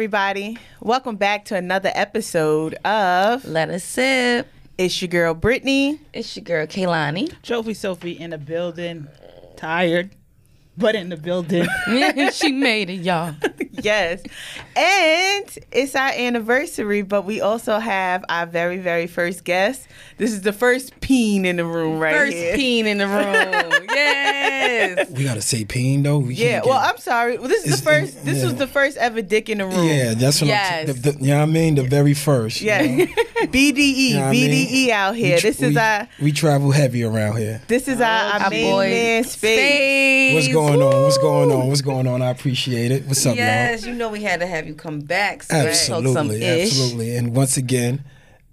up, 0.00 0.04
everybody? 0.04 0.56
Welcome 0.80 1.16
back 1.16 1.44
to 1.46 1.56
another 1.56 1.92
episode 1.94 2.72
of 2.86 3.44
Let 3.44 3.68
us 3.68 3.84
sip. 3.84 4.48
It's 4.78 5.02
Your 5.02 5.10
Girl 5.10 5.34
Brittany. 5.34 6.00
It's 6.14 6.34
your 6.34 6.42
girl 6.42 6.66
Kaylani. 6.66 7.30
Trophy 7.42 7.74
Sophie 7.74 8.18
in 8.18 8.30
the 8.30 8.38
building, 8.38 9.08
tired, 9.58 10.08
but 10.78 10.94
in 10.94 11.10
the 11.10 11.18
building. 11.18 11.68
she 12.32 12.50
made 12.50 12.88
it, 12.88 13.02
y'all. 13.02 13.34
yes. 13.82 14.22
And 14.76 15.58
it's 15.72 15.94
our 15.94 16.10
anniversary, 16.10 17.02
but 17.02 17.22
we 17.24 17.40
also 17.40 17.78
have 17.78 18.24
our 18.28 18.46
very, 18.46 18.78
very 18.78 19.06
first 19.06 19.44
guest. 19.44 19.86
This 20.18 20.32
is 20.32 20.42
the 20.42 20.52
first 20.52 21.00
peen 21.00 21.44
in 21.44 21.56
the 21.56 21.64
room 21.64 21.98
right 21.98 22.14
First 22.14 22.32
here. 22.36 22.54
peen 22.56 22.86
in 22.86 22.98
the 22.98 23.06
room. 23.06 23.86
yes. 23.94 25.10
We 25.10 25.24
gotta 25.24 25.40
say 25.42 25.64
peen 25.64 26.02
though. 26.02 26.18
We 26.18 26.34
Yeah, 26.34 26.60
well, 26.64 26.80
get- 26.80 26.90
I'm 26.90 26.98
sorry. 26.98 27.38
Well, 27.38 27.48
this 27.48 27.60
is 27.64 27.72
It's- 27.72 27.80
the 27.80 27.84
first. 27.86 28.24
This 28.24 28.38
yeah. 28.38 28.44
was 28.44 28.54
the 28.56 28.66
first 28.66 28.96
ever 28.98 29.22
dick 29.22 29.48
in 29.48 29.58
the 29.58 29.66
room. 29.66 29.86
yeah, 29.86 30.14
that's 30.14 30.40
what 30.40 30.48
Yes. 30.48 30.88
I'm. 30.90 30.94
The, 31.00 31.12
the, 31.12 31.18
you 31.20 31.28
know 31.28 31.36
what 31.38 31.42
I 31.42 31.46
mean? 31.46 31.74
The 31.76 31.82
very 31.84 32.14
first. 32.14 32.60
you 32.60 32.68
Yeah. 32.68 32.82
know? 32.82 33.06
BDE, 33.40 33.76
You 33.78 34.14
know 34.16 34.20
what 34.20 34.26
I 34.28 34.30
mean? 34.32 34.68
BDE 34.68 34.90
out 34.90 35.16
here. 35.16 35.38
tr- 35.38 35.46
this 35.46 35.62
is 35.62 35.74
we, 35.74 35.80
our. 35.80 36.08
We 36.20 36.32
travel 36.32 36.70
heavy 36.70 37.02
around 37.04 37.38
here. 37.38 37.62
This 37.68 37.88
is 37.88 38.00
our, 38.00 38.04
our, 38.34 38.40
Our 38.42 38.50
main 38.50 38.70
boy 38.72 38.88
man 38.90 39.24
space. 39.24 39.40
Space. 39.40 40.34
What's 40.34 40.48
going 40.52 40.82
on? 40.82 41.02
What's 41.04 41.18
going 41.18 41.50
on? 41.50 41.68
What's 41.68 41.80
going 41.80 42.06
on? 42.06 42.20
I 42.22 42.30
appreciate 42.30 42.90
it. 42.92 43.06
What's 43.06 43.24
up, 43.24 43.36
Yes, 43.36 43.49
you 43.86 43.94
know 43.94 44.08
we 44.08 44.22
had 44.22 44.40
to 44.40 44.46
have 44.46 44.66
you 44.66 44.74
come 44.74 45.00
back. 45.00 45.42
So 45.42 45.56
y'all? 45.56 45.64
we 45.64 45.70
talk 45.70 45.78
some 46.14 46.30
Absolutely, 46.30 46.42
ish. 46.42 46.68
absolutely. 46.70 47.16
And 47.16 47.34
once 47.34 47.56
again, 47.56 48.04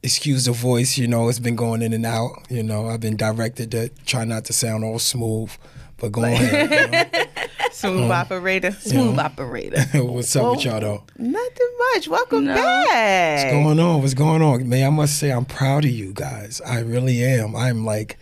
excuse 0.04 0.46
the 0.46 0.52
voice. 0.52 0.98
You 0.98 1.08
know, 1.08 1.28
it's 1.30 1.40
been 1.40 1.56
going 1.56 1.82
in 1.82 1.94
and 1.94 2.06
out. 2.06 2.32
You 2.50 2.64
know, 2.64 2.88
I've 2.88 3.00
been 3.02 3.18
directed 3.18 3.72
to 3.72 3.90
try 4.06 4.24
not 4.26 4.46
to 4.46 4.54
sound 4.54 4.84
all 4.84 5.00
smooth, 5.00 5.52
but 5.98 6.12
go 6.12 6.24
ahead. 6.24 7.30
Smooth 7.72 8.10
operator. 8.10 8.72
Smooth 8.72 9.20
operator. 9.20 9.86
you 9.94 10.00
know. 10.00 10.06
What's 10.14 10.36
up 10.36 10.52
with 10.56 10.66
y'all 10.66 10.80
though? 10.80 11.04
Nothing 11.20 11.68
much. 11.94 12.08
Welcome 12.08 12.46
No. 12.46 12.56
back. 12.56 13.44
What's 13.44 13.54
going 13.54 13.80
on? 13.80 14.02
What's 14.02 14.14
going 14.16 14.42
on? 14.42 14.68
Man, 14.68 14.88
I 14.88 14.90
must 14.90 15.20
say 15.20 15.32
I'm 15.32 15.46
proud 15.46 15.86
of 15.86 15.92
you 15.92 16.12
guys. 16.14 16.60
I 16.66 16.80
really 16.80 17.24
am. 17.24 17.56
I'm 17.56 17.86
like, 17.86 18.18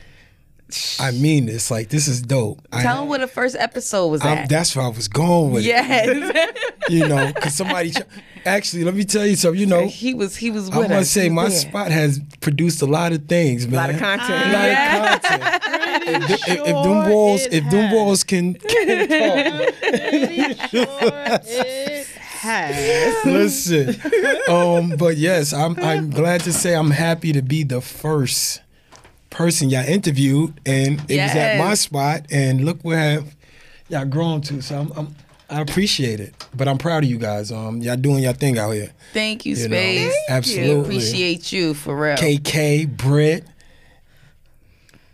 I 1.00 1.12
mean 1.12 1.46
this. 1.46 1.70
Like, 1.70 1.90
this 1.90 2.08
is 2.08 2.22
dope. 2.22 2.60
I- 2.72 2.82
Tell 2.82 3.02
them 3.02 3.10
where 3.10 3.20
the 3.20 3.28
first 3.28 3.56
episode 3.58 4.08
was 4.08 4.22
I'm- 4.22 4.40
at. 4.40 4.50
that's 4.50 4.76
where 4.76 4.86
I 4.86 4.90
was 4.90 5.08
going 5.08 5.52
with 5.52 5.64
it. 5.64 5.68
yes. 5.68 6.52
You 6.90 7.08
know, 7.08 7.32
because 7.34 7.56
somebody, 7.56 7.90
ch- 7.92 7.98
actually, 8.46 8.84
let 8.84 8.94
me 8.94 9.06
tell 9.06 9.26
you 9.26 9.36
something. 9.36 9.60
You 9.60 9.66
know, 9.66 9.88
he 9.88 10.14
was 10.14 10.36
he 10.36 10.52
was 10.52 10.70
I 10.70 10.78
with 10.78 10.90
must 10.90 11.02
us. 11.02 11.10
say 11.10 11.30
my 11.30 11.50
there. 11.50 11.58
spot 11.58 11.90
has 11.90 12.20
produced 12.42 12.84
a 12.84 12.86
lot 12.86 13.12
of 13.12 13.26
things, 13.28 13.66
man. 13.68 13.74
A 13.74 13.78
lot 13.78 13.90
of 13.90 13.98
content. 14.00 14.30
A 14.30 14.52
lot 14.54 14.70
of 15.16 15.22
content. 15.24 15.62
If, 16.08 16.28
th- 16.28 16.40
if, 16.42 16.48
if 16.60 16.66
them 16.66 16.84
sure 16.84 17.10
walls, 17.10 17.42
if 17.48 17.64
them 17.72 17.86
has. 17.86 17.94
walls 17.96 18.24
can, 18.24 18.54
can 18.70 18.90
it 18.90 19.12
has. 22.18 23.16
talk, 23.16 23.26
listen. 23.26 23.96
Um, 24.48 24.96
but 24.98 25.18
yes, 25.18 25.52
I'm 25.54 25.76
I'm 25.80 26.12
glad 26.12 26.42
to 26.42 26.54
say 26.54 26.76
I'm 26.76 26.92
happy 26.92 27.34
to 27.34 27.42
be 27.42 27.64
the 27.64 27.82
first 27.82 28.62
person 29.30 29.70
y'all 29.70 29.86
interviewed, 29.86 30.60
and 30.66 31.00
it 31.10 31.22
was 31.22 31.36
at 31.36 31.58
my 31.60 31.74
spot, 31.74 32.26
and 32.32 32.64
look 32.66 32.80
where 32.84 33.24
y'all 33.90 34.06
grown 34.06 34.42
to. 34.42 34.62
So 34.62 34.80
I'm, 34.80 34.92
I'm 34.96 35.16
I 35.50 35.62
appreciate 35.62 36.20
it, 36.20 36.34
but 36.56 36.68
I'm 36.68 36.78
proud 36.80 37.04
of 37.04 37.10
you 37.10 37.20
guys. 37.20 37.52
Um, 37.52 37.78
y'all 37.78 37.96
doing 37.98 38.24
your 38.24 38.34
thing 38.34 38.58
out 38.58 38.72
here. 38.72 38.92
Thank 39.14 39.46
you, 39.46 39.52
You 39.56 39.66
Space. 39.66 40.16
absolutely. 40.30 40.82
Appreciate 40.82 41.52
you 41.52 41.74
for 41.76 41.96
real. 41.96 42.16
KK, 42.18 42.98
Britt, 42.98 43.46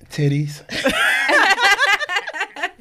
titties. 0.10 0.64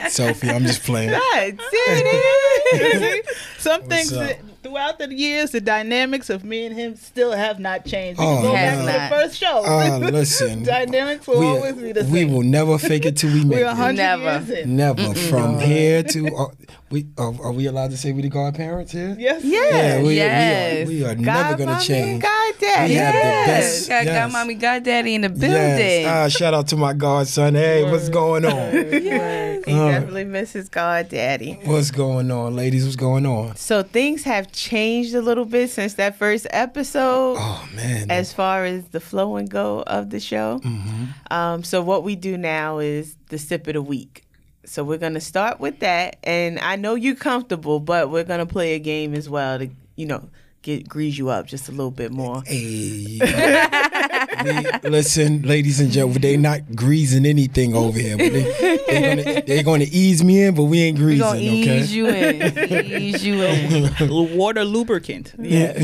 Sophie, 0.09 0.50
I'm 0.50 0.65
just 0.65 0.83
playing. 0.83 1.10
God, 1.10 1.59
titties. 1.59 3.21
Some 3.59 3.83
What's 3.83 3.88
things 3.94 4.12
up? 4.12 4.28
that, 4.28 4.38
throughout 4.62 4.98
the 4.98 5.12
years, 5.15 5.50
the 5.50 5.60
dynamics 5.60 6.31
of 6.31 6.44
me 6.44 6.66
and 6.66 6.75
him 6.76 6.97
still 6.97 7.32
have 7.32 7.59
not 7.59 7.84
changed. 7.84 8.21
We 8.21 8.26
Oh, 8.26 8.37
can 8.37 8.43
go 8.44 8.53
back 8.53 8.78
no. 8.78 8.87
to 8.87 8.93
the 8.93 9.22
first 9.22 9.38
show. 9.38 9.65
Uh, 9.65 9.98
listen, 10.12 10.62
dynamics 10.65 11.26
will 11.26 11.43
always 11.47 11.75
be 11.75 11.93
the 11.93 12.04
same. 12.04 12.12
we 12.12 12.25
will 12.25 12.43
never 12.43 12.78
fake 12.78 13.06
it 13.06 13.16
till 13.16 13.32
we 13.32 13.44
make 13.44 13.59
We're 13.59 13.66
it. 13.71 13.76
hundred 13.76 13.97
Never. 13.97 14.22
years 14.25 14.50
in. 14.50 14.76
Never 14.76 15.15
from 15.15 15.59
here 15.59 16.03
to 16.03 16.26
uh, 16.37 16.47
we 16.91 17.06
uh, 17.19 17.28
are 17.41 17.53
we 17.53 17.67
allowed 17.67 17.91
to 17.93 17.97
say 17.97 18.11
we 18.12 18.23
the 18.23 18.28
godparents 18.28 18.91
here? 18.91 19.15
Yes. 19.19 19.45
Yeah. 19.45 19.61
Yeah, 19.71 20.03
we, 20.03 20.17
Yes. 20.17 20.89
we 20.89 21.05
are, 21.05 21.06
we 21.09 21.12
are 21.12 21.15
God, 21.15 21.51
never 21.51 21.65
gonna 21.65 21.81
change. 21.81 22.09
and 22.15 22.23
God, 22.23 22.55
daddy. 22.59 22.93
We 22.93 22.99
have 22.99 23.15
the 23.15 23.19
Yes. 23.21 23.47
best- 23.47 23.89
Got, 23.89 24.05
got 24.06 24.12
Yes. 24.12 24.33
mommy, 24.33 24.55
got 24.55 24.83
daddy 24.83 25.15
in 25.15 25.21
the 25.21 25.28
building. 25.28 25.51
Yes. 25.53 26.06
Ah, 26.09 26.28
shout 26.28 26.53
out 26.53 26.67
to 26.69 26.77
my 26.77 26.93
godson. 26.93 27.55
Hey, 27.55 27.89
what's 27.89 28.09
going 28.09 28.45
on? 28.45 28.73
Yes, 29.01 29.65
he 29.67 29.73
Uh. 29.73 29.91
definitely 29.93 30.25
misses 30.25 30.69
God, 30.69 31.09
daddy. 31.11 31.61
What's 31.65 31.91
going 31.93 32.31
on, 32.31 32.56
ladies? 32.56 32.84
What's 32.84 32.97
going 32.97 33.25
on? 33.27 33.55
So 33.57 33.83
things 33.84 34.25
have 34.25 34.51
changed 34.51 35.15
a 35.15 35.21
little 35.22 35.45
bit 35.45 35.71
since 35.71 35.95
that 35.95 36.17
first 36.17 36.47
episode. 36.51 37.37
Oh 37.39 37.69
man. 37.77 38.11
as 38.11 38.33
far 38.33 38.65
as 38.65 38.84
the 38.87 39.01
flow 39.01 39.37
and 39.37 39.49
go 39.49 39.83
of 39.87 40.11
the 40.11 40.19
show. 40.19 40.61
Mm-hmm. 40.65 41.05
Um, 41.33 41.62
so 41.62 41.83
what 41.83 42.03
we 42.03 42.17
do 42.17 42.37
now 42.37 42.78
is 42.81 43.17
the 43.28 43.39
sip 43.39 43.67
of 43.69 43.75
the 43.75 43.83
week. 43.83 44.25
So 44.70 44.84
we're 44.84 44.98
gonna 44.98 45.20
start 45.20 45.58
with 45.58 45.81
that, 45.81 46.19
and 46.22 46.60
I 46.60 46.76
know 46.76 46.94
you're 46.94 47.16
comfortable, 47.16 47.81
but 47.81 48.08
we're 48.08 48.22
gonna 48.22 48.47
play 48.47 48.75
a 48.75 48.78
game 48.78 49.14
as 49.14 49.28
well 49.28 49.58
to, 49.58 49.69
you 49.97 50.06
know, 50.06 50.28
get 50.62 50.88
grease 50.88 51.19
you 51.19 51.28
up 51.28 51.48
just 51.48 51.66
a 51.69 51.72
little 51.72 51.91
bit 51.91 52.12
more. 52.12 52.44
Hey. 52.47 53.19
We- 54.44 54.88
listen, 54.88 55.42
ladies 55.42 55.80
and 55.80 55.91
gentlemen, 55.91 56.22
they 56.22 56.36
not 56.36 56.76
greasing 56.76 57.26
anything 57.26 57.75
over 57.75 57.98
here. 57.98 58.16
But 58.16 58.32
they, 58.32 58.78
they're, 58.88 59.16
gonna, 59.16 59.42
they're 59.42 59.62
gonna 59.64 59.86
ease 59.91 60.22
me 60.22 60.44
in, 60.44 60.54
but 60.54 60.62
we 60.64 60.80
ain't 60.82 60.97
greasing. 60.97 61.26
We 61.32 61.66
greasing, 61.72 62.06
gonna 62.06 62.14
ease 62.16 62.64
okay? 62.64 62.78
you 62.86 62.94
in. 62.94 63.03
ease 63.03 63.26
you 63.26 63.42
in. 63.42 64.36
Water 64.38 64.64
lubricant. 64.64 65.34
Yeah. 65.36 65.72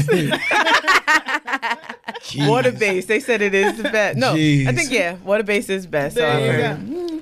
Jeez. 2.22 2.48
Water 2.48 2.70
based, 2.72 3.08
they 3.08 3.18
said 3.20 3.42
it 3.42 3.52
is 3.52 3.76
the 3.78 3.90
best. 3.90 4.16
No, 4.16 4.32
I 4.32 4.72
think 4.72 4.90
yeah, 4.92 5.16
water 5.24 5.42
based 5.42 5.68
is 5.70 5.86
best. 5.86 6.14
So 6.16 6.20
There 6.22 6.32
I've 6.32 6.40
you 6.40 6.52
heard. 6.52 7.16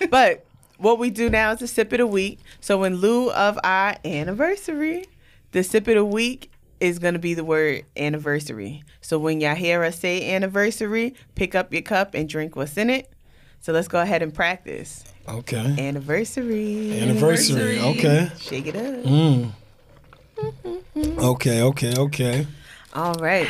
go. 0.00 0.08
But 0.10 0.46
what 0.80 0.98
we 0.98 1.10
do 1.10 1.28
now 1.30 1.52
is 1.52 1.62
a 1.62 1.68
sip 1.68 1.92
of 1.92 1.98
the 1.98 2.06
week. 2.06 2.40
So 2.60 2.84
in 2.84 2.96
lieu 2.96 3.30
of 3.30 3.58
our 3.62 3.96
anniversary, 4.04 5.04
the 5.52 5.62
sip 5.62 5.86
of 5.88 5.94
the 5.94 6.04
week 6.04 6.50
is 6.80 6.98
going 6.98 7.14
to 7.14 7.20
be 7.20 7.34
the 7.34 7.44
word 7.44 7.84
anniversary. 7.96 8.82
So 9.02 9.18
when 9.18 9.40
y'all 9.40 9.54
hear 9.54 9.82
us 9.84 9.98
say 9.98 10.34
anniversary, 10.34 11.14
pick 11.34 11.54
up 11.54 11.72
your 11.72 11.82
cup 11.82 12.14
and 12.14 12.28
drink 12.28 12.56
what's 12.56 12.76
in 12.76 12.88
it. 12.88 13.12
So 13.60 13.72
let's 13.74 13.88
go 13.88 14.00
ahead 14.00 14.22
and 14.22 14.32
practice. 14.32 15.04
Okay. 15.28 15.76
Anniversary. 15.78 16.98
Anniversary. 16.98 17.78
Okay. 17.78 18.30
Shake 18.40 18.66
it 18.66 18.76
up. 18.76 19.04
Mm. 19.04 19.52
Okay, 21.18 21.62
okay, 21.62 21.94
okay. 21.98 22.46
All 22.94 23.12
right. 23.14 23.48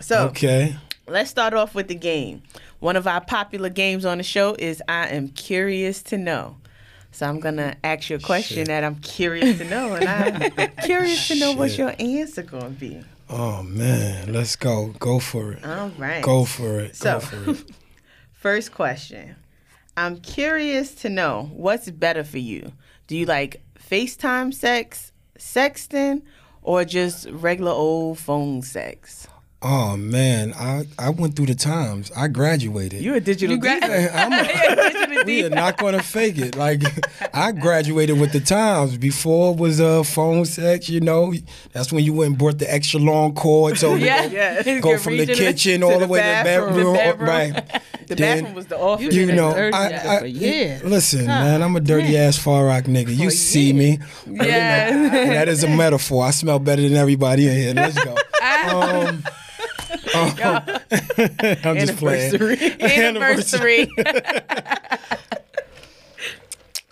So 0.00 0.26
Okay. 0.28 0.76
let's 1.06 1.30
start 1.30 1.54
off 1.54 1.74
with 1.76 1.86
the 1.86 1.94
game. 1.94 2.42
One 2.80 2.96
of 2.96 3.06
our 3.06 3.20
popular 3.20 3.68
games 3.68 4.04
on 4.04 4.18
the 4.18 4.24
show 4.24 4.56
is 4.58 4.82
I 4.88 5.06
am 5.08 5.28
curious 5.28 6.02
to 6.04 6.18
know. 6.18 6.56
So 7.12 7.28
I'm 7.28 7.40
gonna 7.40 7.62
mm-hmm. 7.62 7.80
ask 7.84 8.10
you 8.10 8.16
a 8.16 8.18
question 8.18 8.56
Shit. 8.56 8.66
that 8.68 8.84
I'm 8.84 8.96
curious 8.96 9.58
to 9.58 9.64
know, 9.64 9.94
and 9.94 10.08
I'm 10.08 10.70
curious 10.84 11.28
to 11.28 11.34
know 11.36 11.52
what 11.52 11.76
your 11.76 11.94
answer 11.98 12.42
gonna 12.42 12.70
be. 12.70 13.02
Oh 13.28 13.62
man, 13.62 14.32
let's 14.32 14.56
go. 14.56 14.94
Go 14.98 15.18
for 15.18 15.52
it. 15.52 15.64
All 15.64 15.90
right. 15.98 16.22
Go 16.22 16.44
for 16.44 16.80
it. 16.80 16.96
So- 16.96 17.14
Go 17.14 17.20
for 17.20 17.50
it. 17.50 17.64
First 18.32 18.72
question. 18.74 19.36
I'm 19.96 20.20
curious 20.20 20.94
to 20.96 21.10
know 21.10 21.50
what's 21.52 21.90
better 21.90 22.24
for 22.24 22.38
you. 22.38 22.72
Do 23.06 23.16
you 23.16 23.26
like 23.26 23.62
FaceTime 23.78 24.54
sex, 24.54 25.12
sexting, 25.38 26.22
or 26.62 26.84
just 26.84 27.28
regular 27.28 27.72
old 27.72 28.18
phone 28.18 28.62
sex? 28.62 29.28
Oh 29.64 29.96
man, 29.96 30.52
I 30.54 30.86
I 30.98 31.10
went 31.10 31.36
through 31.36 31.46
the 31.46 31.54
times. 31.54 32.10
I 32.16 32.26
graduated. 32.26 33.00
You 33.00 33.14
a 33.14 33.20
digital 33.20 33.54
You 33.54 33.60
gra- 33.60 33.80
diva. 33.80 34.10
I'm 34.16 34.32
a, 34.32 35.22
we 35.26 35.44
are 35.44 35.50
not 35.50 35.76
going 35.78 35.94
to 35.94 36.02
fake 36.02 36.36
it. 36.38 36.56
Like 36.56 36.82
I 37.34 37.52
graduated 37.52 38.18
with 38.18 38.32
the 38.32 38.40
times. 38.40 38.96
Before 38.98 39.52
it 39.54 39.58
was 39.60 39.80
uh, 39.80 40.02
phone 40.02 40.46
sex. 40.46 40.88
You 40.88 41.00
know, 41.00 41.32
that's 41.72 41.92
when 41.92 42.02
you 42.04 42.12
went 42.12 42.30
and 42.30 42.38
brought 42.38 42.58
the 42.58 42.72
extra 42.72 42.98
long 42.98 43.34
cord. 43.34 43.78
So 43.78 43.94
you 43.94 44.06
Yeah. 44.06 44.26
go, 44.28 44.34
Yeah. 44.34 44.80
go 44.80 44.98
from 44.98 45.16
the 45.16 45.26
kitchen 45.26 45.84
all 45.84 45.98
the 46.00 46.08
way 46.08 46.18
bathroom. 46.18 46.68
to 46.70 46.74
the 46.74 46.92
bedroom. 46.92 46.94
bedroom. 46.94 47.28
Right. 47.28 47.82
The 48.08 48.14
Then- 48.16 48.38
bathroom 48.38 48.54
was 48.56 48.66
the 48.66 48.78
office. 48.78 49.14
You 49.14 49.26
know, 49.32 49.50
a 49.50 49.68
I, 49.68 49.70
nigga 49.70 50.06
I, 50.06 50.18
for 50.18 50.26
years. 50.26 50.82
listen, 50.82 51.26
man, 51.26 51.62
I'm 51.62 51.76
a 51.76 51.80
dirty 51.80 52.16
ass 52.18 52.36
far 52.36 52.64
rock 52.66 52.84
nigga. 52.84 53.16
You 53.16 53.30
see 53.30 53.72
me, 53.72 54.00
Yeah. 54.26 54.88
And 54.92 55.30
that 55.32 55.48
is 55.48 55.62
a 55.62 55.68
metaphor. 55.68 56.24
I 56.24 56.32
smell 56.32 56.58
better 56.58 56.82
than 56.82 56.94
everybody 56.96 57.46
in 57.46 57.54
here. 57.54 57.74
Let's 57.74 58.02
go. 58.02 58.16
Um, 58.68 59.22
um, 60.22 60.62
I'm 61.64 61.78
just 61.78 61.96
playing. 61.96 62.34
Anniversary. 62.80 63.88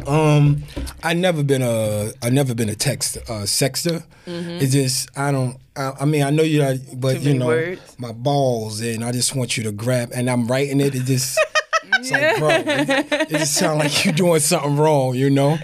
Um, 0.06 0.62
I 1.02 1.14
never 1.14 1.42
been 1.42 1.62
a 1.62 2.10
I 2.22 2.30
never 2.30 2.54
been 2.54 2.68
a 2.68 2.74
text 2.74 3.18
uh, 3.28 3.44
sexter. 3.46 4.02
It's 4.26 4.72
just 4.72 5.16
I 5.16 5.30
don't. 5.32 5.58
I, 5.76 5.92
I 6.00 6.04
mean 6.04 6.22
I 6.22 6.30
know 6.30 6.42
you, 6.42 6.78
but 6.94 7.18
Too 7.18 7.30
you 7.30 7.34
know 7.38 7.46
words. 7.46 7.96
my 7.98 8.12
balls, 8.12 8.80
and 8.80 9.04
I 9.04 9.12
just 9.12 9.34
want 9.34 9.56
you 9.56 9.64
to 9.64 9.72
grab. 9.72 10.10
And 10.14 10.30
I'm 10.30 10.46
writing 10.46 10.80
it. 10.80 10.94
It 10.94 11.04
just. 11.04 11.38
It's 11.92 12.10
like, 12.10 12.36
bro, 12.38 12.48
it, 12.50 13.12
it 13.12 13.28
just 13.30 13.54
sounds 13.54 13.78
like 13.78 14.04
you're 14.04 14.14
doing 14.14 14.40
something 14.40 14.76
wrong, 14.76 15.14
you 15.14 15.28
know. 15.28 15.58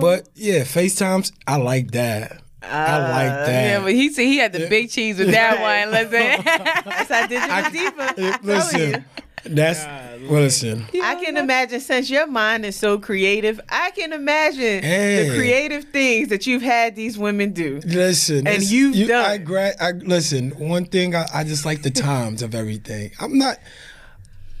But 0.00 0.28
yeah, 0.34 0.60
FaceTimes, 0.60 1.32
I 1.46 1.56
like 1.56 1.90
that. 1.90 2.40
I 2.62 2.66
uh, 2.96 3.00
like 3.10 3.46
that. 3.46 3.64
Yeah, 3.64 3.80
but 3.80 3.92
he 3.92 4.12
said 4.12 4.22
he 4.22 4.36
had 4.36 4.52
the 4.52 4.68
big 4.68 4.90
cheese 4.90 5.18
with 5.18 5.30
that 5.30 5.60
one. 5.84 5.92
Listen. 5.92 6.44
That's 6.84 7.08
how 7.10 7.26
digital 7.26 7.70
deeper. 7.70 8.38
listen, 8.46 9.04
that's 9.44 9.84
well, 10.30 10.42
listen. 10.42 10.84
I 11.02 11.14
can 11.14 11.38
imagine 11.38 11.80
since 11.80 12.10
your 12.10 12.26
mind 12.26 12.66
is 12.66 12.76
so 12.76 12.98
creative, 12.98 13.58
I 13.70 13.90
can 13.92 14.12
imagine 14.12 14.82
Hey. 14.82 15.28
the 15.28 15.34
creative 15.34 15.84
things 15.84 16.28
that 16.28 16.46
you've 16.46 16.60
had 16.62 16.94
these 16.94 17.16
women 17.18 17.52
do. 17.52 17.80
Listen, 17.86 18.38
And 18.38 18.48
it's- 18.48 18.70
you've 18.70 18.94
you, 18.94 19.06
done. 19.06 19.24
I, 19.24 19.38
gra- 19.38 19.72
I 19.80 19.92
listen. 19.92 20.50
One 20.58 20.84
thing 20.84 21.14
I, 21.14 21.26
I 21.32 21.44
just 21.44 21.64
like 21.64 21.82
the 21.82 21.90
times 21.90 22.42
of 22.42 22.54
everything. 22.54 23.12
I'm 23.18 23.38
not. 23.38 23.58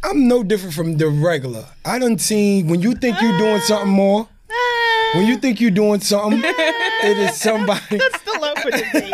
I'm 0.02 0.26
no 0.28 0.42
different 0.42 0.74
from 0.74 0.96
the 0.96 1.08
regular. 1.08 1.66
I 1.84 1.98
don't 1.98 2.18
see 2.20 2.62
when 2.62 2.80
you 2.80 2.94
think 2.94 3.20
you're 3.20 3.36
doing 3.36 3.60
something 3.60 3.90
ah. 3.90 3.94
more. 3.94 4.28
When 5.14 5.26
you 5.26 5.36
think 5.36 5.60
you're 5.60 5.70
doing 5.70 6.00
something, 6.00 6.40
it 6.44 7.18
is 7.18 7.36
somebody. 7.36 7.98
That's 7.98 8.20
Still 8.20 8.44
up 8.44 8.58
for 8.58 8.70
debate. 8.70 9.12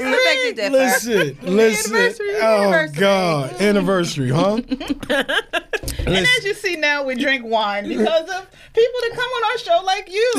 Respected 0.00 0.56
that. 0.56 0.70
Listen, 0.72 1.38
listen. 1.42 1.94
Anniversary, 1.96 2.34
Oh 2.40 2.62
anniversary. 2.62 3.00
God, 3.00 3.60
anniversary, 3.60 4.30
huh? 4.30 4.54
and 6.06 6.16
as 6.26 6.44
you 6.44 6.54
see 6.54 6.76
now, 6.76 7.04
we 7.04 7.14
drink 7.14 7.44
wine 7.44 7.88
because 7.88 8.28
of 8.28 8.50
people 8.74 9.00
that 9.02 9.12
come 9.14 9.30
on 9.30 9.44
our 9.44 9.58
show 9.58 9.82
like 9.84 10.10
you. 10.12 10.32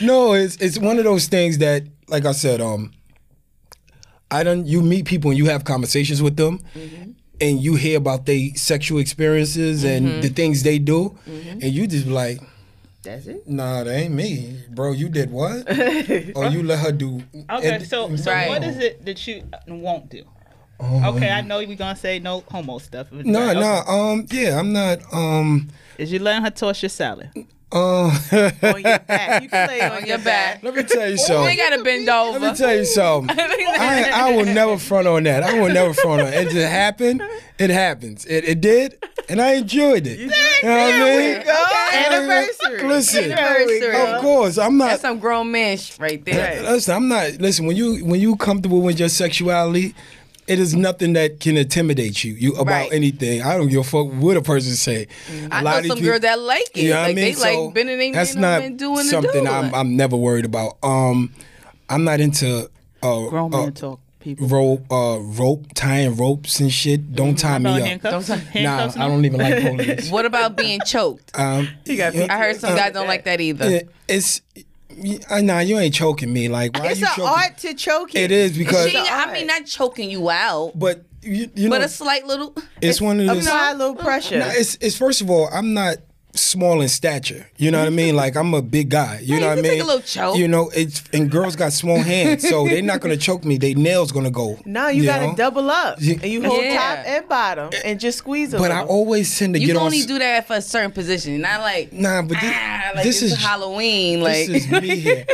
no, 0.06 0.32
it's 0.34 0.56
it's 0.56 0.78
one 0.78 0.98
of 0.98 1.04
those 1.04 1.26
things 1.26 1.58
that, 1.58 1.84
like 2.08 2.24
I 2.24 2.32
said, 2.32 2.60
um, 2.60 2.92
I 4.30 4.42
don't. 4.44 4.66
You 4.66 4.82
meet 4.82 5.06
people 5.06 5.30
and 5.30 5.38
you 5.38 5.46
have 5.46 5.64
conversations 5.64 6.22
with 6.22 6.36
them, 6.36 6.60
and 7.40 7.60
you 7.60 7.74
hear 7.76 7.98
about 7.98 8.26
their 8.26 8.50
sexual 8.54 8.98
experiences 8.98 9.84
and 9.84 10.22
the 10.22 10.28
things 10.28 10.62
they 10.62 10.78
do, 10.78 11.16
and 11.26 11.62
you 11.62 11.86
just 11.86 12.06
be 12.06 12.10
like, 12.12 12.40
That's 13.02 13.26
it. 13.26 13.48
Nah, 13.48 13.84
that 13.84 13.94
ain't 13.94 14.14
me, 14.14 14.60
bro. 14.70 14.92
You 14.92 15.08
did 15.08 15.30
what? 15.30 15.68
or 16.36 16.46
you 16.48 16.62
let 16.62 16.80
her 16.80 16.92
do? 16.92 17.22
Okay, 17.50 17.74
and- 17.74 17.86
so, 17.86 18.14
so 18.16 18.30
Right. 18.32 18.48
what 18.48 18.62
is 18.64 18.78
it 18.78 19.04
that 19.06 19.24
you 19.26 19.44
won't 19.66 20.08
do? 20.10 20.24
Okay, 20.80 21.28
I 21.30 21.40
know 21.40 21.58
you're 21.58 21.76
gonna 21.76 21.96
say 21.96 22.18
no 22.20 22.44
homo 22.50 22.78
stuff. 22.78 23.10
No, 23.10 23.50
Okay. 23.50 23.58
no. 23.60 23.72
Um, 23.92 24.26
yeah, 24.30 24.58
I'm 24.58 24.72
not. 24.72 24.98
Um, 25.12 25.68
Is 25.98 26.12
you 26.12 26.18
letting 26.20 26.42
her 26.44 26.50
toss 26.50 26.82
your 26.82 26.88
salad? 26.90 27.30
Uh, 27.70 28.18
On 28.62 28.80
your 28.82 28.98
back. 29.00 29.42
You 29.42 29.48
play 29.48 29.80
on, 29.82 29.92
On 29.92 29.98
your 30.00 30.08
your 30.08 30.18
back. 30.18 30.62
back. 30.62 30.62
let 30.62 30.74
me 30.74 30.82
tell 30.84 31.04
you 31.06 31.12
You 31.12 31.18
something. 31.18 31.48
ain't 31.50 31.58
gotta 31.58 31.82
bend 31.84 32.08
over. 32.08 32.38
Let 32.38 32.52
me 32.52 32.56
tell 32.58 32.74
you 32.76 32.84
something. 32.84 33.36
I, 33.38 34.10
I 34.14 34.36
will 34.36 34.46
never 34.46 34.78
front 34.78 35.06
on 35.06 35.22
that. 35.24 35.42
I 35.42 35.60
will 35.60 35.72
never 35.72 35.92
front 35.92 36.22
on 36.22 36.28
it. 36.28 36.34
It 36.34 36.50
just 36.50 36.66
happened. 36.68 37.22
It 37.58 37.70
happens. 37.70 38.24
It, 38.24 38.44
it 38.44 38.60
did, 38.60 38.96
and 39.28 39.40
I 39.42 39.54
enjoyed 39.54 40.06
it. 40.06 40.18
You 40.20 40.26
know 40.28 40.32
what 40.62 40.64
I 40.64 41.00
mean? 41.00 41.44
Go. 41.44 41.64
Okay. 41.64 42.04
Anniversary. 42.06 42.88
Listen, 42.88 43.32
Anniversary. 43.32 43.96
of 44.14 44.20
course, 44.20 44.58
I'm 44.58 44.76
not. 44.78 44.90
That's 44.90 45.02
some 45.02 45.18
grown 45.18 45.50
man 45.50 45.76
sh- 45.76 45.98
right 45.98 46.24
there. 46.24 46.62
Listen, 46.62 46.94
I'm 46.94 47.08
not. 47.08 47.32
Listen, 47.40 47.66
when 47.66 47.76
you 47.76 48.04
when 48.04 48.20
you 48.20 48.36
comfortable 48.36 48.80
with 48.80 48.98
your 49.00 49.08
sexuality, 49.08 49.94
it 50.48 50.58
is 50.58 50.74
nothing 50.74 51.12
that 51.12 51.40
can 51.40 51.56
intimidate 51.56 52.24
you. 52.24 52.32
You 52.34 52.52
about 52.54 52.66
Right. 52.66 52.92
anything. 52.92 53.42
I 53.42 53.56
don't 53.56 53.68
give 53.68 53.80
a 53.80 53.84
fuck 53.84 54.06
what 54.12 54.36
a 54.36 54.42
person 54.42 54.74
say. 54.74 55.06
I 55.50 55.60
A 55.60 55.62
lot 55.62 55.72
know 55.74 55.78
of 55.80 55.86
some 55.86 55.98
these 55.98 56.06
girls 56.08 56.20
that 56.22 56.38
like 56.40 56.70
it. 56.74 56.82
You 56.84 56.90
know 56.90 56.96
what 56.96 57.00
I 57.02 57.06
like 57.08 57.16
mean? 57.16 57.24
they 57.26 57.32
So, 57.34 57.64
like 57.64 57.74
bending 57.74 57.98
their 57.98 58.12
that's 58.12 58.34
men 58.34 58.40
not 58.42 58.62
over 58.62 58.70
doing 58.76 59.04
something 59.04 59.44
the 59.44 59.50
I'm 59.50 59.74
I'm 59.74 59.96
never 59.96 60.16
worried 60.16 60.44
about. 60.44 60.78
Um, 60.82 61.32
I'm 61.88 62.04
not 62.04 62.20
into 62.20 62.70
uh, 63.02 63.20
Grown 63.28 63.54
uh 63.54 63.58
man 63.66 63.72
talk, 63.74 64.00
people. 64.20 64.46
rope 64.48 64.92
uh 64.92 65.18
rope 65.20 65.66
tying 65.74 66.16
ropes 66.16 66.60
and 66.60 66.72
shit. 66.72 67.12
Don't 67.14 67.38
tie 67.38 67.58
No 67.58 67.74
me 67.74 67.80
up. 67.82 67.86
handcuffs. 67.88 68.28
Don't 68.28 68.54
Nah, 68.62 68.90
I 68.96 69.08
don't 69.08 69.24
even 69.24 69.40
like 69.40 69.60
police. 69.62 70.10
What 70.10 70.24
about 70.26 70.56
being 70.56 70.80
choked? 70.84 71.30
Um, 71.38 71.68
got 71.86 72.14
I 72.16 72.38
heard 72.38 72.56
some 72.60 72.74
guys 72.76 72.92
don't 72.92 73.06
like 73.06 73.24
that 73.24 73.40
either. 73.40 73.82
it's 74.08 74.40
uh, 75.30 75.40
nah, 75.40 75.60
you 75.60 75.78
ain't 75.78 75.94
choking 75.94 76.32
me. 76.32 76.48
Like 76.48 76.78
why 76.78 76.88
It's 76.88 77.00
you 77.00 77.06
an 77.06 77.12
choking? 77.14 77.24
art 77.26 77.58
to 77.58 77.74
choke 77.74 78.14
It 78.14 78.30
is 78.30 78.56
because, 78.56 78.90
She, 78.90 78.96
I 78.98 79.32
mean, 79.32 79.46
not 79.46 79.66
choking 79.66 80.10
you 80.10 80.28
out, 80.30 80.72
but 80.74 81.04
you, 81.22 81.50
you 81.54 81.68
know, 81.68 81.76
but 81.76 81.82
a 81.84 81.88
slight 81.88 82.26
little. 82.26 82.54
it's 82.80 83.00
one 83.00 83.20
of 83.20 83.26
those. 83.34 83.46
Apply 83.46 83.70
a 83.72 83.74
little 83.74 83.96
pressure. 83.96 84.38
Nah, 84.38 84.48
it's 84.48 84.76
it's 84.80 84.96
first 84.96 85.20
of 85.20 85.30
all, 85.30 85.48
I'm 85.52 85.74
not 85.74 85.96
small 86.38 86.80
in 86.80 86.88
stature. 86.88 87.46
You 87.56 87.70
know 87.70 87.78
what 87.80 87.86
I 87.86 87.90
mean? 87.90 88.16
Like 88.16 88.36
I'm 88.36 88.54
a 88.54 88.62
big 88.62 88.88
guy. 88.90 89.20
You 89.22 89.34
Yeah, 89.34 89.40
know 89.40 89.48
what 89.48 89.58
I 89.58 89.62
mean? 89.62 89.70
take 89.72 89.82
a 89.82 89.84
little 89.84 90.00
choke. 90.02 90.36
You 90.38 90.48
know, 90.48 90.70
it's 90.74 91.02
and 91.12 91.30
girls 91.30 91.56
got 91.56 91.72
small 91.72 91.98
hands, 91.98 92.48
so 92.48 92.64
they're 92.66 92.82
not 92.82 93.00
gonna 93.00 93.16
choke 93.16 93.44
me. 93.44 93.58
They 93.58 93.74
nails 93.74 94.12
gonna 94.12 94.30
go. 94.30 94.58
no, 94.64 94.88
you, 94.88 95.04
gotta 95.04 95.28
know? 95.28 95.34
double 95.34 95.70
up. 95.70 95.98
And 95.98 96.24
you 96.24 96.42
hold 96.44 96.62
Yeah. 96.62 96.76
top 96.96 97.06
and 97.06 97.28
bottom 97.28 97.70
and 97.84 97.98
just 98.00 98.18
squeeze 98.18 98.54
a 98.54 98.58
But 98.58 98.70
I 98.70 98.82
always 98.84 99.36
tend 99.38 99.54
to 99.54 99.60
You 99.60 99.66
get 99.66 99.72
can 99.74 99.80
on. 99.80 99.86
only 99.86 100.02
do 100.02 100.18
that 100.18 100.46
for 100.46 100.54
a 100.54 100.62
certain 100.62 100.92
position, 100.92 101.40
not 101.40 101.60
like 101.60 101.92
Nah, 101.92 102.22
but 102.22 102.38
thi- 102.38 102.46
ah, 102.52 102.92
like 102.94 103.04
this 103.04 103.22
it's 103.22 103.32
is 103.32 103.38
Halloween. 103.44 104.22
Like 104.22 104.46
this 104.46 104.64
is 104.66 104.70
me 104.70 104.96
here. 105.00 105.24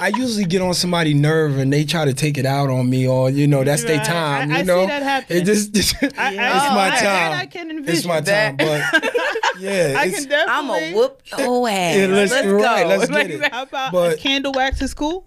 I 0.00 0.08
usually 0.08 0.44
get 0.44 0.62
on 0.62 0.74
somebody's 0.74 1.16
nerve 1.16 1.58
and 1.58 1.72
they 1.72 1.84
try 1.84 2.04
to 2.04 2.14
take 2.14 2.38
it 2.38 2.46
out 2.46 2.70
on 2.70 2.88
me, 2.88 3.06
or 3.08 3.30
you 3.30 3.46
know, 3.46 3.64
that's 3.64 3.84
their 3.84 3.98
time. 4.04 4.50
I- 4.50 4.54
you 4.54 4.54
I 4.54 4.60
see 4.62 4.66
know, 4.66 4.86
that 4.86 5.02
happening. 5.02 5.42
It 5.42 5.44
just, 5.44 5.76
it's 5.76 5.94
I- 6.18 6.36
I- 6.36 6.74
my 6.74 6.90
I- 6.96 7.00
time. 7.00 7.32
I 7.38 7.46
can 7.46 7.70
it's 7.86 8.04
my 8.04 8.18
envision 8.18 8.56
time, 8.56 8.56
but 8.56 8.82
yeah, 9.60 9.94
I 9.96 10.04
can 10.10 10.24
definitely. 10.24 10.47
I'm 10.48 10.66
gonna 10.66 10.92
whoop 10.96 11.20
your 11.38 11.68
ass. 11.68 11.96
Yeah, 11.96 12.06
let's- 12.06 12.30
let's, 12.32 12.46
right, 12.48 12.82
go. 12.82 12.88
let's 12.88 13.10
get 13.10 13.30
it. 13.30 13.52
How 13.52 13.62
about 13.62 13.92
But- 13.92 14.18
candle 14.18 14.52
wax 14.52 14.80
is 14.82 14.94
cool? 14.94 15.24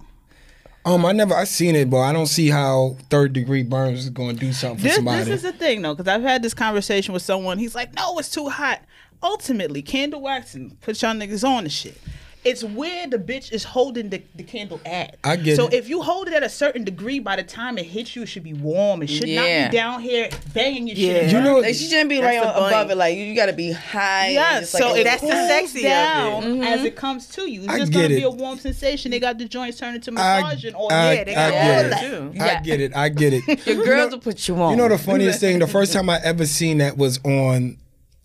um, 0.86 1.06
I 1.06 1.12
never, 1.12 1.36
I 1.36 1.44
seen 1.44 1.76
it, 1.76 1.90
but 1.90 2.00
I 2.00 2.12
don't 2.12 2.26
see 2.28 2.50
how 2.50 2.96
third 3.10 3.34
degree 3.34 3.62
burns 3.64 4.00
is 4.00 4.10
going 4.10 4.36
to 4.36 4.40
do 4.40 4.52
something 4.52 4.78
for 4.80 4.84
This, 4.84 4.96
somebody. 4.96 5.20
this 5.26 5.30
is 5.30 5.42
the 5.44 5.52
thing 5.52 5.82
though, 5.84 5.94
because 5.94 6.08
I've 6.12 6.24
had 6.24 6.42
this 6.42 6.54
conversation 6.56 7.14
with 7.14 7.22
someone. 7.24 7.60
He's 7.60 7.76
like, 7.76 7.94
"No, 7.96 8.18
it's 8.18 8.30
too 8.30 8.50
hot." 8.50 8.82
Ultimately, 9.24 9.84
candle 9.84 10.22
waxing 10.22 10.78
puts 10.82 11.02
y'all 11.04 11.14
niggas 11.14 11.48
on 11.48 11.66
the 11.66 11.70
shit. 11.70 11.98
It's 12.44 12.64
where 12.64 13.06
the 13.08 13.20
bitch 13.20 13.52
is 13.52 13.64
holding 13.64 14.10
the, 14.10 14.24
the 14.36 14.42
candle 14.42 14.82
at. 14.84 15.18
I 15.24 15.36
get 15.36 15.50
it. 15.54 15.56
so 15.58 15.68
it. 15.68 15.76
if 15.76 15.88
you 15.90 16.02
hold 16.02 16.28
it 16.28 16.34
at 16.34 16.42
a 16.42 16.50
certain 16.50 16.84
degree, 16.84 17.20
by 17.20 17.36
the 17.36 17.44
time 17.44 17.78
it 17.78 17.86
hits 17.86 18.16
you, 18.16 18.24
it 18.24 18.26
should 18.28 18.44
be 18.44 18.54
warm. 18.54 19.04
It 19.04 19.12
should 19.12 19.30
not 19.30 19.46
be 19.46 19.78
down 19.78 20.02
here 20.02 20.28
banging 20.54 20.88
your 20.88 20.98
Yeah. 20.98 21.22
shit. 21.22 21.34
you 21.34 21.42
know, 21.42 21.60
Like 21.60 21.76
she 21.76 21.86
shouldn't 21.88 22.10
be 22.10 22.20
right 22.20 22.40
the 22.42 22.48
point. 22.52 22.68
above 22.72 22.90
it. 22.90 22.96
Like 22.96 23.16
you, 23.16 23.26
you 23.26 23.36
gotta 23.36 23.54
be 23.54 23.72
high. 23.72 24.26
and 24.26 24.34
Yeah, 24.34 24.60
just 24.62 24.72
so 24.72 24.90
like, 24.90 25.02
it 25.02 25.04
That's 25.04 25.22
the 25.22 25.28
cools 25.28 25.48
sexy 25.50 25.80
of 25.82 25.86
it. 25.86 25.90
down 25.90 26.44
mm-hmm. 26.44 26.64
as 26.64 26.84
it 26.84 26.96
comes 26.96 27.28
to 27.28 27.50
you. 27.50 27.62
It's 27.62 27.70
I 27.74 27.78
just 27.80 27.92
get 27.92 28.02
gonna 28.02 28.14
it. 28.16 28.18
be 28.18 28.24
a 28.24 28.30
warm 28.32 28.58
sensation. 28.58 29.12
They 29.12 29.20
got 29.20 29.38
the 29.38 29.46
joints 29.46 29.78
turned 29.78 29.96
into 29.98 30.10
I, 30.20 30.42
massaging 30.42 30.74
oil. 30.76 30.88
I, 30.92 31.14
Yeah, 31.14 31.24
they 31.26 31.36
I 31.36 31.50
got 31.50 31.52
get 31.52 31.64
all 31.78 31.86
it. 31.86 31.90
that 31.90 32.02
too. 32.02 32.34
I 32.42 32.60
get 32.64 32.82
it. 32.82 32.96
I 32.96 33.10
get 33.10 33.34
it. 33.34 33.68
your 33.68 33.86
girls 33.86 34.14
will 34.14 34.20
put 34.20 34.48
you 34.48 34.56
on. 34.62 34.72
You 34.72 34.78
know 34.78 34.90
the 34.90 34.98
funniest 34.98 35.40
thing? 35.42 35.60
The 35.60 35.68
first 35.68 35.94
time 35.94 36.10
I 36.10 36.20
ever 36.24 36.48
seen 36.48 36.80
that 36.80 36.98
was 36.98 37.20
on 37.24 37.78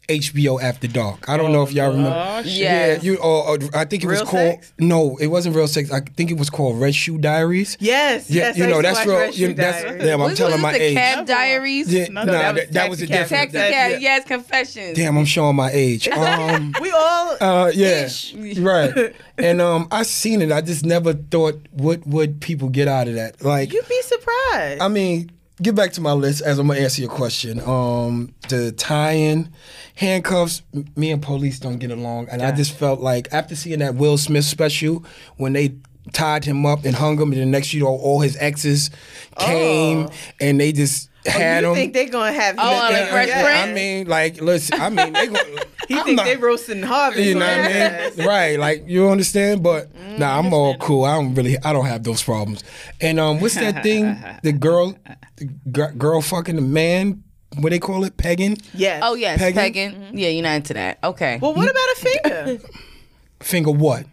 HBO 0.09 0.61
After 0.63 0.87
Dark. 0.89 1.29
I 1.29 1.37
don't 1.37 1.53
know 1.53 1.63
if 1.63 1.73
y'all 1.73 1.89
remember. 1.91 2.11
Oh. 2.11 2.43
Yeah. 2.45 2.87
Yeah, 2.95 3.01
you. 3.03 3.17
Or, 3.19 3.51
or 3.51 3.59
I 3.75 3.85
think 3.85 4.05
it 4.05 4.07
was 4.07 4.21
called. 4.23 4.63
Sex? 4.63 4.73
No, 4.79 5.17
it 5.19 5.27
wasn't 5.29 5.57
real 5.57 5.67
sex. 5.69 5.91
I 5.91 6.01
think 6.01 6.31
it 6.31 6.39
was 6.39 6.49
called 6.51 6.81
Red 6.81 6.95
Shoe 6.95 7.19
Diaries. 7.19 7.77
Yes, 7.81 8.31
Yeah, 8.31 8.43
yes. 8.49 8.59
you 8.59 8.65
I 8.65 8.69
know 8.71 8.83
that's 8.83 8.99
watch 8.99 9.07
real. 9.07 9.31
You, 9.51 9.55
that's 9.55 9.83
Diaries. 9.83 10.03
damn. 10.03 10.21
I'm 10.21 10.29
Was- 10.31 10.39
telling 10.39 10.53
was 10.55 10.63
my 10.63 10.71
it 10.75 10.79
the 10.79 10.85
age. 10.85 10.95
Cab 10.97 11.27
Diaries. 11.27 11.93
Yeah, 11.93 12.07
No, 12.11 12.25
nah, 12.25 12.33
that 12.33 12.55
that, 12.55 12.55
was 12.55 12.71
that 12.73 12.91
was 12.91 13.03
a 13.03 13.07
Taxi 13.07 13.35
Cab. 13.35 13.49
different. 13.49 13.53
Taxi 13.53 13.73
cab. 13.75 13.91
yeah. 13.93 13.99
Yes, 13.99 14.25
confessions. 14.27 14.97
Damn, 14.97 15.17
I'm 15.17 15.25
showing 15.25 15.57
my 15.57 15.71
age. 15.73 16.09
Um, 16.17 16.75
We 16.81 16.91
all 16.91 17.37
uh, 17.41 17.71
yeah, 17.75 18.07
Ish. 18.07 18.35
right. 18.59 19.15
And 19.39 19.61
um, 19.61 19.87
I 19.91 20.03
seen 20.03 20.41
it. 20.41 20.51
I 20.51 20.61
just 20.63 20.85
never 20.87 21.13
thought 21.13 21.61
what 21.73 22.07
would 22.07 22.41
people 22.41 22.69
get 22.71 22.89
out 22.89 23.07
of 23.07 23.15
that. 23.17 23.43
Like, 23.45 23.71
you'd 23.73 23.87
be 23.89 24.01
surprised. 24.03 24.81
I 24.81 24.89
mean, 24.89 25.31
get 25.63 25.75
back 25.75 25.93
to 25.93 26.01
my 26.01 26.13
list 26.13 26.43
as 26.43 26.59
I'm 26.59 26.67
gonna 26.69 26.81
answer 26.81 27.01
your 27.01 27.11
question. 27.11 27.61
Um, 27.61 28.35
the 28.49 28.73
tie-in, 28.73 29.53
handcuffs. 29.95 30.63
Me 30.97 31.11
and 31.11 31.23
police 31.23 31.59
don't 31.59 31.79
get 31.79 31.91
along, 31.91 32.29
and 32.29 32.43
I 32.43 32.53
just 32.53 32.73
felt 32.73 33.01
like 33.01 33.29
after 33.33 33.57
seeing 33.57 33.79
that 33.81 33.95
Will 33.95 34.19
Smith 34.19 34.45
special 34.45 35.05
when 35.37 35.53
they 35.53 35.75
tied 36.13 36.45
him 36.45 36.65
up 36.67 36.85
and 36.85 36.95
hung 36.95 37.19
him, 37.19 37.33
and 37.33 37.41
the 37.41 37.47
next 37.47 37.73
you 37.73 37.81
know 37.81 37.89
all 37.89 38.21
his 38.21 38.37
exes 38.37 38.91
came 39.39 40.09
and 40.41 40.61
they 40.61 40.73
just 40.73 41.11
had 41.27 41.63
you 41.63 41.69
him. 41.71 41.75
think 41.75 41.93
they're 41.95 42.09
gonna 42.09 42.33
have? 42.33 42.57
Oh, 42.59 42.73
you- 42.89 42.95
like 42.95 43.09
Fresh 43.11 43.29
Yeah, 43.29 43.65
I 43.69 43.73
mean, 43.73 44.07
like, 44.09 44.41
listen. 44.41 44.81
I 44.81 44.89
mean, 44.91 45.13
they. 45.13 45.27
Go, 45.27 45.35
He 45.89 45.95
I'm 45.97 46.05
think 46.05 46.17
not- 46.17 46.27
they 46.27 46.37
roasting 46.37 46.83
Harvey. 46.83 47.23
you 47.23 47.35
know 47.37 47.47
what 47.47 47.71
I 47.71 48.11
mean? 48.17 48.27
Right, 48.27 48.59
like 48.59 48.85
you 48.89 49.09
understand, 49.09 49.63
but 49.63 49.89
nah, 50.19 50.37
I'm 50.39 50.53
all 50.53 50.77
cool. 50.79 51.05
I 51.05 51.15
don't 51.15 51.33
really, 51.35 51.57
I 51.63 51.73
don't 51.73 51.87
have 51.87 52.03
those 52.03 52.23
problems. 52.23 52.65
And 53.01 53.21
um, 53.21 53.41
what's 53.41 53.55
that 53.55 53.83
thing? 53.85 54.17
The 54.43 54.53
girl, 54.53 54.97
the 55.37 55.45
gr- 55.71 55.93
girl 55.97 56.21
fucking 56.23 56.57
the 56.57 56.63
man. 56.63 57.23
What 57.59 57.71
they 57.71 57.79
call 57.79 58.05
it? 58.05 58.17
Pegging. 58.17 58.59
Yes. 58.75 59.01
Oh 59.05 59.15
yes, 59.15 59.39
Pegging? 59.39 59.55
pegging. 59.57 60.19
Yeah, 60.19 60.29
you're 60.29 60.43
not 60.43 60.57
into 60.57 60.75
that. 60.75 60.99
Okay. 61.05 61.39
Well, 61.41 61.55
what 61.55 61.71
about 61.71 61.77
a 61.77 61.97
finger? 62.59 62.69
Finger 63.41 63.71
what? 63.71 64.07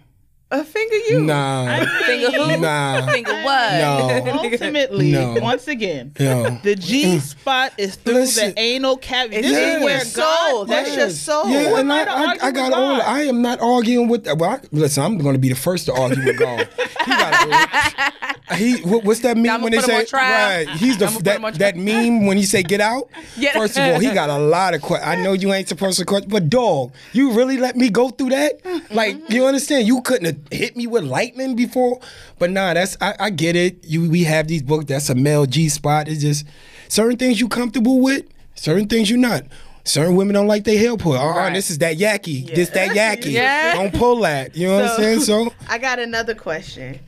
A 0.53 0.63
finger 0.63 0.95
you. 1.09 1.21
Nah, 1.21 1.83
Finger 2.05 2.29
who? 2.31 2.57
nah, 2.61 3.07
Finger 3.07 3.41
what? 3.43 3.71
no, 3.73 4.39
Ultimately, 4.43 5.11
No. 5.11 5.33
once 5.41 5.67
again, 5.67 6.11
no. 6.19 6.59
the 6.63 6.75
G 6.75 7.17
spot 7.17 7.73
is 7.79 7.95
through 7.95 8.13
Listen. 8.13 8.53
the 8.53 8.59
anal 8.59 8.97
cavity. 8.97 9.41
This 9.41 9.51
Yes. 9.51 9.77
is 9.79 9.83
where 9.83 9.99
soul. 10.01 10.65
God. 10.65 10.67
That's 10.67 10.95
your 10.95 11.09
soul. 11.09 11.49
Yeah, 11.49 11.69
Who 11.69 11.75
and 11.77 11.91
I, 11.91 12.03
I 12.03 12.37
I, 12.39 12.51
got 12.51 12.71
all. 12.71 13.01
I 13.01 13.21
am 13.21 13.41
not 13.41 13.61
arguing 13.61 14.07
with 14.09 14.25
that. 14.25 14.37
Well, 14.37 14.51
I, 14.51 14.59
listen, 14.71 15.01
I'm 15.03 15.17
going 15.17 15.33
to 15.33 15.39
be 15.39 15.49
the 15.49 15.55
first 15.55 15.87
to 15.87 15.93
argue 15.93 16.23
with 16.23 16.37
God. 16.37 16.69
He 17.03 17.11
got 17.11 18.13
he. 18.53 18.75
What, 18.83 19.03
what's 19.05 19.21
that 19.21 19.35
meme 19.35 19.49
I'ma 19.55 19.63
when 19.63 19.71
they 19.71 19.79
say 19.79 20.05
right? 20.13 20.69
He's 20.69 20.99
the 20.99 21.07
that, 21.23 21.55
that 21.55 21.75
meme 21.77 22.27
when 22.27 22.37
he 22.37 22.43
say 22.43 22.61
get 22.61 22.79
out. 22.79 23.09
Get- 23.39 23.55
First 23.55 23.77
of 23.77 23.91
all, 23.91 23.99
he 23.99 24.11
got 24.11 24.29
a 24.29 24.37
lot 24.37 24.75
of 24.75 24.81
questions. 24.83 25.09
I 25.09 25.15
know 25.15 25.33
you 25.33 25.51
ain't 25.51 25.67
supposed 25.67 25.97
to 25.97 26.05
question, 26.05 26.29
but 26.29 26.47
dog, 26.49 26.93
you 27.13 27.31
really 27.33 27.57
let 27.57 27.75
me 27.75 27.89
go 27.89 28.09
through 28.09 28.29
that? 28.29 28.59
Like 28.91 29.17
you 29.31 29.45
understand? 29.47 29.87
You 29.87 30.01
couldn't 30.01 30.25
have 30.25 30.42
hit 30.51 30.75
me 30.75 30.87
with 30.87 31.03
lightning 31.03 31.55
before, 31.55 31.99
but 32.39 32.49
nah, 32.51 32.73
that's 32.73 32.97
I, 33.01 33.15
I 33.19 33.29
get 33.29 33.55
it. 33.55 33.85
You 33.85 34.09
we 34.09 34.23
have 34.23 34.47
these 34.47 34.61
books. 34.61 34.85
That's 34.85 35.09
a 35.09 35.15
male 35.15 35.45
G 35.45 35.69
spot. 35.69 36.07
It's 36.07 36.21
just 36.21 36.45
certain 36.87 37.17
things 37.17 37.39
you 37.39 37.47
comfortable 37.47 37.99
with, 38.01 38.25
certain 38.55 38.87
things 38.87 39.09
you're 39.09 39.19
not. 39.19 39.43
Certain 39.85 40.15
women 40.15 40.33
don't 40.33 40.47
like 40.47 40.63
their 40.63 40.77
hair 40.77 40.95
pulled. 40.95 41.17
Oh, 41.17 41.27
Right. 41.29 41.53
this 41.53 41.69
is 41.69 41.79
that 41.79 41.97
yaki. 41.97 42.53
This 42.55 42.69
that 42.69 42.95
yaki. 42.95 43.25
Yeah. 43.33 43.73
Don't 43.73 43.93
pull 43.93 44.17
that. 44.21 44.55
You 44.55 44.67
know 44.67 44.75
what 44.75 44.85
I'm 44.91 44.95
saying? 44.97 45.19
So 45.21 45.53
I 45.67 45.77
got 45.77 45.99
another 45.99 46.33
question. 46.35 46.99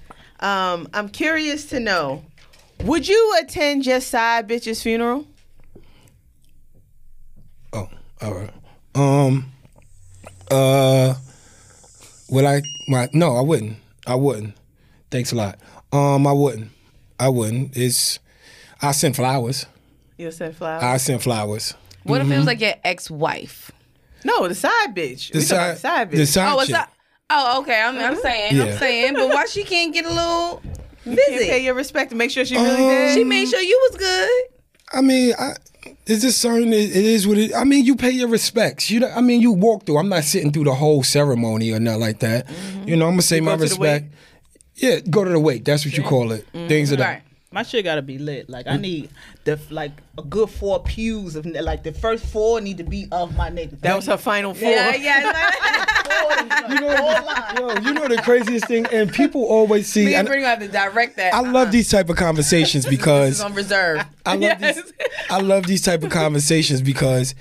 Um, 0.42 0.90
I'm 0.94 1.08
curious 1.08 1.66
to 1.68 1.80
know: 1.80 2.24
Would 2.84 3.08
you 3.08 3.38
attend 3.42 3.86
your 3.86 4.02
side 4.02 4.50
bitch's 4.50 4.84
funeral? 4.84 5.26
Oh, 7.74 7.90
all 8.22 8.34
right. 8.34 8.52
Um, 8.94 9.52
uh, 10.52 11.14
would 12.30 12.46
I? 12.46 12.62
My, 12.88 13.08
no, 13.14 13.36
I 13.36 13.42
wouldn't. 13.42 13.78
I 14.08 14.16
wouldn't. 14.16 14.56
Thanks 15.12 15.32
a 15.32 15.36
lot. 15.36 15.60
Um, 15.92 16.26
I 16.28 16.32
wouldn't. 16.34 16.72
I 17.20 17.30
wouldn't. 17.30 17.76
It's. 17.78 18.20
I 18.82 18.92
send 18.92 19.16
flowers. 19.16 19.66
You'll 20.18 20.32
send 20.32 20.56
flowers. 20.56 20.84
I 20.84 20.98
send 20.98 21.22
flowers. 21.24 21.74
What 22.04 22.22
if 22.22 22.30
it 22.30 22.38
was 22.38 22.46
like 22.46 22.62
your 22.62 22.74
ex-wife? 22.84 23.72
no, 24.24 24.48
the 24.48 24.56
side 24.56 24.96
bitch. 24.96 25.32
The 25.32 25.40
we 25.40 25.44
side, 25.46 25.76
the 25.76 25.80
side 25.80 26.12
bitch. 26.12 26.16
the 26.18 26.26
side 26.26 26.52
Oh, 26.52 26.56
what's 26.56 26.68
chick. 26.68 26.78
up? 26.78 26.92
Oh, 27.30 27.62
okay. 27.62 27.82
I'm, 27.82 27.98
I'm 27.98 28.16
saying, 28.18 28.56
Yeah. 28.56 28.64
I'm 28.66 28.78
saying, 28.78 29.14
but 29.16 29.30
why 29.30 29.46
she 29.46 29.64
can't 29.64 29.94
get 29.94 30.06
a 30.06 30.10
little 30.10 30.62
You 31.06 31.16
can't 31.16 31.28
pay 31.28 31.38
visit? 31.40 31.62
your 31.64 31.74
respect 31.74 32.12
and 32.12 32.18
make 32.20 32.30
sure 32.32 32.46
she 32.46 32.56
really 32.56 32.70
Um, 32.84 32.90
did. 32.90 33.14
She 33.16 33.24
made 33.24 33.48
sure 33.48 33.60
you 33.62 33.88
was 33.90 33.98
good. 34.00 34.30
I 34.94 35.02
mean, 35.02 35.34
I, 35.40 35.54
it's 36.06 36.22
just 36.22 36.40
certain. 36.42 36.74
It, 36.74 36.90
it 36.96 37.06
is 37.06 37.28
what 37.28 37.38
it. 37.38 37.54
I 37.56 37.64
mean, 37.64 37.86
you 37.86 37.96
pay 37.96 38.12
your 38.12 38.28
respects. 38.28 38.90
You 38.92 39.00
know. 39.02 39.10
I 39.16 39.22
mean, 39.22 39.42
you 39.42 39.52
walk 39.52 39.86
through. 39.86 39.98
I'm 39.98 40.10
not 40.10 40.24
sitting 40.24 40.52
through 40.52 40.66
the 40.66 40.76
whole 40.76 41.04
ceremony 41.04 41.72
or 41.72 41.80
nothing 41.80 42.02
like 42.02 42.20
that. 42.20 42.48
You 42.86 42.96
know, 42.96 43.06
I'm 43.08 43.14
gonna 43.14 43.22
say 43.22 43.40
Mm-hmm. 43.40 43.46
You 43.48 43.52
my 43.52 43.58
go 43.58 43.64
to 43.68 43.74
the 43.74 43.80
wake? 43.80 43.92
respect. 44.04 44.14
Yeah, 44.76 45.00
go 45.10 45.24
to 45.24 45.30
the 45.30 45.40
wake. 45.40 45.64
That's 45.66 45.86
what 45.86 45.96
you 45.98 46.04
call 46.04 46.32
it. 46.32 46.46
Things 46.52 46.92
of 46.92 46.98
that. 47.00 47.06
Right. 47.10 47.22
My 47.56 47.64
shit 47.64 47.86
gotta 47.86 48.02
be 48.02 48.18
lit. 48.18 48.50
Like 48.50 48.68
I 48.68 48.76
mm. 48.76 48.82
need 48.82 49.10
the 49.46 49.58
like 49.70 49.94
a 50.18 50.22
good 50.24 50.50
four 50.50 50.84
pews 50.84 51.38
of 51.38 51.46
like 51.46 51.84
the 51.84 51.94
first 51.94 52.26
four 52.26 52.60
need 52.60 52.80
to 52.80 52.84
be 52.84 53.08
of 53.14 53.34
my 53.38 53.50
niggas. 53.50 53.80
that 53.80 53.96
was 53.96 54.08
her 54.08 54.18
final 54.18 54.54
four. 54.54 54.70
Yeah, 54.70 54.94
yeah. 54.94 55.52
You 56.70 56.82
know, 56.82 56.94
yo, 57.58 57.82
you 57.82 57.94
know 57.94 58.08
the 58.08 58.22
craziest 58.22 58.68
thing, 58.68 58.86
and 58.92 59.12
people 59.12 59.46
always 59.46 59.88
see. 59.88 60.06
Me 60.06 60.14
and 60.16 60.20
and 60.20 60.28
Brittany 60.28 60.46
have 60.46 60.60
to 60.60 60.68
direct 60.68 61.16
that. 61.16 61.34
I 61.34 61.40
love 61.40 61.56
uh-huh. 61.56 61.72
these 61.72 61.90
type 61.90 62.10
of 62.10 62.18
conversations 62.18 62.84
This 62.86 62.94
is 62.94 62.98
because 62.98 63.42
on 63.42 63.54
reserve. 63.54 64.06
I 64.26 64.36
love 64.36 64.60
these. 64.60 64.94
I 65.30 65.40
love 65.40 65.66
these 65.66 65.82
type 65.82 66.04
of 66.04 66.10
conversations 66.10 66.82
because 66.82 67.36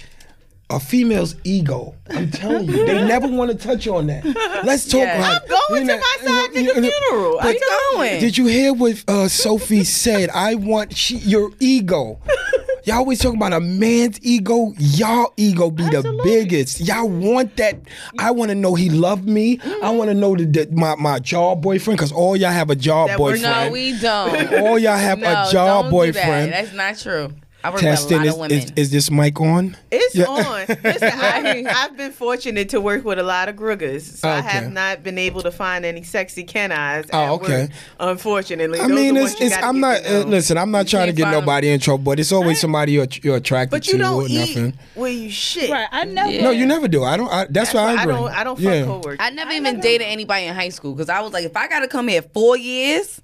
a 0.75 0.81
female's 0.81 1.37
ego. 1.45 1.95
I'm 2.11 2.31
telling 2.31 2.66
you, 2.69 2.85
they 2.87 3.07
never 3.07 3.28
want 3.28 3.50
to 3.50 3.57
touch 3.57 3.87
on 3.87 4.07
that. 4.09 4.25
Let's 4.64 4.88
talk 4.88 5.02
Yeah. 5.02 5.19
about. 5.19 5.43
I'm 5.43 5.49
going 5.49 5.83
you 5.83 5.95
to 5.95 5.97
my 5.99 6.16
side 6.26 6.54
you 6.54 6.62
know, 6.64 6.73
nigga 6.75 6.90
funeral. 7.09 7.38
but 7.40 7.47
I 7.47 7.52
know. 7.52 7.99
going. 7.99 8.21
Did 8.21 8.37
you 8.38 8.47
hear 8.47 8.73
what 8.75 9.04
uh, 9.09 9.28
Sophie 9.28 9.85
said? 9.85 10.31
I 10.31 10.57
want 10.57 10.97
she, 10.97 11.16
your 11.19 11.50
ego. 11.61 12.21
Y'all 12.85 12.97
always 12.97 13.19
talk 13.19 13.35
about 13.35 13.54
a 13.54 13.61
man's 13.61 14.19
ego. 14.23 14.75
Y'all 14.78 15.33
ego 15.38 15.71
be 15.71 15.85
the 15.85 16.21
biggest. 16.23 16.81
Y'all 16.81 17.09
want 17.09 17.57
that. 17.57 17.78
I 18.19 18.31
want 18.31 18.50
to 18.50 18.54
know 18.54 18.75
he 18.75 18.90
loved 18.90 19.26
me. 19.26 19.59
I 19.83 19.88
want 19.88 20.11
to 20.11 20.14
know 20.14 20.37
that, 20.37 20.52
that 20.52 20.73
my 20.73 20.95
my 20.97 21.19
jaw 21.19 21.54
boyfriend, 21.54 21.97
because 21.97 22.12
all 22.12 22.37
y'all 22.37 22.50
have 22.50 22.69
a 22.69 22.76
jaw 22.76 23.07
That 23.07 23.16
boyfriend. 23.16 23.43
No, 23.45 23.71
we 23.73 23.99
don't. 23.99 24.54
all 24.61 24.78
y'all 24.78 24.99
have 24.99 25.19
no, 25.19 25.31
a 25.31 25.49
jaw 25.50 25.83
don't 25.83 25.90
boyfriend. 25.90 26.47
Do 26.47 26.50
that. 26.50 26.64
That's 26.64 26.75
not 26.75 26.99
true. 26.99 27.33
I 27.64 27.71
work 27.71 27.80
Testing 27.80 28.18
with 28.18 28.26
a 28.26 28.30
is, 28.30 28.37
lot 28.37 28.44
of 28.47 28.50
women. 28.52 28.64
is, 28.64 28.73
is 28.76 28.90
this 28.90 29.11
mic 29.11 29.40
on? 29.40 29.75
It's 29.90 30.14
Yeah. 30.14 30.26
on. 30.26 30.66
Listen, 30.85 31.11
I, 31.14 31.64
I've 31.66 31.97
been 31.97 32.12
fortunate 32.12 32.68
to 32.68 32.80
work 32.80 33.04
with 33.06 33.18
a 33.18 33.23
lot 33.23 33.49
of 33.49 33.56
gruggers, 33.56 34.02
so 34.02 34.28
I 34.28 34.42
have 34.42 34.71
not 34.71 35.02
been 35.02 35.16
able 35.16 35.42
to 35.42 35.50
find 35.50 35.85
any 35.87 36.02
sexy 36.02 36.44
Ken 36.44 36.71
eyes. 36.73 37.06
Oh, 37.12 37.37
okay. 37.37 37.62
Work, 37.62 37.71
unfortunately, 38.00 38.80
I 38.80 38.87
Those 38.88 38.97
mean, 38.97 39.16
are 39.16 39.21
it's, 39.23 39.30
ones 39.33 39.40
you 39.40 39.47
it's 39.47 39.54
gotta 39.56 39.66
I'm 39.66 39.80
not 39.80 40.02
to 40.02 40.21
uh, 40.21 40.25
listen. 40.25 40.59
I'm 40.59 40.71
not 40.71 40.87
trying 40.88 41.06
to 41.06 41.12
get 41.14 41.23
find 41.25 41.35
'em. 41.37 41.40
nobody 41.40 41.71
in 41.71 41.80
trouble, 41.80 42.04
but 42.04 42.21
it's 42.21 42.33
always 42.33 42.61
somebody 42.61 42.92
you're, 42.92 43.06
you're 43.23 43.37
attracted 43.37 43.71
But 43.71 43.85
to 43.85 43.92
you 43.92 43.99
don't 43.99 44.25
or 44.25 44.26
eat 44.28 44.56
nothing. 44.56 44.78
where 44.94 45.11
you 45.11 45.30
shit. 45.30 45.71
Right. 45.71 45.88
I 45.90 46.04
never. 46.04 46.30
Yeah. 46.30 46.42
No, 46.42 46.50
you 46.50 46.66
never 46.66 46.87
do. 46.87 47.02
I 47.04 47.16
don't. 47.16 47.28
I, 47.33 47.47
that's, 47.49 47.73
That's 47.73 47.75
why 47.75 47.94
why 47.94 48.00
I 48.00 48.02
I 48.02 48.06
don't. 48.06 48.28
I 48.30 48.44
don't 48.44 48.61
yeah. 48.61 48.80
fuck 48.80 48.87
coworkers. 48.88 49.16
I 49.21 49.30
never 49.30 49.52
even 49.52 49.80
dated 49.80 50.06
anybody 50.06 50.44
in 50.47 50.54
high 50.54 50.68
school 50.68 50.92
because 50.94 51.09
I 51.09 51.21
was 51.23 51.33
like, 51.33 51.44
if 51.47 51.56
I 51.56 51.66
gotta 51.68 51.88
come 51.88 52.09
here 52.09 52.21
four 52.21 52.59
years, 52.59 53.23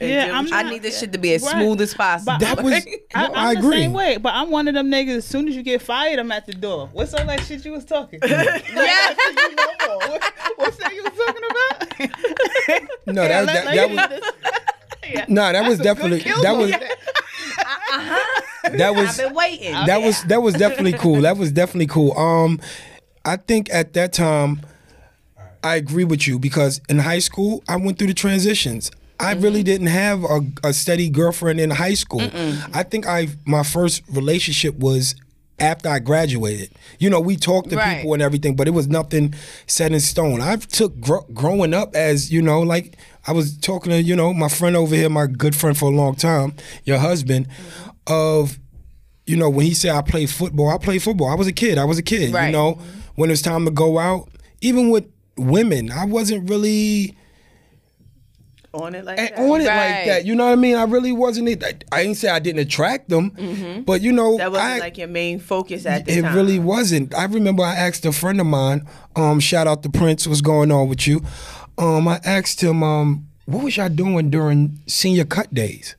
Yeah, 0.00 0.30
I'm 0.32 0.52
I 0.52 0.62
need 0.62 0.82
this 0.82 1.00
shit 1.00 1.12
to 1.12 1.18
be 1.18 1.34
as 1.34 1.42
Right. 1.42 1.52
smooth 1.52 1.80
as 1.80 1.94
possible. 1.94 2.34
But 2.38 2.40
That 2.40 2.62
was. 2.62 2.74
I, 3.14 3.26
no, 3.28 3.34
I'm 3.34 3.34
I 3.34 3.54
the 3.54 3.60
agree. 3.60 3.76
same 3.78 3.92
way, 3.92 4.16
but 4.18 4.32
I'm 4.34 4.50
one 4.50 4.68
of 4.68 4.74
them 4.74 4.88
niggas. 4.90 5.16
As 5.16 5.24
soon 5.24 5.48
as 5.48 5.56
you 5.56 5.62
get 5.62 5.82
fired, 5.82 6.18
I'm 6.20 6.30
at 6.30 6.46
the 6.46 6.52
door. 6.52 6.88
What's 6.92 7.12
all 7.14 7.26
that 7.26 7.40
shit 7.44 7.64
you 7.64 7.72
was 7.72 7.84
talking? 7.84 8.20
yeah. 8.26 8.58
what, 9.86 10.22
what's 10.56 10.76
that 10.76 10.92
you 10.94 11.02
was 11.02 11.12
talking 11.16 11.42
about? 11.50 12.90
No, 13.06 13.26
that, 13.28 13.46
that, 13.46 13.64
that 13.74 13.90
was. 13.90 15.24
No, 15.28 15.52
that 15.52 15.68
was 15.68 15.78
definitely 15.78 16.20
that 16.42 16.56
was 16.56 16.70
that 18.72 18.94
was 18.94 19.08
I've 19.20 19.26
been 19.26 19.34
waiting. 19.34 19.72
that 19.72 20.00
was 20.02 20.22
that 20.24 20.42
was 20.42 20.54
definitely 20.54 20.94
cool. 20.94 21.20
That 21.22 21.36
was 21.36 21.52
definitely 21.52 21.86
cool. 21.86 22.16
Um, 22.16 22.60
I 23.24 23.36
think 23.36 23.70
at 23.72 23.92
that 23.94 24.12
time, 24.12 24.60
I 25.62 25.76
agree 25.76 26.04
with 26.04 26.26
you 26.26 26.38
because 26.38 26.80
in 26.88 26.98
high 27.00 27.18
school 27.18 27.62
I 27.68 27.76
went 27.76 27.98
through 27.98 28.08
the 28.08 28.14
transitions. 28.14 28.90
I 29.24 29.32
really 29.34 29.62
didn't 29.62 29.88
have 29.88 30.24
a, 30.24 30.40
a 30.62 30.72
steady 30.72 31.08
girlfriend 31.10 31.60
in 31.60 31.70
high 31.70 31.94
school. 31.94 32.22
I 32.72 32.82
think 32.82 33.06
I 33.06 33.28
my 33.46 33.62
first 33.62 34.02
relationship 34.12 34.76
was 34.78 35.14
after 35.60 35.88
I 35.88 36.00
graduated. 36.00 36.70
You 36.98 37.10
know, 37.10 37.20
we 37.20 37.36
talked 37.36 37.70
to 37.70 37.76
Right. 37.76 37.98
people 37.98 38.12
and 38.14 38.22
everything, 38.22 38.56
but 38.56 38.66
it 38.66 38.72
was 38.72 38.88
nothing 38.88 39.34
set 39.66 39.92
in 39.92 40.00
stone. 40.00 40.40
I've 40.40 40.66
took 40.66 40.98
gr- 41.00 41.26
growing 41.32 41.72
up 41.72 41.94
as 41.94 42.32
you 42.32 42.42
know, 42.42 42.60
like 42.60 42.96
I 43.26 43.32
was 43.32 43.56
talking 43.58 43.90
to 43.92 44.02
you 44.02 44.16
know 44.16 44.34
my 44.34 44.48
friend 44.48 44.76
over 44.76 44.94
here, 44.96 45.08
my 45.08 45.26
good 45.26 45.54
friend 45.54 45.76
for 45.78 45.86
a 45.92 45.94
long 45.94 46.16
time, 46.16 46.54
your 46.84 46.98
husband, 46.98 47.48
mm-hmm. 47.48 47.90
of 48.12 48.58
you 49.26 49.36
know, 49.36 49.48
when 49.48 49.64
he 49.64 49.74
said 49.74 49.92
I 49.94 50.02
played 50.02 50.28
football, 50.28 50.68
I 50.68 50.76
played 50.78 51.02
football. 51.02 51.28
I 51.28 51.34
was 51.34 51.46
a 51.46 51.52
kid. 51.52 51.78
I 51.78 51.84
was 51.84 51.98
a 51.98 52.02
kid. 52.02 52.28
You 52.30 52.34
Right. 52.34 52.52
know, 52.52 52.74
mm-hmm. 52.74 52.98
when 53.14 53.30
it 53.30 53.32
was 53.32 53.42
time 53.42 53.64
to 53.64 53.70
go 53.70 53.98
out, 53.98 54.28
even 54.60 54.90
with 54.90 55.06
women, 55.36 55.90
I 55.90 56.04
wasn't 56.04 56.50
really 56.50 57.16
on 58.74 58.94
it 58.94 59.04
like 59.04 59.18
a- 59.18 59.22
that. 59.22 59.38
on 59.38 59.60
it 59.60 59.64
like 59.64 60.06
that. 60.06 60.24
You 60.26 60.34
know 60.34 60.44
what 60.46 60.52
I 60.52 60.56
mean? 60.56 60.76
I 60.76 60.84
really 60.84 61.12
wasn't. 61.12 61.48
it- 61.48 61.64
I, 61.64 61.74
I 61.96 62.00
ain't 62.02 62.16
say 62.16 62.28
I 62.28 62.38
didn't 62.40 62.60
attract 62.60 63.08
them, 63.08 63.82
but 63.86 64.00
you 64.02 64.12
know, 64.12 64.32
Mm-hmm. 64.32 64.38
That 64.38 64.52
wasn't 64.52 64.68
I, 64.70 64.78
like 64.78 64.98
your 64.98 65.08
main 65.08 65.38
focus 65.38 65.86
at 65.86 66.04
the 66.06 66.18
it 66.18 66.22
time. 66.22 66.32
It 66.32 66.36
really 66.36 66.58
wasn't. 66.58 67.14
I 67.14 67.24
remember 67.24 67.62
I 67.62 67.74
asked 67.76 68.04
a 68.04 68.12
friend 68.12 68.40
of 68.40 68.46
mine, 68.46 68.86
um, 69.16 69.38
shout 69.40 69.66
out 69.66 69.82
to 69.84 69.88
Prince, 69.90 70.26
what's 70.26 70.40
going 70.40 70.70
on 70.72 70.88
with 70.88 71.06
you? 71.06 71.22
Um, 71.78 72.06
I 72.08 72.20
asked 72.24 72.60
him, 72.62 72.82
um, 72.82 73.26
what 73.46 73.62
was 73.64 73.76
y'all 73.76 73.88
doing 73.88 74.30
during 74.30 74.80
senior 74.86 75.24
cut 75.24 75.52
days? 75.54 75.96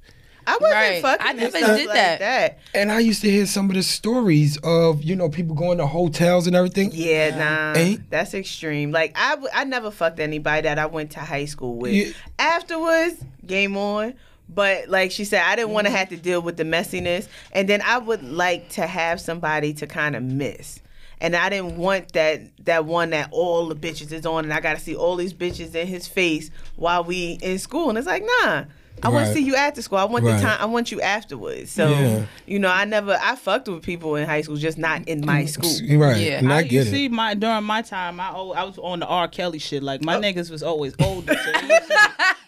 I 0.47 0.53
wasn't 0.61 0.71
Right. 0.73 1.01
fucking 1.01 1.27
I 1.27 1.31
never 1.33 1.57
did 1.57 1.87
like 1.87 1.95
that. 1.95 2.19
that. 2.19 2.59
And 2.73 2.91
I 2.91 2.99
used 2.99 3.21
to 3.21 3.29
hear 3.31 3.45
some 3.45 3.69
of 3.69 3.75
the 3.75 3.83
stories 3.83 4.57
of, 4.63 5.03
you 5.03 5.15
know, 5.15 5.29
people 5.29 5.55
going 5.55 5.77
to 5.79 5.87
hotels 5.87 6.47
and 6.47 6.55
everything. 6.55 6.91
Yeah, 6.93 7.35
nah, 7.73 7.79
Ain't- 7.79 8.09
that's 8.09 8.33
extreme. 8.33 8.91
Like 8.91 9.13
I, 9.17 9.31
w- 9.31 9.49
I 9.53 9.63
never 9.63 9.89
fucked 9.91 10.19
anybody 10.19 10.61
that 10.63 10.77
I 10.77 10.85
went 10.85 11.11
to 11.11 11.19
high 11.19 11.45
school 11.45 11.75
with. 11.75 11.93
Yeah. 11.93 12.11
Afterwards, 12.37 13.15
game 13.45 13.75
on. 13.77 14.13
But 14.47 14.89
like 14.89 15.11
she 15.11 15.25
said, 15.25 15.41
I 15.43 15.55
didn't 15.55 15.71
want 15.71 15.87
to 15.87 15.91
have 15.91 16.09
to 16.09 16.17
deal 16.17 16.39
with 16.41 16.57
the 16.57 16.63
messiness, 16.63 17.27
and 17.51 17.67
then 17.67 17.81
I 17.81 17.97
would 17.97 18.23
like 18.23 18.69
to 18.69 18.85
have 18.85 19.19
somebody 19.19 19.73
to 19.73 19.87
kind 19.87 20.15
of 20.15 20.21
miss. 20.21 20.79
And 21.19 21.35
I 21.35 21.49
didn't 21.49 21.77
want 21.77 22.13
that 22.13 22.41
that 22.65 22.85
one 22.85 23.09
that 23.09 23.29
all 23.31 23.67
the 23.67 23.75
bitches 23.75 24.11
is 24.11 24.23
on, 24.25 24.43
and 24.43 24.53
I 24.53 24.59
got 24.59 24.75
to 24.77 24.79
see 24.83 24.95
all 24.95 25.15
these 25.15 25.33
bitches 25.33 25.73
in 25.73 25.87
his 25.87 26.07
face 26.07 26.51
while 26.75 27.03
we 27.03 27.39
in 27.41 27.57
school. 27.57 27.89
And 27.89 27.97
it's 27.97 28.05
like, 28.05 28.23
nah, 28.43 28.65
I 29.03 29.09
want 29.09 29.27
to 29.27 29.33
see 29.33 29.41
you 29.43 29.55
after 29.55 29.81
school. 29.81 29.97
I 29.99 30.05
want 30.05 30.23
Right. 30.25 30.37
the 30.37 30.41
time. 30.41 30.57
I 30.59 30.65
want 30.65 30.91
you 30.91 30.99
afterwards. 31.01 31.69
So 31.71 31.89
Yeah. 31.89 32.25
you 32.47 32.59
know, 32.59 32.69
I 32.69 32.85
never 32.85 33.17
I 33.21 33.35
fucked 33.35 33.67
with 33.67 33.83
people 33.83 34.15
in 34.15 34.25
high 34.27 34.41
school, 34.41 34.55
just 34.55 34.77
not 34.77 35.07
in 35.07 35.25
my 35.25 35.45
school. 35.45 35.69
Right. 35.97 36.17
Yeah. 36.21 36.39
And 36.39 36.51
I, 36.51 36.57
I, 36.57 36.61
get 36.63 36.71
you 36.71 36.81
it. 36.81 36.85
see, 36.85 37.09
my 37.09 37.33
during 37.35 37.63
my 37.65 37.81
time, 37.81 38.19
I 38.19 38.27
al- 38.29 38.53
I 38.53 38.63
was 38.63 38.77
on 38.79 38.99
the 39.01 39.05
R. 39.05 39.27
Kelly 39.27 39.59
shit. 39.59 39.83
Like 39.83 39.99
Oh. 40.01 40.05
my 40.05 40.15
niggas 40.17 40.49
was 40.49 40.63
always 40.63 40.95
older. 40.99 41.35
So 41.35 41.51
they 41.51 41.73
used 41.75 41.87
to 41.87 41.99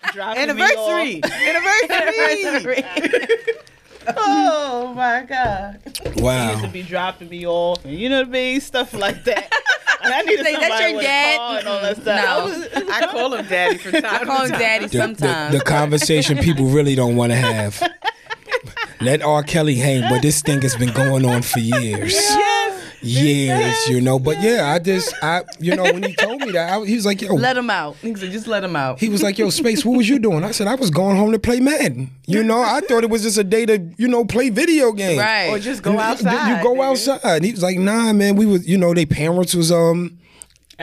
be 0.04 0.12
dropping 0.14 0.56
me 0.56 0.64
Anniversary, 0.64 1.22
anniversary. 1.90 2.84
oh 4.16 4.94
my 4.96 5.26
god. 5.28 5.82
They 5.84 6.50
used 6.52 6.64
to 6.64 6.70
be 6.72 6.84
dropping 6.84 7.30
me 7.30 7.46
off, 7.48 7.84
and 7.86 7.94
you 7.94 8.10
know 8.10 8.20
what 8.20 8.28
I 8.28 8.32
mean, 8.32 8.62
stuff 8.62 8.94
like 8.94 9.24
that. 9.26 9.52
And 10.00 10.14
I 10.14 10.22
need 10.22 10.38
Say, 10.40 10.54
somebody 10.54 10.70
"That's 10.70 10.92
your 10.92 11.02
dad?" 11.02 11.38
car 11.38 11.58
and 11.58 11.68
all 11.68 11.82
that 11.82 11.96
stuff. 11.98 12.24
No. 12.24 12.28
I 12.28 12.44
was- 12.46 12.88
I 12.88 13.08
call 13.08 13.34
him 13.34 13.46
daddy 13.48 13.78
from 13.80 13.92
time 13.94 14.06
I 14.06 14.26
call 14.26 14.44
him 14.46 14.52
daddy 14.52 14.86
The, 14.86 14.92
the, 14.92 14.98
sometimes. 15.00 15.58
the 15.58 15.64
conversation 15.64 16.38
people 16.38 16.68
really 16.68 16.94
don't 16.94 17.16
want 17.16 17.32
to 17.32 17.36
have. 17.36 17.82
Let 19.02 19.24
R. 19.24 19.42
Kelly 19.42 19.76
hang, 19.76 20.02
but 20.08 20.22
this 20.22 20.42
thing 20.44 20.62
has 20.62 20.76
been 20.76 20.94
going 20.94 21.26
on 21.26 21.42
for 21.42 21.60
years. 21.60 22.14
Yes. 22.14 22.87
Years, 23.02 23.88
you 23.88 24.02
know. 24.02 24.20
But 24.20 24.42
yeah, 24.42 24.72
I 24.74 24.80
just, 24.80 25.14
I, 25.24 25.44
you 25.60 25.76
know, 25.76 25.84
when 25.84 26.04
he 26.04 26.14
told 26.16 26.42
me 26.42 26.52
that, 26.52 26.72
I, 26.72 26.86
he 26.86 26.96
was 26.96 27.06
like, 27.06 27.22
yo, 27.22 27.36
let 27.36 27.58
him 27.58 27.70
out. 27.70 27.96
He 27.98 28.14
said, 28.16 28.32
just 28.32 28.48
let 28.48 28.64
him 28.64 28.76
out. 28.76 29.00
he 29.00 29.10
was 29.10 29.22
like, 29.24 29.38
yo, 29.38 29.50
Space, 29.50 29.86
what 29.86 29.98
was 29.98 30.10
you 30.10 30.20
doing? 30.20 30.44
I 30.44 30.52
said, 30.52 30.68
I 30.68 30.76
was 30.76 30.90
going 30.90 31.16
home 31.18 31.32
to 31.32 31.40
play 31.40 31.60
Madden. 31.60 32.10
You 32.26 32.44
know, 32.44 32.62
I 32.62 32.82
thought 32.82 33.04
it 33.04 33.10
was 33.10 33.22
just 33.24 33.38
a 33.38 33.44
day 33.44 33.66
to, 33.66 33.78
you 33.98 34.08
know, 34.08 34.26
play 34.26 34.50
video 34.50 34.92
games. 34.92 35.20
right. 35.20 35.50
Or 35.50 35.60
just 35.60 35.84
go 35.84 35.94
You- 35.94 36.00
outside. 36.00 36.58
You 36.58 36.64
go 36.64 36.76
nigga. 36.76 36.86
outside. 36.92 37.44
He 37.44 37.52
was 37.52 37.64
like, 37.64 37.78
nah, 37.78 38.12
man. 38.14 38.36
We 38.36 38.46
was, 38.46 38.68
you 38.68 38.78
know, 38.78 38.94
their 38.94 39.06
parents 39.06 39.54
was 39.54 39.72
um, 39.72 40.18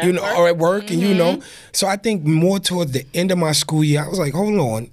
you 0.02 0.12
know, 0.12 0.22
or 0.36 0.48
at 0.48 0.56
work, 0.56 0.90
and 0.90 1.00
you 1.00 1.14
know. 1.14 1.40
So 1.72 1.86
I 1.86 1.96
think 1.96 2.24
more 2.24 2.58
towards 2.58 2.92
the 2.92 3.04
end 3.14 3.30
of 3.30 3.38
my 3.38 3.52
school 3.52 3.84
year, 3.84 4.04
I 4.04 4.08
was 4.08 4.18
like, 4.18 4.32
hold 4.34 4.58
on. 4.58 4.90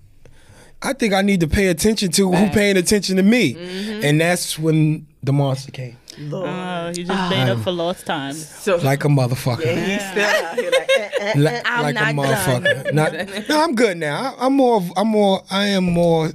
I 0.83 0.93
think 0.93 1.13
I 1.13 1.21
need 1.21 1.41
to 1.41 1.47
pay 1.47 1.67
attention 1.67 2.09
to 2.13 2.31
who 2.31 2.49
paying 2.49 2.75
attention 2.75 3.15
to 3.17 3.23
me, 3.23 3.55
and 4.03 4.19
that's 4.19 4.57
when 4.57 5.05
the 5.23 5.31
monster 5.31 5.71
came, 5.71 5.95
Lord. 6.19 6.47
Uh, 6.49 6.91
you 6.95 7.03
just 7.05 7.29
made 7.29 7.49
up 7.49 7.59
for 7.59 7.71
lost 7.71 8.05
time. 8.05 8.33
So 8.33 8.77
like 8.77 9.03
a 9.05 9.07
motherfucker. 9.07 9.65
and 9.65 9.91
he's 9.91 10.09
still 10.11 10.25
out 10.25 10.59
here 10.59 10.71
like, 10.71 10.89
eh, 10.97 11.09
eh. 11.19 11.33
Li- 11.37 11.61
I'm 11.65 11.81
like 11.83 11.95
a 11.95 11.99
motherfucker. 11.99 12.93
Not, 12.93 13.47
no, 13.49 13.63
I'm 13.63 13.75
good 13.75 13.97
now. 13.97 14.35
I, 14.37 14.45
I'm 14.45 14.53
more. 14.53 14.83
I'm 14.97 15.07
more. 15.07 15.41
I 15.49 15.67
am 15.67 15.85
more 15.85 16.31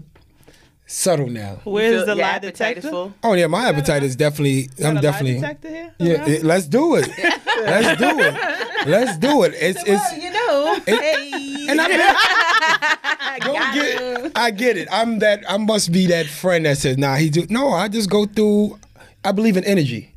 subtle 0.87 1.29
now. 1.29 1.61
Where's 1.65 2.05
Feel- 2.05 2.07
the 2.07 2.15
lie 2.23 2.39
detector? 2.39 3.13
Oh 3.23 3.33
yeah, 3.35 3.47
my 3.49 3.69
appetite 3.69 4.03
is 4.03 4.17
definitely. 4.17 4.69
Got 4.79 4.97
I'm 4.97 5.03
definitely. 5.03 5.41
lie 5.41 5.49
detector 5.55 5.69
here? 5.69 5.95
Yeah, 5.99 6.27
it- 6.29 6.45
let's 6.45 6.67
do 6.67 6.97
it. 6.97 7.09
let's 7.59 8.01
do 8.01 8.19
it. 8.21 8.89
Let's 8.89 9.19
do 9.19 9.43
it. 9.45 9.55
It's 9.57 9.81
it's. 9.87 9.89
Well, 9.89 10.19
you 10.19 10.31
know, 10.33 10.81
hey. 10.87 11.67
And 11.69 11.81
I 11.81 13.39
don't 13.41 13.75
get. 13.75 14.33
I 14.37 14.51
get 14.53 14.77
it. 14.77 14.89
I'm 14.91 15.19
that. 15.19 15.43
I 15.51 15.57
must 15.59 15.93
be 15.93 16.07
that 16.07 16.27
friend 16.27 16.65
that 16.67 16.79
says, 16.79 16.97
"Nah, 16.97 17.17
he 17.17 17.29
do." 17.31 17.47
No, 17.51 17.71
I 17.71 17.89
just 17.89 18.09
go 18.09 18.25
through. 18.27 18.79
I 19.27 19.33
believe 19.33 19.57
in 19.57 19.65
energy. 19.65 20.13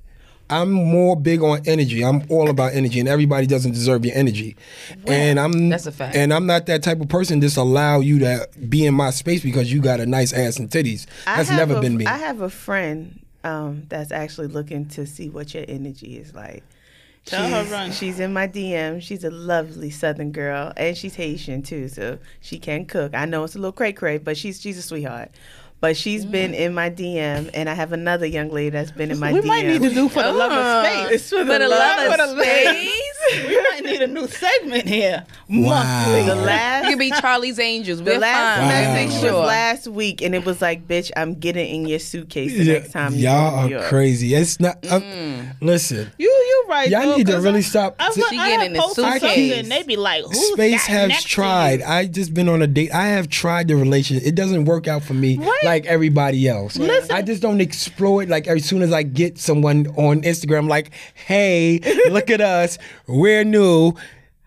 I'm 0.52 0.72
more 0.72 1.16
big 1.16 1.42
on 1.44 1.62
energy. 1.66 2.04
I'm 2.04 2.24
all 2.30 2.50
about 2.50 2.74
energy, 2.74 3.00
and 3.00 3.10
everybody 3.10 3.46
doesn't 3.48 3.72
deserve 3.72 4.04
your 4.06 4.16
energy. 4.16 4.56
and 5.06 5.40
I'm 5.40 5.70
That's 5.70 5.86
a 5.86 5.92
fact. 5.92 6.16
And 6.16 6.34
I'm 6.34 6.46
not 6.46 6.66
that 6.68 6.82
type 6.82 7.02
of 7.02 7.08
person. 7.08 7.42
Just 7.42 7.58
allow 7.58 8.00
you 8.00 8.20
to 8.20 8.48
be 8.68 8.86
in 8.86 8.94
my 8.94 9.12
space 9.12 9.44
because 9.44 9.72
you 9.72 9.82
got 9.82 10.00
a 10.00 10.06
nice 10.06 10.34
ass 10.34 10.58
and 10.58 10.70
titties. 10.70 11.06
I 11.28 11.38
That's 11.38 11.50
have 11.50 11.58
never 11.60 11.78
a- 11.78 11.82
been 11.82 11.98
me. 11.98 12.06
I 12.06 12.18
have 12.18 12.42
a 12.42 12.50
friend 12.50 13.20
um, 13.44 13.84
that's 13.90 14.12
actually 14.12 14.48
looking 14.48 14.88
to 14.90 15.06
see 15.06 15.30
what 15.30 15.54
your 15.54 15.66
energy 15.68 16.18
is 16.18 16.34
like. 16.34 16.64
Tell 17.26 17.48
her 17.48 17.64
she's, 17.64 17.72
run. 17.72 17.92
She's 17.92 18.20
in 18.20 18.34
my 18.34 18.48
DM. 18.48 19.02
She's 19.04 19.24
a 19.24 19.30
lovely 19.30 19.92
Southern 19.92 20.32
girl, 20.32 20.74
and 20.78 20.98
she's 20.98 21.16
Haitian 21.16 21.62
too, 21.62 21.88
so 21.90 22.18
she 22.42 22.58
can 22.58 22.86
cook. 22.86 23.14
I 23.14 23.26
know 23.26 23.44
it's 23.44 23.56
a 23.56 23.60
little 23.60 23.72
cray 23.72 23.94
cray, 23.94 24.18
but 24.18 24.36
she's 24.36 24.60
she's 24.60 24.78
a 24.80 24.82
sweetheart. 24.82 25.30
But 25.82 25.96
she's 25.96 26.26
been 26.26 26.54
in 26.54 26.74
my 26.74 26.90
DM, 26.90 27.50
and 27.54 27.70
I 27.70 27.74
have 27.74 27.94
another 27.94 28.26
young 28.26 28.50
lady 28.50 28.72
that's 28.72 28.92
been 28.92 29.12
in 29.12 29.20
my 29.20 29.32
we 29.32 29.40
DM. 29.40 29.44
We 29.44 29.48
might 29.48 29.66
need 29.66 29.82
to 29.82 29.90
do 29.94 30.10
for 30.10 30.22
the 30.24 30.34
love 30.34 30.52
of 30.52 30.86
space. 30.86 31.16
It's 31.16 31.30
for 31.30 31.46
the, 31.46 31.54
For 31.54 31.60
the 31.60 31.70
love, 31.70 32.10
love 32.10 32.20
of 32.20 32.38
space. 32.42 32.92
we 33.48 33.56
might 33.72 33.82
need 33.86 34.02
a 34.02 34.08
new 34.08 34.28
segment 34.28 34.88
here. 34.90 35.26
Wow. 35.50 36.26
The 36.26 36.36
last 36.36 36.84
You 36.84 36.90
could 36.92 37.00
be 37.00 37.12
Charlie's 37.12 37.60
Angels. 37.60 38.00
The 38.00 38.12
We're 38.12 38.20
last 38.20 38.60
fine. 38.60 38.68
message 38.68 39.24
Make 39.24 39.32
was 39.32 39.48
last 39.48 39.88
week, 39.88 40.22
and 40.22 40.36
it 40.36 40.44
was 40.44 40.62
like, 40.62 40.86
"Bitch, 40.88 41.12
I'm 41.16 41.36
getting 41.36 41.74
in 41.74 41.88
your 41.88 42.00
suitcase 42.00 42.52
the 42.52 42.64
Yeah, 42.66 42.74
next 42.74 42.92
time 42.92 43.14
you 43.14 43.20
y'all 43.30 43.52
go 43.64 43.70
to 43.70 43.76
New 43.76 43.80
are 43.82 43.88
crazy. 43.88 44.36
It's 44.36 44.60
not. 44.60 44.86
uh, 44.90 45.00
Mm. 45.00 45.54
listen, 45.62 46.12
You 46.18 46.28
you 46.28 46.66
right. 46.70 46.90
Y'all 46.90 47.04
though, 47.04 47.16
need 47.18 47.28
to 47.28 47.34
'cause 47.34 47.44
really 47.44 47.60
I- 47.60 47.62
stop- 47.62 47.96
I, 48.00 48.12
She 48.12 48.22
I, 48.38 48.50
getting 48.50 48.66
in 48.68 48.74
the 48.74 48.82
suitcase. 48.90 49.22
something, 49.22 49.70
They 49.70 49.84
be 49.84 49.96
like, 49.96 50.24
Who's 50.26 50.54
Space 50.54 50.86
that 50.88 50.92
has 50.92 51.10
next 51.10 51.28
tried. 51.28 51.82
I 51.82 52.06
just 52.06 52.34
been 52.34 52.50
on 52.50 52.62
a 52.62 52.68
date. 52.68 52.94
I 52.94 53.08
have 53.08 53.30
tried 53.30 53.70
the 53.70 53.76
relationship. 53.76 54.28
It 54.28 54.36
doesn't 54.36 54.66
work 54.66 54.88
out 54.88 55.04
for 55.04 55.14
me 55.14 55.38
Right. 55.38 55.56
Like 55.70 55.86
everybody 55.86 56.48
else. 56.48 56.80
I 57.12 57.22
just 57.22 57.42
don't 57.42 57.62
explore 57.62 58.24
it 58.24 58.30
like 58.30 58.48
as 58.48 58.66
soon 58.66 58.82
as 58.82 58.92
I 58.92 59.04
get 59.04 59.38
someone 59.38 59.88
on 59.98 60.22
Instagram 60.24 60.68
like, 60.68 60.92
"Hey, 61.14 61.80
look 62.10 62.30
at 62.30 62.42
us. 62.42 62.78
We're 63.08 63.44
new." 63.44 63.94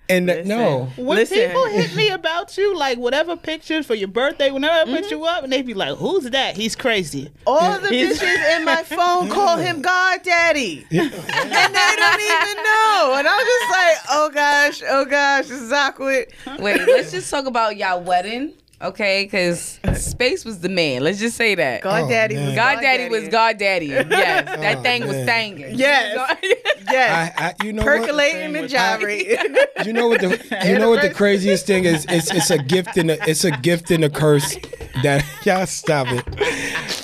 And 0.08 0.26
th- 0.26 0.44
no. 0.44 0.90
When 0.96 1.16
Listen. 1.16 1.38
people 1.46 1.64
hit 1.68 1.94
me 1.94 2.11
about 2.11 2.58
you, 2.58 2.76
like 2.76 2.98
whatever 2.98 3.35
pictures 3.37 3.87
for 3.87 3.94
your 3.94 4.08
birthday, 4.08 4.50
whenever 4.50 4.74
I 4.74 4.82
Mm-hmm. 4.85 4.96
put 4.96 5.11
you 5.12 5.24
up, 5.24 5.44
and 5.44 5.52
they 5.52 5.62
be 5.62 5.74
like, 5.74 5.96
"Who's 5.96 6.24
that? 6.30 6.56
He's 6.56 6.74
crazy." 6.76 7.30
All 7.46 7.78
the 7.78 7.88
He's- 7.88 8.18
bitches 8.20 8.56
in 8.56 8.64
my 8.64 8.82
phone 8.82 9.28
call 9.30 9.56
him 9.56 9.80
God 9.80 10.20
Daddy, 10.24 10.85
and 10.90 11.11
they 11.12 11.96
don't 11.96 12.20
even 12.20 12.56
know. 12.70 13.14
And 13.16 13.26
I'm 13.28 13.46
just 13.54 13.70
like, 13.70 13.96
"Oh 14.11 14.30
gosh, 14.35 14.82
oh 14.90 15.04
gosh, 15.06 15.46
this 15.46 15.62
is 15.62 15.72
awkward." 15.72 16.26
Wait, 16.58 16.78
let's 16.88 17.12
just 17.12 17.30
talk 17.30 17.46
about 17.46 17.76
y'all 17.76 18.02
wedding, 18.02 18.52
okay? 18.82 19.24
Because 19.24 19.78
Space 19.94 20.44
was 20.44 20.60
the 20.60 20.68
man. 20.68 21.02
Let's 21.02 21.18
just 21.18 21.36
say 21.36 21.54
that. 21.54 21.82
God 21.82 22.02
Oh, 22.04 22.08
Daddy 22.08 22.34
man. 22.34 22.46
was 22.46 22.54
God 22.56 22.80
Daddy 22.80 23.08
was 23.08 23.28
God 23.28 23.58
Daddy. 23.58 23.86
Yes, 23.86 24.06
that 24.08 24.76
Oh, 24.78 24.82
thing 24.82 25.02
was 25.06 25.16
man. 25.16 25.26
thangin'. 25.58 25.78
Yes. 25.78 26.38
Yes, 26.90 27.32
I, 27.38 27.44
I 27.60 27.64
you 27.64 27.72
know 27.72 27.84
percolating 27.84 28.56
and 28.56 28.68
gyrating. 28.68 29.52
what? 29.54 29.86
You 29.86 29.92
know 29.92 30.08
what 30.08 30.20
the 30.20 30.58
you 30.66 30.78
know 30.78 30.90
what 30.90 31.00
the 31.00 31.10
craziest 31.14 31.64
thing 31.64 31.84
is? 31.84 32.04
It's 32.08 32.30
it's 32.34 32.50
a 32.50 32.58
gift 32.58 32.96
and 32.96 33.12
a, 33.12 33.30
it's 33.30 33.44
a 33.44 33.52
gift 33.52 33.90
and 33.92 34.04
a 34.04 34.10
curse 34.10 34.56
that 35.02 35.24
y'all 35.46 35.64
stop 35.66 36.08
it. 36.10 36.24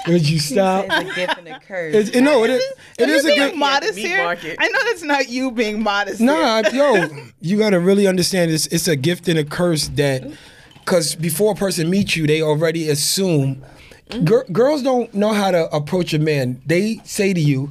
Would 0.08 0.28
you 0.28 0.40
stop? 0.40 0.86
It's 0.90 1.10
a 1.12 1.14
gift 1.14 1.38
and 1.38 1.48
a 1.48 1.60
curse. 1.60 1.94
It's, 1.94 2.14
you 2.14 2.20
know 2.22 2.42
it 2.44 2.50
is. 2.50 2.62
It 2.98 3.08
Are 3.08 3.30
a 3.30 3.34
gift. 3.34 3.56
modest 3.56 3.94
meat 3.94 4.06
here? 4.08 4.24
market. 4.24 4.56
I 4.58 4.68
know 4.68 4.78
that's 4.84 5.02
not 5.04 5.28
you 5.28 5.52
being 5.52 5.80
modest. 5.82 6.18
here. 6.18 6.26
Nah, 6.28 6.62
yo, 6.72 7.06
you 7.40 7.56
gotta 7.56 7.78
really 7.80 8.06
understand 8.08 8.50
this. 8.50 8.66
It's 8.66 8.88
a 8.88 8.96
gift 8.96 9.28
and 9.28 9.38
a 9.38 9.44
curse 9.44 9.88
that, 9.94 10.24
because 10.88 11.14
before 11.14 11.53
a 11.53 11.55
person 11.55 11.90
meets 11.90 12.16
you, 12.16 12.27
they 12.27 12.40
already 12.40 12.88
assume. 12.88 13.62
Gir- 14.24 14.46
girls 14.51 14.83
don't 14.83 15.12
know 15.12 15.35
how 15.35 15.51
to 15.51 15.68
approach 15.74 16.14
a 16.14 16.18
man. 16.18 16.62
They 16.64 17.01
say 17.05 17.35
to 17.35 17.40
you, 17.40 17.70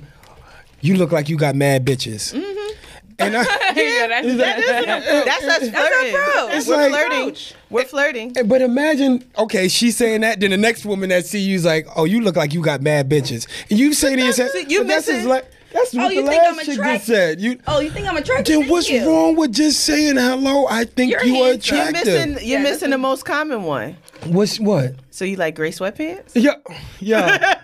"You 0.82 0.96
look 0.98 1.12
like 1.12 1.28
you 1.28 1.36
got 1.36 1.56
mad 1.56 1.84
bitches," 1.84 2.32
mm-hmm. 2.36 2.74
and 3.18 3.36
I, 3.38 3.42
Yeah, 3.76 4.08
that's- 4.08 5.26
That's 5.26 5.44
us 5.46 5.70
flirting. 5.72 6.16
approach. 6.16 6.54
It's 6.54 6.68
We're 6.68 6.90
like- 6.90 7.08
flirting. 7.08 7.36
We're 7.72 7.86
flirting. 7.86 8.34
But 8.46 8.62
imagine, 8.62 9.24
okay, 9.36 9.68
she's 9.68 9.98
saying 9.98 10.22
that, 10.22 10.40
then 10.40 10.52
the 10.52 10.58
next 10.58 10.86
woman 10.86 11.10
that 11.10 11.26
see 11.26 11.40
you 11.40 11.56
is 11.56 11.66
like, 11.66 11.88
"Oh, 11.96 12.06
you 12.06 12.22
look 12.22 12.36
like 12.36 12.54
you 12.54 12.62
got 12.62 12.84
mad 12.84 13.10
bitches," 13.10 13.48
and 13.72 13.80
you 13.80 13.94
say 13.94 14.16
to 14.16 14.24
yourself, 14.24 14.52
See, 14.52 14.66
you 14.70 14.82
"But 14.82 14.88
that's 14.90 15.08
missing- 15.08 15.28
like 15.28 15.46
that's 15.74 15.94
what 15.94 16.14
you 16.14 16.22
the 16.24 16.28
think 16.30 16.44
I'm 16.46 16.56
last 16.56 16.66
chick 16.66 16.66
just 16.66 16.80
attractive? 16.80 17.06
said." 17.08 17.42
You 17.42 17.60
oh, 17.68 17.80
you 17.80 17.90
think 17.92 18.08
I'm 18.08 18.18
attractive? 18.18 18.46
then 18.48 18.60
Thank 18.62 18.72
what's 18.72 18.90
you. 18.90 19.08
wrong 19.08 19.36
with 19.36 19.54
just 19.54 19.82
saying 19.84 20.16
hello? 20.16 20.66
I 20.70 20.86
think 20.86 21.12
You're 21.12 21.24
you 21.24 21.42
are 21.44 21.48
handsome. 21.52 21.78
You're 21.78 21.88
attractive. 21.90 22.14
missing. 22.14 22.32
You're 22.48 22.60
Yeah, 22.60 22.64
missing 22.64 22.90
the 22.92 22.98
most 22.98 23.26
common 23.26 23.64
one. 23.64 23.98
What's 24.26 24.60
what? 24.60 24.96
So 25.12 25.26
you 25.26 25.36
like 25.36 25.56
gray 25.56 25.72
sweatpants? 25.72 26.32
Yeah, 26.36 26.56
yeah. 27.00 27.60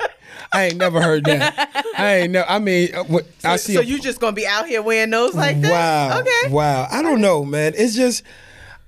I 0.51 0.65
ain't 0.65 0.77
never 0.77 1.01
heard 1.01 1.23
that. 1.25 1.83
I 1.97 2.15
ain't 2.17 2.31
never. 2.31 2.47
I 2.49 2.59
mean, 2.59 2.93
uh, 2.93 3.03
what 3.05 3.25
I 3.43 3.55
see. 3.55 3.73
so 3.73 3.81
a- 3.81 3.83
you 3.83 3.99
just 3.99 4.19
gonna 4.19 4.35
be 4.35 4.45
out 4.45 4.67
here 4.67 4.81
wearing 4.81 5.09
those 5.09 5.33
like 5.35 5.59
that? 5.61 5.71
wow, 5.71 6.19
Okay. 6.19 6.53
wow. 6.53 6.87
I 6.91 7.01
don't 7.01 7.21
know, 7.21 7.43
man. 7.43 7.73
It's 7.75 7.95
just 7.95 8.23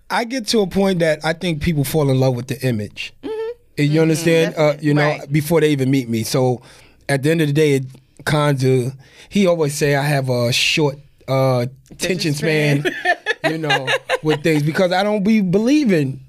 I 0.09 0.23
get 0.25 0.45
to 0.49 0.59
a 0.61 0.67
point 0.67 0.99
that 0.99 1.23
I 1.25 1.33
think 1.33 1.61
people 1.63 1.83
fall 1.83 2.09
in 2.11 2.19
love 2.19 2.35
with 2.35 2.47
the 2.47 2.59
image. 2.65 3.13
You 3.77 4.01
understand? 4.01 4.55
Uh, 4.55 4.75
you 4.79 4.93
know, 4.93 5.01
Mm-hmm. 5.01 5.19
Right. 5.21 5.31
before 5.33 5.59
they 5.61 5.69
even 5.71 5.91
meet 5.91 6.07
me. 6.07 6.23
So 6.23 6.61
at 7.09 7.23
the 7.23 7.31
end 7.31 7.41
of 7.41 7.47
the 7.47 7.53
day, 7.53 7.73
it 7.73 7.83
of. 8.25 8.93
He 9.29 9.47
always 9.47 9.73
say 9.75 9.95
I 9.95 10.03
have 10.03 10.29
a 10.29 10.51
short 10.51 10.97
uh, 11.27 11.65
attention 11.91 12.33
span. 12.33 12.85
you 13.49 13.57
know, 13.57 13.87
with 14.23 14.43
things 14.43 14.63
because 14.63 14.91
I 14.91 15.03
don't 15.03 15.23
be 15.23 15.41
believing 15.41 16.21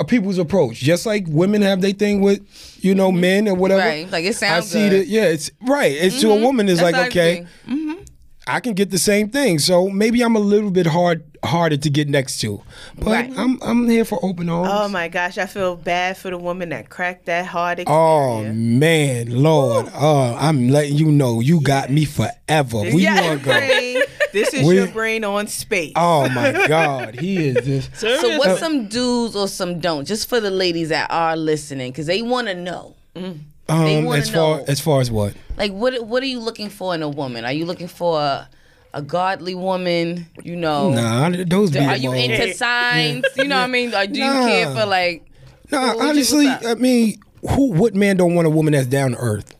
a 0.00 0.04
people's 0.04 0.38
approach. 0.38 0.76
Just 0.76 1.06
like 1.06 1.24
women 1.28 1.62
have 1.62 1.80
their 1.80 1.92
thing 1.92 2.20
with, 2.20 2.42
you 2.84 2.94
know, 2.94 3.10
men 3.10 3.48
or 3.48 3.54
whatever. 3.54 3.82
Mm-hmm. 3.82 4.04
Right, 4.04 4.12
like, 4.12 4.24
it 4.24 4.36
sounds 4.36 4.66
I 4.66 4.68
see 4.68 4.88
good. 4.88 5.00
that. 5.00 5.06
Yeah, 5.08 5.24
it's 5.24 5.50
right. 5.62 5.92
It's 5.92 6.20
to 6.20 6.30
a 6.30 6.40
woman. 6.40 6.68
It's 6.68 6.80
That's 6.80 6.92
like 6.92 6.94
how 6.94 7.02
I 7.02 7.06
okay. 7.06 7.46
think. 7.66 8.08
I 8.46 8.60
can 8.60 8.72
get 8.72 8.90
the 8.90 8.98
same 8.98 9.28
thing. 9.28 9.58
So 9.58 9.90
maybe 9.90 10.22
I'm 10.22 10.34
a 10.34 10.40
little 10.40 10.70
bit 10.70 10.86
hard 10.86 11.27
harder 11.44 11.76
to 11.76 11.90
get 11.90 12.08
next 12.08 12.38
to. 12.40 12.62
But 12.96 13.06
Right. 13.06 13.32
I'm 13.38 13.58
I'm 13.62 13.88
here 13.88 14.04
for 14.04 14.18
open 14.24 14.48
arms. 14.48 14.70
Oh 14.72 14.88
my 14.88 15.08
gosh, 15.08 15.38
I 15.38 15.46
feel 15.46 15.76
bad 15.76 16.16
for 16.16 16.30
the 16.30 16.38
woman 16.38 16.70
that 16.70 16.88
cracked 16.88 17.26
that 17.26 17.46
hard 17.46 17.82
Oh 17.86 18.44
man, 18.52 19.30
Lord. 19.42 19.90
Oh, 19.94 20.36
I'm 20.38 20.68
letting 20.68 20.96
you 20.96 21.10
know 21.10 21.40
you 21.40 21.60
got 21.60 21.90
me 21.90 22.04
forever. 22.04 22.78
Where 22.78 22.90
you 22.90 22.98
Yeah, 23.00 23.20
wanna 23.22 23.36
go? 23.40 23.52
brain. 23.52 24.02
This 24.32 24.52
is 24.52 24.66
We- 24.66 24.74
your 24.76 24.88
brain 24.88 25.24
on 25.24 25.46
space. 25.46 25.92
Oh 25.96 26.28
my 26.28 26.66
God. 26.66 27.18
He 27.18 27.48
is 27.48 27.64
just 27.64 27.96
So 28.20 28.38
what's 28.38 28.60
some 28.60 28.88
do's 28.88 29.34
or 29.34 29.48
some 29.48 29.80
don'ts, 29.80 30.08
just 30.08 30.28
for 30.28 30.40
the 30.40 30.50
ladies 30.50 30.90
that 30.90 31.10
are 31.10 31.36
listening, 31.36 31.92
because 31.92 32.06
they 32.06 32.20
want 32.22 32.48
to 32.48 32.54
know. 32.54 32.94
um 33.16 34.04
wanna 34.04 34.18
as 34.20 34.30
far 34.30 34.58
know. 34.58 34.64
as 34.68 34.80
far 34.80 35.00
as 35.00 35.10
what? 35.10 35.34
Like, 35.56 35.72
what 35.72 36.04
what 36.06 36.22
are 36.22 36.26
you 36.26 36.40
looking 36.40 36.68
for 36.70 36.94
in 36.94 37.02
a 37.02 37.08
woman? 37.08 37.44
Are 37.44 37.52
you 37.52 37.64
looking 37.66 37.88
for 37.88 38.20
a, 38.20 38.48
a 38.94 39.02
godly 39.02 39.54
woman? 39.54 40.26
You 40.42 40.56
know, 40.56 40.90
Nah, 40.90 41.30
those 41.46 41.70
be 41.70 41.78
are 41.78 41.96
you 41.96 42.10
more- 42.10 42.16
into 42.16 42.54
signs? 42.54 43.24
You 43.36 43.44
know 43.44 43.56
what 43.56 43.64
I 43.64 43.66
mean? 43.68 43.94
Or 43.94 44.06
do 44.06 44.18
you 44.18 44.32
care 44.32 44.74
for 44.74 44.86
like? 44.86 45.24
Nah, 45.70 45.88
What 45.88 45.96
would 45.96 46.02
you- 46.04 46.10
honestly, 46.10 46.46
what's? 46.46 46.66
I 46.66 46.74
mean, 46.74 47.20
who 47.50 47.72
what 47.72 47.94
man 47.94 48.16
don't 48.16 48.34
want 48.34 48.46
a 48.46 48.50
woman 48.50 48.72
that's 48.72 48.86
down 48.86 49.12
to 49.12 49.18
earth? 49.18 49.54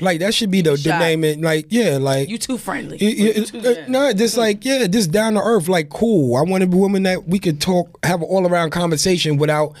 Like 0.00 0.18
that 0.20 0.34
should 0.34 0.50
be 0.50 0.62
the, 0.62 0.74
the 0.76 0.98
name. 0.98 1.22
It 1.22 1.40
like 1.40 1.66
yeah, 1.68 1.98
like 2.00 2.28
You 2.28 2.38
too 2.38 2.58
friendly. 2.58 2.96
Yeah, 2.98 3.32
yeah, 3.36 3.44
too 3.44 3.58
uh, 3.60 3.84
no, 3.88 4.12
just 4.12 4.36
like 4.36 4.64
yeah, 4.64 4.86
just 4.88 5.12
down 5.12 5.34
to 5.34 5.40
earth, 5.40 5.68
like 5.68 5.90
cool. 5.90 6.34
I 6.36 6.42
want 6.42 6.64
a 6.64 6.66
woman 6.66 7.04
that 7.04 7.28
we 7.28 7.38
could 7.38 7.60
talk, 7.60 7.98
have 8.04 8.20
an 8.22 8.26
all 8.28 8.46
around 8.46 8.70
conversation 8.70 9.36
without. 9.36 9.74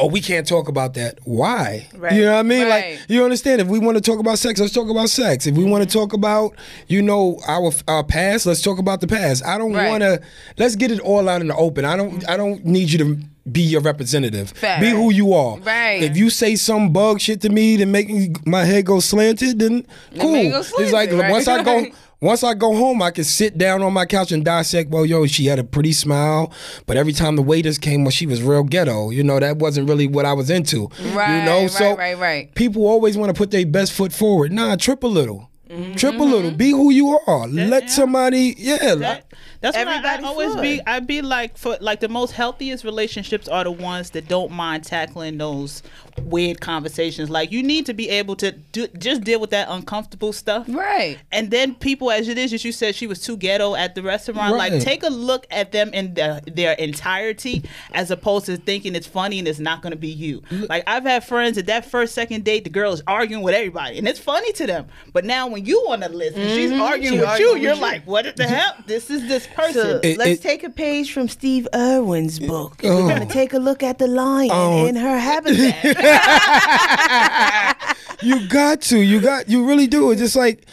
Oh, 0.00 0.06
we 0.06 0.20
can't 0.20 0.46
talk 0.46 0.68
about 0.68 0.94
that. 0.94 1.18
Why? 1.24 1.86
Right. 1.94 2.12
You 2.14 2.22
know 2.22 2.32
what 2.32 2.38
I 2.38 2.42
mean? 2.42 2.66
Right. 2.66 2.98
Like 2.98 3.00
you 3.10 3.22
understand? 3.22 3.60
If 3.60 3.68
we 3.68 3.78
want 3.78 3.96
to 3.96 4.00
talk 4.00 4.18
about 4.18 4.38
sex, 4.38 4.58
let's 4.58 4.72
talk 4.72 4.88
about 4.88 5.10
sex. 5.10 5.46
If 5.46 5.56
we 5.56 5.64
want 5.64 5.84
to 5.88 5.90
talk 5.90 6.12
about, 6.14 6.54
you 6.88 7.02
know, 7.02 7.38
our 7.46 7.70
our 7.86 8.02
past, 8.02 8.46
let's 8.46 8.62
talk 8.62 8.78
about 8.78 9.00
the 9.00 9.06
past. 9.06 9.44
I 9.44 9.58
don't 9.58 9.72
Right. 9.74 9.88
want 9.88 10.02
to. 10.02 10.20
Let's 10.56 10.74
get 10.76 10.90
it 10.90 11.00
all 11.00 11.28
out 11.28 11.40
in 11.42 11.48
the 11.48 11.56
open. 11.56 11.84
I 11.84 11.96
don't. 11.96 12.26
I 12.28 12.36
don't 12.36 12.64
need 12.64 12.90
you 12.90 12.98
to 12.98 13.18
be 13.50 13.62
your 13.62 13.80
representative. 13.82 14.50
Fact. 14.50 14.80
Be 14.80 14.90
who 14.90 15.12
you 15.12 15.34
are. 15.34 15.58
Right. 15.58 16.02
If 16.02 16.16
you 16.16 16.30
say 16.30 16.56
some 16.56 16.92
bug 16.92 17.20
shit 17.20 17.40
to 17.42 17.48
me 17.50 17.76
to 17.76 17.86
make 17.86 18.46
my 18.46 18.64
head 18.64 18.86
go 18.86 19.00
slanted, 19.00 19.58
then 19.58 19.86
cool. 20.18 20.32
make 20.32 20.52
it 20.52 20.72
it's 20.78 20.92
like 20.92 21.12
right? 21.12 21.30
once 21.30 21.46
I 21.48 21.62
go. 21.62 21.86
Once 22.22 22.44
I 22.44 22.52
go 22.52 22.74
home, 22.76 23.00
I 23.00 23.10
can 23.10 23.24
sit 23.24 23.56
down 23.56 23.82
on 23.82 23.94
my 23.94 24.04
couch 24.04 24.30
and 24.30 24.44
dissect. 24.44 24.90
Well, 24.90 25.06
yo, 25.06 25.24
she 25.26 25.46
had 25.46 25.58
a 25.58 25.64
pretty 25.64 25.92
smile, 25.92 26.52
but 26.84 26.98
every 26.98 27.14
time 27.14 27.36
the 27.36 27.42
waiters 27.42 27.78
came, 27.78 28.04
well, 28.04 28.10
she 28.10 28.26
was 28.26 28.42
real 28.42 28.62
ghetto. 28.62 29.08
You 29.08 29.24
know, 29.24 29.40
that 29.40 29.56
wasn't 29.56 29.88
really 29.88 30.06
what 30.06 30.26
I 30.26 30.34
was 30.34 30.50
into. 30.50 30.90
Right, 31.14 31.38
You 31.38 31.44
know, 31.46 31.62
right, 31.62 31.70
so 31.70 31.96
right, 31.96 32.18
right. 32.18 32.54
people 32.54 32.86
always 32.86 33.16
want 33.16 33.34
to 33.34 33.38
put 33.38 33.50
their 33.50 33.64
best 33.64 33.92
foot 33.92 34.12
forward. 34.12 34.52
Nah, 34.52 34.76
trip 34.76 35.02
a 35.02 35.06
little. 35.06 35.48
Mm-hmm. 35.70 35.94
Trip 35.94 36.18
a 36.18 36.22
little. 36.22 36.50
Be 36.50 36.70
who 36.72 36.90
you 36.90 37.18
are. 37.26 37.46
Let 37.46 37.88
somebody, 37.90 38.54
yeah. 38.58 38.96
That, 38.96 39.32
that's 39.60 39.76
what 39.76 39.88
I, 39.88 39.92
I 39.92 39.96
Everybody 39.96 40.24
always 40.24 40.52
should. 40.52 40.62
be. 40.62 40.80
I'd 40.86 41.06
be 41.06 41.22
like 41.22 41.56
for 41.56 41.76
like 41.80 42.00
the 42.00 42.08
most 42.08 42.32
healthiest 42.32 42.84
relationships 42.84 43.48
are 43.48 43.64
the 43.64 43.70
ones 43.70 44.10
that 44.10 44.28
don't 44.28 44.52
mind 44.52 44.84
tackling 44.84 45.38
those 45.38 45.82
weird 46.24 46.60
conversations. 46.60 47.30
Like 47.30 47.52
you 47.52 47.62
need 47.62 47.86
to 47.86 47.94
be 47.94 48.08
able 48.08 48.36
to 48.36 48.52
do, 48.52 48.86
just 48.98 49.22
deal 49.22 49.40
with 49.40 49.50
that 49.50 49.68
uncomfortable 49.70 50.32
stuff. 50.32 50.66
Right. 50.68 51.18
And 51.32 51.50
then 51.50 51.74
people, 51.74 52.10
as 52.10 52.28
it 52.28 52.38
is, 52.38 52.52
as 52.52 52.64
you 52.64 52.72
said, 52.72 52.94
she 52.94 53.06
was 53.06 53.20
too 53.22 53.36
ghetto 53.36 53.74
at 53.74 53.94
the 53.94 54.02
restaurant. 54.02 54.54
Right. 54.54 54.72
Like, 54.72 54.82
take 54.82 55.02
a 55.02 55.08
look 55.08 55.46
at 55.50 55.72
them 55.72 55.90
in 55.92 56.14
the, 56.14 56.42
their 56.46 56.72
entirety, 56.72 57.62
as 57.92 58.10
opposed 58.10 58.46
to 58.46 58.56
thinking 58.56 58.94
it's 58.94 59.06
funny 59.06 59.38
and 59.38 59.48
it's 59.48 59.58
not 59.58 59.82
going 59.82 59.92
to 59.92 59.98
be 59.98 60.08
you. 60.08 60.42
Like, 60.50 60.84
I've 60.86 61.04
had 61.04 61.24
friends 61.24 61.58
at 61.58 61.66
that 61.66 61.84
first, 61.84 62.14
second 62.14 62.44
date, 62.44 62.64
the 62.64 62.70
girl 62.70 62.92
is 62.92 63.02
arguing 63.06 63.42
with 63.42 63.54
everybody, 63.54 63.98
and 63.98 64.08
it's 64.08 64.18
funny 64.18 64.52
to 64.52 64.66
them. 64.66 64.86
But 65.12 65.24
now, 65.24 65.48
when 65.48 65.64
you 65.64 65.86
on 65.88 66.00
the 66.00 66.08
list 66.08 66.36
and 66.36 66.50
she's 66.50 66.70
mm-hmm. 66.70 66.80
arguing 66.80 67.14
She 67.14 67.20
with 67.20 67.28
arguing 67.28 67.48
you, 67.48 67.54
with 67.54 67.62
you're 67.62 67.74
you. 67.74 67.80
like, 67.80 68.06
what 68.06 68.36
the 68.36 68.46
hell? 68.46 68.74
This 68.86 69.10
is 69.10 69.26
this 69.28 69.46
person. 69.54 69.82
So 69.82 70.00
It- 70.02 70.18
let's 70.18 70.40
it- 70.40 70.42
take 70.42 70.64
a 70.64 70.70
page 70.70 71.12
from 71.12 71.28
Steve 71.28 71.66
Irwin's 71.74 72.38
book. 72.38 72.80
Oh. 72.84 73.04
We're 73.04 73.08
gonna 73.14 73.26
take 73.26 73.52
a 73.52 73.58
look 73.58 73.82
at 73.82 73.98
the 73.98 74.06
lion 74.06 74.50
Oh. 74.52 74.86
in 74.86 74.96
her 74.96 75.18
habitat. 75.18 75.76
you 78.22 78.48
got 78.48 78.80
to. 78.82 79.00
You 79.00 79.20
got. 79.20 79.48
You 79.48 79.66
really 79.66 79.86
do. 79.86 80.10
It's 80.10 80.20
just 80.20 80.36
like, 80.36 80.66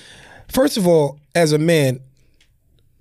first 0.50 0.78
of 0.78 0.88
all, 0.88 1.20
as 1.36 1.52
a 1.54 1.58
man, 1.58 2.00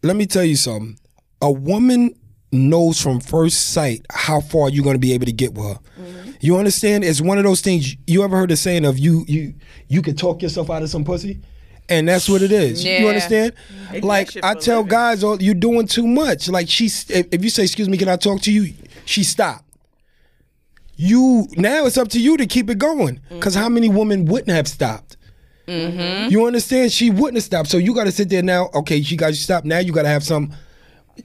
let 0.03 0.17
me 0.17 0.27
tell 0.27 0.45
you 0.45 0.57
something. 0.57 0.99
A 1.43 1.51
woman 1.51 2.15
knows 2.53 3.01
from 3.01 3.21
first 3.21 3.73
sight 3.73 4.07
how 4.11 4.41
far 4.41 4.69
you're 4.71 4.85
going 4.85 4.95
to 4.95 5.01
be 5.01 5.13
able 5.13 5.27
to 5.27 5.33
get 5.33 5.55
with 5.55 5.67
her. 5.67 5.79
Mm-hmm. 6.01 6.31
You 6.41 6.57
understand? 6.57 7.05
It's 7.05 7.21
one 7.21 7.39
of 7.39 7.45
those 7.45 7.61
things. 7.61 7.97
You 8.07 8.23
ever 8.23 8.37
heard 8.37 8.51
the 8.51 8.57
saying 8.57 8.85
of 8.85 8.99
you 8.99 9.25
you 9.27 9.55
you 9.89 10.03
can 10.03 10.17
talk 10.17 10.43
yourself 10.43 10.71
out 10.71 10.83
of 10.83 10.91
some 10.91 11.05
pussy, 11.05 11.41
and 11.89 12.09
that's 12.09 12.29
what 12.29 12.43
it 12.43 12.53
is. 12.53 12.85
You 12.85 13.09
understand? 13.09 13.53
They 13.93 14.01
Like 14.01 14.33
that 14.33 14.45
I 14.45 14.55
tell 14.55 14.79
living. 14.79 14.91
guys, 14.91 15.25
oh, 15.25 15.39
you're 15.39 15.55
doing 15.55 15.87
too 15.87 16.07
much. 16.07 16.49
Like 16.49 16.69
she's 16.69 17.09
if, 17.11 17.27
if 17.33 17.45
you 17.45 17.51
say, 17.51 17.65
"Excuse 17.65 17.89
me, 17.89 17.97
can 17.99 18.09
I 18.09 18.17
talk 18.17 18.41
to 18.43 18.53
you?" 18.53 18.75
She 19.05 19.23
stop 19.23 19.67
you 20.97 21.47
now 21.57 21.85
it's 21.87 21.99
up 21.99 22.09
to 22.09 22.21
you 22.21 22.37
to 22.37 22.47
keep 22.47 22.71
it 22.71 22.79
going 22.79 23.21
because 23.29 23.55
how 23.55 23.69
many 23.69 23.89
women 23.89 24.25
wouldn't 24.25 24.51
have 24.51 24.67
stopped 24.67 25.17
mm-hmm. 25.67 26.31
you 26.31 26.47
understand 26.47 26.91
she 26.91 27.11
wouldn't 27.11 27.35
have 27.37 27.45
stopped 27.45 27.69
so 27.69 27.77
you 27.77 27.95
got 27.95 28.05
to 28.05 28.13
sit 28.13 28.29
there 28.31 28.43
now 28.43 28.71
okay 28.75 29.03
she 29.03 29.17
got 29.17 29.29
you 29.29 29.35
stopped 29.35 29.67
now 29.67 29.79
you 29.79 29.93
got 29.93 30.03
to 30.03 30.09
have 30.09 30.25
some 30.25 30.53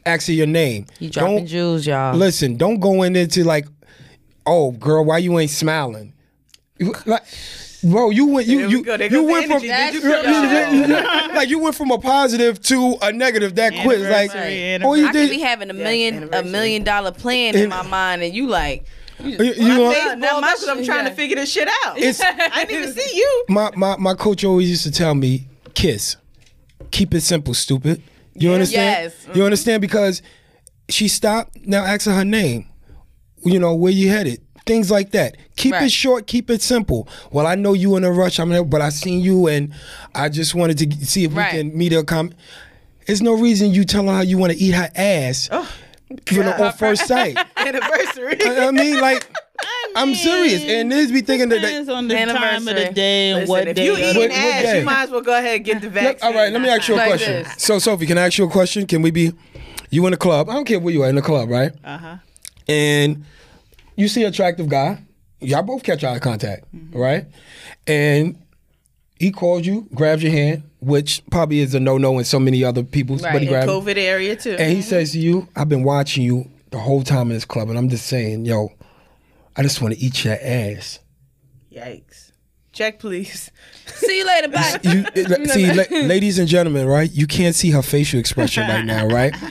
actually 0.05 0.35
your 0.35 0.47
name 0.47 0.85
You 0.99 1.09
dropping 1.09 1.37
Don't- 1.37 1.47
jewels, 1.47 1.87
y'all. 1.87 2.15
listen 2.15 2.57
don't 2.57 2.79
go 2.79 3.03
in 3.03 3.15
into 3.15 3.43
like 3.43 3.65
oh 4.45 4.71
girl 4.71 5.05
why 5.05 5.19
you 5.19 5.39
ain't 5.39 5.51
smiling 5.51 6.13
like 7.05 7.23
bro 7.83 8.09
you 8.09 8.27
went 8.27 8.47
you 8.47 8.59
There 8.59 8.97
we 8.97 9.05
you, 9.07 9.09
you 9.09 9.23
went 9.23 9.47
from 9.47 9.63
you 9.63 10.01
feel 10.01 10.89
like 11.35 11.49
you 11.49 11.59
went 11.59 11.75
from 11.75 11.91
a 11.91 11.97
positive 11.97 12.61
to 12.63 12.95
a 13.01 13.11
negative 13.11 13.55
that 13.55 13.73
quick 13.83 13.99
like 13.99 14.31
oh 14.83 14.93
you 14.93 15.07
I 15.07 15.11
could 15.11 15.29
be 15.29 15.39
having 15.39 15.69
a 15.69 15.73
million 15.73 16.33
a 16.33 16.43
million 16.43 16.83
dollar 16.83 17.11
plan 17.11 17.55
in 17.55 17.69
my 17.69 17.81
mind, 17.83 18.21
and 18.23 18.33
you 18.33 18.47
like, 18.47 18.85
you, 19.19 19.37
you 19.37 19.67
know, 19.67 19.91
Now, 19.91 20.15
now 20.15 20.31
Well, 20.33 20.41
my, 20.41 20.55
my- 20.65 20.71
I'm 20.71 20.83
trying 20.83 21.03
yeah. 21.05 21.09
to 21.09 21.15
figure 21.15 21.35
this 21.35 21.51
shit 21.51 21.67
out. 21.85 21.97
It's- 21.97 22.21
I 22.53 22.65
didn't 22.65 22.83
even 22.83 22.93
see 22.93 23.17
you. 23.17 23.45
my, 23.49 23.71
my 23.75 23.95
my 23.97 24.13
coach 24.13 24.43
always 24.43 24.69
used 24.69 24.83
to 24.83 24.91
tell 24.91 25.13
me, 25.15 25.47
kiss. 25.73 26.17
Keep 26.91 27.13
it 27.13 27.21
simple, 27.21 27.53
stupid. 27.53 28.01
You 28.33 28.51
understand? 28.53 29.13
Yes. 29.27 29.35
You 29.35 29.43
understand? 29.43 29.81
Because 29.81 30.21
she 30.89 31.07
stopped, 31.07 31.57
now 31.65 31.83
ask 31.83 32.05
her 32.05 32.13
her 32.13 32.25
name. 32.25 32.67
You 33.43 33.59
know, 33.59 33.73
where 33.75 33.91
you 33.91 34.09
headed. 34.09 34.41
Things 34.71 34.89
like 34.89 35.11
that. 35.11 35.35
Keep 35.57 35.73
Right. 35.73 35.83
it 35.83 35.91
short, 35.91 36.27
keep 36.27 36.49
it 36.49 36.61
simple. 36.61 37.05
Well, 37.29 37.45
I 37.45 37.55
know 37.55 37.73
you 37.73 37.97
in 37.97 38.05
a 38.05 38.11
rush, 38.11 38.39
I'm 38.39 38.47
there, 38.47 38.63
but 38.63 38.79
I 38.81 38.87
seen 38.87 39.19
you 39.19 39.47
and 39.47 39.73
I 40.15 40.29
just 40.29 40.55
wanted 40.55 40.77
to 40.77 41.05
see 41.05 41.25
if 41.25 41.35
Right. 41.35 41.51
we 41.51 41.59
can 41.59 41.77
meet 41.77 41.91
a 41.91 42.05
com 42.05 42.31
There's 43.05 43.21
no 43.21 43.33
reason 43.33 43.73
you 43.73 43.83
telling 43.83 44.15
her 44.15 44.23
you 44.23 44.37
want 44.37 44.53
to 44.53 44.57
eat 44.57 44.71
her 44.71 44.89
ass 44.95 45.49
you 46.31 46.41
know, 46.43 46.53
on 46.53 46.71
first 46.71 47.05
sight. 47.05 47.37
Anniversary. 47.57 48.37
I, 48.45 48.67
I 48.67 48.71
mean, 48.71 49.01
like, 49.01 49.27
I'm 49.97 50.15
serious. 50.15 50.63
And 50.63 50.89
this 50.89 51.11
be 51.11 51.19
thinking 51.19 51.49
that. 51.49 51.59
Depends 51.59 51.89
on 51.89 52.07
the 52.07 52.15
time 52.15 52.65
of 52.65 52.73
the 52.75 52.91
day 52.93 53.31
and 53.31 53.39
Listen, 53.41 53.49
what 53.49 53.67
if 53.67 53.75
day. 53.75 53.85
you 53.85 53.91
of 53.93 53.99
eating 53.99 54.21
What- 54.21 54.29
what 54.29 54.39
ass, 54.39 54.63
day? 54.63 54.79
you 54.79 54.85
might 54.85 55.03
as 55.03 55.09
well 55.09 55.19
go 55.21 55.37
ahead 55.37 55.57
and 55.57 55.65
get 55.65 55.81
the 55.81 55.87
Look, 55.89 55.93
vaccine. 55.95 56.29
all 56.29 56.33
right, 56.33 56.53
let 56.53 56.61
me 56.61 56.69
ask 56.69 56.87
you 56.87 56.95
a 56.95 56.97
Like 56.97 57.07
question. 57.09 57.43
this. 57.43 57.53
So, 57.57 57.77
Sophie, 57.77 58.05
can 58.05 58.17
I 58.17 58.27
ask 58.27 58.37
you 58.37 58.45
a 58.45 58.49
question? 58.49 58.87
Can 58.87 59.01
we 59.01 59.11
be 59.11 59.33
you 59.89 60.05
in 60.05 60.11
the 60.11 60.17
club? 60.17 60.49
I 60.49 60.53
don't 60.53 60.63
care 60.65 60.79
where 60.79 60.93
you 60.93 61.03
are 61.03 61.09
in 61.09 61.15
the 61.15 61.21
club, 61.21 61.49
right? 61.49 61.73
Uh 61.83 61.97
huh. 61.97 62.15
And 62.69 63.25
you 63.95 64.07
see 64.07 64.23
an 64.23 64.29
attractive 64.29 64.69
guy. 64.69 65.03
Y'all 65.39 65.63
both 65.63 65.83
catch 65.83 66.03
eye 66.03 66.19
contact, 66.19 66.65
mm-hmm. 66.75 66.97
right? 66.97 67.25
And 67.87 68.37
he 69.17 69.31
calls 69.31 69.65
you, 69.65 69.87
grabs 69.93 70.21
your 70.23 70.31
hand, 70.31 70.63
which 70.79 71.23
probably 71.31 71.59
is 71.59 71.73
a 71.75 71.79
no-no 71.79 72.17
in 72.19 72.25
so 72.25 72.39
many 72.39 72.63
other 72.63 72.83
people's, 72.83 73.21
but 73.21 73.33
he 73.41 73.47
Right. 73.47 73.65
grabs 73.65 73.67
COVID 73.71 73.97
area 73.97 74.35
too. 74.35 74.51
and 74.51 74.71
he 74.71 74.79
mm-hmm. 74.79 74.89
says 74.89 75.11
to 75.13 75.19
you, 75.19 75.47
"I've 75.55 75.69
been 75.69 75.83
watching 75.83 76.23
you 76.23 76.49
the 76.71 76.79
whole 76.79 77.03
time 77.03 77.27
in 77.27 77.33
this 77.33 77.45
club, 77.45 77.69
and 77.69 77.77
I'm 77.77 77.89
just 77.89 78.05
saying, 78.05 78.45
yo, 78.45 78.71
I 79.55 79.63
just 79.63 79.81
want 79.81 79.93
to 79.93 79.99
eat 79.99 80.23
your 80.25 80.37
ass." 80.41 80.99
Yikes. 81.71 82.30
Check, 82.73 82.99
please. 82.99 83.51
see 83.85 84.19
you 84.19 84.25
later, 84.25 84.47
bye. 84.47 84.79
you 84.83 85.45
see, 85.47 85.73
la- 85.73 86.07
ladies 86.07 86.39
and 86.39 86.47
gentlemen, 86.47 86.87
right? 86.87 87.11
You 87.11 87.27
can't 87.27 87.53
see 87.53 87.71
her 87.71 87.81
facial 87.81 88.19
expression 88.19 88.67
right 88.67 88.85
now, 88.85 89.07
right? 89.07 89.35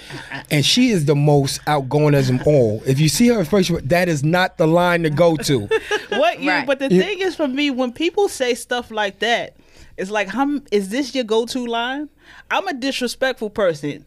And 0.53 0.67
she 0.67 0.91
is 0.91 1.05
the 1.05 1.15
most 1.15 1.61
outgoing 1.69 2.13
as 2.13 2.27
them 2.27 2.41
all. 2.45 2.83
If 2.85 2.99
you 2.99 3.09
see 3.09 3.29
her 3.29 3.45
facial, 3.45 3.79
that 3.85 4.09
is 4.09 4.25
not 4.25 4.59
the 4.59 4.67
line 4.67 5.05
to 5.05 5.11
go 5.11 5.37
to. 5.37 5.69
What 6.09 6.41
you? 6.41 6.51
Right. 6.51 6.67
But 6.67 6.81
the 6.81 6.89
thing 6.89 7.21
is, 7.21 7.37
for 7.37 7.47
me, 7.47 7.71
when 7.71 7.93
people 7.93 8.29
say 8.29 8.55
stuff 8.57 8.91
like 8.91 9.21
that, 9.21 9.57
it's 9.97 10.11
like, 10.11 10.27
"Hum, 10.27 10.65
is 10.73 10.89
this 10.89 11.15
your 11.15 11.23
go-to 11.23 11.65
line?" 11.67 12.09
I'm 12.51 12.67
a 12.67 12.75
disrespectful 12.75 13.51
person. 13.51 14.05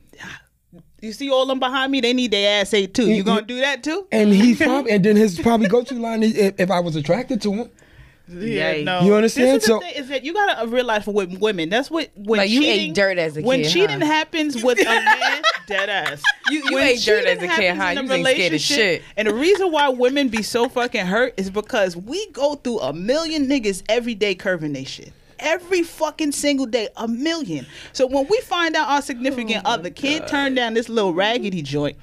You 1.02 1.14
see 1.14 1.30
all 1.30 1.46
them 1.46 1.60
behind 1.60 1.94
me? 1.94 2.02
They 2.02 2.12
need 2.12 2.32
their 2.32 2.62
ass 2.62 2.74
ate 2.74 2.94
too. 2.94 3.08
You 3.08 3.24
mm-hmm. 3.24 3.26
gonna 3.26 3.42
do 3.44 3.62
that 3.62 3.84
too? 3.84 4.06
And 4.12 4.34
he 4.34 4.56
probably, 4.56 4.92
and 4.92 5.06
then 5.06 5.16
his 5.16 5.40
probably 5.40 5.68
go-to 5.68 5.96
line 5.96 6.24
is 6.24 6.36
if, 6.36 6.60
if 6.60 6.72
I 6.72 6.82
was 6.82 6.98
attracted 6.98 7.42
to 7.44 7.54
him. 7.54 7.70
Yikes. 8.30 8.84
no. 8.86 9.02
You 9.02 9.16
understand? 9.16 9.48
This 9.58 9.64
is 9.64 9.68
So- 9.68 9.76
the 9.80 9.86
thing, 9.86 9.96
is 9.96 10.08
that 10.08 10.24
you 10.24 10.34
gotta 10.34 10.66
realize 10.68 11.04
for 11.04 11.14
with 11.14 11.38
women, 11.40 11.70
that's 11.70 11.92
what 11.92 12.10
when 12.16 12.38
Like, 12.40 12.50
you 12.50 12.62
ate 12.62 12.78
cheating, 12.78 12.94
dirt 12.94 13.18
as 13.18 13.34
a 13.36 13.42
kid 13.42 13.46
when 13.46 13.62
kid, 13.64 13.70
cheating 13.72 14.00
huh? 14.00 14.06
happens 14.06 14.64
with 14.64 14.80
a 14.80 14.84
man, 14.86 15.42
dead 15.68 15.90
ass. 15.90 16.22
You- 16.50 16.64
you 16.66 16.74
When 16.76 16.84
ate 16.88 17.02
dirt 17.02 17.26
as 17.26 17.38
cheating 17.40 17.50
a 17.52 17.56
kid, 17.56 17.76
happens 17.76 17.80
huh? 17.80 17.90
in 17.90 17.96
You 17.98 18.02
a 18.02 18.04
was 18.04 18.12
ain't 18.12 18.26
scared 18.28 18.38
of 18.48 18.52
relationship- 18.54 18.78
shit. 18.78 19.02
And 19.18 19.28
the 19.28 19.34
reason 19.34 19.72
why 19.72 19.90
women 19.90 20.30
be 20.30 20.42
so 20.42 20.70
fucking 20.70 21.06
hurt 21.06 21.34
is 21.38 21.50
because 21.50 21.98
we 21.98 22.26
go 22.32 22.56
through 22.56 22.80
a 22.80 22.94
million 22.94 23.48
niggas 23.48 23.84
every 23.90 24.16
day 24.16 24.36
curving 24.36 24.72
they 24.74 24.86
shit. 24.86 25.12
Every 25.40 25.84
fucking 25.84 26.32
single 26.32 26.66
day, 26.66 26.88
a 26.96 27.08
million. 27.10 27.66
So 27.92 28.08
when 28.08 28.28
we 28.30 28.40
find 28.42 28.76
out 28.78 28.88
our 28.88 29.02
significant 29.02 29.66
other 29.66 29.90
can't 29.90 30.26
turn 30.28 30.56
down 30.56 30.76
this 30.76 30.88
little 30.88 31.14
raggedy 31.14 31.62
joint 31.62 31.98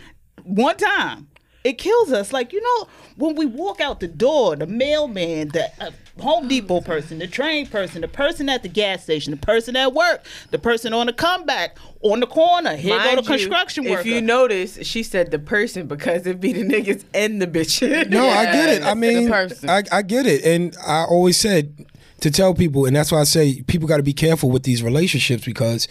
one 0.44 0.76
time, 0.76 1.28
it 1.64 1.78
kills 1.78 2.12
us. 2.12 2.33
Like 2.35 2.52
you 2.52 2.61
know, 2.61 2.88
when 3.16 3.37
we 3.37 3.46
walk 3.46 3.80
out 3.80 4.00
the 4.00 4.09
door, 4.09 4.56
the 4.56 4.66
mailman, 4.66 5.48
the 5.48 5.70
uh, 5.80 5.90
Home 6.20 6.48
Depot 6.48 6.80
person, 6.80 7.18
the 7.18 7.26
train 7.26 7.66
person, 7.66 8.00
the 8.00 8.09
person 8.09 8.48
at 8.48 8.62
the 8.62 8.68
gas 8.68 9.02
station, 9.02 9.30
the 9.33 9.37
person 9.37 9.76
at 9.76 9.92
work, 9.92 10.24
the 10.50 10.59
person 10.59 10.92
on 10.92 11.06
the 11.06 11.12
comeback 11.12 11.76
on 12.02 12.20
the 12.20 12.26
corner. 12.26 12.76
Here 12.76 12.98
go 12.98 13.04
Mind 13.04 13.18
the 13.18 13.22
you, 13.22 13.28
construction 13.28 13.85
worker. 13.85 14.00
If 14.00 14.06
you 14.06 14.20
notice, 14.20 14.78
she 14.87 15.02
said 15.02 15.30
the 15.30 15.38
person 15.38 15.87
because 15.87 16.26
it 16.26 16.40
be 16.40 16.52
the 16.52 16.62
niggas 16.62 17.04
and 17.14 17.40
the 17.40 17.46
bitch. 17.46 17.80
No, 18.11 18.28
I 18.28 18.44
get 18.46 18.68
it. 18.68 18.83
I 18.83 18.87
Yes, 18.87 18.94
the 18.94 18.96
mean, 18.96 19.28
person. 19.28 19.70
I, 19.70 19.83
I 19.92 20.02
get 20.02 20.26
it. 20.26 20.44
And 20.44 20.76
I 20.87 21.04
always 21.04 21.37
said 21.37 21.87
to 22.20 22.30
tell 22.30 22.54
people, 22.54 22.87
and 22.87 22.94
that's 22.94 23.11
why 23.12 23.20
I 23.20 23.24
say 23.24 23.62
people 23.62 23.88
got 23.88 23.96
to 23.98 24.02
be 24.02 24.12
careful 24.12 24.50
with 24.50 24.62
these 24.64 24.83
relationships 24.83 25.44
because 25.44 25.88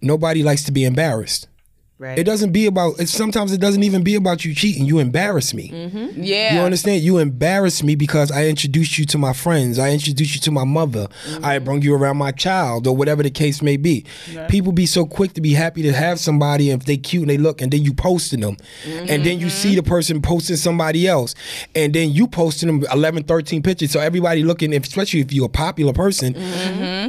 nobody 0.00 0.42
likes 0.42 0.62
to 0.64 0.72
be 0.72 0.84
embarrassed. 0.84 1.48
Right. 2.00 2.16
It 2.16 2.24
doesn't 2.24 2.52
be 2.52 2.66
about. 2.66 3.00
It, 3.00 3.08
sometimes 3.08 3.52
it 3.52 3.60
doesn't 3.60 3.82
even 3.82 4.04
be 4.04 4.14
about 4.14 4.44
you 4.44 4.54
cheating. 4.54 4.84
You 4.84 5.00
embarrass 5.00 5.52
me. 5.52 5.68
Mm-hmm. 5.68 6.22
Yeah. 6.22 6.54
You 6.54 6.60
understand? 6.60 7.02
You 7.02 7.18
embarrass 7.18 7.82
me 7.82 7.96
because 7.96 8.30
I 8.30 8.46
introduced 8.46 8.98
you 8.98 9.04
to 9.06 9.18
my 9.18 9.32
friends. 9.32 9.80
I 9.80 9.90
introduced 9.90 10.36
you 10.36 10.40
to 10.42 10.52
my 10.52 10.62
mother. 10.62 11.08
Mm-hmm. 11.08 11.44
I 11.44 11.58
brought 11.58 11.82
you 11.82 11.96
around 11.96 12.16
my 12.16 12.30
child 12.30 12.86
or 12.86 12.94
whatever 12.94 13.24
the 13.24 13.30
case 13.30 13.62
may 13.62 13.76
be. 13.76 14.04
People 14.48 14.70
be 14.70 14.86
so 14.86 15.06
quick 15.06 15.32
to 15.32 15.40
be 15.40 15.54
happy 15.54 15.82
to 15.82 15.92
have 15.92 16.20
somebody 16.20 16.70
if 16.70 16.84
they 16.84 16.96
cute 16.96 17.22
and 17.22 17.30
they 17.30 17.36
look, 17.38 17.60
and 17.60 17.72
then 17.72 17.82
you 17.82 17.92
posting 17.92 18.40
them, 18.40 18.56
and 18.86 19.24
then 19.24 19.40
you 19.40 19.50
see 19.50 19.70
mm-hmm. 19.70 19.76
the 19.78 19.82
person 19.82 20.22
posting 20.22 20.54
somebody 20.54 21.08
else, 21.08 21.34
and 21.74 21.92
then 21.92 22.12
you 22.12 22.28
posting 22.28 22.68
them 22.68 22.88
11, 22.92 23.24
13 23.24 23.60
pictures. 23.60 23.90
So 23.90 23.98
everybody 23.98 24.44
looking, 24.44 24.72
especially 24.72 25.20
if 25.20 25.32
you're 25.32 25.46
a 25.46 25.48
popular 25.48 25.92
person, 25.92 26.36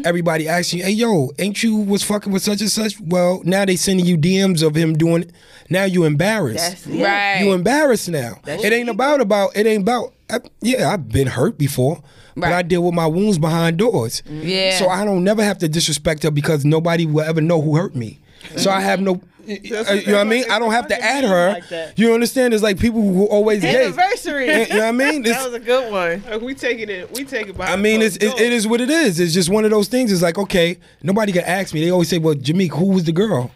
everybody 0.04 0.48
asking, 0.48 0.80
"Hey, 0.80 0.92
yo, 0.92 1.30
ain't 1.38 1.62
you 1.62 1.76
was 1.76 2.02
fucking 2.02 2.34
with 2.34 2.42
such 2.42 2.62
and 2.62 2.72
such?" 2.72 3.00
Well, 3.00 3.44
now 3.46 3.66
they 3.66 3.76
sending 3.76 4.08
you 4.08 4.18
DMs 4.18 4.64
of 4.66 4.79
him 4.80 4.98
doing. 4.98 5.24
it. 5.24 5.32
Now 5.70 5.84
you 5.84 6.04
embarrassed. 6.06 6.58
That's 6.70 6.88
it. 6.88 7.04
Right. 7.04 7.42
You 7.42 7.54
embarrassed 7.54 8.10
now. 8.10 8.40
it 8.48 8.74
ain't 8.74 8.90
about 8.90 9.22
about. 9.22 9.56
It 9.56 9.68
ain't 9.68 9.84
about. 9.84 10.14
I, 10.30 10.40
yeah, 10.62 10.90
I've 10.92 11.10
been 11.10 11.28
hurt 11.28 11.58
before, 11.58 12.02
but 12.36 12.52
I 12.52 12.62
deal 12.62 12.84
with 12.84 12.94
my 12.94 13.08
wounds 13.08 13.38
behind 13.38 13.78
doors. 13.78 14.22
Yeah. 14.28 14.78
So 14.80 14.88
I 14.90 15.06
don't 15.06 15.24
never 15.24 15.44
have 15.44 15.58
to 15.60 15.68
disrespect 15.68 16.24
her 16.24 16.32
because 16.32 16.66
nobody 16.66 17.06
will 17.06 17.24
ever 17.26 17.42
know 17.42 17.62
who 17.62 17.76
hurt 17.76 17.96
me. 17.96 18.20
So 18.58 18.72
I 18.72 18.80
have 18.82 19.00
no. 19.02 19.14
uh, 19.14 19.52
you 19.52 19.72
know 19.72 19.84
what 19.84 20.16
I 20.16 20.24
mean? 20.24 20.46
I 20.50 20.60
don't 20.60 20.72
have 20.72 20.88
to 20.88 21.00
add 21.04 21.24
her. 21.24 21.60
Like. 21.72 21.98
You 21.98 22.14
understand? 22.14 22.54
It's 22.54 22.62
like 22.64 22.80
people 22.80 23.02
who 23.02 23.26
always 23.26 23.62
gay. 23.62 23.84
Anniversary. 23.86 24.46
You 24.46 24.68
know 24.70 24.76
what 24.78 24.82
I 24.86 24.92
mean? 24.92 25.22
It's- 25.26 25.38
that 25.44 25.52
was 25.52 25.54
a 25.60 25.64
good 25.66 25.92
one. 25.92 26.24
Like, 26.30 26.42
we 26.42 26.54
taking 26.54 26.90
it. 26.90 27.12
We 27.16 27.26
take 27.26 27.48
it 27.48 27.58
by. 27.58 27.66
I 27.68 27.76
mean, 27.76 28.02
it's, 28.02 28.16
it, 28.18 28.40
it 28.40 28.54
is 28.54 28.68
what 28.68 28.82
it 28.82 28.90
is. 28.92 29.20
It's 29.20 29.34
just 29.34 29.50
one 29.50 29.66
of 29.66 29.72
those 29.72 29.88
things. 29.88 30.12
It's 30.12 30.22
like, 30.22 30.38
okay, 30.38 30.78
nobody 31.04 31.32
can 31.32 31.44
ask 31.44 31.74
me. 31.74 31.82
They 31.84 31.90
always 31.92 32.08
say, 32.10 32.18
well, 32.20 32.36
Jameek, 32.36 32.72
who 32.72 32.86
was 32.86 33.04
the 33.06 33.12
girl? 33.12 33.52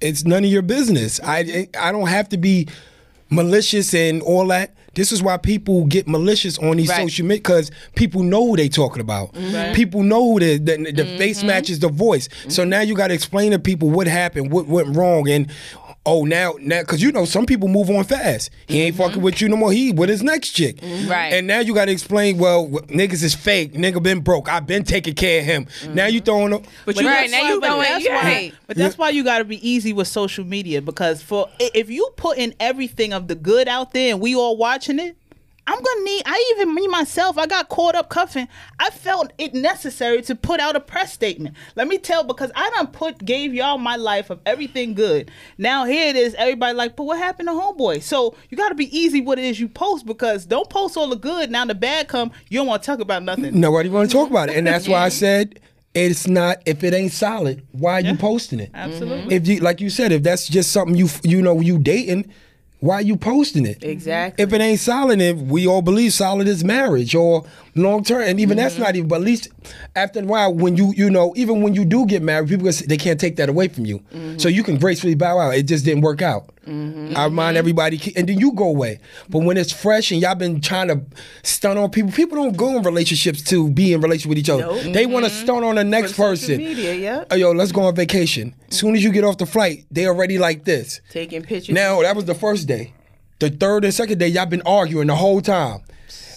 It's 0.00 0.24
none 0.24 0.44
of 0.44 0.50
your 0.50 0.62
business. 0.62 1.20
I 1.22 1.68
I 1.78 1.92
don't 1.92 2.08
have 2.08 2.28
to 2.30 2.36
be 2.36 2.68
malicious 3.30 3.94
and 3.94 4.22
all 4.22 4.46
that. 4.48 4.74
This 4.94 5.12
is 5.12 5.22
why 5.22 5.36
people 5.36 5.84
get 5.84 6.08
malicious 6.08 6.58
on 6.58 6.78
these 6.78 6.88
Right. 6.88 7.02
social 7.02 7.26
media 7.26 7.38
because 7.40 7.70
people 7.96 8.22
know 8.22 8.46
who 8.46 8.56
they 8.56 8.68
talking 8.68 9.00
about. 9.02 9.32
Mm-hmm. 9.34 9.74
People 9.74 10.02
know 10.02 10.32
who 10.32 10.40
the 10.40 10.58
the, 10.58 10.92
the 10.92 11.04
face 11.18 11.42
matches 11.42 11.80
the 11.80 11.88
voice. 11.88 12.28
So 12.48 12.64
now 12.64 12.80
you 12.80 12.94
got 12.94 13.08
to 13.08 13.14
explain 13.14 13.52
to 13.52 13.58
people 13.58 13.90
what 13.90 14.06
happened, 14.06 14.50
what 14.52 14.66
went 14.66 14.96
wrong, 14.96 15.28
and 15.28 15.50
oh 16.06 16.24
now 16.24 16.54
now 16.60 16.80
because 16.80 17.02
you 17.02 17.12
know 17.12 17.24
some 17.26 17.44
people 17.44 17.68
move 17.68 17.90
on 17.90 18.04
fast. 18.04 18.50
He 18.66 18.80
ain't 18.82 18.94
mm-hmm. 18.94 19.02
fucking 19.04 19.22
with 19.22 19.40
you 19.40 19.48
no 19.48 19.56
more. 19.56 19.72
He 19.72 19.92
with 19.92 20.08
his 20.08 20.22
next 20.22 20.50
chick. 20.52 20.76
Mm-hmm. 20.76 21.10
Right. 21.10 21.32
And 21.34 21.46
now 21.46 21.60
you 21.60 21.74
got 21.74 21.86
to 21.86 21.92
explain. 21.92 22.38
Well, 22.38 22.68
niggas 22.68 23.22
is 23.22 23.34
fake. 23.34 23.74
Nigga 23.74 24.02
been 24.02 24.20
broke. 24.20 24.48
I've 24.48 24.66
been 24.66 24.84
taking 24.84 25.14
care 25.14 25.40
of 25.40 25.44
him. 25.46 25.66
Mm-hmm. 25.66 25.94
Now 25.94 26.06
you 26.06 26.20
throwing. 26.20 26.52
A, 26.54 26.60
But 26.84 26.96
you 26.98 27.06
Right, 27.06 27.28
that's 27.28 27.32
now 27.32 27.42
why- 27.42 27.48
you 27.50 27.60
but 27.60 27.68
going- 27.68 27.82
that's 27.90 28.04
you 28.04 28.10
why- 28.10 28.22
right. 28.22 28.54
But 28.66 28.76
that's 28.76 28.96
why 28.98 29.10
you 29.10 29.24
got 29.24 29.38
to 29.38 29.44
be 29.44 29.68
easy 29.68 29.92
with 29.92 30.08
social 30.08 30.44
media 30.44 30.80
because 30.80 31.22
for 31.22 31.48
if 31.58 31.90
you 31.90 32.08
put 32.16 32.38
in 32.38 32.54
everything 32.60 33.12
of 33.12 33.28
the 33.28 33.34
good 33.34 33.68
out 33.68 33.92
there 33.92 34.12
and 34.12 34.20
we 34.20 34.34
all 34.34 34.56
watching 34.56 34.98
it, 34.98 35.16
I'm 35.66 35.82
gonna 35.82 36.04
need. 36.04 36.22
I 36.26 36.54
even 36.56 36.74
me 36.74 36.86
myself, 36.86 37.38
I 37.38 37.46
got 37.46 37.68
caught 37.68 37.94
up 37.94 38.08
cuffing. 38.08 38.46
I 38.78 38.90
felt 38.90 39.32
it 39.38 39.52
necessary 39.52 40.22
to 40.22 40.34
put 40.34 40.60
out 40.60 40.76
a 40.76 40.80
press 40.80 41.12
statement. 41.12 41.56
Let 41.74 41.88
me 41.88 41.98
tell 41.98 42.22
because 42.22 42.52
I 42.54 42.70
done 42.70 42.88
put 42.88 43.24
gave 43.24 43.52
y'all 43.52 43.78
my 43.78 43.96
life 43.96 44.30
of 44.30 44.40
everything 44.46 44.94
good. 44.94 45.30
Now 45.58 45.84
here 45.84 46.08
it 46.08 46.16
is. 46.16 46.34
Everybody 46.34 46.74
like, 46.74 46.94
but 46.94 47.04
what 47.04 47.18
happened 47.18 47.48
to 47.48 47.52
homeboy? 47.52 48.02
So 48.02 48.36
you 48.48 48.56
got 48.56 48.68
to 48.68 48.74
be 48.74 48.96
easy 48.96 49.20
what 49.20 49.38
it 49.38 49.44
is 49.44 49.58
you 49.58 49.68
post 49.68 50.06
because 50.06 50.46
don't 50.46 50.70
post 50.70 50.96
all 50.96 51.08
the 51.08 51.16
good. 51.16 51.50
Now 51.50 51.64
the 51.64 51.74
bad 51.74 52.08
come, 52.08 52.30
you 52.48 52.60
don't 52.60 52.68
want 52.68 52.82
to 52.82 52.86
talk 52.86 53.00
about 53.00 53.24
nothing. 53.24 53.58
nobody 53.58 53.88
want 53.88 54.08
to 54.08 54.16
talk 54.16 54.30
about 54.30 54.48
it, 54.48 54.56
and 54.56 54.66
that's 54.66 54.86
why 54.86 55.00
I 55.00 55.08
said 55.08 55.60
it's 55.94 56.28
not. 56.28 56.62
If 56.66 56.84
it 56.84 56.94
ain't 56.94 57.12
solid, 57.12 57.66
why 57.72 57.94
are 57.94 58.00
you 58.00 58.16
posting 58.16 58.60
it? 58.60 58.70
Absolutely. 58.74 59.34
If 59.34 59.48
you 59.48 59.60
like 59.60 59.80
you 59.80 59.90
said, 59.90 60.12
if 60.12 60.22
that's 60.22 60.46
just 60.46 60.70
something 60.70 60.94
you 60.94 61.08
you 61.24 61.42
know 61.42 61.58
you 61.60 61.78
dating, 61.78 62.30
why 62.80 63.00
you 63.00 63.16
posting 63.16 63.64
it? 63.66 63.82
Exactly. 63.82 64.42
If 64.42 64.52
it 64.52 64.60
ain't 64.60 64.80
solid, 64.80 65.20
if 65.20 65.36
we 65.38 65.66
all 65.66 65.82
believe 65.82 66.12
solid 66.12 66.46
is 66.46 66.62
marriage 66.62 67.14
or 67.14 67.44
long 67.74 68.04
term, 68.04 68.22
and 68.22 68.38
even 68.38 68.56
that's 68.56 68.74
mm-hmm. 68.74 68.82
not 68.82 68.96
even. 68.96 69.08
But 69.08 69.16
at 69.16 69.22
least 69.22 69.48
after 69.94 70.20
a 70.20 70.24
while, 70.24 70.52
when 70.52 70.76
you 70.76 70.92
you 70.94 71.10
know, 71.10 71.32
even 71.36 71.62
when 71.62 71.74
you 71.74 71.84
do 71.84 72.06
get 72.06 72.22
married, 72.22 72.48
people 72.48 72.70
they 72.86 72.96
can't 72.96 73.18
take 73.18 73.36
that 73.36 73.48
away 73.48 73.68
from 73.68 73.86
you. 73.86 74.00
Mm-hmm. 74.00 74.38
So 74.38 74.48
you 74.48 74.62
can 74.62 74.78
gracefully 74.78 75.14
bow 75.14 75.38
out. 75.38 75.54
It 75.54 75.64
just 75.64 75.84
didn't 75.84 76.02
work 76.02 76.22
out. 76.22 76.50
Mm-hmm. 76.66 77.16
I 77.16 77.24
remind 77.24 77.56
everybody, 77.56 78.12
and 78.16 78.28
then 78.28 78.38
you 78.38 78.52
go 78.52 78.68
away. 78.68 78.98
But 79.28 79.40
when 79.40 79.56
it's 79.56 79.72
fresh 79.72 80.10
and 80.10 80.20
y'all 80.20 80.34
been 80.34 80.60
trying 80.60 80.88
to 80.88 81.00
stun 81.42 81.78
on 81.78 81.90
people, 81.90 82.10
people 82.10 82.36
don't 82.36 82.56
go 82.56 82.76
in 82.76 82.82
relationships 82.82 83.42
to 83.44 83.70
be 83.70 83.92
in 83.92 84.00
relationship 84.00 84.28
with 84.30 84.38
each 84.38 84.50
other. 84.50 84.62
Nope. 84.62 84.92
They 84.94 85.06
want 85.06 85.24
to 85.26 85.30
mm-hmm. 85.30 85.44
stun 85.44 85.64
on 85.64 85.76
the 85.76 85.84
next 85.84 86.10
social 86.10 86.24
person. 86.24 86.58
media, 86.58 86.94
yep. 86.94 87.28
Oh, 87.30 87.36
yo, 87.36 87.52
let's 87.52 87.72
go 87.72 87.82
on 87.82 87.94
vacation. 87.94 88.54
As 88.68 88.78
soon 88.78 88.96
as 88.96 89.04
you 89.04 89.12
get 89.12 89.24
off 89.24 89.38
the 89.38 89.46
flight, 89.46 89.86
they 89.90 90.06
already 90.06 90.38
like 90.38 90.64
this. 90.64 91.00
Taking 91.10 91.42
pictures. 91.42 91.74
Now 91.74 92.02
that 92.02 92.16
was 92.16 92.24
the 92.24 92.34
first 92.34 92.66
day. 92.66 92.92
The 93.38 93.50
third 93.50 93.84
and 93.84 93.92
second 93.92 94.18
day, 94.18 94.28
y'all 94.28 94.46
been 94.46 94.62
arguing 94.64 95.08
the 95.08 95.16
whole 95.16 95.40
time. 95.40 95.80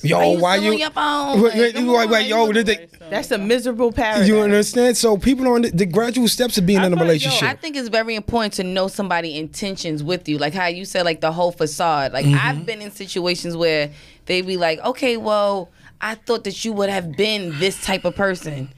Yo, 0.01 0.17
Why 0.17 0.25
you 0.31 0.39
why 0.39 0.55
you? 0.55 0.71
your 0.73 0.89
phone? 0.91 1.41
Wait, 1.41 1.53
wait, 1.55 1.75
Like, 1.75 1.85
wait, 1.85 2.09
wait, 2.09 2.27
yo, 2.27 2.51
did 2.53 2.65
they- 2.67 2.87
That's 3.09 3.31
a 3.31 3.37
miserable 3.37 3.91
paradigm. 3.91 4.27
you 4.27 4.39
understand? 4.39 4.95
So 4.95 5.17
people 5.17 5.45
on 5.49 5.63
the, 5.63 5.71
the 5.71 5.85
gradual 5.85 6.29
steps 6.29 6.57
of 6.57 6.65
being 6.65 6.79
I 6.79 6.85
in 6.85 6.93
a 6.93 6.95
thought, 6.95 7.01
yo, 7.01 7.07
relationship. 7.07 7.43
I 7.49 7.53
think 7.55 7.75
it's 7.75 7.89
very 7.89 8.15
important 8.15 8.53
to 8.55 8.63
know 8.63 8.87
somebody 8.87 9.37
intentions 9.37 10.01
with 10.01 10.29
you, 10.29 10.37
like 10.37 10.53
how 10.53 10.67
you 10.67 10.85
said, 10.85 11.03
like 11.03 11.19
the 11.19 11.33
whole 11.33 11.51
facade. 11.51 12.13
Like 12.13 12.25
Mm-hmm. 12.25 12.37
I've 12.47 12.65
been 12.65 12.81
in 12.81 12.91
situations 12.91 13.57
where 13.57 13.89
they 14.25 14.41
be 14.41 14.55
like, 14.57 14.79
"Okay, 14.85 15.17
well, 15.17 15.69
I 15.99 16.15
thought 16.15 16.45
that 16.45 16.63
you 16.63 16.71
would 16.73 16.89
have 16.89 17.17
been 17.17 17.57
this 17.59 17.81
type 17.83 18.05
of 18.05 18.15
person," 18.15 18.69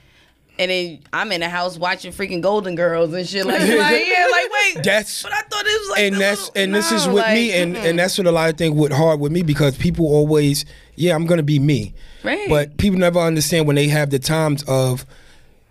and 0.62 0.70
then 0.72 1.00
I'm 1.12 1.32
in 1.32 1.42
the 1.42 1.50
house 1.50 1.78
watching 1.78 2.12
freaking 2.12 2.42
Golden 2.42 2.76
Girls 2.76 3.14
and 3.14 3.28
shit. 3.28 3.46
Like, 3.46 3.60
like 3.62 3.70
yeah, 3.70 4.28
like 4.32 4.50
wait, 4.76 4.84
That's- 4.84 5.24
but 5.24 5.34
I 5.34 5.42
thought 5.42 5.66
it 5.66 5.80
was 5.82 5.90
like, 5.90 6.00
and 6.02 6.16
that's 6.16 6.48
little- 6.50 6.62
and 6.64 6.76
this 6.76 6.92
is 6.92 7.08
with 7.08 7.16
like, 7.24 7.34
me 7.34 7.52
and 7.54 7.76
mm-mm. 7.76 7.90
and 7.90 7.98
that's 8.00 8.18
what 8.18 8.28
a 8.28 8.32
lot 8.32 8.50
of 8.50 8.58
things 8.58 8.76
with 8.76 8.92
hard 8.92 9.20
with 9.20 9.32
me 9.32 9.42
because 9.42 9.78
people 9.78 10.06
always 10.08 10.66
yeah 10.96 11.16
i'm 11.16 11.26
gonna 11.26 11.42
be 11.44 11.58
me 11.60 11.94
Right. 12.24 12.48
but 12.48 12.78
people 12.78 13.00
never 13.00 13.20
understand 13.20 13.66
when 13.66 13.76
they 13.76 13.88
have 13.88 14.10
the 14.12 14.20
times 14.20 14.64
of 14.68 15.06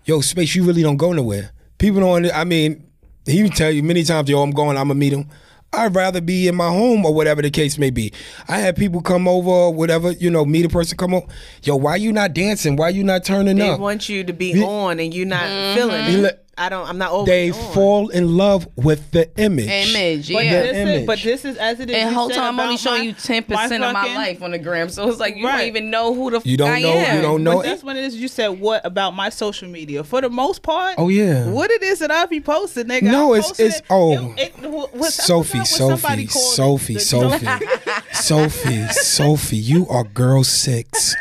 yo 0.05 0.19
space 0.21 0.55
you 0.55 0.63
really 0.65 0.81
don't 0.81 0.97
go 0.97 1.13
nowhere 1.13 1.51
people 1.77 2.01
don't 2.01 2.25
i 2.33 2.43
mean 2.43 2.83
he 3.25 3.43
would 3.43 3.55
tell 3.55 3.71
you 3.71 3.83
many 3.83 4.03
times 4.03 4.29
yo 4.29 4.41
i'm 4.41 4.51
going 4.51 4.77
i'm 4.77 4.87
gonna 4.87 4.95
meet 4.95 5.13
him 5.13 5.29
I'd 5.73 5.95
rather 5.95 6.19
be 6.19 6.49
in 6.49 6.55
my 6.55 6.67
home 6.67 7.05
or 7.05 7.13
whatever 7.13 7.41
the 7.41 7.49
case 7.49 7.77
may 7.77 7.91
be. 7.91 8.11
I 8.49 8.57
had 8.57 8.75
people 8.75 9.01
come 9.01 9.25
over, 9.27 9.49
or 9.49 9.73
whatever, 9.73 10.11
you 10.11 10.29
know, 10.29 10.43
meet 10.43 10.65
a 10.65 10.69
person, 10.69 10.97
come 10.97 11.13
over. 11.13 11.25
Yo, 11.63 11.77
why 11.77 11.95
you 11.95 12.11
not 12.11 12.33
dancing? 12.33 12.75
Why 12.75 12.89
you 12.89 13.05
not 13.05 13.23
turning 13.23 13.55
They 13.55 13.69
up? 13.69 13.77
They 13.77 13.81
want 13.81 14.09
you 14.09 14.23
to 14.25 14.33
be 14.33 14.51
Yeah. 14.51 14.65
on 14.65 14.99
and 14.99 15.13
you're 15.13 15.25
not 15.25 15.43
Mm-hmm. 15.43 15.77
feeling 15.77 16.11
You 16.11 16.25
it. 16.25 16.45
Let- 16.57 16.65
I 16.65 16.69
don't. 16.69 16.87
I'm 16.87 16.97
not 16.97 17.11
always 17.11 17.27
they 17.27 17.49
on. 17.51 17.73
fall 17.73 18.09
in 18.09 18.35
love 18.37 18.67
with 18.75 19.09
the 19.11 19.29
image. 19.39 19.67
image, 19.67 20.31
But, 20.31 20.45
yeah. 20.45 20.61
the 20.61 20.67
this 20.67 20.77
image. 20.77 20.99
is, 21.01 21.07
but 21.07 21.19
this 21.19 21.45
is 21.45 21.57
as 21.57 21.79
it 21.79 21.89
is. 21.89 21.95
And 21.95 22.13
whole 22.13 22.29
time 22.29 22.59
I'm 22.59 22.59
only 22.59 22.77
showing 22.77 23.03
you 23.05 23.13
ten 23.13 23.43
percent 23.43 23.83
of 23.83 23.93
my 23.93 24.13
life 24.15 24.43
on 24.43 24.51
the 24.51 24.59
gram, 24.59 24.89
so 24.89 25.07
it's 25.09 25.19
like 25.19 25.37
you 25.37 25.45
Right. 25.47 25.59
don't 25.59 25.67
even 25.67 25.89
know 25.89 26.13
who 26.13 26.29
the 26.29 26.41
You 26.43 26.57
don't 26.57 26.69
I 26.69 26.81
know- 26.81 26.89
am. 26.89 27.15
you 27.15 27.21
don't 27.21 27.43
know 27.43 27.55
But 27.57 27.65
that's 27.65 27.83
what 27.83 27.95
it 27.95 28.03
is. 28.03 28.15
You 28.15 28.27
said 28.27 28.49
what 28.59 28.85
about 28.85 29.15
my 29.15 29.29
social 29.29 29.69
media? 29.69 30.03
For 30.03 30.21
the 30.21 30.29
most 30.29 30.61
part, 30.61 30.95
Oh, 30.97 31.07
yeah. 31.09 31.47
what 31.47 31.71
it 31.71 31.81
is 31.83 31.99
that 31.99 32.11
I 32.11 32.25
be 32.25 32.41
posting, 32.41 32.85
nigga. 32.85 33.03
No, 33.03 33.33
it's- 33.33 33.51
it's- 33.59 33.79
it- 33.79 33.85
oh. 33.89 34.33
it- 34.37 34.53
it- 34.61 34.69
what- 34.69 34.93
what- 34.95 35.13
Sophie, 35.13 35.59
forgot 35.59 35.59
what 35.59 36.01
somebody 36.01 36.27
Sophie. 36.27 36.99
Sophie, 36.99 36.99
Sophie, 36.99 37.65
Sophie, 38.11 38.87
Sophie, 38.91 39.57
you 39.57 39.87
are 39.89 40.03
girl 40.03 40.43
six. 40.43 41.15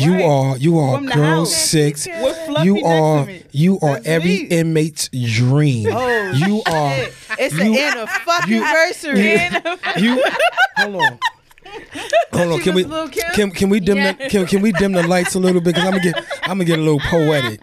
You 0.00 0.12
Right. 0.14 0.22
are 0.24 0.56
you 0.58 0.78
are 0.78 0.96
From 0.96 1.06
girl 1.06 1.40
house. 1.40 1.54
six. 1.54 2.06
You 2.06 2.84
are 2.84 3.26
me. 3.26 3.42
you 3.52 3.78
are 3.80 3.94
That's 3.94 4.06
every 4.06 4.28
me. 4.44 4.46
inmate's 4.46 5.08
dream. 5.08 5.88
Oh, 5.92 6.32
you 6.32 6.62
are 6.66 6.96
It's 7.38 7.54
you- 7.56 7.72
an 7.78 7.98
anniversary. 7.98 8.54
you- 8.54 8.64
anniversary. 8.64 10.02
you. 10.02 10.24
Hold 10.78 10.96
on. 10.96 11.18
Hold 12.32 12.52
on, 12.54 12.60
can 12.60 12.74
we 12.74 12.82
was 12.84 12.90
Lil' 12.92 13.08
Kim? 13.08 13.30
can 13.32 13.50
can 13.52 13.68
we 13.68 13.80
dim 13.80 13.96
the 14.02 14.28
can, 14.28 14.46
can 14.46 14.60
we 14.62 14.72
dim 14.72 14.92
the 14.92 15.06
lights 15.06 15.34
a 15.34 15.38
little 15.38 15.60
bit? 15.60 15.74
Cause 15.76 15.84
I'm 15.84 15.90
gonna 15.92 16.02
get 16.02 16.16
I'm 16.42 16.48
gonna 16.58 16.64
get 16.64 16.78
a 16.78 16.82
little 16.82 16.98
poetic. 17.00 17.60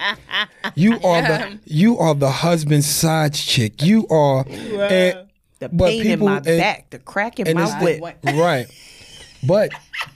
You 0.76 0.94
are 1.04 1.22
the 1.22 1.60
you 1.66 1.98
are 1.98 2.14
the 2.16 2.30
husband 2.32 2.86
side 2.86 3.34
chick. 3.34 3.82
You 3.82 4.08
are, 4.08 4.46
and, 4.48 5.28
the 5.60 5.70
but 5.70 5.88
pain 5.90 6.04
people 6.04 6.28
in 6.28 6.34
my 6.34 6.38
and- 6.38 6.46
back, 6.46 6.90
the 6.92 7.00
crack 7.00 7.40
in 7.40 7.54
my 7.56 7.64
it's 7.82 8.02
whip. 8.02 8.18
right. 8.24 8.68
But 9.44 9.72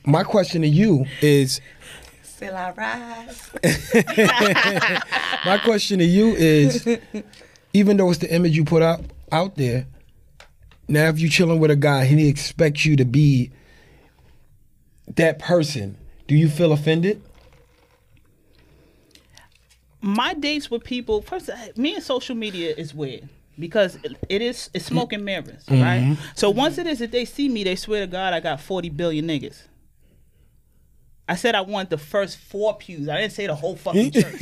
my 0.06 0.24
question 0.24 0.62
to 0.62 0.68
you 0.68 1.06
is 1.22 1.60
Still 2.42 2.56
I 2.56 2.72
rise. 2.72 3.52
my 5.46 5.60
question 5.60 6.00
to 6.00 6.06
you 6.06 6.30
is 6.30 6.88
even 7.72 7.98
though 7.98 8.10
it's 8.10 8.18
the 8.18 8.34
image 8.34 8.58
you 8.58 8.66
put 8.66 8.82
out 8.82 9.02
out 9.32 9.58
there, 9.58 9.86
now 10.88 11.08
if 11.10 11.20
you're 11.20 11.30
chilling 11.30 11.60
with 11.60 11.70
a 11.70 11.76
guy 11.76 12.06
and 12.06 12.20
he 12.20 12.28
expects 12.28 12.84
you 12.84 12.96
to 12.96 13.06
be 13.06 13.52
that 15.18 15.38
person, 15.38 16.00
do 16.28 16.34
you 16.34 16.50
feel 16.50 16.72
offended? 16.72 17.22
my 20.02 20.34
dates 20.34 20.72
with 20.72 20.84
people 20.84 21.22
first 21.22 21.48
uh, 21.48 21.56
me 21.76 21.94
and 21.94 22.04
social 22.04 22.34
media 22.34 22.74
is 22.76 22.92
weird 22.92 23.30
because 23.60 23.98
it, 24.04 24.18
it 24.30 24.42
is 24.42 24.72
it's 24.74 24.86
smoke 24.86 25.14
and 25.14 25.24
mirrors 25.24 25.64
mm-hmm. 25.68 25.80
right 25.80 26.18
so 26.34 26.50
once 26.50 26.80
it 26.80 26.88
is 26.88 26.98
that 26.98 27.12
they 27.12 27.24
see 27.24 27.48
me 27.48 27.64
they 27.64 27.76
swear 27.76 28.02
to 28.02 28.12
god 28.12 28.34
i 28.34 28.40
got 28.40 28.60
40 28.60 28.90
billion 28.90 29.28
niggas 29.28 29.68
I 31.32 31.36
said 31.36 31.56
I 31.56 31.62
want 31.62 31.90
the 31.90 31.98
first 31.98 32.38
four 32.38 32.76
pews. 32.76 33.08
I 33.08 33.18
didn't 33.22 33.32
say 33.34 33.48
the 33.48 33.56
whole 33.56 33.76
fucking 33.78 34.12
church. 34.12 34.26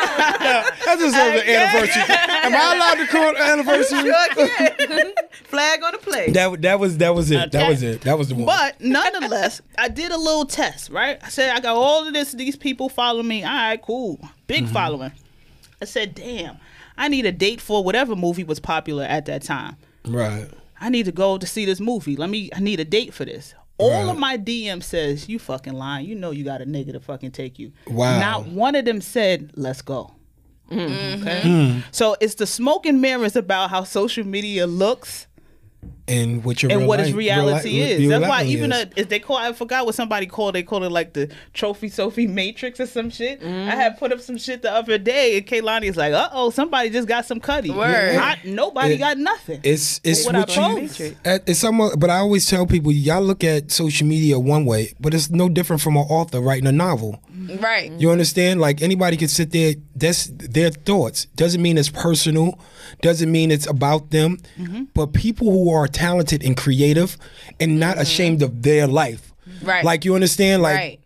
That 0.00 0.96
deserves 0.98 1.42
an 1.42 1.48
anniversary. 1.48 2.02
Am 2.08 2.54
I 2.54 2.74
allowed 2.74 2.94
to 3.04 3.06
call 3.06 3.30
it 3.30 3.36
an 3.36 3.50
anniversary? 3.52 4.00
Sure 4.00 4.28
can. 4.34 5.12
Flag 5.44 5.82
on 5.84 5.92
the 5.92 5.98
plate. 5.98 6.34
That 6.34 6.60
that 6.62 6.80
was 6.80 6.98
that 6.98 7.14
was 7.14 7.30
it. 7.30 7.52
That 7.52 7.68
was 7.68 7.82
it. 7.82 8.00
That 8.02 8.18
was 8.18 8.28
the 8.28 8.34
one. 8.34 8.46
But 8.46 8.80
nonetheless, 8.80 9.60
I 9.78 9.88
did 9.88 10.10
a 10.10 10.16
little 10.18 10.44
test, 10.46 10.90
right? 10.90 11.18
I 11.22 11.28
said 11.28 11.54
I 11.54 11.60
got 11.60 11.76
all 11.76 12.06
of 12.06 12.12
this. 12.12 12.32
These 12.32 12.56
people 12.56 12.88
follow 12.88 13.22
me. 13.22 13.44
All 13.44 13.50
right, 13.50 13.80
cool, 13.80 14.18
big 14.46 14.64
Mm-hmm. 14.64 14.72
following. 14.72 15.12
I 15.80 15.84
said, 15.86 16.14
damn, 16.14 16.56
I 16.98 17.08
need 17.08 17.24
a 17.26 17.32
date 17.32 17.60
for 17.60 17.82
whatever 17.84 18.14
movie 18.16 18.44
was 18.44 18.60
popular 18.60 19.04
at 19.04 19.24
that 19.26 19.42
time. 19.42 19.76
right. 20.06 20.48
I 20.80 20.88
need 20.88 21.04
to 21.06 21.12
go 21.12 21.38
to 21.38 21.46
see 21.46 21.64
this 21.64 21.80
movie. 21.80 22.16
Let 22.16 22.30
me. 22.30 22.50
I 22.54 22.60
need 22.60 22.80
a 22.80 22.84
date 22.84 23.12
for 23.14 23.24
this. 23.24 23.54
All 23.78 23.90
Right. 24.04 24.10
of 24.10 24.18
my 24.18 24.36
DM 24.36 24.82
says 24.82 25.28
you 25.28 25.38
fucking 25.38 25.72
lying. 25.72 26.06
You 26.06 26.14
know 26.14 26.30
you 26.32 26.44
got 26.44 26.60
a 26.60 26.66
nigga 26.66 26.92
to 26.92 27.00
fucking 27.00 27.30
take 27.32 27.58
you. 27.58 27.72
Wow. 27.86 28.18
Not 28.20 28.46
one 28.48 28.74
of 28.74 28.84
them 28.84 29.00
said 29.00 29.52
let's 29.56 29.80
go. 29.82 30.12
Mm-hmm. 30.70 31.22
Okay. 31.22 31.40
Hmm. 31.42 31.78
So 31.90 32.14
it's 32.20 32.34
the 32.34 32.46
smoke 32.46 32.86
and 32.86 33.00
mirrors 33.00 33.36
about 33.36 33.70
how 33.70 33.84
social 33.84 34.24
media 34.26 34.66
looks 34.66 35.26
And 36.08 36.42
what 36.44 36.62
your 36.62 36.70
and 36.72 36.80
real 36.80 36.88
what 36.88 37.00
its 37.00 37.08
life- 37.10 37.16
reality 37.16 37.68
real 37.70 37.86
li- 37.86 37.92
is. 37.92 38.00
real 38.00 38.10
That's 38.20 38.28
why 38.28 38.44
even 38.44 38.72
is. 38.72 38.82
a, 38.84 38.90
if 39.00 39.08
they 39.08 39.18
call, 39.20 39.36
I 39.36 39.52
forgot 39.52 39.86
what 39.86 39.94
somebody 39.94 40.26
called. 40.26 40.54
They 40.54 40.62
called 40.62 40.82
it 40.84 40.90
like 40.90 41.12
the 41.12 41.30
Trophy 41.54 41.88
Sophie 41.88 42.26
Matrix 42.26 42.80
or 42.80 42.86
some 42.86 43.10
shit. 43.10 43.42
I 43.42 43.46
had 43.76 43.98
put 43.98 44.12
up 44.12 44.20
some 44.20 44.36
shit 44.38 44.62
the 44.62 44.72
other 44.72 44.98
day, 44.98 45.36
and 45.38 45.46
Kaylani 45.46 45.84
is 45.84 45.96
like, 45.96 46.12
"Uh 46.12 46.28
oh, 46.32 46.50
somebody 46.50 46.90
just 46.90 47.06
got 47.06 47.26
some 47.26 47.38
cutty. 47.40 47.70
Word. 47.70 48.16
Not, 48.16 48.44
nobody 48.44 48.94
It- 48.94 48.98
got 48.98 49.18
nothing." 49.18 49.60
It's 49.62 50.00
it's 50.02 50.26
What 50.26 50.34
I 50.34 50.40
you. 50.40 50.46
post. 50.88 51.00
at- 51.24 51.48
It's 51.48 51.60
somewhat, 51.60 51.98
but 52.00 52.10
I 52.10 52.16
always 52.18 52.46
tell 52.46 52.66
people, 52.66 52.90
y'all 52.92 53.22
look 53.22 53.44
at 53.44 53.70
social 53.70 54.06
media 54.06 54.38
one 54.38 54.64
way, 54.64 54.94
but 54.98 55.14
it's 55.14 55.30
no 55.30 55.48
different 55.48 55.80
from 55.82 55.96
an 55.96 56.04
author 56.08 56.40
writing 56.40 56.66
a 56.66 56.72
novel. 56.72 57.20
Right. 57.58 57.90
You 57.92 58.10
understand? 58.10 58.60
Like 58.60 58.82
anybody 58.82 59.16
can 59.16 59.28
sit 59.28 59.50
there. 59.50 59.74
That's 59.94 60.26
their 60.32 60.70
thoughts. 60.70 61.26
Doesn't 61.36 61.60
mean 61.62 61.78
it's 61.78 61.88
personal. 61.88 62.58
Doesn't 63.02 63.30
mean 63.30 63.50
it's 63.50 63.66
about 63.66 64.10
them. 64.10 64.38
Mm-hmm. 64.58 64.84
But 64.94 65.12
people 65.14 65.50
who 65.50 65.70
are 65.72 65.86
talented 66.00 66.42
and 66.42 66.56
creative 66.56 67.16
and 67.60 67.78
not 67.78 67.98
ashamed 67.98 68.42
of 68.42 68.62
their 68.62 68.86
life. 68.86 69.32
Right. 69.62 69.84
Like 69.84 70.04
you 70.04 70.14
understand? 70.14 70.62
Like 70.62 70.76
right. 70.76 71.00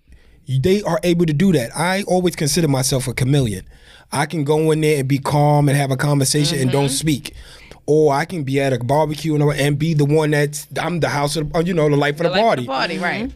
they 0.49 0.83
are 0.83 1.01
able 1.03 1.27
to 1.27 1.33
do 1.33 1.53
that. 1.53 1.71
I 1.77 2.03
always 2.05 2.37
consider 2.37 2.69
myself 2.69 3.09
a 3.09 3.15
chameleon. 3.15 3.65
I 4.13 4.27
can 4.27 4.45
go 4.45 4.71
in 4.71 4.81
there 4.81 5.01
and 5.01 5.09
be 5.09 5.19
calm 5.19 5.69
and 5.69 5.77
have 5.77 5.91
a 5.91 5.97
conversation 5.97 6.59
and 6.61 6.69
Mm-hmm. 6.71 6.79
don't 6.81 6.89
speak. 6.91 7.35
Or 7.87 8.15
I 8.15 8.25
can 8.25 8.45
be 8.45 8.61
at 8.61 8.73
a 8.73 8.79
barbecue 8.79 9.35
and, 9.35 9.43
and 9.61 9.79
be 9.79 9.93
the 9.95 10.05
one 10.07 10.31
that's 10.31 10.67
I'm 10.81 11.01
the 11.01 11.09
house 11.09 11.37
of 11.37 11.51
you 11.67 11.75
know 11.75 11.89
the 11.91 11.97
life 11.97 12.15
of 12.15 12.19
the, 12.19 12.25
The 12.25 12.31
life 12.31 12.39
of 12.41 12.45
party. 12.47 12.63
the 12.63 12.69
party, 12.69 12.99
right. 12.99 13.33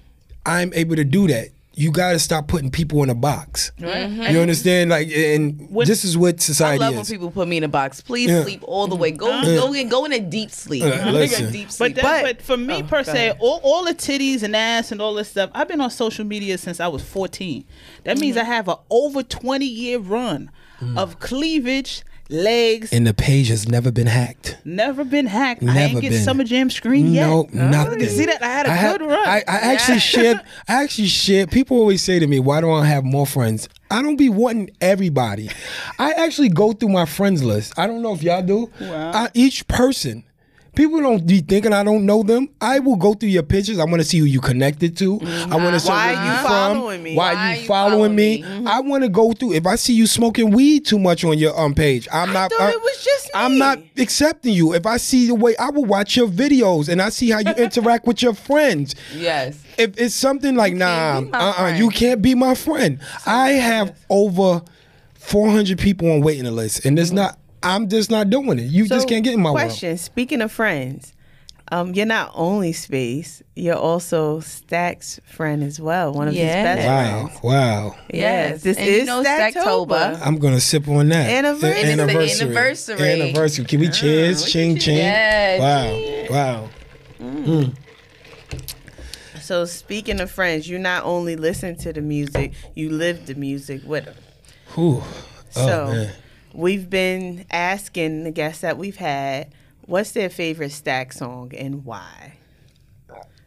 I'm 0.46 0.72
able 0.74 0.96
to 0.96 1.04
do 1.04 1.26
that. 1.28 1.48
You 1.78 1.92
got 1.92 2.10
to 2.10 2.18
stop 2.18 2.48
putting 2.48 2.70
people 2.72 3.04
in 3.04 3.08
a 3.10 3.14
box. 3.14 3.70
You 3.78 3.86
understand? 3.86 4.90
Like, 4.90 5.08
and 5.14 5.68
this 5.86 6.04
is 6.04 6.18
what 6.18 6.40
society. 6.40 6.82
I 6.82 6.86
society 6.88 6.96
love 6.96 6.96
when 6.96 7.04
people 7.06 7.30
put 7.30 7.46
me 7.46 7.56
in 7.56 7.62
a 7.64 7.68
box. 7.68 8.00
Please 8.00 8.28
Yeah. 8.30 8.42
sleep 8.42 8.62
all 8.64 8.88
the 8.88 8.96
way. 8.96 9.12
Go 9.12 9.26
go 9.42 9.72
in 9.72 9.88
go 9.88 10.04
in 10.04 10.12
a 10.12 10.18
deep 10.18 10.50
sleep. 10.50 10.82
Uh, 10.82 11.12
Go 11.12 11.18
in 11.20 11.44
a 11.44 11.50
deep 11.52 11.68
But, 11.78 11.94
that, 11.94 12.02
But- 12.02 12.22
but 12.24 12.42
for 12.42 12.56
me 12.56 12.82
Oh, 12.82 12.82
per 12.82 13.04
se, 13.04 13.34
all, 13.38 13.60
all 13.62 13.84
the 13.84 13.94
titties 13.94 14.42
and 14.42 14.56
ass 14.56 14.90
and 14.90 15.00
all 15.00 15.14
this 15.14 15.28
stuff, 15.28 15.50
I've 15.54 15.68
been 15.68 15.80
on 15.80 15.90
social 15.90 16.24
media 16.24 16.58
since 16.58 16.80
I 16.80 16.88
was 16.88 17.02
14. 17.02 17.64
That 18.04 18.18
means 18.18 18.36
I 18.36 18.42
have 18.44 18.66
a 18.68 18.78
over 18.90 19.22
20 19.22 19.64
year 19.66 19.98
run 20.00 20.50
of 20.96 21.20
cleavage, 21.20 22.02
legs, 22.28 22.92
and 22.92 23.06
the 23.06 23.14
page 23.14 23.48
has 23.48 23.68
never 23.68 23.90
been 23.90 24.06
hacked. 24.06 24.58
never 24.64 25.04
been 25.04 25.26
hacked. 25.26 25.62
I 25.62 25.66
Never 25.66 25.78
ain't 25.80 26.00
get 26.00 26.10
been. 26.10 26.22
Summer 26.22 26.44
Jam 26.44 26.70
screen 26.70 27.12
yet. 27.12 27.26
No, 27.26 27.46
oh, 27.46 27.48
nothing. 27.52 28.00
You 28.00 28.08
see 28.08 28.26
that? 28.26 28.42
I 28.42 28.46
had 28.46 28.66
a 28.66 28.76
ha- 28.76 28.92
good 28.92 29.02
run. 29.02 29.28
I, 29.28 29.42
I 29.48 29.56
actually 29.72 29.98
shared. 30.00 30.38
I 30.68 30.82
actually 30.82 31.08
shared. 31.08 31.50
People 31.50 31.78
always 31.78 32.02
say 32.02 32.18
to 32.18 32.26
me, 32.26 32.40
"Why 32.40 32.60
don't 32.60 32.82
I 32.82 32.86
have 32.86 33.04
more 33.04 33.26
friends?" 33.26 33.68
I 33.90 34.02
don't 34.02 34.16
be 34.16 34.28
wanting 34.28 34.70
everybody. 34.80 35.50
I 35.98 36.12
actually 36.12 36.50
go 36.50 36.72
through 36.72 36.90
my 36.90 37.06
friends 37.06 37.42
list. 37.42 37.78
I 37.78 37.86
don't 37.86 38.02
know 38.02 38.12
if 38.12 38.22
y'all 38.22 38.42
do. 38.42 38.70
Wow. 38.80 39.12
I, 39.14 39.28
each 39.34 39.66
person. 39.66 40.24
People 40.78 41.00
don't 41.00 41.26
be 41.26 41.40
thinking 41.40 41.72
I 41.72 41.82
don't 41.82 42.06
know 42.06 42.22
them. 42.22 42.48
I 42.60 42.78
will 42.78 42.94
go 42.94 43.12
through 43.12 43.30
your 43.30 43.42
pictures. 43.42 43.80
I 43.80 43.84
want 43.84 43.96
to 43.96 44.04
see 44.04 44.20
who 44.20 44.26
you 44.26 44.40
connected 44.40 44.96
to. 44.98 45.18
I 45.50 45.56
want 45.56 45.74
to 45.74 45.80
see 45.80 45.88
Why 45.88 46.14
where 46.14 46.24
you 46.24 46.30
you 46.30 46.36
from. 46.36 46.46
following 46.46 47.02
me? 47.02 47.16
Why, 47.16 47.34
Why 47.34 47.54
you 47.54 47.60
you 47.62 47.66
following 47.66 47.92
following 47.92 48.14
me? 48.14 48.42
me? 48.42 48.64
I 48.64 48.78
want 48.78 49.02
to 49.02 49.08
go 49.08 49.32
through. 49.32 49.54
If 49.54 49.66
I 49.66 49.74
see 49.74 49.94
you 49.94 50.06
smoking 50.06 50.52
weed 50.52 50.86
too 50.86 51.00
much 51.00 51.24
on 51.24 51.36
your 51.36 51.58
um 51.58 51.74
page, 51.74 52.06
I'm 52.12 52.32
not. 52.32 52.52
I- 52.60 52.70
it 52.70 52.80
was 52.80 53.04
just 53.04 53.24
Me. 53.26 53.30
I'm 53.34 53.58
not 53.58 53.80
accepting 53.96 54.54
you. 54.54 54.72
If 54.72 54.86
I 54.86 54.98
see 54.98 55.26
the 55.26 55.34
way 55.34 55.56
I 55.56 55.70
will 55.70 55.84
watch 55.84 56.16
your 56.16 56.28
videos 56.28 56.88
and 56.88 57.02
I 57.02 57.08
see 57.08 57.30
how 57.30 57.40
you 57.40 57.50
interact 57.58 58.06
with 58.06 58.22
your 58.22 58.34
friends. 58.34 58.94
yes. 59.12 59.60
If 59.78 59.98
it's 59.98 60.14
something 60.14 60.54
like 60.54 60.74
nah, 60.74 61.22
be 61.22 61.26
my 61.30 61.38
uh, 61.40 61.54
uh 61.64 61.68
you 61.76 61.88
can't 61.88 62.22
be 62.22 62.36
my 62.36 62.54
friend. 62.54 63.00
I 63.26 63.50
have 63.50 63.98
over 64.08 64.62
400 65.14 65.76
people 65.76 66.08
on 66.12 66.20
waiting 66.20 66.44
list, 66.44 66.84
and 66.84 66.96
it's 67.00 67.10
not. 67.10 67.36
I'm 67.62 67.88
just 67.88 68.10
not 68.10 68.30
doing 68.30 68.58
it. 68.58 68.64
You 68.64 68.86
just 68.88 69.08
can't 69.08 69.24
get 69.24 69.34
in 69.34 69.40
my 69.40 69.50
way. 69.50 69.62
question. 69.62 69.96
Speaking 69.98 70.40
of 70.42 70.52
friends, 70.52 71.12
um, 71.70 71.92
you're 71.94 72.06
not 72.06 72.30
only 72.34 72.72
Space, 72.72 73.42
you're 73.54 73.76
also 73.76 74.40
Stack's 74.40 75.20
friend 75.26 75.62
as 75.62 75.80
well, 75.80 76.12
one 76.12 76.28
of 76.28 76.34
his 76.34 76.42
best 76.42 76.86
world. 76.86 77.30
friends. 77.32 77.42
Wow, 77.42 77.50
wow. 77.90 77.96
Yes, 78.12 78.62
this 78.62 78.78
And 78.78 78.86
you 78.86 78.92
is 78.92 79.06
know 79.06 79.22
Stacktober. 79.22 79.86
Stacktober. 79.88 80.20
I'm 80.26 80.36
gonna 80.38 80.60
sip 80.60 80.88
on 80.88 81.08
that. 81.10 81.28
Anniversary. 81.28 81.70
The 81.70 81.78
It's 82.22 82.38
the 82.38 82.44
anniversary. 82.44 83.10
Anniversary. 83.22 83.64
Can 83.66 83.80
we 83.80 83.88
cheers? 83.90 84.44
Ching 84.50 84.78
ching. 84.78 84.96
Yes. 84.98 86.30
Wow. 86.30 86.68
Wow. 87.50 87.70
So 89.40 89.64
speaking 89.64 90.20
of 90.20 90.30
friends, 90.30 90.68
you 90.68 90.78
not 90.78 91.04
only 91.04 91.34
listen 91.36 91.76
to 91.78 91.92
the 91.92 92.00
music, 92.02 92.52
you 92.74 92.90
live 92.90 93.26
the 93.26 93.34
music 93.34 93.80
with 93.84 94.04
them. 94.04 94.14
Whew. 94.74 95.02
Oh, 95.02 95.06
So 95.50 95.86
man. 95.92 96.12
We've 96.52 96.88
been 96.88 97.44
asking 97.50 98.24
the 98.24 98.30
guests 98.30 98.60
that 98.62 98.78
we've 98.78 98.96
had, 98.96 99.52
what's 99.82 100.12
their 100.12 100.30
favorite 100.30 100.72
Stack 100.72 101.12
song 101.12 101.52
and 101.56 101.84
why? 101.84 102.34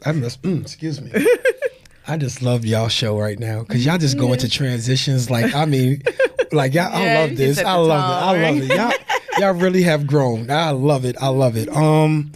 I 0.06 0.12
must. 0.14 0.42
Mm, 0.42 0.62
excuse 0.62 1.00
me. 1.00 1.12
I 2.08 2.18
just 2.18 2.42
love 2.42 2.66
y'all 2.66 2.90
show 2.90 3.20
right 3.20 3.38
now 3.38 3.62
because 3.62 3.86
y'all 3.86 4.00
just 4.00 4.18
go 4.18 4.34
into 4.34 4.50
transitions. 4.50 5.30
Like 5.30 5.54
I 5.54 5.66
mean, 5.66 6.02
like 6.52 6.74
y'all. 6.74 6.92
I 6.92 7.16
love 7.16 7.38
this. 7.38 7.60
I 7.60 7.74
the 7.74 7.80
love 7.80 8.36
it. 8.36 8.42
I 8.42 8.50
love 8.50 8.58
it. 8.58 8.76
Y'all, 8.76 9.40
y'all 9.40 9.54
really 9.54 9.84
have 9.84 10.08
grown. 10.08 10.50
I 10.50 10.72
love 10.72 11.06
it. 11.06 11.16
I 11.22 11.28
love 11.28 11.56
it. 11.56 11.70
Um, 11.70 12.32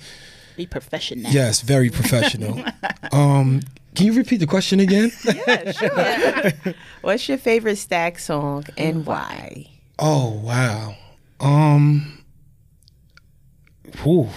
Be 0.55 0.67
professional. 0.67 1.31
yes, 1.31 1.61
very 1.61 1.89
professional. 1.89 2.63
Um, 3.11 3.61
can 3.93 4.07
you 4.07 4.13
repeat 4.13 4.37
the 4.37 4.47
question 4.47 4.81
again? 4.81 5.09
Yeah, 5.23 5.71
sure. 5.71 6.73
What's 7.01 7.29
your 7.29 7.37
favorite 7.37 7.77
Stack 7.77 8.19
song 8.19 8.65
and 8.77 9.05
why? 9.05 9.67
Oh 9.99 10.29
wow. 10.43 10.95
Um. 11.39 12.23
Whew. 14.03 14.29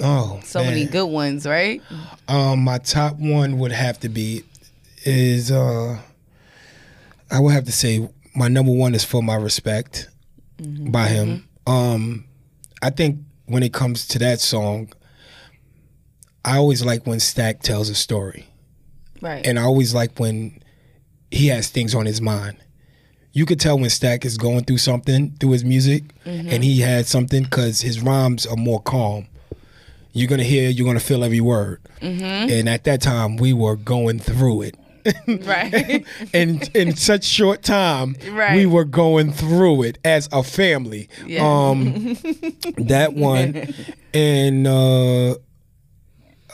Oh, 0.00 0.40
So 0.44 0.62
many 0.62 0.84
good 0.84 1.06
ones, 1.06 1.44
right? 1.44 1.82
Um, 2.28 2.60
my 2.62 2.78
top 2.78 3.16
one 3.16 3.58
would 3.58 3.72
have 3.72 3.98
to 4.00 4.08
be 4.08 4.44
is 5.04 5.50
uh, 5.50 5.98
I 7.30 7.40
would 7.40 7.52
have 7.52 7.64
to 7.64 7.72
say 7.72 8.08
my 8.34 8.46
number 8.46 8.70
one 8.70 8.94
is 8.94 9.04
for 9.04 9.22
my 9.22 9.34
respect 9.34 10.08
by 10.60 11.08
him. 11.08 11.48
Um, 11.66 12.26
I 12.80 12.90
think 12.90 13.18
when 13.46 13.64
it 13.64 13.72
comes 13.72 14.06
to 14.08 14.18
that 14.20 14.38
song, 14.40 14.92
I 16.44 16.58
always 16.58 16.84
like 16.84 17.04
when 17.06 17.18
Stack 17.18 17.60
tells 17.62 17.88
a 17.88 17.94
story, 17.96 18.46
Right. 19.20 19.44
and 19.44 19.58
I 19.58 19.62
always 19.62 19.94
like 19.94 20.18
when 20.20 20.62
he 21.32 21.48
has 21.48 21.68
things 21.70 21.94
on 21.94 22.06
his 22.06 22.20
mind. 22.20 22.56
You 23.38 23.46
could 23.46 23.60
tell 23.60 23.78
when 23.78 23.88
Stack 23.88 24.24
is 24.24 24.36
going 24.36 24.64
through 24.64 24.78
something 24.78 25.30
through 25.38 25.52
his 25.52 25.64
music, 25.64 26.02
and 26.24 26.64
he 26.64 26.80
had 26.80 27.06
something 27.06 27.44
because 27.44 27.82
his 27.82 28.00
rhymes 28.00 28.44
are 28.46 28.56
more 28.56 28.82
calm. 28.82 29.28
You're 30.12 30.26
gonna 30.26 30.42
hear, 30.42 30.68
you're 30.70 30.84
gonna 30.84 30.98
feel 30.98 31.22
every 31.22 31.40
word. 31.40 31.80
And 32.00 32.68
at 32.68 32.82
that 32.82 33.00
time, 33.00 33.36
we 33.36 33.52
were 33.52 33.76
going 33.76 34.18
through 34.18 34.62
it. 34.62 34.76
right. 35.46 36.04
and 36.34 36.68
in 36.74 36.96
such 36.96 37.22
short 37.22 37.62
time, 37.62 38.16
Right. 38.28 38.56
we 38.56 38.66
were 38.66 38.84
going 38.84 39.30
through 39.32 39.84
it 39.84 39.98
as 40.04 40.28
a 40.32 40.42
family. 40.42 41.08
Yeah. 41.24 41.46
Um, 41.46 42.14
that 42.76 43.12
one, 43.14 43.72
and 44.12 44.66
uh, 44.66 45.30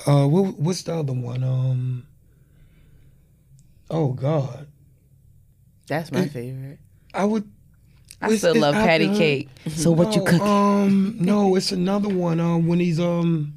uh, 0.07 0.27
what, 0.27 0.59
what's 0.61 0.83
the 0.83 0.97
other 0.97 1.15
one? 1.15 1.43
Um, 1.43 2.07
oh 3.91 4.13
God, 4.13 4.67
That's 5.87 6.11
my 6.13 6.27
favorite. 6.29 6.79
I 7.13 7.25
would. 7.25 7.49
I 8.23 8.35
still 8.37 8.53
it's 8.53 8.61
love 8.61 8.75
patty 8.75 9.07
after- 9.07 9.19
cake. 9.19 9.49
So 9.71 9.91
what 9.91 10.15
you 10.15 10.21
no, 10.23 10.25
cooking? 10.25 10.41
Um, 10.41 11.17
no, 11.21 11.57
it's 11.57 11.73
another 11.73 12.09
one. 12.09 12.41
Um, 12.41 12.67
when 12.67 12.81
he's 12.81 12.99
um 12.99 13.55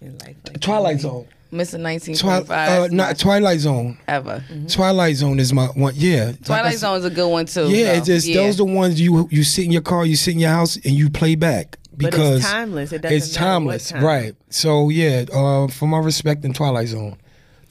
In 0.00 0.16
like 0.18 0.60
Twilight 0.60 1.00
Zone. 1.00 1.26
Mr. 1.52 2.18
Twi- 2.18 2.54
uh, 2.54 2.88
not 2.90 3.16
Twilight 3.18 3.60
Zone. 3.60 3.96
ever. 4.08 4.44
Twilight 4.68 5.16
Zone 5.16 5.38
is 5.38 5.52
my 5.52 5.66
one. 5.66 5.94
Yeah, 5.96 6.32
Twilight 6.44 6.72
said- 6.72 6.80
Zone 6.80 6.98
is 6.98 7.04
a 7.04 7.10
good 7.10 7.28
one 7.28 7.46
too. 7.46 7.68
Yeah, 7.70 7.84
though. 7.92 7.98
it's 7.98 8.06
just 8.06 8.26
Yeah. 8.26 8.42
those 8.42 8.56
the 8.56 8.64
ones 8.64 9.00
you 9.00 9.28
you 9.30 9.44
sit 9.44 9.64
in 9.66 9.72
your 9.72 9.82
car, 9.82 10.04
you 10.04 10.16
sit 10.16 10.34
in 10.34 10.40
your 10.40 10.50
house, 10.50 10.76
and 10.76 10.86
you 10.94 11.08
play 11.08 11.34
back 11.34 11.78
But 11.92 12.10
because 12.10 12.40
it's 12.40 12.50
timeless. 12.50 12.92
It 12.92 13.02
doesn't 13.02 13.16
it's 13.16 13.32
timeless, 13.32 13.90
time. 13.90 14.04
right? 14.04 14.34
So 14.50 14.88
yeah, 14.88 15.24
uh, 15.32 15.68
for 15.68 15.86
my 15.86 15.98
respect 15.98 16.44
in 16.44 16.52
Twilight 16.52 16.88
Zone, 16.88 17.16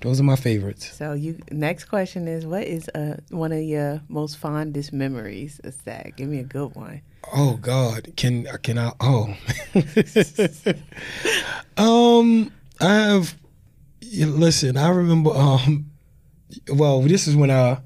Those 0.05 0.19
are 0.19 0.23
my 0.23 0.35
favorites. 0.35 0.95
So 0.95 1.13
you 1.13 1.39
next 1.49 1.85
question 1.85 2.27
is 2.27 2.45
what 2.45 2.61
is 2.63 2.87
uh 2.89 3.17
one 3.31 3.51
of 3.51 3.63
your 3.63 4.01
most 4.07 4.37
fondest 4.37 4.93
memories 4.93 5.59
of 5.63 5.73
Stack? 5.73 6.15
Give 6.15 6.29
me 6.29 6.37
a 6.37 6.43
good 6.43 6.75
one. 6.75 7.01
Oh 7.33 7.57
God, 7.59 8.13
can 8.15 8.45
can 8.61 8.77
I? 8.77 8.91
Oh, 8.99 9.35
um, 12.19 12.51
I 12.79 12.93
have. 12.93 13.35
Listen, 14.13 14.77
I 14.77 14.89
remember. 14.89 15.31
Um, 15.31 15.89
well, 16.71 17.01
this 17.01 17.27
is 17.27 17.35
when 17.35 17.49
uh 17.49 17.79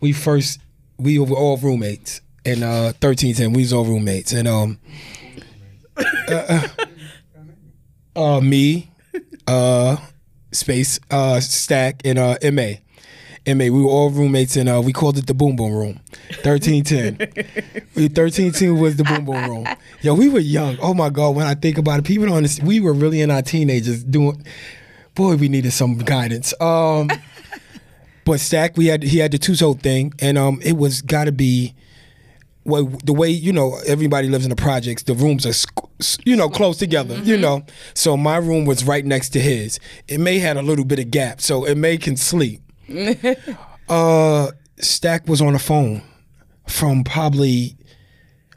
we 0.00 0.12
first 0.12 0.60
we 0.96 1.18
were 1.18 1.36
all 1.36 1.56
roommates 1.56 2.20
in 2.44 2.62
uh 2.62 2.92
thirteen 3.00 3.34
ten. 3.34 3.52
We 3.52 3.62
was 3.62 3.72
all 3.72 3.84
roommates, 3.84 4.32
and 4.32 4.46
um, 4.46 4.78
uh, 5.96 6.32
uh, 6.48 6.68
uh, 8.14 8.40
me, 8.40 8.92
uh, 9.48 9.96
space, 10.58 11.00
uh, 11.10 11.40
stack, 11.40 12.02
in 12.04 12.18
uh, 12.18 12.36
ma. 12.52 12.72
MA, 13.46 13.64
we 13.64 13.82
were 13.82 13.88
all 13.88 14.10
roommates 14.10 14.56
and 14.56 14.68
uh, 14.68 14.82
we 14.84 14.92
called 14.92 15.16
it 15.16 15.26
the 15.26 15.32
Boom 15.32 15.56
Boom 15.56 15.72
Room. 15.72 16.00
1310. 16.42 17.16
we 17.94 18.02
1310 18.02 18.78
was 18.78 18.96
the 18.96 19.04
Boom 19.04 19.24
Boom 19.24 19.50
Room. 19.50 19.66
Yo, 20.02 20.14
we 20.14 20.28
were 20.28 20.38
young. 20.38 20.76
Oh 20.82 20.92
my 20.92 21.08
God, 21.08 21.34
when 21.34 21.46
I 21.46 21.54
think 21.54 21.78
about 21.78 21.98
it, 22.00 22.04
people 22.04 22.26
don't 22.26 22.36
understand. 22.36 22.68
We 22.68 22.80
were 22.80 22.92
really 22.92 23.22
in 23.22 23.30
our 23.30 23.40
teenagers 23.40 24.04
doing, 24.04 24.44
boy, 25.14 25.36
we 25.36 25.48
needed 25.48 25.72
some 25.72 25.96
guidance. 25.96 26.52
Um, 26.60 27.08
but 28.26 28.40
Stack, 28.40 28.76
we 28.76 28.86
had 28.86 29.02
he 29.02 29.18
had 29.18 29.32
the 29.32 29.38
two 29.38 29.56
toe 29.56 29.72
thing, 29.72 30.12
and 30.18 30.36
um, 30.36 30.60
it 30.62 30.76
was 30.76 31.00
got 31.00 31.24
to 31.24 31.32
be, 31.32 31.74
well, 32.68 32.84
the 33.02 33.12
way 33.12 33.28
you 33.30 33.52
know 33.52 33.78
everybody 33.86 34.28
lives 34.28 34.44
in 34.44 34.50
the 34.50 34.56
projects. 34.56 35.02
The 35.02 35.14
rooms 35.14 35.44
are, 35.46 35.54
you 36.24 36.36
know, 36.36 36.48
close 36.48 36.76
together. 36.78 37.16
You 37.24 37.36
know, 37.38 37.64
so 37.94 38.16
my 38.16 38.36
room 38.36 38.64
was 38.66 38.84
right 38.84 39.04
next 39.04 39.30
to 39.30 39.40
his. 39.40 39.80
It 40.06 40.20
may 40.20 40.38
had 40.38 40.56
a 40.56 40.62
little 40.62 40.84
bit 40.84 40.98
of 41.00 41.10
gap, 41.10 41.40
so 41.40 41.64
it 41.64 41.76
may 41.76 41.96
can 41.96 42.16
sleep. 42.16 42.60
uh, 43.88 44.50
Stack 44.80 45.26
was 45.26 45.40
on 45.40 45.52
the 45.54 45.58
phone 45.58 46.02
from 46.66 47.02
probably. 47.04 47.74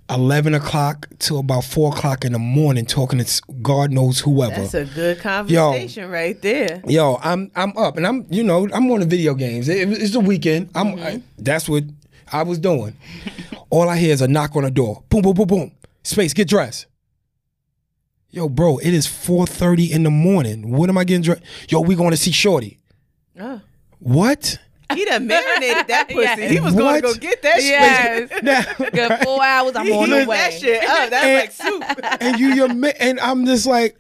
11 0.09 0.53
o'clock 0.53 1.07
to 1.19 1.37
about 1.37 1.63
4 1.63 1.93
o'clock 1.95 2.25
in 2.25 2.33
the 2.33 2.39
morning 2.39 2.85
talking 2.85 3.17
to 3.23 3.41
God 3.61 3.91
knows 3.93 4.19
whoever. 4.19 4.55
That's 4.59 4.73
a 4.73 4.83
good 4.83 5.19
conversation 5.21 6.09
right 6.09 6.35
there. 6.41 6.81
Yo, 6.85 7.17
I'm 7.23 7.49
I'm 7.55 7.71
up 7.77 7.95
and 7.95 8.05
I'm 8.05 8.25
you 8.29 8.43
know 8.43 8.67
I'm 8.73 8.91
on 8.91 8.99
the 8.99 9.05
video 9.05 9.33
games. 9.35 9.69
It- 9.69 9.87
it's 9.89 10.11
the 10.11 10.19
weekend. 10.19 10.69
I'm 10.75 10.99
I- 10.99 11.21
that's 11.37 11.69
what 11.69 11.85
I 12.29 12.43
was 12.43 12.59
doing. 12.59 12.93
All 13.71 13.89
I 13.89 13.97
hear 13.97 14.13
is 14.13 14.21
a 14.21 14.27
knock 14.27 14.55
on 14.55 14.63
the 14.63 14.71
door. 14.71 15.03
Boom, 15.09 15.21
boom, 15.23 15.33
boom, 15.33 15.47
boom. 15.47 15.71
Space, 16.03 16.33
get 16.33 16.47
dressed. 16.47 16.85
Yo, 18.29 18.47
bro, 18.47 18.77
it 18.77 18.93
is 18.93 19.07
4:30 19.07 19.91
in 19.91 20.03
the 20.03 20.09
morning. 20.09 20.71
What 20.71 20.89
am 20.89 20.97
I 20.97 21.03
getting 21.03 21.23
dressed? 21.23 21.41
Yo, 21.69 21.81
we 21.81 21.95
going 21.95 22.11
to 22.11 22.17
see 22.17 22.31
Shorty. 22.31 22.79
Oh. 23.39 23.59
What? 23.99 24.57
He 24.93 25.05
done 25.05 25.25
marinated 25.27 25.87
that 25.87 26.07
pussy. 26.09 26.21
Yes. 26.21 26.51
He 26.51 26.59
was 26.59 26.73
going 26.75 26.95
to 26.95 27.01
go 27.01 27.13
get 27.15 27.41
that 27.43 27.61
Yes. 27.63 28.29
shit. 28.29 28.43
Now, 28.43 28.61
Good 28.89 29.23
four 29.23 29.43
hours. 29.43 29.75
I'm 29.75 29.85
He 29.85 29.91
on 29.93 30.05
heated 30.09 30.23
the 30.25 30.29
way. 30.29 30.37
that 30.37 30.53
shit 30.53 30.83
up. 30.83 31.09
That's 31.09 31.59
like 31.59 31.71
soup. 31.73 32.17
and 32.21 32.39
you 32.39 32.49
your 32.53 32.73
ma- 32.73 32.87
and 32.99 33.19
I'm 33.19 33.45
just 33.45 33.65
like, 33.65 33.97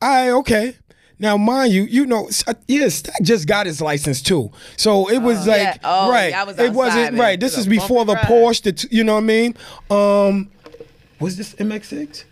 I 0.00 0.30
okay. 0.30 0.76
Now, 1.18 1.36
mind 1.36 1.72
you, 1.72 1.84
you 1.84 2.04
know, 2.06 2.26
s- 2.26 2.44
uh, 2.46 2.54
yeah, 2.68 2.88
Stack 2.88 3.22
just 3.22 3.46
got 3.46 3.66
his 3.66 3.80
license 3.80 4.20
too. 4.22 4.50
So 4.76 5.08
it 5.10 5.18
was 5.18 5.46
like, 5.46 5.60
Yeah. 5.62 5.76
Oh, 5.84 6.10
right. 6.10 6.32
y'all 6.32 6.46
was 6.46 6.58
it 6.58 6.72
wasn't 6.72 7.12
man. 7.14 7.20
right. 7.20 7.40
This 7.40 7.56
was 7.56 7.66
is 7.66 7.70
before 7.70 8.04
the 8.04 8.14
ride. 8.14 8.24
Porsche. 8.24 8.62
The 8.62 8.72
t- 8.72 8.88
you 8.90 9.04
know 9.04 9.14
what 9.14 9.20
I 9.22 9.26
mean? 9.26 9.56
Um, 9.90 10.50
was 11.20 11.36
this 11.36 11.54
MX6? 11.54 12.24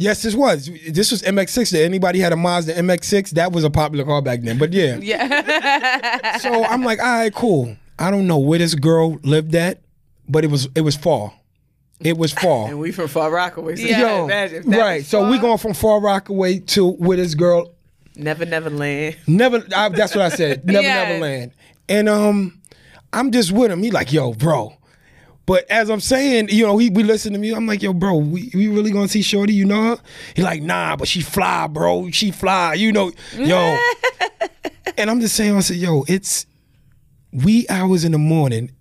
Yes, 0.00 0.22
this 0.22 0.34
was. 0.34 0.70
This 0.88 1.10
was 1.10 1.22
MX6. 1.22 1.70
That 1.72 1.82
anybody 1.82 2.20
had 2.20 2.32
a 2.32 2.36
Mazda 2.36 2.74
MX6? 2.74 3.30
That 3.30 3.50
was 3.52 3.64
a 3.64 3.70
popular 3.70 4.04
car 4.04 4.22
back 4.22 4.42
then. 4.42 4.58
But 4.58 4.72
yeah. 4.72 4.96
Yeah. 5.02 6.36
So 6.38 6.64
I'm 6.64 6.84
like, 6.84 6.98
all 7.00 7.06
right, 7.06 7.34
cool. 7.34 7.76
I 7.98 8.10
don't 8.10 8.26
know 8.26 8.38
where 8.38 8.58
this 8.60 8.74
girl 8.76 9.18
lived 9.24 9.54
at, 9.56 9.80
but 10.28 10.44
it 10.44 10.50
was 10.50 10.68
it 10.74 10.82
was 10.82 10.94
far. 10.96 11.32
It 12.00 12.16
was 12.16 12.30
far. 12.32 12.68
And 12.68 12.78
we 12.78 12.92
from 12.92 13.08
Far 13.08 13.28
Rockaway. 13.30 13.74
So 13.74 13.82
Yeah. 13.82 14.00
Yo, 14.18 14.24
imagine. 14.26 14.70
that 14.70 14.78
right. 14.78 14.96
was 14.98 15.08
So 15.08 15.24
we 15.28 15.36
far, 15.38 15.42
going 15.42 15.58
from 15.58 15.74
Far 15.74 16.00
Rockaway 16.00 16.60
to 16.60 16.90
where 16.92 17.16
this 17.16 17.34
girl 17.34 17.74
Never 18.18 18.44
Never 18.44 18.68
Land. 18.70 19.16
never. 19.26 19.64
I, 19.74 19.88
that's 19.88 20.14
what 20.14 20.24
I 20.24 20.28
said. 20.28 20.64
Never, 20.66 20.82
Yes. 20.82 21.08
never 21.08 21.20
land. 21.20 21.52
And 21.88 22.08
um, 22.08 22.60
I'm 23.12 23.30
just 23.30 23.52
with 23.52 23.70
him. 23.70 23.82
He 23.82 23.90
like, 23.90 24.12
yo, 24.12 24.34
bro. 24.34 24.74
But 25.46 25.70
as 25.70 25.88
I'm 25.88 26.00
saying, 26.00 26.48
you 26.50 26.66
know, 26.66 26.76
he 26.76 26.90
we 26.90 27.02
listen 27.02 27.32
to 27.32 27.38
me. 27.38 27.52
I'm 27.54 27.66
like, 27.66 27.82
yo, 27.82 27.94
bro, 27.94 28.16
we, 28.16 28.50
we 28.52 28.68
really 28.68 28.90
gonna 28.90 29.08
see 29.08 29.22
Shorty? 29.22 29.54
You 29.54 29.64
know 29.64 29.82
her? 29.96 29.98
He 30.36 30.42
like, 30.42 30.60
nah, 30.62 30.96
but 30.96 31.08
she 31.08 31.22
fly, 31.22 31.66
bro. 31.68 32.10
She 32.10 32.30
fly. 32.32 32.74
You 32.74 32.92
know, 32.92 33.12
yo. 33.34 33.78
and 34.98 35.08
I'm 35.08 35.20
just 35.20 35.34
saying, 35.36 35.56
I 35.56 35.60
said, 35.60 35.76
yo, 35.78 36.04
it's 36.06 36.44
wee 37.32 37.64
hours 37.70 38.04
in 38.04 38.12
the 38.12 38.18
morning. 38.18 38.72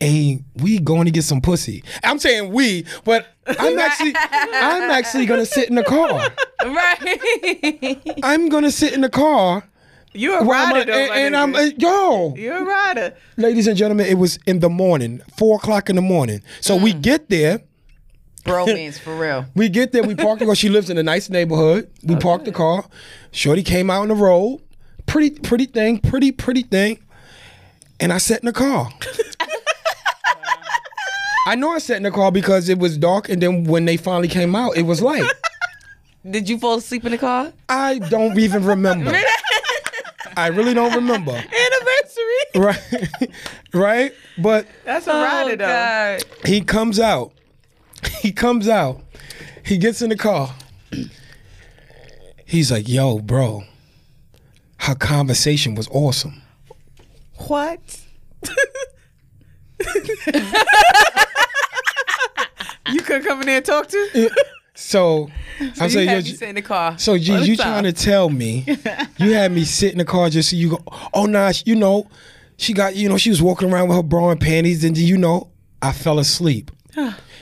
And 0.00 0.44
we 0.56 0.78
going 0.78 1.06
to 1.06 1.10
get 1.10 1.24
some 1.24 1.40
pussy. 1.40 1.82
I'm 2.04 2.18
saying 2.18 2.52
we, 2.52 2.84
but 3.04 3.26
I'm 3.46 3.78
actually, 3.78 4.12
I'm 4.16 4.90
actually 4.90 5.24
gonna 5.24 5.46
sit 5.46 5.68
in 5.70 5.74
the 5.76 5.84
car. 5.84 6.28
right. 6.64 8.18
I'm 8.22 8.48
gonna 8.50 8.70
sit 8.70 8.92
in 8.92 9.00
the 9.00 9.08
car 9.08 9.66
You're 10.12 10.40
a 10.40 10.44
rider, 10.44 10.78
I'm- 10.80 10.86
though, 10.86 11.12
and, 11.14 11.34
and. 11.34 11.36
I'm 11.36 11.54
uh, 11.54 11.70
yo, 11.78 12.34
You're 12.36 12.58
a 12.58 12.64
rider. 12.64 13.14
ladies 13.38 13.66
and 13.66 13.76
gentlemen, 13.76 14.06
it 14.06 14.18
was 14.18 14.38
in 14.46 14.60
the 14.60 14.68
morning, 14.68 15.22
four 15.38 15.56
o'clock 15.56 15.88
in 15.88 15.96
the 15.96 16.02
morning. 16.02 16.42
So 16.60 16.76
we 16.76 16.92
get 16.92 17.28
there, 17.30 17.62
Bromance 18.44 18.98
for 18.98 19.16
real. 19.16 19.46
we 19.54 19.68
get 19.70 19.92
there, 19.92 20.02
we 20.02 20.14
park 20.14 20.40
the 20.40 20.44
car. 20.44 20.54
She 20.54 20.68
lives 20.68 20.90
in 20.90 20.98
a 20.98 21.02
nice 21.02 21.30
neighborhood. 21.30 21.90
We 22.02 22.16
parked 22.16 22.44
the 22.44 22.52
car. 22.52 22.84
Shorty 23.30 23.62
came 23.62 23.90
out 23.90 24.02
on 24.02 24.08
the 24.08 24.14
road, 24.14 24.60
pretty, 25.06 25.30
pretty 25.30 25.66
thing, 25.66 26.00
pretty, 26.00 26.32
pretty 26.32 26.62
thing, 26.62 26.98
and 28.00 28.12
I 28.12 28.18
sat 28.18 28.40
in 28.40 28.46
the 28.46 28.52
car. 28.52 28.90
I 31.46 31.54
know 31.54 31.70
I 31.70 31.78
sat 31.78 31.96
in 31.96 32.02
the 32.02 32.10
car 32.10 32.32
because 32.32 32.68
it 32.68 32.80
was 32.80 32.98
dark, 32.98 33.28
and 33.28 33.40
then 33.40 33.64
when 33.64 33.84
they 33.84 33.96
finally 33.96 34.26
came 34.26 34.56
out, 34.56 34.76
it 34.76 34.82
was 34.82 35.00
light. 35.00 35.30
Did 36.28 36.48
you 36.48 36.58
fall 36.58 36.78
asleep 36.78 37.04
in 37.04 37.12
the 37.12 37.18
car? 37.18 37.52
I 37.68 37.98
don't 37.98 38.36
even 38.36 38.64
remember. 38.64 39.16
I 40.36 40.48
really 40.48 40.74
don't 40.74 40.92
remember. 40.92 41.30
Anniversary. 41.30 42.44
Right, 42.56 43.30
right. 43.72 44.12
But 44.36 44.66
That's 44.84 45.06
a 45.06 45.12
rider, 45.12 45.52
oh, 45.52 45.56
though. 45.56 46.18
God. 46.18 46.24
he 46.44 46.60
comes 46.62 46.98
out. 46.98 47.32
He 48.20 48.32
comes 48.32 48.68
out. 48.68 49.00
He 49.64 49.78
gets 49.78 50.02
in 50.02 50.10
the 50.10 50.16
car. 50.16 50.52
He's 52.44 52.72
like, 52.72 52.88
"Yo, 52.88 53.20
bro, 53.20 53.62
her 54.78 54.96
conversation 54.96 55.76
was 55.76 55.88
awesome." 55.92 56.42
What? 57.46 58.00
You 62.90 63.00
could 63.02 63.24
come 63.24 63.40
in 63.40 63.46
there 63.46 63.56
and 63.56 63.64
talk 63.64 63.88
to? 63.88 64.30
So, 64.74 65.30
I 65.58 65.64
you 65.64 65.90
said, 65.90 66.04
"Yo, 66.04 66.06
had 66.06 66.24
me 66.24 66.34
sit 66.34 66.48
in 66.50 66.54
the 66.54 66.62
car. 66.62 66.98
so 66.98 67.16
G, 67.16 67.44
you 67.44 67.56
trying 67.56 67.84
to 67.84 67.92
tell 67.92 68.28
me 68.28 68.64
you 69.16 69.32
had 69.32 69.50
me 69.50 69.64
sit 69.64 69.92
in 69.92 69.98
the 69.98 70.04
car 70.04 70.28
just 70.28 70.50
so 70.50 70.56
you 70.56 70.70
go? 70.70 70.82
Oh, 71.14 71.24
nah, 71.24 71.52
you 71.64 71.76
know, 71.76 72.08
she 72.58 72.74
got 72.74 72.94
you 72.94 73.08
know 73.08 73.16
she 73.16 73.30
was 73.30 73.40
walking 73.40 73.72
around 73.72 73.88
with 73.88 73.96
her 73.96 74.02
bra 74.02 74.30
and 74.30 74.40
panties, 74.40 74.84
and 74.84 74.94
do 74.94 75.04
you 75.04 75.16
know, 75.16 75.48
I 75.80 75.92
fell 75.92 76.18
asleep." 76.18 76.70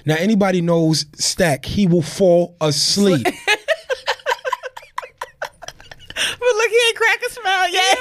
Now, 0.07 0.17
anybody 0.19 0.61
knows 0.61 1.07
Stack, 1.15 1.65
he 1.65 1.87
will 1.87 2.03
fall 2.03 2.57
asleep. 2.61 3.27
But 6.45 6.57
look, 6.57 6.71
he 6.71 6.79
ain't 6.89 6.97
crack 6.97 7.23
a 7.27 7.31
smile 7.31 7.73
yet. 7.73 7.99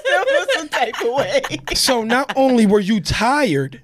still 0.00 0.46
some 0.54 0.68
type 0.68 0.94
of 1.04 1.12
way. 1.12 1.42
So 1.74 2.02
not 2.02 2.32
only 2.36 2.66
were 2.66 2.80
you 2.80 3.00
tired, 3.00 3.80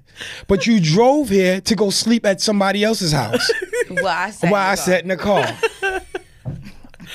but 0.47 0.65
you 0.67 0.79
drove 0.79 1.29
here 1.29 1.61
to 1.61 1.75
go 1.75 1.89
sleep 1.89 2.25
at 2.25 2.41
somebody 2.41 2.83
else's 2.83 3.11
house 3.11 3.49
Well, 3.89 4.07
I 4.07 4.29
sat. 4.31 4.51
while 4.51 4.65
the 4.67 4.71
I 4.71 4.75
sat 4.75 5.01
in 5.03 5.09
the 5.09 5.17
car. 5.17 5.45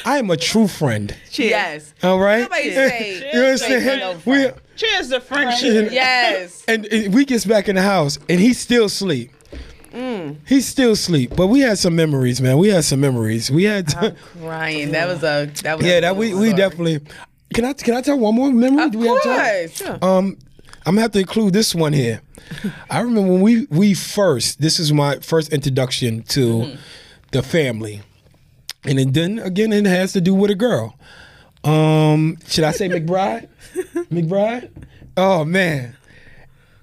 I 0.04 0.18
am 0.18 0.30
a 0.30 0.36
true 0.36 0.68
friend. 0.68 1.16
Yes. 1.32 1.94
All 2.02 2.18
right. 2.18 2.42
Nobody 2.42 2.70
say- 2.72 3.14
you 3.32 3.56
say 3.56 3.74
understand? 3.76 4.00
no 4.00 4.12
We, 4.30 4.42
friend. 4.42 4.54
Cheers 4.76 5.08
to 5.08 5.20
friendship. 5.20 5.90
Yes. 5.90 6.64
and, 6.68 6.84
and 6.86 7.14
we 7.14 7.24
gets 7.24 7.46
back 7.46 7.68
in 7.68 7.76
the 7.76 7.82
house, 7.82 8.18
and 8.28 8.38
he 8.38 8.52
still 8.52 8.88
sleep. 8.88 9.30
He's 10.46 10.66
still 10.66 10.92
asleep, 10.92 11.32
but 11.34 11.46
we 11.46 11.60
had 11.60 11.78
some 11.78 11.96
memories, 11.96 12.38
man. 12.42 12.58
We 12.58 12.68
had 12.68 12.84
some 12.84 13.00
memories. 13.00 13.50
We 13.50 13.64
had, 13.64 13.86
Ryan, 14.38 14.90
that 14.92 15.08
was 15.08 15.22
a 15.22 15.50
that 15.62 15.78
was 15.78 15.86
yeah, 15.86 15.94
a 15.94 16.00
that 16.02 16.10
cool 16.10 16.18
we 16.18 16.34
we 16.34 16.48
story. 16.48 16.52
definitely. 16.52 17.00
Can 17.54 17.64
I 17.64 17.72
can 17.72 17.94
I 17.94 18.02
tell 18.02 18.18
one 18.18 18.34
more 18.34 18.52
memory? 18.52 18.84
Of 18.84 18.92
Do 18.92 18.98
we 18.98 19.08
have 19.08 19.22
time? 19.22 19.68
course. 19.68 20.02
Um, 20.02 20.36
I'm 20.86 20.94
gonna 20.94 21.02
have 21.02 21.12
to 21.12 21.18
include 21.18 21.52
this 21.52 21.74
one 21.74 21.92
here. 21.92 22.22
I 22.90 23.00
remember 23.00 23.32
when 23.32 23.40
we 23.40 23.66
we 23.70 23.92
first. 23.94 24.60
This 24.60 24.78
is 24.78 24.92
my 24.92 25.16
first 25.18 25.52
introduction 25.52 26.22
to 26.24 26.76
the 27.32 27.42
family, 27.42 28.02
and 28.84 29.00
it 29.00 29.12
then 29.12 29.40
again 29.40 29.72
it 29.72 29.84
has 29.84 30.12
to 30.12 30.20
do 30.20 30.32
with 30.32 30.52
a 30.52 30.54
girl. 30.54 30.96
Um, 31.64 32.38
should 32.46 32.62
I 32.62 32.70
say 32.70 32.88
McBride? 32.88 33.48
McBride? 34.12 34.70
Oh 35.16 35.44
man, 35.44 35.96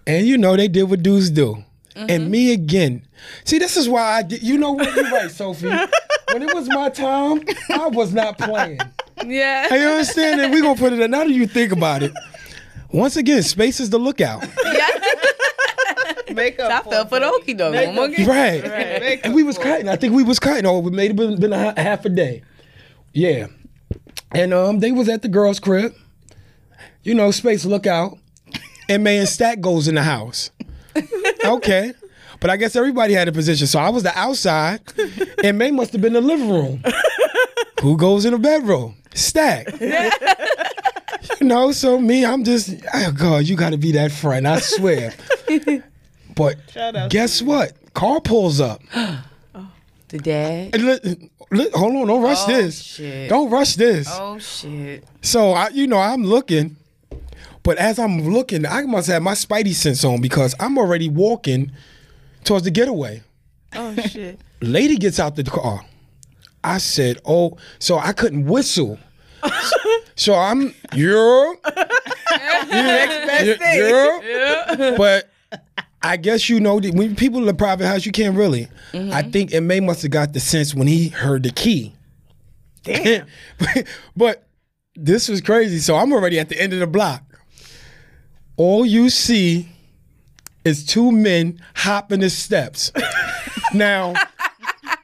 and 0.06 0.28
you 0.28 0.38
know 0.38 0.58
they 0.58 0.68
did 0.68 0.84
what 0.84 1.02
dudes 1.02 1.30
do. 1.30 1.64
And 1.96 2.32
me 2.32 2.52
again. 2.52 3.06
See, 3.46 3.60
this 3.60 3.78
is 3.78 3.88
why 3.88 4.02
I 4.02 4.24
did. 4.24 4.42
You 4.42 4.58
know 4.58 4.72
what? 4.72 4.94
You're 4.96 5.12
right, 5.12 5.30
Sophie. 5.30 5.68
when 6.32 6.42
it 6.42 6.54
was 6.54 6.68
my 6.68 6.90
time, 6.90 7.44
I 7.70 7.88
was 7.88 8.12
not 8.14 8.38
playing. 8.38 8.80
Yeah. 9.24 9.70
Hey, 9.70 9.82
you 9.82 9.90
understand 9.90 10.40
that? 10.40 10.52
We're 10.52 10.64
gonna 10.64 10.80
put 10.80 10.92
it 10.92 11.00
in. 11.00 11.12
Now 11.12 11.20
that 11.20 11.30
you 11.30 11.46
think 11.46 11.72
about 11.72 12.02
it, 12.02 12.12
Once 12.94 13.18
again, 13.18 13.42
space 13.42 13.80
is 13.80 13.90
the 13.90 13.98
lookout. 13.98 14.42
Make 16.34 16.60
I 16.60 16.82
fell 16.82 17.08
for 17.08 17.20
the 17.20 17.26
okie 17.26 17.58
doke. 17.58 17.74
Make 17.74 17.90
I'm 17.90 18.28
right. 18.28 18.64
And 19.24 19.34
we 19.34 19.44
was 19.44 19.58
cutting. 19.58 19.90
I 19.90 19.96
think 19.96 20.14
we 20.14 20.24
was 20.24 20.40
cutting. 20.40 20.66
Oh, 20.66 20.88
it 20.88 20.94
may 20.94 21.08
have 21.08 21.16
been, 21.16 21.40
been 21.40 21.54
a 21.54 21.80
half 21.80 22.06
a 22.06 22.10
day. 22.10 22.44
Yeah. 23.14 23.48
And 24.32 24.54
um, 24.54 24.80
they 24.80 24.92
was 24.92 25.10
at 25.10 25.22
the 25.22 25.28
girl's 25.28 25.60
crib. 25.60 25.94
You 27.04 27.14
know, 27.14 27.32
space 27.32 27.66
lookout. 27.66 28.18
And 28.90 29.04
man, 29.04 29.26
Stack 29.26 29.60
goes 29.60 29.88
in 29.88 29.96
the 29.96 30.04
house. 30.04 30.52
Okay. 31.44 31.94
But 32.40 32.50
I 32.50 32.58
guess 32.58 32.76
everybody 32.76 33.14
had 33.14 33.28
a 33.28 33.32
position. 33.32 33.68
So 33.68 33.80
I 33.80 33.90
was 33.90 34.04
the 34.04 34.18
outside, 34.18 34.82
and 35.44 35.58
May 35.58 35.72
must 35.72 35.94
have 35.94 36.02
been 36.02 36.14
the 36.14 36.22
living 36.22 36.50
room. 36.50 36.84
Who 37.82 37.98
goes 37.98 38.26
in 38.26 38.34
the 38.34 38.40
bedroom? 38.40 38.96
Stack. 39.14 39.68
you 41.48 41.50
know, 41.50 41.72
so 41.72 42.00
me, 42.00 42.26
I'm 42.26 42.44
just, 42.44 42.74
oh 42.94 43.12
God, 43.12 43.44
you 43.46 43.56
got 43.56 43.72
to 43.72 43.78
be 43.78 43.92
that 43.94 44.12
friend. 44.12 44.48
I 44.48 44.60
swear. 44.60 45.14
But 46.36 46.58
guess 47.10 47.42
what? 47.44 47.74
Car 47.94 48.20
pulls 48.22 48.60
up. 48.60 48.82
Oh, 49.56 49.70
the 50.08 50.18
dad. 50.18 50.74
And 50.74 50.84
li- 50.84 51.30
li- 51.52 51.70
hold 51.76 51.96
on, 51.96 52.08
don't 52.08 52.24
rush 52.24 52.40
Oh, 52.46 52.48
this. 52.48 52.82
shit. 52.82 53.30
Don't 53.30 53.52
rush 53.52 53.76
this. 53.76 54.08
Oh 54.12 54.40
shit. 54.40 55.04
So 55.22 55.52
I, 55.52 55.68
you 55.70 55.86
know, 55.86 56.00
I'm 56.00 56.24
looking, 56.24 56.76
but 57.62 57.78
as 57.78 58.00
I'm 58.00 58.22
looking, 58.34 58.66
I 58.66 58.82
must 58.84 59.08
have 59.10 59.22
my 59.22 59.34
spidey 59.34 59.74
sense 59.76 60.04
on 60.04 60.22
because 60.22 60.56
I'm 60.60 60.78
already 60.80 61.08
walking 61.08 61.72
towards 62.44 62.64
the 62.66 62.72
getaway. 62.72 63.22
Oh 63.76 63.94
shit. 64.08 64.40
Lady 64.62 64.96
gets 64.98 65.20
out 65.20 65.36
the 65.36 65.44
car. 65.44 65.82
I 66.64 66.80
said, 66.80 67.20
"Oh," 67.26 67.58
so 67.78 68.00
I 68.00 68.14
couldn't 68.14 68.46
whistle. 68.46 68.98
So 70.16 70.36
I'm 70.36 70.74
yeah, 70.94 71.54
yeah, 72.70 74.20
yeah. 74.22 74.96
But 74.98 75.30
I 76.02 76.18
guess 76.18 76.50
you 76.50 76.60
know 76.60 76.80
that 76.80 76.94
when 76.94 77.16
people 77.16 77.40
in 77.40 77.46
the 77.46 77.54
private 77.54 77.88
house, 77.88 78.06
you 78.06 78.12
can't 78.12 78.36
really. 78.36 78.68
I 78.94 79.24
think 79.24 79.54
it 79.54 79.62
May 79.62 79.80
must 79.80 80.02
have 80.02 80.12
got 80.12 80.34
the 80.34 80.40
sense 80.40 80.76
when 80.76 80.88
he 80.88 81.08
heard 81.08 81.44
the 81.44 81.52
key. 81.52 81.94
Damn. 82.84 83.26
but 84.16 84.48
this 84.96 85.30
was 85.30 85.42
crazy. 85.42 85.80
So 85.80 85.96
I'm 85.96 86.14
already 86.14 86.40
at 86.40 86.50
the 86.50 86.62
end 86.62 86.74
of 86.74 86.80
the 86.80 86.88
block. 86.88 87.24
All 88.58 88.86
you 88.86 89.10
see 89.10 89.70
is 90.64 90.86
two 90.86 91.12
men 91.12 91.60
hopping 91.76 92.20
the 92.20 92.30
steps. 92.30 92.92
now, 93.74 94.14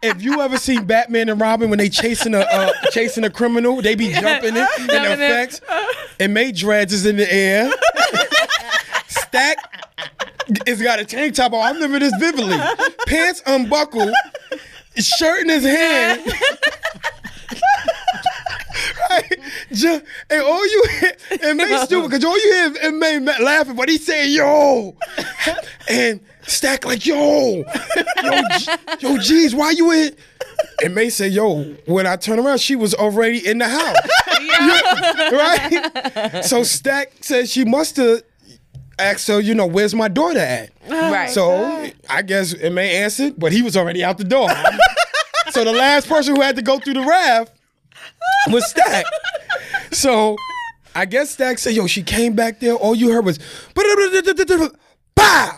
if 0.02 0.22
you 0.22 0.41
ever 0.41 0.58
seen 0.58 0.86
Batman 0.86 1.30
and 1.30 1.39
Robin 1.41 1.70
when 1.70 1.80
they 1.80 1.89
chasing 1.89 2.34
a 2.34 2.39
uh, 2.39 2.72
chasing 2.91 3.24
a 3.24 3.30
criminal, 3.30 3.82
they 3.82 3.95
be 3.95 4.12
jumping 4.12 4.56
it 4.56 4.68
in 4.80 4.88
the 4.88 5.14
effects. 5.14 5.62
And 6.20 6.34
May 6.34 6.52
dreads 6.52 6.93
is 6.93 7.06
in 7.06 7.18
the 7.18 7.32
air. 7.32 7.72
Stack 9.08 9.58
is 10.66 10.82
got 10.82 11.00
a 11.00 11.06
tank 11.06 11.36
top 11.36 11.54
on. 11.54 11.62
I 11.62 11.72
remember 11.72 12.00
this 12.00 12.14
vividly. 12.20 12.58
Pants 13.08 13.41
unbuckled, 13.45 14.14
shirt 14.97 15.41
in 15.41 15.50
his 15.50 15.64
hand. 15.64 16.22
Right? 19.10 19.40
Ju- 19.72 20.02
and 20.30 20.42
all 20.42 20.66
you 20.68 20.84
hear, 21.00 21.12
and 21.44 21.58
May 21.58 21.78
stupid 21.86 22.10
because 22.12 22.26
all 22.26 22.38
you 22.38 22.54
hear 22.54 22.84
is 22.88 22.94
May 22.94 23.20
ma- 23.20 23.44
laughing, 23.44 23.76
but 23.76 23.90
he 23.90 23.98
saying 23.98 24.34
yo, 24.34 24.96
and 25.90 26.20
Stack 26.48 26.86
like 26.86 27.06
yo, 27.06 27.64
yo, 28.24 28.42
G- 28.58 28.72
yo, 29.00 29.18
geez, 29.18 29.54
why 29.54 29.72
you 29.72 29.92
in? 29.92 30.16
And 30.84 30.96
May 30.96 31.10
say 31.10 31.28
yo, 31.28 31.64
when 31.86 32.08
I 32.08 32.16
turn 32.16 32.40
around, 32.40 32.60
she 32.60 32.76
was 32.76 32.94
already 32.96 33.46
in 33.48 33.60
the 33.60 33.68
house, 33.68 33.98
right? 35.32 36.42
So 36.44 36.64
Stack 36.64 37.14
says 37.24 37.52
she 37.52 37.66
must 37.66 37.98
have 37.98 38.24
asked 38.98 39.28
her, 39.28 39.40
you 39.40 39.54
know, 39.54 39.66
where's 39.66 39.94
my 39.96 40.08
daughter 40.08 40.40
at? 40.40 40.72
Oh 40.90 41.12
right. 41.12 41.30
So 41.30 41.90
I 42.10 42.22
guess 42.22 42.54
it 42.54 42.72
may 42.72 42.98
answered, 43.04 43.36
but 43.38 43.52
he 43.52 43.62
was 43.62 43.78
already 43.78 44.04
out 44.04 44.18
the 44.18 44.24
door. 44.24 44.50
so 45.52 45.64
the 45.64 45.72
last 45.72 46.08
person 46.10 46.36
who 46.36 46.42
had 46.42 46.56
to 46.58 46.62
go 46.62 46.80
through 46.80 46.96
the 46.96 47.02
raft 47.06 47.54
was 48.52 48.70
Stack. 48.70 49.06
so 49.92 50.36
I 50.96 51.06
guess 51.06 51.32
Stack 51.32 51.60
said, 51.60 51.74
yo, 51.74 51.88
she 51.88 52.04
came 52.04 52.34
back 52.34 52.60
there. 52.60 52.74
All 52.74 52.96
you 52.96 53.12
heard 53.12 53.26
was 53.26 53.40
Bow! 55.16 55.56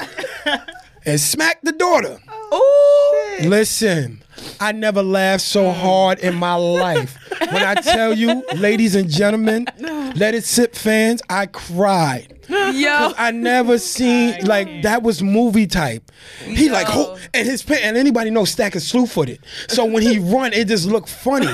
And 1.05 1.19
smacked 1.19 1.65
the 1.65 1.71
daughter. 1.71 2.19
Ooh. 2.53 3.47
Listen, 3.47 4.23
I 4.59 4.71
never 4.71 5.01
laughed 5.01 5.43
so 5.43 5.63
mm. 5.63 5.73
hard 5.73 6.19
in 6.19 6.35
my 6.35 6.55
life. 6.55 7.17
When 7.39 7.63
I 7.63 7.75
tell 7.75 8.13
you, 8.13 8.43
ladies 8.55 8.95
and 8.95 9.09
gentlemen, 9.09 9.67
let 10.15 10.35
it 10.35 10.43
sip 10.43 10.75
fans, 10.75 11.21
I 11.29 11.47
cried. 11.47 12.37
Yo. 12.49 13.13
I 13.17 13.31
never 13.31 13.77
seen 13.79 14.45
like 14.45 14.83
that 14.83 15.03
was 15.03 15.23
movie 15.23 15.67
type. 15.67 16.11
He 16.43 16.69
like 16.69 16.87
Yo. 16.87 16.93
ho- 16.93 17.17
and 17.33 17.47
his 17.47 17.65
and 17.69 17.97
anybody 17.97 18.29
knows 18.29 18.51
Stack 18.51 18.75
is 18.75 18.87
slew 18.87 19.05
footed. 19.05 19.39
So 19.67 19.85
when 19.85 20.03
he 20.03 20.19
run, 20.33 20.53
it 20.53 20.67
just 20.67 20.87
looked 20.87 21.09
funny. 21.09 21.47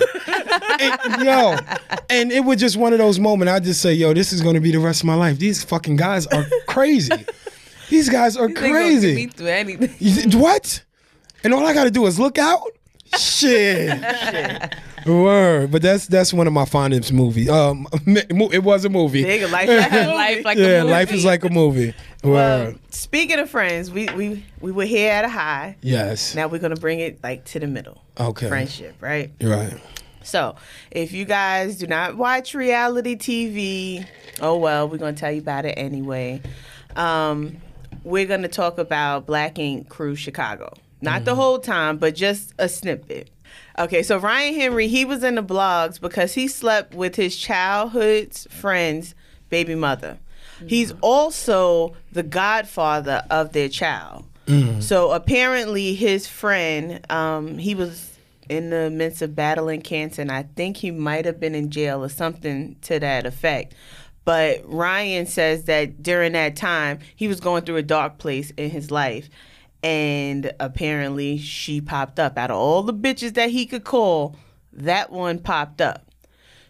and, 0.80 1.24
yo, 1.24 1.58
and 2.10 2.32
it 2.32 2.44
was 2.44 2.60
just 2.60 2.78
one 2.78 2.94
of 2.94 3.00
those 3.00 3.20
moments. 3.20 3.52
I 3.52 3.60
just 3.60 3.82
say, 3.82 3.94
yo, 3.94 4.14
this 4.14 4.34
is 4.34 4.42
gonna 4.42 4.62
be 4.62 4.72
the 4.72 4.80
rest 4.80 5.02
of 5.02 5.06
my 5.06 5.16
life. 5.16 5.38
These 5.38 5.64
fucking 5.64 5.98
guys 5.98 6.26
are 6.28 6.46
crazy. 6.68 7.26
These 7.90 8.10
guys 8.10 8.36
are 8.38 8.48
They 8.48 8.54
gonna 8.54 8.68
get 8.68 8.72
crazy. 8.74 9.16
me 9.16 9.28
through 9.28 9.48
anything. 9.48 10.32
What? 10.40 10.84
And 11.44 11.54
all 11.54 11.66
I 11.66 11.74
gotta 11.74 11.92
do 11.92 12.06
is 12.06 12.20
look 12.20 12.38
out. 12.38 12.62
Shit. 13.18 14.74
Word. 15.06 15.72
But 15.72 15.82
that's 15.82 16.08
that's 16.08 16.34
one 16.34 16.48
of 16.48 16.54
my 16.54 16.66
fondest 16.66 17.14
movies. 17.14 17.50
Um, 17.50 17.88
it 18.06 18.64
was 18.64 18.84
a 18.86 18.90
movie. 18.90 19.24
Nigga, 19.24 19.50
life 19.50 19.68
like 19.70 19.92
a 19.92 20.08
Life 20.14 20.30
movie. 20.32 20.44
like 20.44 20.58
yeah, 20.58 20.66
a 20.66 20.82
movie. 20.82 20.92
life 20.92 21.14
is 21.14 21.24
like 21.26 21.44
a 21.46 21.50
movie. 21.50 21.94
Word. 22.24 22.74
Um, 22.74 22.80
speaking 22.90 23.40
of 23.40 23.50
friends, 23.50 23.90
we 23.92 24.08
we 24.16 24.44
we 24.60 24.72
were 24.72 24.84
here 24.86 25.12
at 25.14 25.24
a 25.24 25.30
high. 25.30 25.78
yes. 25.82 26.36
Now 26.36 26.48
we're 26.48 26.60
gonna 26.60 26.76
bring 26.76 27.00
it 27.00 27.24
like 27.24 27.46
to 27.46 27.60
the 27.60 27.68
middle. 27.68 28.04
Okay. 28.20 28.50
Friendship, 28.50 28.96
right? 29.00 29.32
Right. 29.42 29.80
So, 30.24 30.56
if 30.92 31.14
you 31.14 31.24
guys 31.24 31.78
do 31.78 31.88
not 31.88 32.18
watch 32.18 32.54
reality 32.54 33.16
TV, 33.16 34.06
oh 34.42 34.58
well, 34.58 34.90
we're 34.90 34.98
gonna 34.98 35.14
tell 35.14 35.32
you 35.32 35.40
about 35.40 35.66
it 35.66 35.76
anyway. 35.78 36.42
Um, 36.98 37.58
we're 38.08 38.26
gonna 38.26 38.48
talk 38.48 38.78
about 38.78 39.26
Black 39.26 39.60
Ink 39.60 39.90
Crew 39.90 40.16
Chicago. 40.16 40.74
Not 41.02 41.26
the 41.26 41.36
whole 41.36 41.60
time, 41.60 41.98
but 41.98 42.16
just 42.16 42.54
a 42.58 42.68
snippet. 42.68 43.30
Okay, 43.78 44.02
so 44.02 44.18
Ryan 44.18 44.56
Henry, 44.56 44.88
he 44.88 45.06
was 45.06 45.24
in 45.24 45.36
the 45.36 45.44
blogs 45.44 46.02
because 46.02 46.34
he 46.34 46.48
slept 46.48 46.96
with 46.96 47.16
his 47.16 47.38
childhood's 47.38 48.48
friend's 48.50 49.14
baby 49.50 49.76
mother. 49.76 50.18
He's 50.66 50.94
also 51.02 51.96
the 52.12 52.24
godfather 52.24 53.24
of 53.30 53.54
their 53.54 53.70
child. 53.70 54.26
So 54.80 55.12
apparently, 55.12 55.94
his 55.94 56.26
friend, 56.26 57.06
um, 57.12 57.58
he 57.58 57.76
was 57.76 58.18
in 58.50 58.70
the 58.70 58.90
midst 58.90 59.22
of 59.22 59.36
battling 59.36 59.82
cancer, 59.82 60.22
and 60.22 60.32
I 60.32 60.44
think 60.56 60.78
he 60.78 60.90
might 60.90 61.26
have 61.26 61.38
been 61.40 61.54
in 61.54 61.70
jail 61.70 62.04
or 62.04 62.10
something 62.10 62.78
to 62.84 62.98
that 63.00 63.26
effect. 63.26 63.76
But 64.28 64.64
Ryan 64.66 65.26
says 65.26 65.64
that 65.64 66.04
during 66.04 66.34
that 66.34 66.58
time, 66.58 67.00
he 67.16 67.30
was 67.30 67.40
going 67.40 67.64
through 67.64 67.78
a 67.78 67.82
dark 67.82 68.18
place 68.18 68.52
in 68.58 68.72
his 68.72 68.92
life. 68.92 69.30
And 69.82 70.52
apparently, 70.60 71.38
she 71.38 71.80
popped 71.80 72.20
up. 72.20 72.38
Out 72.38 72.52
of 72.52 72.58
all 72.58 72.84
the 72.84 72.94
bitches 72.94 73.36
that 73.36 73.52
he 73.52 73.66
could 73.66 73.86
call, 73.86 74.36
that 74.74 75.14
one 75.14 75.40
popped 75.40 75.80
up. 75.80 76.12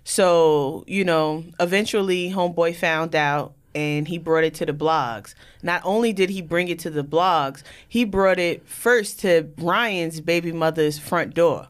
So, 0.04 0.84
you 0.86 1.04
know, 1.04 1.46
eventually 1.60 2.30
Homeboy 2.30 2.76
found 2.76 3.16
out 3.16 3.56
and 3.74 4.08
he 4.08 4.20
brought 4.20 4.44
it 4.44 4.54
to 4.54 4.66
the 4.68 4.72
blogs. 4.72 5.34
Not 5.64 5.82
only 5.84 6.14
did 6.14 6.30
he 6.30 6.44
bring 6.44 6.68
it 6.68 6.78
to 6.82 6.92
the 6.92 7.04
blogs, 7.04 7.64
he 7.90 8.06
brought 8.06 8.38
it 8.38 8.68
first 8.68 9.20
to 9.22 9.50
Ryan's 9.58 10.22
baby 10.22 10.52
mother's 10.52 11.00
front 11.00 11.34
door 11.34 11.70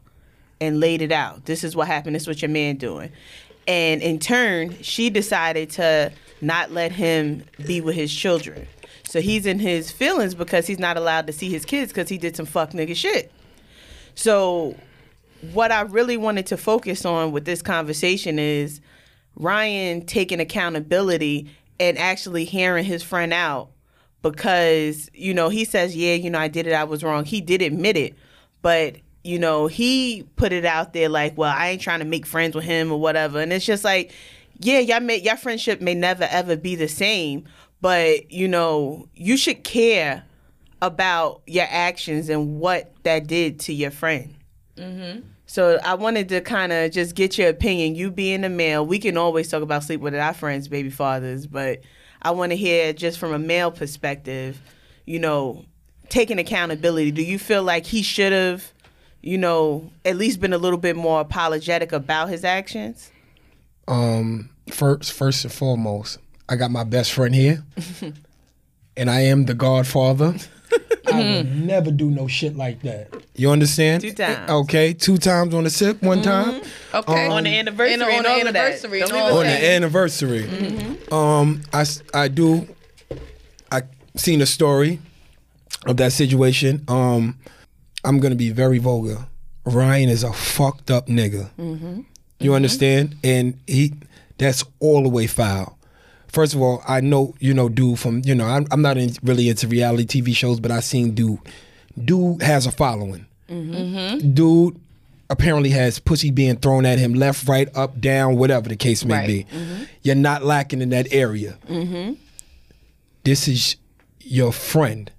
and 0.60 0.80
laid 0.80 1.00
it 1.00 1.12
out. 1.12 1.46
This 1.46 1.64
is 1.64 1.74
what 1.74 1.86
happened. 1.86 2.14
This 2.14 2.24
is 2.24 2.28
what 2.28 2.42
your 2.42 2.50
man 2.50 2.76
doing. 2.76 3.10
And 3.68 4.02
in 4.02 4.18
turn, 4.18 4.82
she 4.82 5.10
decided 5.10 5.70
to 5.72 6.10
not 6.40 6.72
let 6.72 6.90
him 6.90 7.44
be 7.66 7.80
with 7.80 7.94
his 7.94 8.12
children. 8.12 8.66
So 9.04 9.20
he's 9.20 9.46
in 9.46 9.58
his 9.58 9.90
feelings 9.90 10.34
because 10.34 10.66
he's 10.66 10.78
not 10.78 10.96
allowed 10.96 11.26
to 11.28 11.32
see 11.32 11.50
his 11.50 11.64
kids 11.64 11.92
because 11.92 12.08
he 12.08 12.18
did 12.18 12.34
some 12.34 12.46
fuck 12.46 12.72
nigga 12.72 12.96
shit. 12.96 13.30
So 14.14 14.74
what 15.52 15.70
I 15.70 15.82
really 15.82 16.16
wanted 16.16 16.46
to 16.46 16.56
focus 16.56 17.04
on 17.04 17.30
with 17.30 17.44
this 17.44 17.62
conversation 17.62 18.38
is 18.38 18.80
Ryan 19.36 20.04
taking 20.04 20.40
accountability 20.40 21.50
and 21.78 21.96
actually 21.98 22.44
hearing 22.44 22.84
his 22.84 23.02
friend 23.02 23.32
out 23.32 23.70
because, 24.22 25.08
you 25.14 25.32
know, 25.32 25.48
he 25.48 25.64
says, 25.64 25.94
Yeah, 25.94 26.14
you 26.14 26.30
know, 26.30 26.38
I 26.38 26.48
did 26.48 26.66
it, 26.66 26.72
I 26.72 26.84
was 26.84 27.04
wrong. 27.04 27.24
He 27.24 27.40
did 27.40 27.62
admit 27.62 27.96
it, 27.96 28.14
but 28.62 28.96
you 29.24 29.38
know, 29.38 29.66
he 29.66 30.24
put 30.36 30.52
it 30.52 30.64
out 30.64 30.92
there 30.92 31.08
like, 31.08 31.36
Well, 31.36 31.52
I 31.54 31.68
ain't 31.68 31.82
trying 31.82 32.00
to 32.00 32.04
make 32.04 32.26
friends 32.26 32.54
with 32.54 32.64
him 32.64 32.92
or 32.92 33.00
whatever. 33.00 33.40
And 33.40 33.52
it's 33.52 33.66
just 33.66 33.84
like, 33.84 34.12
yeah, 34.60 34.78
y'all 34.80 35.00
may 35.00 35.16
your 35.16 35.36
friendship 35.36 35.80
may 35.80 35.94
never 35.94 36.26
ever 36.30 36.56
be 36.56 36.74
the 36.74 36.88
same, 36.88 37.44
but 37.80 38.30
you 38.30 38.48
know, 38.48 39.08
you 39.14 39.36
should 39.36 39.64
care 39.64 40.24
about 40.80 41.42
your 41.46 41.66
actions 41.68 42.28
and 42.28 42.60
what 42.60 42.92
that 43.02 43.26
did 43.26 43.60
to 43.60 43.72
your 43.72 43.90
friend. 43.90 44.34
Mm-hmm. 44.76 45.20
So 45.46 45.78
I 45.82 45.94
wanted 45.94 46.28
to 46.28 46.40
kind 46.40 46.72
of 46.72 46.92
just 46.92 47.14
get 47.14 47.38
your 47.38 47.48
opinion. 47.48 47.94
You 47.94 48.10
being 48.10 48.44
a 48.44 48.48
male, 48.48 48.84
we 48.84 48.98
can 48.98 49.16
always 49.16 49.48
talk 49.48 49.62
about 49.62 49.82
sleep 49.82 50.00
with 50.00 50.14
our 50.14 50.34
friends, 50.34 50.68
baby 50.68 50.90
fathers, 50.90 51.46
but 51.46 51.80
I 52.20 52.32
want 52.32 52.52
to 52.52 52.56
hear 52.56 52.92
just 52.92 53.18
from 53.18 53.32
a 53.32 53.38
male 53.38 53.70
perspective, 53.70 54.60
you 55.06 55.18
know, 55.18 55.64
taking 56.10 56.38
accountability. 56.38 57.12
Do 57.12 57.22
you 57.22 57.38
feel 57.38 57.62
like 57.62 57.86
he 57.86 58.02
should 58.02 58.32
have, 58.32 58.72
you 59.28 59.36
know, 59.38 59.90
at 60.04 60.16
least 60.16 60.40
been 60.40 60.52
a 60.54 60.58
little 60.58 60.78
bit 60.78 60.96
more 60.96 61.20
apologetic 61.20 61.92
about 61.92 62.28
his 62.30 62.44
actions? 62.44 63.10
Um, 63.86 64.48
first, 64.70 65.12
first 65.12 65.44
and 65.44 65.52
foremost, 65.52 66.18
I 66.48 66.56
got 66.56 66.70
my 66.70 66.84
best 66.84 67.12
friend 67.12 67.34
here, 67.34 67.62
and 68.96 69.10
I 69.10 69.20
am 69.22 69.44
the 69.44 69.54
Godfather. 69.54 70.34
I 71.12 71.36
would 71.38 71.54
never 71.66 71.90
do 71.90 72.10
no 72.10 72.26
shit 72.26 72.56
like 72.56 72.82
that. 72.82 73.08
You 73.34 73.50
understand? 73.50 74.02
Two 74.02 74.12
times. 74.12 74.50
Okay, 74.50 74.92
two 74.92 75.16
times 75.18 75.54
on 75.54 75.64
the 75.64 75.70
sip, 75.70 76.02
one 76.02 76.20
time 76.22 76.60
Okay. 76.94 77.28
On 77.28 77.44
the 77.44 77.50
anniversary 77.58 77.94
And 77.94 78.02
and 78.02 78.16
on 78.18 78.22
the 78.24 78.28
all 78.30 78.46
of 78.46 78.52
that. 78.52 78.56
anniversary 78.56 79.00
Don't 79.00 79.08
and 79.12 79.16
leave 79.18 79.32
all 79.32 79.38
on 79.38 79.44
that. 79.46 79.60
the 79.60 79.70
anniversary. 79.70 80.96
Um, 81.12 81.62
I 81.72 81.80
s- 81.82 82.02
I 82.12 82.28
do. 82.28 82.66
I 83.72 83.82
seen 84.16 84.42
a 84.42 84.46
story 84.46 85.00
of 85.86 85.96
that 85.98 86.12
situation. 86.12 86.84
Um, 86.88 87.38
I'm 88.08 88.20
gonna 88.20 88.34
be 88.34 88.50
very 88.50 88.78
vulgar. 88.78 89.26
Ryan 89.64 90.08
is 90.08 90.24
a 90.24 90.32
fucked 90.32 90.90
up 90.90 91.08
nigga. 91.08 91.50
Mm-hmm. 91.58 92.00
You 92.40 92.54
understand? 92.54 93.16
And 93.22 93.58
he, 93.66 93.92
that's 94.38 94.64
all 94.80 95.02
the 95.02 95.08
way 95.10 95.26
foul. 95.26 95.76
First 96.28 96.54
of 96.54 96.62
all, 96.62 96.82
I 96.88 97.00
know 97.00 97.34
you 97.40 97.52
know 97.54 97.68
dude 97.68 97.98
from 97.98 98.22
you 98.24 98.34
know 98.34 98.46
I'm, 98.46 98.66
I'm 98.70 98.80
not 98.82 98.96
in, 98.96 99.10
really 99.22 99.48
into 99.48 99.68
reality 99.68 100.06
TV 100.22 100.34
shows, 100.34 100.58
but 100.60 100.70
I 100.70 100.80
seen 100.80 101.14
dude. 101.14 101.38
Dude 102.02 102.42
has 102.42 102.64
a 102.66 102.70
following. 102.72 103.26
Mm-hmm. 103.50 104.32
Dude 104.34 104.80
apparently 105.30 105.70
has 105.70 105.98
pussy 105.98 106.30
being 106.30 106.56
thrown 106.56 106.86
at 106.86 106.98
him 106.98 107.12
left, 107.14 107.46
right, 107.48 107.68
up, 107.76 108.00
down, 108.00 108.36
whatever 108.36 108.68
the 108.68 108.76
case 108.76 109.04
may 109.04 109.14
Right. 109.14 109.26
be. 109.26 109.46
You're 110.02 110.14
not 110.14 110.42
lacking 110.44 110.80
in 110.80 110.88
that 110.90 111.08
area. 111.12 111.58
This 113.24 113.48
is 113.48 113.76
your 114.20 114.52
friend. 114.52 115.10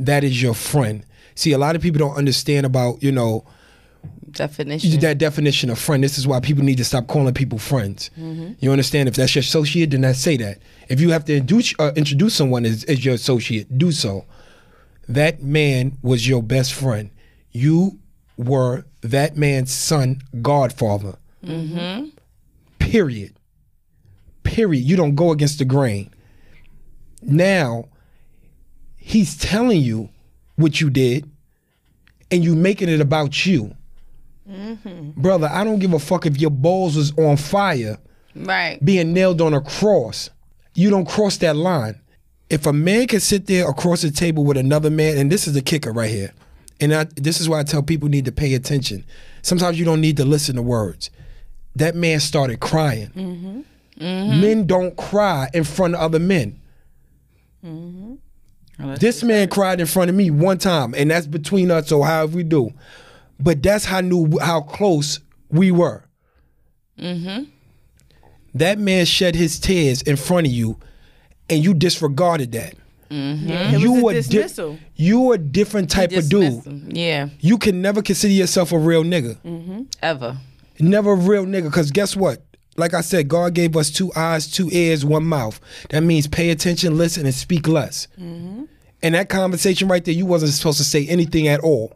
That 0.00 0.24
is 0.24 0.40
your 0.42 0.54
friend. 0.54 1.04
See, 1.38 1.52
a 1.52 1.58
lot 1.58 1.76
of 1.76 1.82
people 1.82 2.00
don't 2.00 2.16
understand 2.16 2.66
about 2.66 3.00
you 3.00 3.12
know 3.12 3.44
Definition. 4.32 4.98
that 5.00 5.18
definition 5.18 5.70
of 5.70 5.78
friend. 5.78 6.02
This 6.02 6.18
is 6.18 6.26
why 6.26 6.40
people 6.40 6.64
need 6.64 6.78
to 6.78 6.84
stop 6.84 7.06
calling 7.06 7.32
people 7.32 7.58
friends. 7.58 8.10
You 8.16 8.72
understand? 8.72 9.08
If 9.08 9.14
that's 9.14 9.36
your 9.36 9.40
associate, 9.40 9.90
then 9.92 10.04
I 10.04 10.12
say 10.12 10.36
that. 10.38 10.58
If 10.88 11.00
you 11.00 11.10
have 11.10 11.24
to 11.26 11.36
introduce, 11.36 11.74
uh, 11.78 11.92
introduce 11.94 12.34
someone 12.34 12.64
as, 12.64 12.82
as 12.84 13.04
your 13.04 13.14
associate, 13.14 13.78
do 13.78 13.92
so. 13.92 14.24
That 15.08 15.40
man 15.40 15.96
was 16.02 16.28
your 16.28 16.42
best 16.42 16.74
friend. 16.74 17.10
You 17.52 18.00
were 18.36 18.84
that 19.02 19.36
man's 19.36 19.70
son, 19.72 20.20
godfather. 20.42 21.18
Period. 22.80 23.34
Period. 24.42 24.84
You 24.84 24.96
don't 24.96 25.14
go 25.14 25.30
against 25.30 25.60
the 25.60 25.64
grain. 25.64 26.10
Now, 27.22 27.88
he's 28.96 29.36
telling 29.36 29.80
you 29.80 30.10
what 30.58 30.80
you 30.80 30.90
did, 30.90 31.28
and 32.30 32.44
you 32.44 32.54
making 32.54 32.88
it 32.88 33.00
about 33.00 33.46
you 33.46 33.74
mm-hmm. 34.48 35.10
brother, 35.20 35.48
I 35.50 35.64
don't 35.64 35.78
give 35.78 35.92
a 35.92 35.98
fuck 35.98 36.26
if 36.26 36.40
your 36.40 36.50
balls 36.50 36.96
was 36.96 37.16
on 37.18 37.36
fire 37.36 37.98
right. 38.34 38.82
being 38.84 39.12
nailed 39.12 39.40
on 39.40 39.54
a 39.54 39.60
cross. 39.60 40.30
You 40.74 40.90
don't 40.90 41.08
cross 41.08 41.36
that 41.38 41.56
line. 41.56 42.00
If 42.50 42.66
a 42.66 42.72
man 42.72 43.06
can 43.06 43.20
sit 43.20 43.46
there 43.46 43.68
across 43.68 44.02
the 44.02 44.10
table 44.10 44.44
with 44.44 44.56
another 44.56 44.90
man, 44.90 45.18
and 45.18 45.30
this 45.30 45.46
is 45.46 45.54
the 45.54 45.60
kicker 45.60 45.92
right 45.92 46.10
here, 46.10 46.32
and 46.80 46.94
I, 46.94 47.04
this 47.16 47.40
is 47.40 47.48
why 47.48 47.60
I 47.60 47.64
tell 47.64 47.82
people 47.82 48.08
need 48.08 48.24
to 48.24 48.32
pay 48.32 48.54
attention. 48.54 49.04
Sometimes 49.42 49.78
you 49.78 49.84
don't 49.84 50.00
need 50.00 50.16
to 50.18 50.24
listen 50.24 50.56
to 50.56 50.62
words. 50.62 51.10
That 51.76 51.94
man 51.94 52.20
started 52.20 52.60
crying. 52.60 53.08
Mm-hmm. 53.08 53.60
Men 53.98 54.40
mm-hmm. 54.40 54.66
don't 54.66 54.96
cry 54.96 55.48
in 55.52 55.64
front 55.64 55.94
of 55.94 56.00
other 56.00 56.20
men. 56.20 56.60
This 58.98 59.22
man 59.24 59.48
cried 59.48 59.80
in 59.80 59.86
front 59.86 60.08
of 60.10 60.14
me 60.16 60.30
one 60.30 60.58
time, 60.58 60.94
and 60.94 61.10
that's 61.10 61.26
between 61.26 61.70
us. 61.70 61.88
So 61.88 62.02
however 62.02 62.36
we 62.36 62.42
do, 62.44 62.72
but 63.40 63.62
that's 63.62 63.84
how 63.84 64.00
knew 64.00 64.38
how 64.40 64.60
close 64.60 65.20
we 65.50 65.70
were. 65.70 66.04
Mm-hmm. 66.98 67.44
That 68.54 68.78
man 68.78 69.04
shed 69.06 69.34
his 69.34 69.58
tears 69.58 70.02
in 70.02 70.16
front 70.16 70.46
of 70.46 70.52
you, 70.52 70.78
and 71.50 71.62
you 71.62 71.74
disregarded 71.74 72.52
that. 72.52 72.74
Yeah, 73.10 73.74
it 73.74 73.80
you 73.80 73.92
was 73.92 74.14
a 74.14 74.18
a 74.18 74.22
di- 74.22 74.28
dismissal. 74.28 74.78
you 74.94 75.32
a 75.32 75.38
different 75.38 75.90
type 75.90 76.12
of 76.12 76.28
dude. 76.28 76.62
them. 76.64 76.88
Yeah. 76.92 77.30
You 77.40 77.56
can 77.56 77.80
never 77.80 78.02
consider 78.02 78.34
yourself 78.34 78.70
a 78.70 78.78
real 78.78 79.02
nigga. 79.02 79.36
Mhm. 79.38 79.86
Ever. 80.02 80.36
Never 80.78 81.12
a 81.12 81.16
real 81.16 81.46
nigga. 81.46 81.64
Because 81.64 81.90
guess 81.90 82.14
what? 82.14 82.42
Like 82.78 82.94
I 82.94 83.00
said, 83.00 83.28
God 83.28 83.54
gave 83.54 83.76
us 83.76 83.90
two 83.90 84.10
eyes, 84.14 84.50
two 84.50 84.68
ears, 84.72 85.04
one 85.04 85.24
mouth. 85.24 85.60
That 85.90 86.02
means 86.02 86.26
pay 86.28 86.50
attention, 86.50 86.96
listen, 86.96 87.26
and 87.26 87.34
speak 87.34 87.66
less. 87.68 88.06
And 88.16 88.68
that 89.14 89.28
conversation 89.28 89.88
right 89.88 90.04
there, 90.04 90.14
you 90.14 90.26
wasn't 90.26 90.52
supposed 90.52 90.78
to 90.78 90.84
say 90.84 91.06
anything 91.06 91.48
at 91.48 91.60
all. 91.60 91.92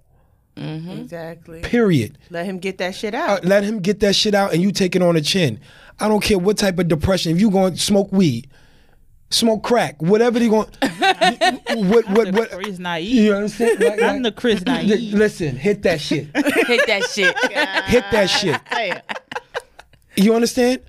Exactly. 0.57 1.61
Period. 1.63 2.19
Let 2.31 2.45
him 2.47 2.59
get 2.59 2.79
that 2.79 2.95
shit 2.95 3.15
Uh, 3.15 3.19
out. 3.19 3.45
let 3.45 3.65
him 3.65 3.81
get 3.81 4.01
that 4.01 4.15
shit 4.15 4.35
out 4.35 4.53
and 4.53 4.61
you 4.63 4.71
take 4.73 4.95
it 4.95 5.03
on 5.03 5.15
the 5.15 5.21
chin. 5.23 5.59
I 5.99 6.09
don't 6.09 6.23
care 6.23 6.39
what 6.39 6.59
type 6.59 6.79
of 6.79 6.89
depression. 6.89 7.33
If 7.33 7.41
you 7.41 7.51
going 7.51 7.75
to 7.75 7.81
smoke 7.81 8.13
weed, 8.13 8.49
smoke 9.31 9.63
crack, 9.63 10.03
whatever 10.03 10.39
they 10.39 10.49
going 10.49 10.69
what 11.89 12.09
what 12.11 12.33
what 12.33 12.51
Chris 12.51 12.79
naive. 12.79 13.15
you 13.15 13.35
understand? 13.35 13.81
Like, 13.81 14.03
I'm 14.03 14.23
the 14.23 14.33
Chris 14.33 14.63
naive. 14.67 15.15
Listen, 15.15 15.57
hit 15.67 15.83
that 15.85 16.01
shit. 16.01 16.27
Hit 16.37 16.87
that 16.87 17.05
shit. 17.05 17.35
hit 17.87 18.05
that 18.11 18.27
shit. 18.27 18.61
You 20.17 20.35
understand? 20.35 20.81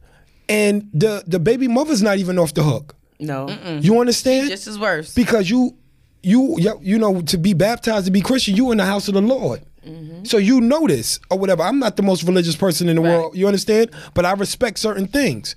And 0.50 0.90
the 0.94 1.24
the 1.28 1.40
baby 1.40 1.68
mother's 1.68 2.02
not 2.04 2.18
even 2.18 2.38
off 2.40 2.54
the 2.54 2.64
hook. 2.64 2.96
no. 3.20 3.48
You 3.82 4.00
understand? 4.00 4.50
Just 4.50 4.68
as 4.68 4.78
worse. 4.78 5.14
because 5.14 5.50
you 5.50 5.76
you 6.22 6.58
you- 6.60 6.80
you 6.82 6.98
know 7.00 7.22
to 7.22 7.38
be 7.38 7.54
baptized 7.54 8.06
to 8.06 8.12
be 8.12 8.22
Christian, 8.22 8.56
you 8.56 8.72
in 8.72 8.78
the 8.78 8.86
house 8.86 9.08
of 9.08 9.14
the 9.14 9.22
Lord. 9.22 9.62
Mm-hmm. 9.86 10.24
So 10.26 10.38
you 10.38 10.62
know 10.62 10.88
this 10.88 11.20
or 11.30 11.38
whatever. 11.38 11.64
I'm 11.64 11.80
not 11.80 11.98
the 11.98 12.04
most 12.04 12.24
religious 12.24 12.56
person 12.56 12.88
in 12.90 12.96
the 12.96 13.02
Right. 13.02 13.10
world. 13.18 13.36
You 13.38 13.48
understand? 13.48 13.92
But 14.14 14.26
I 14.26 14.32
respect 14.34 14.80
certain 14.80 15.08
things. 15.08 15.56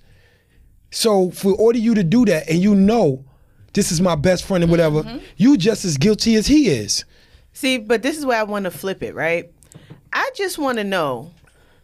So 0.90 1.30
for 1.30 1.52
order 1.52 1.78
you 1.78 1.94
to 1.94 2.02
do 2.04 2.24
that, 2.26 2.48
and 2.48 2.60
you 2.60 2.74
know 2.74 3.24
this 3.74 3.92
is 3.92 4.00
my 4.00 4.14
best 4.14 4.44
friend 4.44 4.64
or 4.64 4.68
whatever, 4.68 5.02
mm-hmm. 5.02 5.18
you 5.36 5.56
just 5.56 5.84
as 5.84 5.96
guilty 5.96 6.34
as 6.36 6.46
he 6.46 6.68
is. 6.68 7.04
See, 7.52 7.78
but 7.78 8.02
this 8.02 8.16
is 8.18 8.24
where 8.26 8.38
I 8.38 8.42
want 8.44 8.64
to 8.64 8.70
flip 8.70 9.02
it, 9.02 9.14
right? 9.14 9.50
I 10.12 10.30
just 10.34 10.58
want 10.58 10.78
to 10.78 10.84
know, 10.84 11.30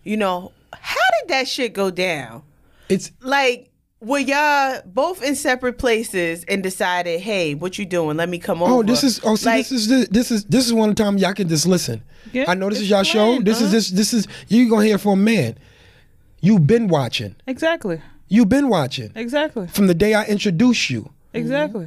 you 0.02 0.16
know, 0.16 0.52
how 0.72 1.00
did 1.22 1.28
that 1.28 1.48
shit 1.48 1.72
go 1.72 1.90
down? 1.90 2.42
It's 2.88 3.10
Like, 3.20 3.70
were 4.00 4.18
y'all 4.18 4.80
both 4.84 5.22
in 5.22 5.36
separate 5.36 5.78
places 5.78 6.44
and 6.48 6.62
decided, 6.62 7.20
hey, 7.20 7.54
what 7.54 7.78
you 7.78 7.84
doing? 7.84 8.16
Let 8.16 8.28
me 8.28 8.38
come 8.38 8.62
over. 8.62 8.72
oh, 8.72 8.82
this 8.82 9.04
is 9.04 9.20
oh, 9.24 9.36
see, 9.36 9.46
like, 9.46 9.58
this 9.68 9.72
is 9.72 9.88
this, 9.88 10.08
this 10.08 10.30
is 10.30 10.44
this 10.46 10.66
is 10.66 10.72
one 10.72 10.94
time 10.94 11.18
y'all 11.18 11.32
can 11.34 11.48
just 11.48 11.66
listen. 11.66 12.02
Yeah, 12.32 12.44
I 12.48 12.54
know 12.54 12.68
this 12.68 12.80
is 12.80 12.90
y'all 12.90 13.02
show. 13.04 13.40
This 13.40 13.58
is 13.58 13.64
uh-huh. 13.64 13.72
this 13.72 13.90
this 13.90 14.12
is 14.12 14.26
you 14.48 14.68
gonna 14.68 14.84
hear 14.86 14.98
from 14.98 15.20
a 15.20 15.22
man. 15.22 15.56
You've 16.40 16.66
been 16.66 16.88
watching. 16.88 17.36
Exactly. 17.46 18.00
You've 18.28 18.48
been 18.48 18.68
watching 18.68 19.12
Exactly. 19.14 19.68
from 19.68 19.86
the 19.86 19.94
day 19.94 20.14
I 20.14 20.24
introduced 20.24 20.90
you. 20.90 21.10
Exactly. 21.32 21.86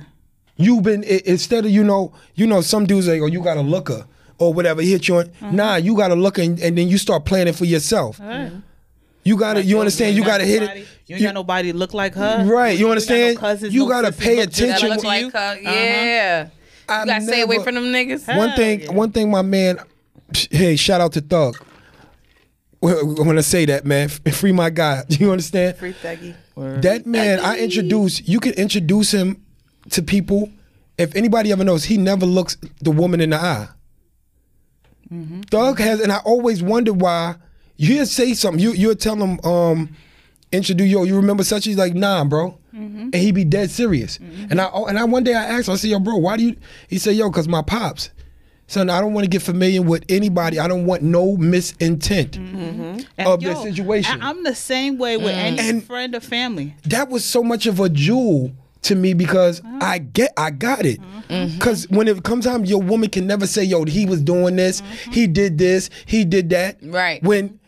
You've 0.57 0.83
been 0.83 1.03
i- 1.03 1.21
instead 1.25 1.65
of 1.65 1.71
you 1.71 1.83
know 1.83 2.13
you 2.35 2.47
know 2.47 2.61
some 2.61 2.85
dudes 2.85 3.07
like 3.09 3.21
oh 3.21 3.25
you 3.25 3.41
got 3.43 3.57
a 3.57 3.61
looker 3.61 4.05
or 4.37 4.53
whatever 4.53 4.81
hit 4.81 5.07
you 5.07 5.17
on. 5.17 5.31
Nah, 5.41 5.75
you 5.77 5.95
got 5.95 6.09
to 6.09 6.15
look 6.15 6.37
and, 6.37 6.59
and 6.59 6.77
then 6.77 6.87
you 6.87 6.97
start 6.97 7.25
planning 7.25 7.53
for 7.53 7.65
yourself. 7.65 8.19
All 8.21 8.27
right. 8.27 8.51
You 9.25 9.37
got 9.37 9.55
to 9.55 9.63
you 9.63 9.79
understand. 9.79 10.15
You 10.15 10.23
got 10.23 10.37
to 10.37 10.45
hit 10.45 10.61
nobody, 10.61 10.81
it. 10.81 10.87
You 11.07 11.15
ain't 11.15 11.23
got 11.25 11.33
nobody 11.33 11.71
look 11.73 11.93
like 11.95 12.13
her. 12.13 12.45
Right, 12.45 12.77
you 12.77 12.85
ain't 12.85 12.87
got 12.87 12.91
understand? 12.91 13.35
no 13.35 13.41
cousins, 13.41 13.73
You 13.73 13.81
no 13.81 13.89
gotta 13.89 14.11
pay 14.11 14.39
attention 14.39 14.89
look 14.89 14.99
to 15.01 15.07
like 15.07 15.21
you. 15.21 15.29
her. 15.31 15.59
Yeah. 15.61 16.49
I 16.87 16.99
You 17.01 17.05
gotta 17.07 17.11
uh-huh. 17.11 17.19
stay 17.21 17.41
away 17.41 17.63
from 17.63 17.73
them 17.73 17.85
niggas. 17.85 18.27
One 18.27 18.49
Hell 18.49 18.57
thing, 18.57 18.81
yeah. 18.81 18.91
one 18.91 19.11
thing, 19.11 19.31
my 19.31 19.41
man. 19.41 19.79
Hey, 20.51 20.75
shout 20.75 21.01
out 21.01 21.13
to 21.13 21.21
Thug. 21.21 21.57
When 22.79 23.35
I 23.37 23.41
say 23.41 23.65
that, 23.65 23.83
man, 23.83 24.09
free 24.09 24.51
my 24.51 24.69
guy. 24.69 25.03
You 25.09 25.31
understand? 25.31 25.77
free 25.77 25.93
thuggy. 25.93 26.35
That 26.55 27.07
man, 27.07 27.39
I 27.39 27.57
introduce. 27.57 28.21
You 28.27 28.39
can 28.39 28.53
introduce 28.53 29.11
him 29.11 29.43
to 29.89 30.03
people. 30.03 30.51
If 30.99 31.15
anybody 31.15 31.51
ever 31.51 31.63
knows, 31.63 31.83
he 31.85 31.97
never 31.97 32.27
looks 32.27 32.57
the 32.81 32.91
woman 32.91 33.21
in 33.21 33.31
the 33.31 33.37
eye. 33.37 33.67
Mm-hmm. 35.11 35.41
Thug 35.41 35.79
has, 35.79 35.99
and 35.99 36.11
I 36.11 36.17
always 36.19 36.61
wonder 36.61 36.93
why. 36.93 37.35
You 37.77 38.05
say 38.05 38.33
something. 38.33 38.61
You 38.61 38.73
you 38.73 38.87
would 38.89 38.99
tell 38.99 39.15
him, 39.15 39.39
um, 39.43 39.89
introduce 40.51 40.89
yo. 40.89 41.03
You 41.03 41.15
remember 41.17 41.43
such? 41.43 41.65
He's 41.65 41.77
like, 41.77 41.93
nah, 41.93 42.23
bro, 42.23 42.57
and 42.73 43.13
he 43.15 43.31
be 43.31 43.43
dead 43.43 43.69
serious. 43.71 44.17
And 44.49 44.59
I 44.61 44.69
oh, 44.71 44.85
and 44.85 44.97
I 44.97 45.03
one 45.05 45.23
day 45.23 45.33
I 45.33 45.43
asked, 45.43 45.67
him, 45.67 45.73
I 45.73 45.77
said, 45.77 45.89
yo, 45.89 45.99
bro, 45.99 46.15
why 46.17 46.37
do 46.37 46.43
you? 46.43 46.55
He 46.89 46.97
said, 46.97 47.15
yo, 47.15 47.29
cause 47.31 47.47
my 47.47 47.61
pops. 47.61 48.11
Son, 48.67 48.89
I 48.89 48.99
don't 48.99 49.13
want 49.13 49.25
to 49.25 49.29
get 49.29 49.43
familiar 49.43 49.83
with 49.83 50.03
anybody. 50.09 50.57
I 50.59 50.67
don't 50.67 50.87
want 50.87 51.03
no 51.03 51.37
misintent 51.37 52.35
And 52.37 53.05
of 53.27 53.43
yo, 53.43 53.53
the 53.53 53.61
situation. 53.61 54.19
I- 54.19 54.29
I'm 54.29 54.43
the 54.43 54.55
same 54.55 54.97
way 54.97 55.17
with 55.17 55.35
any 55.35 55.59
And- 55.59 55.83
friend 55.83 56.15
or 56.15 56.19
family. 56.19 56.73
that 56.85 57.09
was 57.09 57.23
so 57.23 57.43
much 57.43 57.67
of 57.67 57.79
a 57.79 57.89
jewel 57.89 58.51
to 58.81 58.95
me 58.95 59.13
because 59.13 59.61
Mm-hmm. 59.61 59.79
I 59.83 59.97
get 59.99 60.33
I 60.35 60.49
got 60.49 60.83
it. 60.85 60.99
Cause 61.59 61.87
when 61.91 62.07
it 62.07 62.23
comes 62.23 62.45
time, 62.45 62.65
your 62.65 62.81
woman 62.81 63.09
can 63.11 63.27
never 63.27 63.45
say, 63.45 63.63
yo, 63.63 63.83
he 63.85 64.07
was 64.07 64.21
doing 64.23 64.55
this, 64.55 64.81
Mm-hmm. 64.81 65.11
he 65.11 65.27
did 65.27 65.57
this, 65.59 65.91
he 66.07 66.25
did 66.25 66.49
that. 66.49 66.77
Right. 66.81 67.21
When 67.21 67.59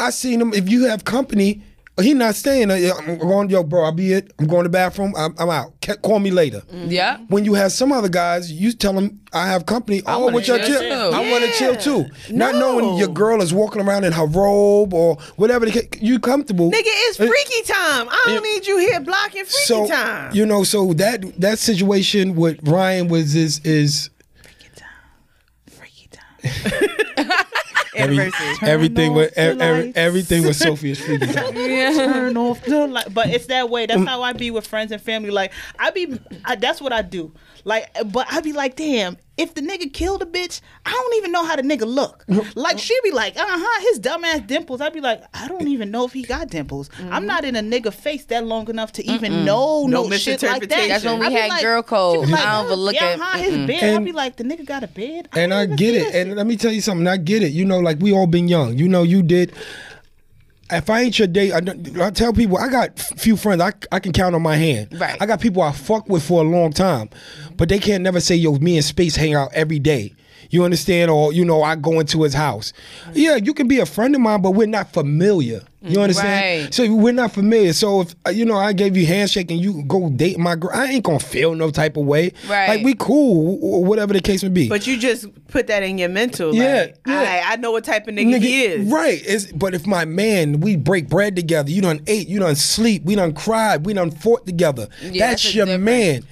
I 0.00 0.10
seen 0.10 0.40
him, 0.40 0.52
if 0.54 0.68
you 0.68 0.84
have 0.86 1.04
company, 1.04 1.62
uh, 1.98 2.02
He 2.02 2.14
not 2.14 2.34
staying. 2.34 2.70
uh, 2.70 2.74
yeah, 2.74 2.92
I'm 2.98 3.18
going, 3.18 3.50
yo, 3.50 3.62
bro. 3.64 3.84
I'll 3.84 3.92
be 3.92 4.12
it. 4.12 4.32
I'm 4.38 4.46
going 4.46 4.62
to 4.62 4.68
the 4.68 4.72
bathroom. 4.72 5.12
I'm, 5.16 5.34
I'm 5.38 5.50
out. 5.50 5.72
Ca- 5.82 5.96
Call 5.96 6.18
me 6.20 6.30
later. 6.30 6.60
Mm-hmm. 6.72 6.90
Yeah. 6.90 7.18
When 7.28 7.44
you 7.44 7.54
have 7.54 7.72
some 7.72 7.92
other 7.92 8.08
guys, 8.08 8.50
you 8.50 8.72
tell 8.72 8.92
them 8.94 9.20
I 9.32 9.46
have 9.48 9.66
company. 9.66 10.00
oh, 10.06 10.20
wanna 10.24 10.36
with 10.36 10.48
your 10.48 10.58
chill 10.58 10.80
chill, 10.80 11.10
too. 11.10 11.16
I 11.16 11.30
want 11.30 11.44
to 11.44 11.52
chill 11.52 11.76
too. 11.76 12.06
Not 12.34 12.54
No. 12.54 12.78
knowing 12.78 12.96
your 12.96 13.08
girl 13.08 13.42
is 13.42 13.52
walking 13.52 13.82
around 13.82 14.04
in 14.04 14.12
her 14.12 14.24
robe 14.26 14.94
or 14.94 15.16
whatever. 15.36 15.66
The, 15.66 15.72
ca- 15.72 15.98
you 16.00 16.18
comfortable? 16.20 16.70
Nigga, 16.70 16.82
it's 16.86 17.20
uh, 17.20 17.26
freaky 17.26 17.62
time. 17.66 18.08
I 18.08 18.22
don't 18.28 18.42
need 18.44 18.66
you 18.66 18.78
here 18.78 19.00
blocking 19.00 19.44
freaky 19.44 19.64
so 19.64 19.86
time. 19.86 20.34
you 20.34 20.46
know, 20.46 20.62
so 20.64 20.92
that 20.94 21.22
that 21.40 21.58
situation 21.58 22.34
with 22.34 22.66
Ryan 22.66 23.08
was 23.08 23.34
is 23.34 23.60
is 23.64 24.08
Freaky 25.68 26.08
time. 26.08 26.22
every- 26.42 27.34
Anniversary. 27.96 28.68
everything 28.68 29.10
off 29.10 29.16
with 29.16 29.34
the 29.34 29.40
ev- 29.40 29.60
every, 29.60 29.82
lights. 29.84 29.98
everything 29.98 30.42
with 30.44 30.56
Sophia's 30.56 31.00
freaky 31.00 31.26
time. 31.26 31.54
turn 31.54 32.36
off 32.36 32.62
the 32.64 32.86
light. 32.86 33.12
But 33.12 33.28
it's 33.30 33.46
that 33.46 33.68
way. 33.70 33.84
Mm. 33.84 33.88
That's 33.88 34.08
how 34.08 34.22
I 34.22 34.32
be 34.32 34.50
with 34.50 34.66
friends 34.66 34.92
and 34.92 35.00
family. 35.00 35.30
Like 35.30 35.52
I 35.78 35.90
be, 35.90 36.18
I, 36.44 36.56
that's 36.56 36.80
what 36.80 36.92
I 36.92 37.02
do. 37.02 37.32
Like, 37.64 37.90
but 38.06 38.26
I 38.30 38.40
be 38.40 38.52
like, 38.52 38.76
damn, 38.76 39.16
if 39.40 39.54
the 39.54 39.62
nigga 39.62 39.92
killed 39.92 40.22
a 40.22 40.26
bitch, 40.26 40.60
I 40.84 40.90
don't 40.90 41.14
even 41.16 41.32
know 41.32 41.44
how 41.44 41.56
the 41.56 41.62
nigga 41.62 41.86
look. 41.86 42.24
Like 42.54 42.78
she 42.78 42.94
be 43.02 43.10
like, 43.10 43.36
uh 43.36 43.44
huh, 43.46 43.80
his 43.88 44.00
dumbass 44.00 44.46
dimples. 44.46 44.80
I'd 44.80 44.92
be 44.92 45.00
like, 45.00 45.22
I 45.32 45.48
don't 45.48 45.68
even 45.68 45.90
know 45.90 46.04
if 46.04 46.12
he 46.12 46.22
got 46.22 46.48
dimples. 46.48 46.90
I'm 47.10 47.26
not 47.26 47.44
in 47.44 47.54
a 47.56 47.60
nigga 47.62 47.92
face 47.92 48.24
that 48.26 48.44
long 48.44 48.68
enough 48.68 48.92
to 48.92 49.02
even 49.04 49.44
know 49.44 49.86
No 49.86 50.06
no, 50.08 50.16
shit 50.16 50.42
like 50.42 50.68
that. 50.68 50.88
That's 50.88 51.04
when 51.04 51.18
we 51.20 51.26
I 51.26 51.28
be 51.28 51.34
had 51.36 51.62
girl 51.62 51.82
code. 51.82 52.26
she 52.26 52.32
be 52.34 52.38
I 52.38 52.52
don't 52.56 52.66
even 52.66 52.78
look 52.78 52.94
yeah, 52.94 53.16
at- 53.20 53.40
his 53.40 53.54
mm-mm. 53.54 53.66
bed. 53.66 53.82
I 53.82 53.86
And- 53.86 54.04
be 54.04 54.12
like, 54.12 54.36
the 54.36 54.44
nigga 54.44 54.64
got 54.66 54.82
a 54.84 54.88
bed. 54.88 55.28
And 55.32 55.54
I 55.54 55.66
get 55.66 55.94
it. 55.94 56.14
And 56.14 56.36
let 56.36 56.46
me 56.46 56.56
tell 56.56 56.72
you 56.72 56.80
something. 56.80 57.06
I 57.06 57.16
get 57.16 57.42
it. 57.42 57.52
You 57.52 57.64
know, 57.64 57.78
like 57.78 57.98
we 58.00 58.12
all 58.12 58.26
been 58.26 58.48
young. 58.48 58.76
You 58.76 58.88
know, 58.88 59.02
you 59.02 59.22
did. 59.22 59.52
If 60.72 60.88
I 60.90 61.02
ain't 61.02 61.18
your 61.18 61.28
date, 61.28 61.52
I, 61.52 61.60
don't- 61.60 62.00
I 62.00 62.10
tell 62.10 62.32
people 62.32 62.58
I 62.58 62.68
got 62.68 62.98
few 62.98 63.36
friends 63.36 63.60
I, 63.60 63.72
I 63.92 63.98
can 64.00 64.12
count 64.12 64.34
on 64.34 64.42
my 64.42 64.56
hand. 64.56 64.88
Right. 65.00 65.16
I 65.20 65.26
got 65.26 65.40
people 65.40 65.62
I 65.62 65.72
fuck 65.72 66.08
with 66.08 66.22
for 66.22 66.40
a 66.42 66.44
long 66.48 66.72
time, 66.72 67.10
but 67.56 67.68
they 67.68 67.78
can't 67.78 68.02
never 68.02 68.20
say 68.20 68.34
yo 68.36 68.54
me 68.56 68.76
and 68.76 68.84
Space 68.84 69.16
hang 69.16 69.34
out 69.34 69.50
every 69.54 69.78
day. 69.78 70.14
You 70.50 70.64
understand? 70.64 71.10
Or 71.10 71.32
you 71.32 71.44
know 71.44 71.62
I 71.62 71.76
go 71.76 72.00
into 72.00 72.22
his 72.22 72.34
house. 72.34 72.72
Yeah, 73.14 73.36
you 73.36 73.54
can 73.54 73.68
be 73.68 73.78
a 73.78 73.86
friend 73.86 74.14
of 74.14 74.20
mine, 74.20 74.42
but 74.42 74.50
we're 74.50 74.66
not 74.66 74.92
familiar. 74.92 75.62
You 75.82 76.02
understand? 76.02 76.64
Right. 76.64 76.74
So 76.74 76.94
we're 76.94 77.14
not 77.14 77.32
familiar. 77.32 77.72
So 77.72 78.02
if 78.02 78.14
uh, 78.26 78.30
you 78.30 78.44
know 78.44 78.56
I 78.56 78.74
gave 78.74 78.96
you 78.96 79.06
handshake 79.06 79.50
and 79.50 79.58
you 79.58 79.82
go 79.84 80.10
date 80.10 80.38
my 80.38 80.54
girl, 80.54 80.70
I 80.74 80.86
ain't 80.86 81.04
gonna 81.04 81.18
feel 81.18 81.54
no 81.54 81.70
type 81.70 81.96
of 81.96 82.04
way. 82.04 82.32
Right. 82.48 82.68
Like 82.68 82.84
we 82.84 82.94
cool, 82.94 83.82
whatever 83.82 84.12
the 84.12 84.20
case 84.20 84.42
may 84.42 84.50
be. 84.50 84.68
But 84.68 84.86
you 84.86 84.98
just 84.98 85.26
put 85.48 85.68
that 85.68 85.82
in 85.82 85.96
your 85.96 86.10
mental. 86.10 86.54
Yeah, 86.54 86.82
like, 86.82 86.98
yeah. 87.06 87.42
I, 87.46 87.52
I 87.52 87.56
know 87.56 87.70
what 87.72 87.84
type 87.84 88.08
of 88.08 88.14
nigga, 88.14 88.38
he 88.40 88.64
is. 88.64 88.92
Right. 88.92 89.22
It's, 89.24 89.50
but 89.52 89.72
if 89.74 89.86
my 89.86 90.04
man, 90.04 90.60
we 90.60 90.76
break 90.76 91.08
bread 91.08 91.34
together, 91.34 91.70
you 91.70 91.80
done 91.80 92.00
ate, 92.06 92.28
you 92.28 92.40
done 92.40 92.56
sleep, 92.56 93.04
we 93.04 93.14
done 93.14 93.32
cried, 93.32 93.86
we 93.86 93.94
done 93.94 94.10
fought 94.10 94.44
together. 94.44 94.88
Yeah, 95.00 95.30
that's 95.30 95.42
that's 95.44 95.54
your 95.54 95.78
man. 95.78 96.24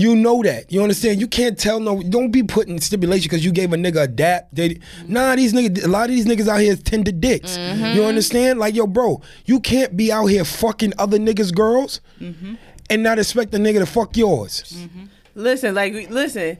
You 0.00 0.16
know 0.16 0.42
that. 0.42 0.72
You 0.72 0.82
understand? 0.82 1.20
You 1.20 1.26
can't 1.26 1.58
tell 1.58 1.78
no. 1.78 2.02
Don't 2.02 2.30
be 2.30 2.42
putting 2.42 2.80
stipulation 2.80 3.24
because 3.24 3.44
you 3.44 3.52
gave 3.52 3.72
a 3.74 3.76
nigga 3.76 4.04
a 4.04 4.08
dap. 4.08 4.48
They, 4.50 4.78
nah, 5.06 5.36
these 5.36 5.52
niggas. 5.52 5.84
A 5.84 5.88
lot 5.88 6.04
of 6.08 6.16
these 6.16 6.24
niggas 6.24 6.48
out 6.48 6.60
here 6.60 6.72
is 6.72 6.82
tender 6.82 7.12
dicks. 7.12 7.58
Mm-hmm. 7.58 7.96
You 7.98 8.04
understand? 8.04 8.58
Like 8.58 8.74
yo, 8.74 8.86
bro, 8.86 9.20
you 9.44 9.60
can't 9.60 9.96
be 9.98 10.10
out 10.10 10.26
here 10.26 10.44
fucking 10.46 10.94
other 10.98 11.18
niggas' 11.18 11.54
girls 11.54 12.00
Mm-hmm. 12.18 12.54
and 12.88 13.02
not 13.02 13.18
expect 13.18 13.52
the 13.52 13.58
nigga 13.58 13.80
to 13.80 13.86
fuck 13.86 14.16
yours. 14.16 14.86
Listen, 15.34 15.74
like 15.74 15.92
listen, 16.10 16.56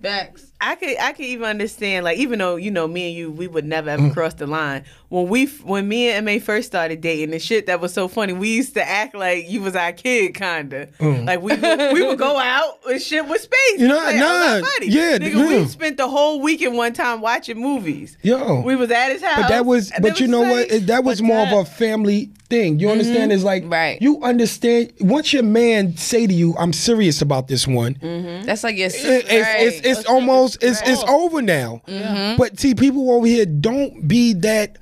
Backs. 0.00 0.51
I 0.64 0.76
could 0.76 0.96
I 0.98 1.12
could 1.12 1.24
even 1.26 1.44
understand 1.46 2.04
like 2.04 2.18
even 2.18 2.38
though 2.38 2.56
you 2.56 2.70
know 2.70 2.86
me 2.86 3.08
and 3.08 3.16
you 3.16 3.30
we 3.30 3.48
would 3.48 3.64
never 3.64 3.90
ever 3.90 4.02
Mm. 4.04 4.12
cross 4.14 4.34
the 4.34 4.46
line 4.46 4.84
when 5.08 5.28
we 5.28 5.46
when 5.46 5.88
me 5.88 6.08
and 6.10 6.24
Ma 6.24 6.38
first 6.38 6.68
started 6.68 7.00
dating 7.00 7.30
the 7.32 7.38
shit 7.38 7.66
that 7.66 7.80
was 7.80 7.92
so 7.92 8.06
funny 8.08 8.32
we 8.32 8.48
used 8.54 8.74
to 8.74 8.88
act 8.88 9.14
like 9.14 9.50
you 9.50 9.60
was 9.60 9.74
our 9.74 9.92
kid 9.92 10.34
kinda 10.34 10.88
like 11.00 11.42
we 11.42 11.54
would, 11.56 11.92
we 11.94 12.06
would 12.06 12.18
go 12.18 12.38
out 12.38 12.78
and 12.88 13.02
shit 13.02 13.26
with 13.28 13.40
space 13.40 13.58
Mm. 13.74 13.80
You 13.80 13.88
know, 13.88 13.96
Like, 13.96 14.64
funny. 14.64 14.86
yeah, 14.88 15.18
nigga 15.18 15.34
yeah. 15.34 15.46
we 15.62 15.64
spent 15.66 15.96
the 15.96 16.08
whole 16.08 16.40
weekend 16.40 16.76
one 16.76 16.92
time 16.92 17.20
watching 17.20 17.58
movies 17.60 18.16
Yo. 18.22 18.60
we 18.60 18.76
was 18.76 18.90
at 18.90 19.10
his 19.12 19.22
house 19.22 19.42
But 19.42 19.48
that 19.48 19.64
was, 19.66 19.90
but 20.00 20.02
they 20.02 20.08
you 20.24 20.24
was 20.24 20.30
know 20.30 20.40
what? 20.42 20.50
like- 20.56 20.72
It- 20.72 20.86
That 20.88 21.04
was 21.04 21.20
more 21.22 21.44
that- 21.44 21.52
of 21.54 21.66
a 21.66 21.70
family 21.70 22.30
thing. 22.52 22.78
You 22.78 22.90
understand? 22.90 23.30
Mm-hmm. 23.30 23.36
It's 23.36 23.44
like, 23.44 23.62
Right. 23.66 23.96
You 24.02 24.22
understand 24.22 24.92
once 25.00 25.32
your 25.32 25.42
man 25.42 25.96
say 25.96 26.26
to 26.26 26.34
you, 26.34 26.54
"I'm 26.58 26.72
serious 26.74 27.22
about 27.22 27.48
this 27.48 27.66
one." 27.66 27.94
Mm-hmm. 27.94 28.44
That's 28.46 28.62
like 28.62 28.76
your 28.76 28.88
it- 28.88 28.92
sister. 28.92 29.26
it's, 29.36 29.76
it's, 29.78 29.86
it's 29.98 30.04
almost 30.08 30.62
it's 30.62 30.80
it's 30.84 31.02
over 31.04 31.40
now. 31.40 31.80
Mm-hmm. 31.88 32.36
But 32.36 32.60
see, 32.60 32.74
people 32.74 33.10
over 33.10 33.26
here 33.26 33.46
don't 33.46 34.06
be 34.06 34.34
that 34.34 34.76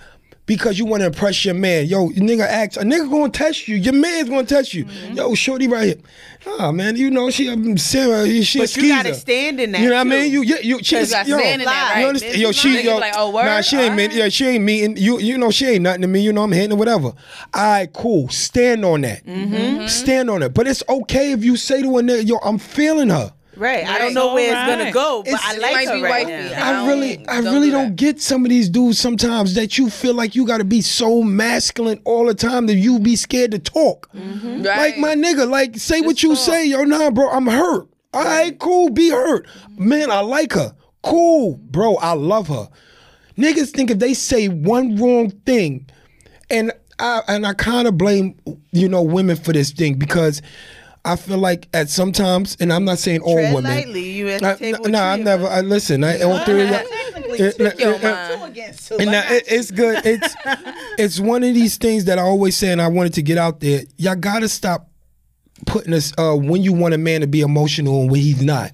because 0.50 0.80
you 0.80 0.84
want 0.84 1.00
to 1.00 1.06
impress 1.06 1.44
your 1.44 1.54
man. 1.54 1.86
Yo, 1.86 2.08
nigga, 2.08 2.40
ask 2.40 2.76
a 2.76 2.82
nigga 2.82 3.08
gonna 3.08 3.30
test 3.30 3.68
you. 3.68 3.76
Your 3.76 3.92
man's 3.92 4.28
gonna 4.28 4.42
test 4.42 4.74
you. 4.74 4.84
Yo, 5.12 5.32
shorty 5.36 5.68
right 5.68 5.84
here. 5.84 5.96
Ah 6.58 6.72
man, 6.72 6.96
you 6.96 7.08
know 7.08 7.30
she 7.30 7.48
um, 7.48 7.78
Sarah. 7.78 8.26
She 8.42 8.58
a 8.58 8.62
But 8.62 8.76
you 8.76 8.88
gotta 8.88 9.14
stand 9.14 9.60
in 9.60 9.70
that, 9.70 9.80
You 9.80 9.90
know 9.90 9.94
what 9.94 10.00
I 10.08 10.10
mean? 10.10 10.32
You, 10.32 10.42
you, 10.42 10.58
you 10.60 10.78
she's, 10.82 11.12
gotta 11.12 11.30
yo, 11.30 11.38
stand 11.38 11.62
in 11.62 11.66
that, 11.66 11.94
You 11.98 12.02
right. 12.02 12.08
understand? 12.08 12.36
Yo, 12.36 12.50
she, 12.50 12.82
yo, 12.82 12.96
like, 12.98 13.14
oh, 13.16 13.30
nah, 13.30 13.60
she 13.60 13.76
ain't 13.76 13.94
mean, 13.94 14.10
yeah, 14.10 14.28
she 14.28 14.44
ain't 14.44 14.64
meeting 14.64 14.96
you. 14.96 15.20
You 15.20 15.38
know, 15.38 15.52
she 15.52 15.66
ain't 15.66 15.82
nothing 15.82 16.02
to 16.02 16.08
me. 16.08 16.20
You 16.20 16.32
know, 16.32 16.42
I'm 16.42 16.50
hitting 16.50 16.72
or 16.72 16.78
whatever. 16.78 17.06
All 17.06 17.14
right, 17.54 17.92
cool. 17.92 18.28
Stand 18.28 18.84
on 18.84 19.02
that. 19.02 19.24
Mm-hmm. 19.24 19.86
Stand 19.86 20.30
on 20.30 20.42
it. 20.42 20.52
But 20.52 20.66
it's 20.66 20.82
okay 20.88 21.30
if 21.30 21.44
you 21.44 21.56
say 21.56 21.80
to 21.80 21.98
a 21.98 22.02
nigga, 22.02 22.26
yo, 22.26 22.38
I'm 22.38 22.58
feeling 22.58 23.10
her. 23.10 23.32
Right 23.60 23.86
I 23.86 23.98
don't 23.98 24.14
know 24.14 24.34
where 24.34 24.46
it's 24.50 24.70
gonna 24.76 24.90
go 24.92 25.22
but 25.22 25.28
It's- 25.34 25.44
I 25.46 25.54
it 25.56 25.60
like 25.62 25.74
might 25.74 25.88
her 25.88 25.94
be 25.94 26.02
right 26.02 26.26
wifey. 26.26 26.50
now 26.54 26.82
I 26.84 26.88
really, 26.88 27.28
I 27.28 27.40
don't 27.40 27.54
really 27.54 27.66
do 27.68 27.72
don't 27.72 27.94
get 27.96 28.20
some 28.20 28.44
of 28.44 28.50
these 28.50 28.68
dudes 28.68 28.98
sometimes 28.98 29.54
that 29.54 29.78
you 29.78 29.90
feel 29.90 30.14
like 30.14 30.34
you 30.34 30.46
got 30.46 30.58
to 30.58 30.64
be 30.64 30.80
so 30.80 31.22
masculine 31.22 32.00
all 32.04 32.24
the 32.26 32.34
time 32.34 32.66
that 32.66 32.74
you 32.76 32.98
be 32.98 33.14
scared 33.16 33.50
to 33.52 33.58
talk. 33.58 34.08
Mm-hmm. 34.14 34.62
Right. 34.62 34.78
Like 34.78 34.98
my 34.98 35.14
nigga, 35.14 35.48
like 35.48 35.76
say 35.76 36.00
what 36.00 36.22
you 36.22 36.30
talk. 36.30 36.38
say, 36.38 36.66
yo, 36.66 36.84
nah, 36.84 37.10
bro, 37.10 37.28
I'm 37.30 37.46
hurt. 37.46 37.86
All 38.12 38.24
right, 38.24 38.58
cool, 38.58 38.90
be 38.90 39.10
hurt. 39.10 39.46
Man, 39.78 40.10
I 40.10 40.20
like 40.20 40.52
her. 40.54 40.74
Cool, 41.02 41.56
bro, 41.56 41.94
I 41.96 42.12
love 42.14 42.48
her. 42.48 42.68
Niggas 43.38 43.70
think 43.70 43.90
if 43.90 43.98
they 43.98 44.14
say 44.14 44.48
one 44.48 44.96
wrong 44.96 45.30
thing, 45.46 45.86
and 46.50 46.72
I 46.98 47.22
and 47.28 47.46
I 47.46 47.54
kind 47.54 47.86
of 47.88 47.96
blame 47.96 48.34
you 48.72 48.88
know 48.88 49.02
women 49.02 49.36
for 49.36 49.52
this 49.52 49.70
thing 49.70 49.94
because 49.94 50.42
I 51.04 51.16
feel 51.16 51.38
like 51.38 51.68
at 51.72 51.88
sometimes, 51.88 52.56
and 52.60 52.72
I'm 52.72 52.84
not 52.84 52.98
saying 52.98 53.20
all 53.22 53.34
Tread 53.34 53.54
women. 53.54 53.70
lightly. 53.70 54.10
You 54.10 54.28
at 54.28 54.40
the 54.40 54.50
I- 54.50 54.54
table 54.56 54.78
no, 54.84 54.90
with 54.90 54.94
I 54.96 55.14
three 55.14 55.20
of 55.20 55.24
never. 55.24 55.46
I 55.46 55.60
listen. 55.62 56.04
I 56.04 56.20
all 56.20 56.38
three 56.44 56.62
of 56.62 56.68
y'all. 56.70 56.78
Technically, 57.30 57.52
two 57.72 57.82
your 57.82 57.98
mind. 58.00 58.38
two 58.38 58.44
against 58.44 58.88
two. 58.88 58.96
and 58.98 59.10
now, 59.10 59.22
it, 59.32 59.44
it's 59.46 59.70
good. 59.70 60.04
It's 60.04 60.34
it's 60.98 61.20
one 61.20 61.42
of 61.42 61.54
these 61.54 61.76
things 61.78 62.04
that 62.04 62.18
I 62.18 62.22
always 62.22 62.56
say, 62.56 62.70
and 62.70 62.82
I 62.82 62.88
wanted 62.88 63.14
to 63.14 63.22
get 63.22 63.38
out 63.38 63.60
there. 63.60 63.82
Y'all 63.96 64.14
gotta 64.16 64.48
stop 64.48 64.88
putting 65.66 65.92
us 65.94 66.12
uh, 66.18 66.34
when 66.34 66.62
you 66.62 66.72
want 66.72 66.94
a 66.94 66.98
man 66.98 67.20
to 67.22 67.26
be 67.26 67.40
emotional 67.40 68.02
and 68.02 68.10
when 68.10 68.20
he's 68.20 68.42
not. 68.42 68.72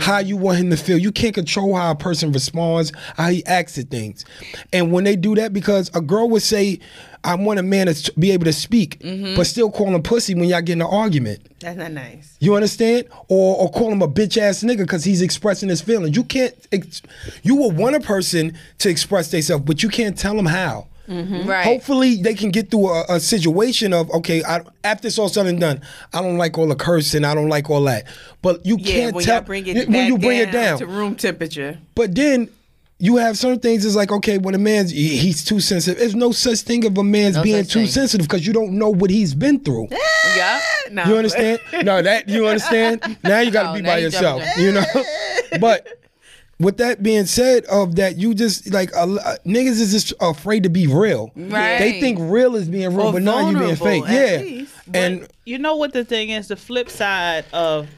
How 0.00 0.18
you 0.18 0.36
want 0.36 0.58
him 0.58 0.70
to 0.70 0.76
feel. 0.76 0.96
You 0.96 1.12
can't 1.12 1.34
control 1.34 1.74
how 1.74 1.90
a 1.90 1.94
person 1.94 2.32
responds, 2.32 2.92
how 3.16 3.28
he 3.28 3.44
acts 3.46 3.76
at 3.78 3.88
things. 3.88 4.24
And 4.72 4.92
when 4.92 5.04
they 5.04 5.16
do 5.16 5.34
that, 5.34 5.52
because 5.52 5.90
a 5.94 6.00
girl 6.00 6.28
would 6.30 6.42
say, 6.42 6.78
I 7.24 7.36
want 7.36 7.58
a 7.58 7.62
man 7.62 7.86
to 7.86 8.12
be 8.18 8.32
able 8.32 8.44
to 8.46 8.52
speak, 8.52 8.98
mm-hmm. 8.98 9.36
but 9.36 9.46
still 9.46 9.70
call 9.70 9.94
him 9.94 10.02
pussy 10.02 10.34
when 10.34 10.44
y'all 10.44 10.60
get 10.60 10.74
in 10.74 10.82
an 10.82 10.88
argument. 10.88 11.46
That's 11.60 11.78
not 11.78 11.92
nice. 11.92 12.36
You 12.40 12.56
understand? 12.56 13.06
Or 13.28 13.56
or 13.56 13.70
call 13.70 13.92
him 13.92 14.02
a 14.02 14.08
bitch 14.08 14.36
ass 14.36 14.62
nigga 14.62 14.78
because 14.78 15.04
he's 15.04 15.22
expressing 15.22 15.68
his 15.68 15.80
feelings. 15.80 16.16
You 16.16 16.24
can't. 16.24 16.54
Ex- 16.72 17.02
you 17.42 17.54
will 17.54 17.70
want 17.70 17.94
a 17.94 18.00
person 18.00 18.56
to 18.78 18.88
express 18.88 19.30
themselves, 19.30 19.64
but 19.64 19.82
you 19.82 19.88
can't 19.88 20.18
tell 20.18 20.34
them 20.34 20.46
how. 20.46 20.88
Mm-hmm. 21.12 21.48
Right. 21.48 21.64
Hopefully, 21.64 22.16
they 22.16 22.34
can 22.34 22.50
get 22.50 22.70
through 22.70 22.88
a, 22.88 23.04
a 23.10 23.20
situation 23.20 23.92
of 23.92 24.10
okay. 24.12 24.42
I, 24.44 24.60
after 24.84 25.08
it's 25.08 25.18
all 25.18 25.28
said 25.28 25.46
and 25.46 25.60
done, 25.60 25.80
I 26.12 26.22
don't 26.22 26.38
like 26.38 26.56
all 26.58 26.66
the 26.68 26.74
cursing. 26.76 27.24
I 27.24 27.34
don't 27.34 27.48
like 27.48 27.68
all 27.70 27.82
that. 27.84 28.06
But 28.40 28.64
you 28.64 28.76
Yeah, 28.78 28.92
can't 28.94 29.14
when 29.14 29.24
tell 29.24 29.36
y'all 29.36 29.44
bring 29.44 29.66
it 29.66 29.88
when 29.88 30.06
you 30.06 30.18
bring 30.18 30.38
it 30.38 30.46
down 30.52 30.52
down. 30.52 30.78
to 30.78 30.86
room 30.86 31.14
temperature. 31.16 31.78
But 31.94 32.14
then 32.14 32.48
you 32.98 33.16
have 33.16 33.36
certain 33.36 33.58
things. 33.60 33.84
It's 33.84 33.96
like 33.96 34.12
okay, 34.12 34.38
when 34.38 34.54
a 34.54 34.58
man's 34.58 34.90
he's 34.92 35.44
too 35.44 35.60
sensitive. 35.60 35.98
There's 35.98 36.14
no 36.14 36.32
such 36.32 36.60
thing 36.60 36.84
of 36.84 36.96
a 36.96 37.02
man's 37.04 37.36
No 37.36 37.42
being 37.42 37.64
too 37.64 37.80
thing. 37.80 37.86
sensitive 37.88 38.26
because 38.28 38.46
you 38.46 38.52
don't 38.52 38.72
know 38.78 38.90
what 38.90 39.10
he's 39.10 39.34
been 39.34 39.60
through. 39.60 39.88
Yeah. 40.36 40.60
No, 40.92 41.04
You 41.04 41.16
understand? 41.16 41.58
no, 41.82 42.00
that 42.00 42.28
you 42.28 42.46
understand. 42.46 43.18
Now 43.24 43.40
you 43.40 43.50
got 43.50 43.64
to 43.64 43.68
Oh, 43.70 43.74
be 43.74 43.82
by 43.82 43.98
you 43.98 44.04
yourself. 44.04 44.40
jumping 44.42 44.64
You 44.64 44.72
know. 44.72 44.84
but 45.60 45.86
with 46.62 46.78
that 46.78 47.02
being 47.02 47.26
said, 47.26 47.64
of 47.66 47.96
that 47.96 48.16
you 48.16 48.34
just 48.34 48.72
like 48.72 48.94
uh, 48.96 49.06
niggas 49.46 49.80
is 49.80 49.92
just 49.92 50.12
afraid 50.20 50.62
to 50.62 50.68
be 50.68 50.86
real. 50.86 51.30
Right. 51.36 51.78
They 51.78 52.00
think 52.00 52.18
real 52.20 52.56
is 52.56 52.68
being 52.68 52.94
real, 52.94 53.08
Or 53.08 53.12
but 53.12 53.22
now 53.22 53.50
you 53.50 53.58
being 53.58 53.76
fake. 53.76 54.04
at 54.04 54.10
Yeah. 54.10 54.36
least. 54.44 54.74
And 54.94 55.28
you 55.44 55.58
know 55.58 55.76
what 55.76 55.92
the 55.92 56.04
thing 56.04 56.30
is? 56.30 56.48
The 56.48 56.56
flip 56.56 56.88
side 56.90 57.44
of 57.52 57.88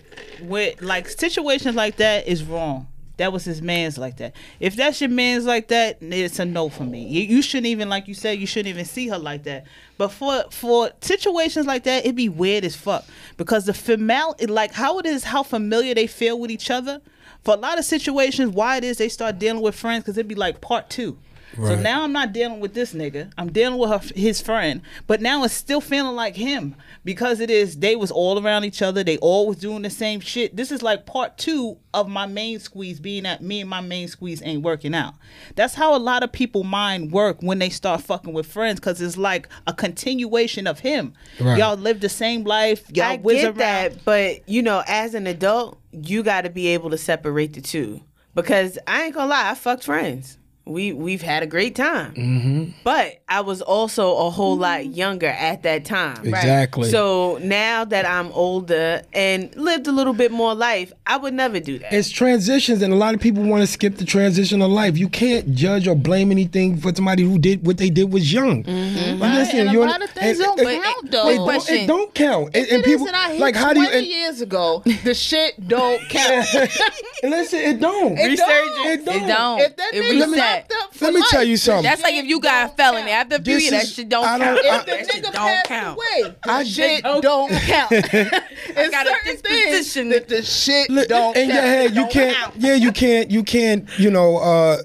with 0.43 0.81
like 0.83 1.09
situations 1.09 1.75
like 1.77 1.97
that 1.97 2.27
is 2.27 2.45
wrong. 2.45 2.89
That 3.17 3.33
was 3.33 3.45
his 3.45 3.63
man's 3.63 3.97
like 3.97 4.17
that. 4.17 4.35
If 4.59 4.75
that's 4.75 5.01
your 5.01 5.09
man's 5.11 5.45
like 5.45 5.69
that, 5.69 5.99
it's 6.01 6.41
a 6.41 6.45
no 6.45 6.69
for 6.69 6.83
me. 6.83 7.07
You, 7.07 7.23
you 7.23 7.43
shouldn't 7.43 7.67
even, 7.69 7.89
like 7.89 8.09
you 8.09 8.15
said, 8.15 8.41
you 8.41 8.47
shouldn't 8.49 8.71
even 8.75 8.85
see 8.85 9.07
her 9.07 9.19
like 9.19 9.45
that. 9.45 9.67
But 9.99 10.09
for 10.09 10.45
for 10.51 10.91
situations 11.01 11.65
like 11.67 11.85
that, 11.85 12.05
it'd 12.05 12.17
be 12.17 12.29
weird 12.29 12.65
as 12.65 12.75
fuck 12.75 13.05
because 13.37 13.67
the 13.67 13.75
female, 13.75 14.35
like 14.49 14.73
how 14.73 14.99
it 14.99 15.07
is, 15.07 15.23
how 15.25 15.45
familiar 15.45 15.95
they 15.95 16.09
feel 16.09 16.41
with 16.41 16.51
each 16.51 16.73
other. 16.73 17.01
For 17.45 17.55
a 17.55 17.59
lot 17.59 17.79
of 17.79 17.85
situations, 17.85 18.53
why 18.55 18.79
it 18.79 18.85
is 18.85 18.97
they 18.97 19.11
start 19.11 19.39
dealing 19.39 19.63
with 19.63 19.75
friends 19.75 20.03
because 20.03 20.17
it'd 20.17 20.29
be 20.29 20.35
like 20.35 20.63
part 20.63 20.89
two. 20.89 21.19
So 21.57 21.77
now 21.77 22.03
I'm 22.03 22.13
not 22.13 22.33
dealing 22.33 22.61
with 22.61 22.75
this 22.75 22.95
nigga. 22.95 23.33
I'm 23.39 23.53
dealing 23.53 23.79
with 23.79 23.91
her, 23.91 24.01
his 24.15 24.41
friend. 24.41 24.83
But 25.07 25.21
now 25.21 25.45
it's 25.45 25.55
still 25.55 25.81
feeling 25.81 26.17
like 26.17 26.37
him 26.37 26.77
because 27.05 27.41
it 27.41 27.51
is. 27.51 27.77
They 27.77 27.97
was 27.97 28.11
all 28.11 28.45
around 28.45 28.65
each 28.65 28.83
other. 28.83 29.05
They 29.05 29.19
all 29.19 29.47
was 29.47 29.59
doing 29.59 29.83
the 29.83 29.91
same 29.91 30.21
shit. 30.21 30.57
This 30.57 30.73
is 30.73 30.83
like 30.83 31.07
part 31.07 31.39
two 31.39 31.79
of 31.93 32.09
my 32.09 32.27
main 32.27 32.59
squeeze 32.59 32.99
being 32.99 33.23
that 33.23 33.43
me 33.43 33.61
and 33.61 33.71
my 33.71 33.81
main 33.81 34.09
squeeze 34.09 34.43
ain't 34.43 34.63
working 34.63 34.95
out. 34.95 35.15
That's 35.55 35.75
how 35.75 35.97
a 35.97 35.99
lot 35.99 36.23
of 36.23 36.33
people 36.33 36.65
mind 36.65 37.13
work 37.13 37.39
when 37.41 37.59
they 37.59 37.71
start 37.71 38.01
fucking 38.01 38.33
with 38.33 38.47
friends 38.47 38.81
because 38.81 39.01
it's 39.01 39.17
like 39.17 39.49
a 39.67 39.73
continuation 39.73 40.67
of 40.67 40.81
him. 40.81 41.15
Right. 41.41 41.59
Y'all 41.59 41.77
live 41.77 42.01
the 42.01 42.09
same 42.09 42.45
life. 42.45 42.85
Y'all 42.93 43.05
I 43.05 43.17
get 43.17 43.45
around. 43.45 43.57
that, 43.59 44.05
but 44.05 44.49
you 44.49 44.63
know, 44.63 44.83
as 44.87 45.15
an 45.15 45.27
adult, 45.27 45.79
you 45.93 46.23
got 46.23 46.43
to 46.43 46.51
be 46.51 46.69
able 46.69 46.91
to 46.91 46.99
separate 46.99 47.53
the 47.53 47.61
two. 47.61 48.01
Because 48.35 48.79
I 48.87 49.05
ain't 49.05 49.15
gonna 49.15 49.31
lie, 49.31 49.51
I 49.51 49.55
fucked 49.55 49.85
friends. 49.85 50.39
We 50.67 50.95
we've 50.95 51.21
had 51.21 51.43
a 51.43 51.47
great 51.47 51.75
time, 51.77 52.15
mm-hmm. 52.15 52.71
but 52.85 53.21
I 53.29 53.43
was 53.43 53.61
also 53.61 54.17
a 54.17 54.31
whole 54.31 54.57
lot 54.57 54.87
younger 54.87 55.27
at 55.27 55.63
that 55.65 55.85
time. 55.85 56.25
Exactly. 56.27 56.91
So 56.91 57.39
now 57.43 57.85
that 57.85 58.07
I'm 58.07 58.33
older 58.33 59.03
and 59.13 59.55
lived 59.57 59.87
a 59.89 59.93
little 59.93 60.15
bit 60.15 60.33
more 60.33 60.55
life, 60.55 60.91
I 61.07 61.19
would 61.19 61.35
never 61.35 61.61
do 61.61 61.79
that. 61.81 61.93
It's 61.93 62.09
transitions, 62.09 62.81
and 62.81 62.95
a 62.95 62.97
lot 62.97 63.13
of 63.15 63.21
people 63.21 63.43
want 63.43 63.61
to 63.61 63.67
skip 63.67 63.99
the 63.99 64.07
transition 64.07 64.63
of 64.63 64.71
life. 64.71 64.97
You 64.97 65.11
can't 65.11 65.55
judge 65.55 65.87
or 65.87 65.95
blame 65.95 66.31
anything 66.31 66.79
for 66.79 66.95
somebody 66.95 67.25
who 67.25 67.39
did 67.39 67.67
what 67.67 67.77
they 67.77 67.91
did 67.91 68.11
was 68.11 68.33
young. 68.33 68.65
And 68.67 69.21
Right, 69.21 69.55
and 69.55 69.69
a 69.69 69.73
you're- 69.73 69.87
lot 69.87 70.03
of 70.03 70.09
things 70.11 70.39
and- 70.41 70.57
don't 70.57 70.61
and- 70.61 70.83
count, 70.83 71.05
it 71.05 71.11
though. 71.11 71.25
don't- 71.37 71.45
Question. 71.45 71.77
It 71.77 71.87
don't 71.87 72.15
count. 72.15 72.47
And, 72.57 72.65
If 72.67 72.73
and 72.73 72.81
it 72.81 72.85
people 72.87 73.05
isn't, 73.07 73.15
I 73.15 73.37
like 73.37 73.55
how 73.55 73.75
do 73.75 73.83
you? 73.83 73.89
And, 73.91 74.07
years 74.07 74.41
ago, 74.41 74.83
the 75.05 75.13
shit 75.13 75.69
don't 75.69 76.01
count. 76.09 76.47
listen, 77.23 77.59
it 77.61 77.81
don't. 77.81 78.17
It 78.19 78.39
don't. 78.39 78.87
It 78.87 79.05
don't. 79.05 79.15
It 79.23 79.27
don't. 79.27 79.61
If 79.61 79.77
that 79.77 79.91
it 79.93 80.01
reset. 80.11 80.54
Locked 80.95 80.97
up 80.97 80.99
for 80.99 81.05
Let 81.07 81.15
me 81.15 81.21
life, 81.21 81.29
tell 81.31 81.45
you 81.45 81.57
something. 81.57 81.83
That's 81.83 82.03
like 82.03 82.15
if 82.15 82.25
you 82.27 82.41
got 82.41 82.71
a 82.73 82.75
felony 82.77 83.11
after 83.11 83.37
a 83.37 83.43
few 83.43 83.55
This 83.55 83.63
years, 83.65 83.71
that 83.73 83.83
is- 83.85 83.95
shit 83.95 84.09
don't 84.09 84.25
I 84.25 84.39
count. 84.39 84.63
don't- 84.63 84.89
If 84.89 85.07
the 85.07 85.13
shit 85.13 85.25
nigga 85.25 85.33
don't 85.33 85.65
count. 85.67 85.97
away, 85.99 86.35
the 86.45 86.51
I 86.51 86.65
shit 86.65 87.03
don't 87.03 87.21
don't 87.23 87.51
count. 87.53 87.91
It's 88.77 88.91
got 88.91 89.07
a 89.07 89.11
certain 89.11 89.37
disposition. 89.43 90.11
things 90.11 90.15
that 90.15 90.29
the 90.29 90.43
shit 90.43 90.91
Look, 90.91 91.09
don't 91.09 91.37
in 91.37 91.49
count. 91.49 91.55
your 91.55 91.63
head, 91.63 91.95
you 91.97 92.07
can't. 92.09 92.37
count. 92.37 92.55
Yeah, 92.59 92.75
you 92.75 92.93
can't. 92.93 93.31
You 93.31 93.43
can't. 93.43 93.89
You 93.99 94.11
know, 94.11 94.39
uh, 94.39 94.79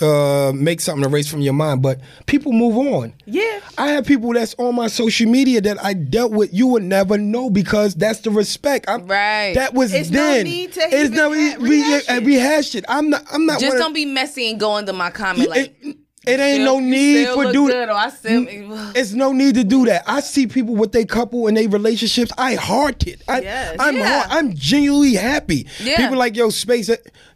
uh, 0.00 0.52
make 0.54 0.80
something 0.80 1.04
erase 1.08 1.28
from 1.30 1.40
your 1.40 1.52
mind. 1.52 1.82
But 1.82 2.00
people 2.26 2.52
move 2.52 2.76
on. 2.76 3.12
yeah. 3.26 3.60
I 3.76 3.88
have 3.88 4.06
people 4.06 4.32
that's 4.32 4.54
on 4.58 4.74
my 4.74 4.88
social 4.88 5.30
media 5.30 5.60
that 5.60 5.82
I 5.84 5.94
dealt 5.94 6.32
with. 6.32 6.52
You 6.52 6.66
would 6.68 6.82
never 6.82 7.16
know 7.18 7.50
because 7.50 7.94
that's 7.94 8.20
the 8.20 8.30
respect. 8.30 8.86
I'm, 8.88 9.06
Right. 9.06 9.54
That 9.54 9.74
was 9.74 9.92
It's 9.94 10.10
no 10.10 10.42
need 10.42 10.72
to 10.72 10.80
it's 10.80 10.94
even 10.94 11.14
no 11.14 11.30
we 11.30 11.54
rehash 11.56 12.08
it. 12.08 12.24
rehash 12.24 12.74
it. 12.74 12.84
I'm 12.88 13.10
not. 13.10 13.24
I'm 13.32 13.46
not. 13.46 13.60
Just 13.60 13.74
of- 13.74 13.80
don't 13.80 13.92
be 13.94 14.04
messy 14.06 14.50
and 14.50 14.58
go 14.60 14.76
into 14.76 14.92
my 14.92 15.10
comment 15.10 15.48
like. 15.50 15.74
it, 15.82 15.96
it 16.28 16.40
ain't 16.40 16.62
still- 16.62 16.64
no 16.74 16.80
need 16.80 17.28
for 17.28 17.44
look 17.44 17.52
do 17.52 17.66
good, 17.68 17.88
still. 18.16 18.46
It's 18.94 19.12
no 19.12 19.32
need 19.32 19.54
to 19.56 19.64
do 19.64 19.86
that. 19.86 20.02
I 20.06 20.20
see 20.20 20.46
people 20.46 20.74
with 20.74 20.92
their 20.92 21.04
couple 21.04 21.46
and 21.46 21.56
their 21.56 21.68
relationships. 21.68 22.30
I 22.38 22.54
heart 22.54 23.06
it. 23.06 23.20
I, 23.28 23.40
Yes. 23.40 23.76
I'm 23.78 23.96
Yeah. 23.96 24.06
heart, 24.20 24.26
I'm 24.30 24.54
genuinely 24.54 25.14
happy. 25.14 25.66
Yeah. 25.82 25.96
People 25.96 26.16
like 26.16 26.36
yo 26.36 26.50
space. 26.50 26.90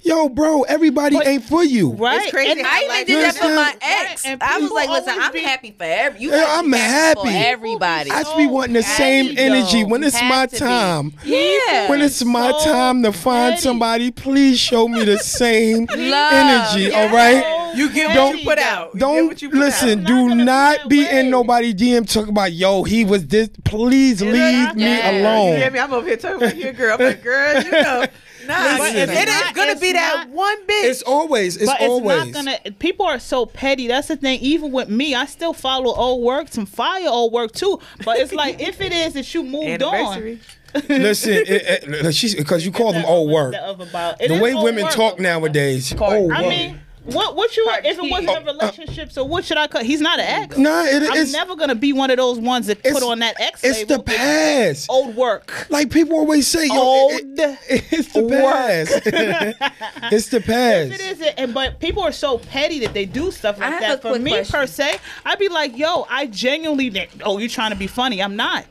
Yo, 0.05 0.28
bro, 0.28 0.62
everybody 0.62 1.16
ain't 1.24 1.45
for 1.45 1.62
you. 1.62 1.93
Right. 1.93 2.22
It's 2.22 2.32
crazy 2.32 2.51
And 2.59 2.66
how 2.66 2.76
I 2.76 2.78
even 2.82 2.88
like 2.88 3.07
did 3.07 3.24
that 3.24 3.34
for 3.36 3.55
my 3.55 3.74
ex. 3.80 4.24
and 4.26 4.43
I 4.43 4.59
was 4.59 4.72
like, 4.72 4.88
listen, 4.88 5.14
I'm 5.16 5.32
be- 5.32 5.43
happy 5.43 5.72
for 5.78 5.84
every. 5.84 6.20
You 6.22 6.32
Yeah, 6.32 6.45
I'm 6.49 6.68
be 6.72 6.76
happy. 6.76 7.20
for 7.20 7.28
everybody. 7.30 8.11
I 8.11 8.22
just 8.24 8.36
be 8.36 8.49
wanting 8.49 8.72
the 8.74 8.82
same 8.82 9.26
petty, 9.28 9.38
energy 9.38 9.82
though. 9.84 9.88
when 9.90 10.03
it's 10.03 10.20
my 10.22 10.47
time. 10.47 11.12
Yeah. 11.24 11.88
When 11.88 12.01
it's 12.01 12.24
my 12.24 12.51
So 12.51 12.64
time 12.72 13.05
to 13.05 13.12
find 13.12 13.53
petty. 13.53 13.62
somebody, 13.62 14.11
please 14.11 14.59
show 14.59 14.88
me 14.88 15.05
the 15.05 15.18
same 15.20 15.86
Love. 15.86 16.32
energy. 16.32 16.93
All 16.93 17.09
right. 17.11 17.61
You 17.75 17.93
get 17.93 18.14
Don't- 18.14 18.31
what 18.31 18.39
you 18.39 18.45
put 18.45 18.59
out. 18.59 18.91
You 18.95 19.01
Don't 19.01 19.27
what 19.29 19.43
you 19.43 19.51
put 19.51 19.59
listen. 19.59 19.89
It's 19.89 19.97
not 20.03 20.07
Do 20.07 20.29
gonna 20.29 20.45
not 20.45 20.89
be 20.89 21.05
way. 21.05 21.20
in 21.20 21.31
nobody 21.31 21.73
DM 21.75 22.11
talking 22.12 22.31
about 22.31 22.53
yo. 22.53 22.83
He 22.85 23.05
was 23.05 23.27
this. 23.27 23.49
Please 23.64 24.20
leave 24.23 24.35
Yeah. 24.35 24.73
me 24.75 24.83
Yeah. 24.85 25.11
You 25.11 25.20
alone. 25.23 25.57
hear 25.57 25.70
me? 25.70 25.79
I'm 25.79 25.93
over 25.93 26.07
here 26.07 26.16
talking 26.16 26.37
about 26.37 26.57
your 26.57 26.73
girl. 26.73 26.97
I'm 26.99 27.05
like, 27.07 27.23
girl, 27.23 27.62
you 27.62 27.70
know. 27.70 28.07
Nah, 28.45 28.55
Listen. 28.77 28.97
it 28.97 29.09
It's 29.09 29.20
is 29.20 29.27
not- 29.29 29.55
gonna 29.55 29.70
it's 29.70 29.81
be 29.81 29.93
that 29.93 30.14
not- 30.27 30.29
one 30.31 30.62
bitch. 30.66 30.85
It's 30.91 31.03
always. 31.03 31.57
It's 31.57 31.66
but 31.66 31.81
it's 31.81 31.89
always. 31.89 32.35
not 32.35 32.45
gonna. 32.45 32.59
People 32.81 33.07
are 33.07 33.20
so 33.20 33.47
petty. 33.47 33.87
That's 33.87 34.09
the 34.09 34.16
thing. 34.16 34.41
Even 34.41 34.73
with 34.73 34.89
me, 34.89 35.14
I 35.14 35.27
still 35.27 35.53
follow 35.53 35.95
old 35.95 36.25
work, 36.25 36.49
some 36.49 36.66
fire 36.66 37.07
old 37.09 37.33
work 37.33 37.53
too. 37.53 37.79
But 38.05 38.18
it's 38.18 38.33
like 38.33 38.61
if 38.61 38.81
it 38.81 38.93
is 38.93 39.12
that 39.12 39.33
you 39.33 39.45
moved 39.45 39.81
on, 39.85 39.95
Anniversary. 39.95 40.41
Listen, 40.89 41.35
it, 41.35 41.85
it, 41.95 42.14
she's 42.16 42.35
because 42.35 42.66
you 42.66 42.73
call 42.73 42.93
them 42.93 43.05
old 43.05 43.31
work. 43.31 43.55
Of 43.55 43.79
about, 43.81 44.18
The 44.18 44.41
way 44.41 44.55
women 44.55 44.85
work. 44.87 44.93
talk 44.93 45.20
nowadays. 45.20 45.93
Old 45.97 46.33
I 46.33 46.41
work. 46.43 46.51
mean, 46.51 46.81
what 47.05 47.34
what 47.34 47.57
you 47.57 47.66
if 47.68 47.98
it 47.98 48.11
wasn't 48.11 48.38
a 48.38 48.44
relationship? 48.44 49.11
So 49.11 49.24
what 49.24 49.44
should 49.44 49.57
I 49.57 49.66
cut? 49.66 49.84
He's 49.84 50.00
not 50.00 50.20
an 50.20 50.26
ex. 50.44 50.57
Nah, 50.57 50.84
it, 50.84 51.03
I'm 51.03 51.16
it's 51.16 51.32
never 51.32 51.57
gonna 51.57 51.74
be 51.74 51.92
one 51.92 52.11
of 52.11 52.16
those 52.16 52.38
ones 52.38 52.68
that 52.68 52.82
put 52.82 53.03
on 53.03 53.18
that 53.20 53.40
ex. 53.40 53.64
It's 53.64 53.84
the 53.84 54.00
past. 54.00 54.88
Old 54.88 55.16
work. 55.16 55.66
Like 55.68 55.90
people 55.90 56.16
always 56.16 56.46
say, 56.46 56.66
yo, 56.66 56.74
Old 56.74 57.12
it- 57.12 57.59
it- 57.68 57.84
it's 57.92 58.12
the 58.12 58.22
work. 58.22 58.30
past. 58.42 58.92
it's 60.12 60.28
the 60.28 60.40
past. 60.40 60.92
It 60.92 61.00
is, 61.00 61.20
it, 61.20 61.34
and 61.38 61.53
but 61.53 61.80
people 61.80 62.03
are 62.03 62.12
so 62.12 62.38
petty 62.38 62.78
that 62.80 62.94
they 62.94 63.05
do 63.05 63.30
stuff 63.30 63.59
like 63.59 63.72
have 63.72 63.80
that. 63.80 64.03
For 64.03 64.18
me 64.18 64.30
question. 64.30 64.53
per 64.53 64.66
se, 64.66 64.96
I'd 65.24 65.38
be 65.38 65.48
like, 65.48 65.76
yo, 65.76 66.07
I 66.09 66.26
genuinely. 66.26 67.09
Oh, 67.24 67.38
you're 67.38 67.48
trying 67.48 67.70
to 67.70 67.76
be 67.76 67.86
funny? 67.88 68.22
I'm 68.22 68.36
not. 68.36 68.64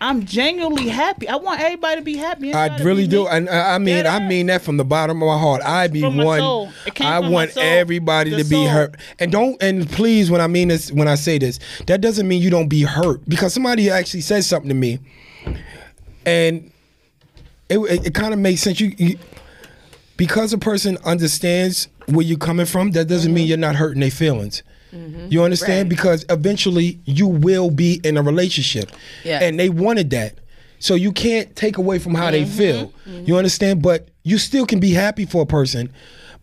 I'm 0.00 0.24
genuinely 0.26 0.88
happy. 0.88 1.28
I 1.28 1.36
want 1.36 1.60
everybody 1.60 1.96
to 1.96 2.02
be 2.02 2.16
happy. 2.16 2.52
I 2.54 2.76
really 2.78 3.06
do, 3.08 3.26
and 3.26 3.48
I 3.50 3.74
I 3.74 3.78
mean, 3.78 4.06
I 4.06 4.20
mean 4.28 4.46
that 4.46 4.62
from 4.62 4.76
the 4.76 4.84
bottom 4.84 5.20
of 5.22 5.26
my 5.26 5.38
heart. 5.38 5.60
I 5.64 5.88
be 5.88 6.02
one. 6.02 6.38
soul. 6.38 6.70
It 6.86 6.94
came 6.94 7.06
I 7.08 7.18
want 7.18 7.56
everybody 7.56 8.30
The 8.30 8.38
to 8.38 8.44
be 8.44 8.50
soul. 8.56 8.68
hurt, 8.68 8.96
and 9.18 9.32
don't. 9.32 9.60
And 9.62 9.88
please, 9.90 10.30
when 10.30 10.40
I 10.40 10.46
mean 10.46 10.68
this, 10.68 10.92
when 10.92 11.08
I 11.08 11.16
say 11.16 11.38
this, 11.38 11.58
that 11.86 12.00
doesn't 12.00 12.28
mean 12.28 12.40
you 12.42 12.50
don't 12.50 12.68
be 12.68 12.82
hurt 12.82 13.28
because 13.28 13.52
somebody 13.54 13.90
actually 13.90 14.20
said 14.20 14.44
something 14.44 14.68
to 14.68 14.74
me, 14.74 15.00
and 16.24 16.70
it 17.68 17.78
it, 17.78 18.06
it 18.06 18.14
kind 18.14 18.32
of 18.32 18.38
makes 18.38 18.62
sense. 18.62 18.80
You, 18.80 18.94
you 18.98 19.18
because 20.16 20.52
a 20.52 20.58
person 20.58 20.96
understands 21.04 21.88
where 22.06 22.24
you're 22.24 22.38
coming 22.38 22.66
from, 22.66 22.92
that 22.92 23.06
doesn't 23.06 23.28
Mm-hmm. 23.30 23.34
mean 23.34 23.46
you're 23.48 23.56
not 23.58 23.76
hurting 23.76 24.00
their 24.00 24.10
feelings. 24.10 24.62
You 24.92 25.42
understand? 25.42 25.88
Because 25.88 26.24
eventually 26.30 26.98
you 27.04 27.26
will 27.26 27.70
be 27.70 28.00
in 28.04 28.16
a 28.16 28.22
relationship. 28.22 28.90
Yes. 29.24 29.42
And 29.42 29.58
they 29.58 29.68
wanted 29.68 30.10
that. 30.10 30.34
So 30.80 30.94
you 30.94 31.12
can't 31.12 31.54
take 31.56 31.76
away 31.76 31.98
from 31.98 32.14
how 32.14 32.30
they 32.30 32.44
Mm-hmm. 32.44 32.56
feel. 32.56 32.92
You 33.26 33.36
understand? 33.36 33.82
But 33.82 34.08
you 34.22 34.38
still 34.38 34.64
can 34.66 34.80
be 34.80 34.92
happy 34.92 35.26
for 35.26 35.42
a 35.42 35.46
person. 35.46 35.90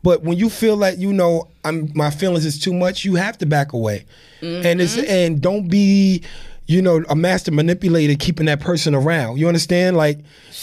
But 0.03 0.21
when 0.23 0.37
you 0.37 0.49
feel 0.49 0.75
like 0.77 0.99
you 0.99 1.11
know 1.13 1.47
I'm 1.63 1.91
my 1.95 2.09
feelings 2.11 2.45
is 2.45 2.59
too 2.59 2.73
much, 2.73 3.05
you 3.05 3.15
have 3.15 3.37
to 3.39 3.45
back 3.45 3.73
away. 3.73 4.05
And 4.41 4.79
it's 4.81 4.95
Mm-hmm. 4.95 5.09
and 5.09 5.41
don't 5.41 5.67
be, 5.67 6.21
you 6.67 6.81
know, 6.81 7.03
a 7.09 7.15
master 7.15 7.51
manipulator 7.51 8.15
keeping 8.15 8.47
that 8.47 8.59
person 8.59 8.95
around. 8.95 9.37
You 9.37 9.47
understand? 9.47 9.95
Like 9.97 10.19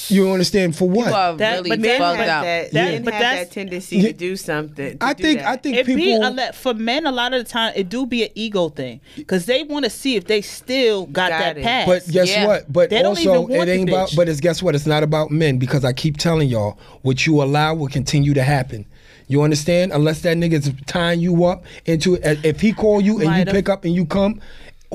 you 0.09 0.29
understand 0.31 0.75
for 0.75 0.89
what? 0.89 1.09
You 1.09 1.15
are 1.15 1.37
That- 1.37 1.57
really 1.59 1.71
but 1.71 1.79
Men 1.81 2.01
have 2.01 2.19
out. 2.19 2.43
that, 2.43 2.73
That- 2.73 2.91
men 2.93 3.03
but 3.05 3.15
have 3.15 3.23
that's- 3.23 3.47
that 3.49 3.55
tendency 3.55 3.97
Yeah. 3.99 4.03
to 4.09 4.13
do 4.13 4.37
something. 4.37 4.99
to 4.99 5.05
I 5.05 5.13
do 5.13 5.23
think 5.23 5.39
that. 5.41 5.49
I 5.49 5.57
think 5.57 5.77
It 5.77 5.87
people 5.87 6.25
a 6.27 6.31
le- 6.31 6.53
for 6.55 6.75
men 6.75 7.07
a 7.07 7.13
lot 7.13 7.33
of 7.35 7.45
the 7.45 7.49
time 7.49 7.73
it 7.77 7.89
do 7.89 8.05
be 8.05 8.25
an 8.25 8.31
ego 8.35 8.69
thing 8.69 9.01
because 9.17 9.47
they 9.47 9.63
want 9.63 9.85
to 9.85 9.91
see 9.91 10.17
if 10.17 10.25
they 10.27 10.41
still 10.43 11.07
got, 11.07 11.31
Got 11.31 11.39
that 11.39 11.59
it. 11.59 11.63
pass. 11.63 11.87
But 11.87 12.09
guess 12.11 12.29
Yeah. 12.31 12.47
what? 12.49 12.73
But 12.73 12.91
They 12.91 12.99
don't 13.03 13.17
also, 13.17 13.45
even 13.49 13.69
it 13.69 13.69
ain't 13.73 13.89
about. 13.89 14.13
But 14.17 14.29
it's 14.29 14.41
guess 14.41 14.61
what? 14.61 14.75
It's 14.75 14.87
not 14.87 15.05
about 15.05 15.31
men 15.31 15.59
because 15.59 15.85
I 15.85 15.93
keep 15.93 16.17
telling 16.17 16.49
y'all 16.49 16.79
what 17.03 17.27
you 17.27 17.41
allow 17.43 17.75
will 17.75 17.87
continue 17.89 18.35
to 18.35 18.43
happen. 18.43 18.87
You 19.29 19.43
understand? 19.43 19.93
Unless 19.93 20.23
that 20.23 20.37
nigga's 20.37 20.71
tying 20.87 21.21
you 21.21 21.45
up 21.45 21.65
into 21.87 22.15
it. 22.17 22.39
If 22.43 22.61
he 22.61 22.73
call 22.73 23.01
you 23.01 23.15
and 23.15 23.23
you 23.23 23.29
Might 23.29 23.47
have. 23.47 23.55
pick 23.55 23.69
up 23.69 23.85
and 23.85 23.95
you 23.95 24.05
come, 24.05 24.41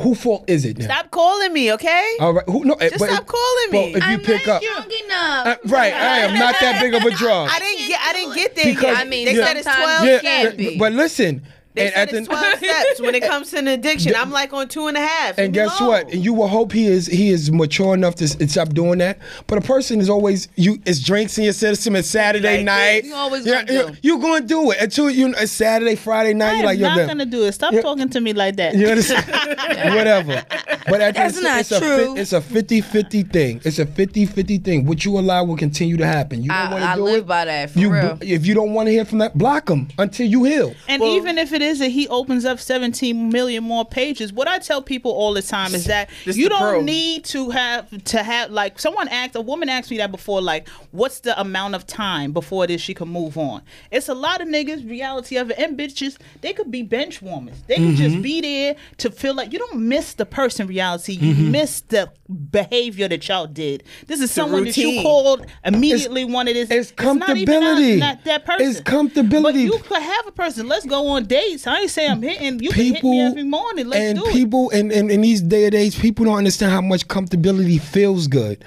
who 0.02 0.16
fault 0.16 0.44
is 0.48 0.66
it 0.66 0.78
now? 0.78 0.86
Stop 0.86 1.12
calling 1.12 1.52
me, 1.54 1.74
okay? 1.74 2.16
All 2.20 2.34
right. 2.34 2.46
Who? 2.48 2.64
No. 2.66 2.74
eh, 2.76 2.90
Just 2.90 3.00
but 3.00 3.10
stop 3.10 3.22
if- 3.22 3.28
calling 3.28 3.70
well, 3.72 3.86
me. 3.88 3.94
if 3.96 3.96
you 4.06 4.14
I'm 4.14 4.20
pick 4.22 4.48
not 4.48 4.56
up, 4.58 4.62
young 4.62 4.92
enough. 5.06 5.48
Uh, 5.48 5.56
right? 5.66 5.94
I 5.94 6.18
am 6.20 6.38
not 6.40 6.56
that 6.60 6.80
big 6.82 6.94
of 6.94 7.04
a 7.04 7.12
drug. 7.12 7.50
I 7.52 7.60
didn't 7.60 7.88
get. 7.88 8.00
I 8.02 8.14
didn't 8.14 8.36
get 8.36 8.56
there 8.56 8.66
Because- 8.66 8.84
yet. 8.84 8.98
I 8.98 9.04
mean, 9.06 9.26
they 9.26 9.36
Yeah. 9.36 9.46
said 9.46 9.58
it's 9.58 9.66
twelve. 9.66 10.06
you 10.06 10.12
yeah, 10.12 10.20
can't 10.20 10.58
be. 10.58 10.78
but 10.78 10.94
listen. 10.94 11.44
They 11.78 11.86
and 11.86 11.94
said 11.94 12.10
at 12.10 12.14
it's 12.14 12.28
the- 12.28 12.34
twelve 12.34 12.58
steps 12.58 13.02
when 13.02 13.16
it 13.16 13.24
comes 13.24 13.52
to 13.52 13.58
an 13.60 13.68
addiction. 13.68 14.14
I'm 14.16 14.32
like 14.32 14.52
on 14.54 14.68
two 14.68 14.88
and 14.88 14.98
a 14.98 15.02
half. 15.02 15.38
And 15.38 15.48
Leave 15.48 15.54
guess 15.54 15.80
alone. 15.80 15.90
what? 15.92 16.12
And 16.14 16.24
you 16.26 16.34
will 16.34 16.48
hope 16.48 16.72
he 16.72 16.88
is 16.88 17.08
he 17.08 17.30
is 17.30 17.52
mature 17.52 17.94
enough 17.94 18.16
to 18.16 18.26
s- 18.26 18.36
stop 18.52 18.70
doing 18.70 19.00
that. 19.00 19.20
But 19.48 19.58
a 19.60 19.62
person 19.62 20.00
is 20.02 20.10
always 20.10 20.48
you. 20.56 20.80
It's 20.86 21.00
drinks 21.00 21.38
in 21.38 21.44
your 21.46 21.54
system. 21.54 21.96
It's 21.96 22.08
Saturday 22.10 22.58
Like 22.58 22.66
night. 22.66 23.04
You 23.06 23.16
always 23.16 23.46
Yeah, 23.46 23.64
gonna 23.64 23.74
you, 23.80 23.88
do. 23.92 23.98
you 24.02 24.20
gonna 24.20 24.46
do 24.46 24.72
it 24.72 24.78
until 24.82 25.10
you. 25.10 25.34
It's 25.38 25.52
Saturday, 25.52 25.96
Friday 25.96 26.34
night. 26.34 26.48
I 26.48 26.52
You're 26.54 26.60
am 26.60 26.66
like, 26.66 26.80
yo, 26.80 26.88
not 26.90 26.96
damn. 26.98 27.08
gonna 27.08 27.26
do 27.26 27.44
it. 27.46 27.52
Stop 27.54 27.74
Yeah. 27.74 27.82
talking 27.82 28.10
to 28.10 28.20
me 28.20 28.34
like 28.34 28.56
that. 28.58 28.76
You 28.76 28.88
understand? 28.88 29.26
Whatever. 29.96 30.44
But 30.90 31.02
at 31.02 31.16
That's 31.16 31.36
the, 31.36 31.42
not 31.42 31.60
it's 31.60 31.72
a 31.72 31.80
true. 31.80 32.16
It's 32.18 32.32
a 32.34 32.40
50-50 32.40 33.32
thing. 33.34 33.62
It's 33.66 33.78
a 33.80 33.86
50-50 33.86 34.64
thing. 34.64 34.86
What 34.86 35.04
you 35.04 35.18
allow 35.20 35.44
will 35.44 35.58
continue 35.58 35.98
to 35.98 36.06
happen. 36.06 36.42
You 36.44 36.50
don't 36.50 36.58
I- 36.58 36.72
want 36.72 36.84
to 36.84 36.90
I 36.90 36.96
live 36.96 37.28
by 37.28 37.44
that, 37.46 37.72
for 37.72 37.80
you, 37.80 37.92
real. 37.92 38.18
If 38.22 38.46
you 38.46 38.54
don't 38.54 38.74
want 38.74 38.88
to 38.88 38.92
hear 38.92 39.04
from 39.04 39.18
that, 39.18 39.38
block 39.38 39.66
them 39.66 39.90
until 39.98 40.28
you 40.28 40.46
heal. 40.46 40.74
And 40.88 41.02
Well- 41.02 41.12
even 41.16 41.38
if 41.38 41.52
it 41.52 41.62
is 41.62 41.67
that 41.80 41.90
he 41.90 42.08
opens 42.08 42.46
up 42.46 42.60
17 42.60 43.30
million 43.30 43.64
more 43.64 43.86
pages. 43.86 44.34
What 44.34 44.48
I 44.48 44.60
tell 44.60 44.82
people 44.82 45.12
all 45.12 45.34
the 45.34 45.42
time 45.42 45.74
is 45.74 45.86
that 45.86 46.10
This 46.26 46.38
you 46.38 46.50
don't 46.50 46.60
pro. 46.60 46.82
need 46.82 47.26
to 47.26 47.50
have 47.52 48.04
to 48.06 48.24
have 48.24 48.52
like 48.52 48.80
someone 48.80 49.08
asked 49.08 49.36
a 49.36 49.42
woman 49.42 49.70
asked 49.70 49.92
me 49.92 49.98
that 49.98 50.12
before 50.12 50.42
like 50.42 50.68
what's 50.92 51.20
the 51.22 51.40
amount 51.40 51.76
of 51.76 51.86
time 51.86 52.32
before 52.32 52.64
it 52.64 52.72
is 52.72 52.82
she 52.82 52.94
can 52.94 53.08
move 53.08 53.38
on. 53.38 53.62
It's 53.92 54.10
a 54.10 54.14
lot 54.14 54.42
of 54.42 54.48
niggas 54.48 54.90
reality 54.90 55.38
of 55.38 55.52
it 55.52 55.60
and 55.60 55.78
bitches 55.78 56.18
they 56.42 56.54
could 56.54 56.72
be 56.72 56.84
bench 56.84 57.22
warmers. 57.22 57.62
They 57.68 57.76
could 57.76 57.96
just 57.96 58.14
mm-hmm. 58.16 58.22
be 58.22 58.42
there 58.42 58.76
to 58.98 59.12
feel 59.12 59.36
like 59.36 59.54
you 59.54 59.60
don't 59.60 59.80
miss 59.82 60.14
the 60.14 60.26
person 60.26 60.68
reality. 60.68 61.14
You 61.14 61.34
mm-hmm. 61.34 61.52
miss 61.52 61.82
the 61.82 62.12
behavior 62.28 63.08
that 63.08 63.28
y'all 63.28 63.48
did. 63.48 63.84
This 64.08 64.22
is 64.22 64.32
someone 64.32 64.66
that 64.66 64.78
you 64.78 65.02
called 65.02 65.46
immediately 65.64 66.26
wanted 66.26 66.56
is 66.56 66.70
it's 66.70 66.94
not 66.98 67.36
even 67.38 67.46
comfortability. 67.46 68.00
not, 68.00 68.16
not 68.18 68.24
that 68.26 68.46
person. 68.46 68.68
It's 68.68 68.82
comfortability. 68.82 69.44
But 69.44 69.56
you 69.56 69.80
could 69.80 70.02
have 70.02 70.28
a 70.28 70.32
person. 70.32 70.68
Let's 70.68 70.86
go 70.86 71.08
on 71.08 71.26
dates. 71.26 71.68
I 71.68 71.82
ain't 71.82 71.90
say 71.90 72.08
I'm 72.08 72.22
hitting. 72.22 72.60
You 72.60 72.72
can 72.72 72.94
hit 72.94 73.04
me 73.04 73.22
every 73.22 73.44
morning. 73.44 73.88
Let's 73.88 74.02
and 74.02 74.20
do 74.20 74.26
it. 74.26 74.34
people 74.34 74.70
and, 74.72 74.92
and 74.92 75.10
in 75.12 75.22
these 75.22 75.42
day 75.42 75.66
and 75.66 75.76
age 75.76 76.00
people 76.00 76.26
don't 76.26 76.38
understand 76.38 76.72
how 76.72 76.82
much 76.82 77.08
comfortability 77.08 77.80
feels 77.80 78.28
good 78.28 78.64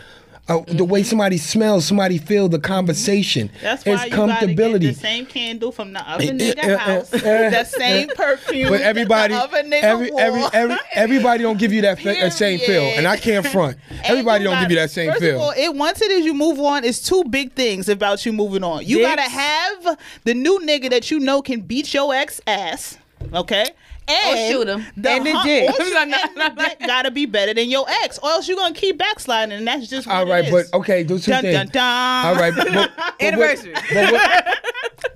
uh, 0.49 0.61
the 0.67 0.85
way 0.85 1.03
somebody 1.03 1.37
smells 1.37 1.85
somebody 1.87 2.19
feel 2.19 2.49
the 2.49 2.59
conversation 2.59 3.49
Mm-hmm. 3.49 3.63
That's 3.63 3.85
why 3.87 3.93
it's 3.95 4.05
you 4.05 4.11
gotta 4.11 4.47
get 4.55 4.81
the 4.81 4.93
same 4.95 5.27
candle 5.27 5.71
from 5.73 5.93
the 5.93 6.01
other 6.01 6.25
Eh, 6.25 6.31
nigga 6.31 6.59
eh, 6.59 6.73
eh, 6.73 6.77
house, 6.77 7.11
the 7.11 7.65
same 7.65 8.09
perfume. 8.09 8.69
but 8.71 8.81
everybody 8.81 9.35
that 9.35 9.51
the 9.51 9.57
other 9.59 9.69
nigga 9.69 9.83
every, 9.83 10.11
every, 10.19 10.43
every, 10.53 10.77
everybody 10.93 11.43
don't 11.43 11.59
give 11.59 11.73
you 11.73 11.83
that 11.83 11.99
fe- 11.99 12.21
uh, 12.21 12.31
same 12.31 12.59
feel 12.59 12.83
and 12.83 13.07
i 13.07 13.17
can't 13.17 13.47
front 13.47 13.77
everybody 14.05 14.43
don't 14.45 14.61
give 14.61 14.71
you 14.71 14.77
that 14.77 14.91
same 14.91 15.11
first 15.11 15.21
feel 15.23 15.37
Of 15.37 15.43
all, 15.43 15.53
it 15.57 15.75
once 15.75 16.01
it 16.03 16.11
is 16.11 16.25
you 16.25 16.35
move 16.35 16.59
on, 16.59 16.85
it's 16.85 17.01
two 17.01 17.23
big 17.25 17.53
things 17.53 17.89
about 17.89 18.25
you 18.27 18.33
moving 18.33 18.65
on. 18.65 18.85
You 18.85 19.01
gotta 19.03 19.23
have 19.23 19.99
the 20.25 20.35
new 20.35 20.59
nigga 20.61 20.91
that 20.91 21.11
you 21.11 21.21
know 21.21 21.43
can 21.43 21.61
beat 21.61 21.93
your 21.95 22.15
ex 22.15 22.41
ass. 22.47 22.99
Okay. 23.35 23.67
And 24.11 24.53
shoot 24.53 24.69
him. 24.69 24.85
The 24.97 25.11
And 25.11 25.27
the 25.27 25.33
hu- 25.39 25.45
dick. 25.45 25.71
or 25.71 25.85
shoot- 25.85 25.97
and 25.97 26.13
the 26.13 26.53
dick 26.59 26.79
gotta 26.87 27.11
be 27.11 27.27
better 27.27 27.55
than 27.55 27.69
your 27.71 27.87
ex, 28.03 28.19
or 28.19 28.31
else 28.31 28.49
you're 28.49 28.57
gonna 28.57 28.75
keep 28.75 28.99
backsliding, 28.99 29.57
and 29.57 29.67
that's 29.67 29.87
just 29.89 30.07
what 30.07 30.17
all 30.17 30.33
it 30.33 30.51
but 30.51 30.67
okay 30.79 31.03
do 31.03 31.19
two 31.19 31.31
Dun, 31.31 31.43
things 31.43 31.55
dun, 31.57 31.69
dun. 31.69 32.27
all 32.27 32.35
right 32.35 32.53
but, 32.57 32.67
but, 32.73 32.91
but 32.97 33.23
Anniversary. 33.23 33.73
What, 33.73 33.85
but, 33.93 34.13
what, 34.13 34.45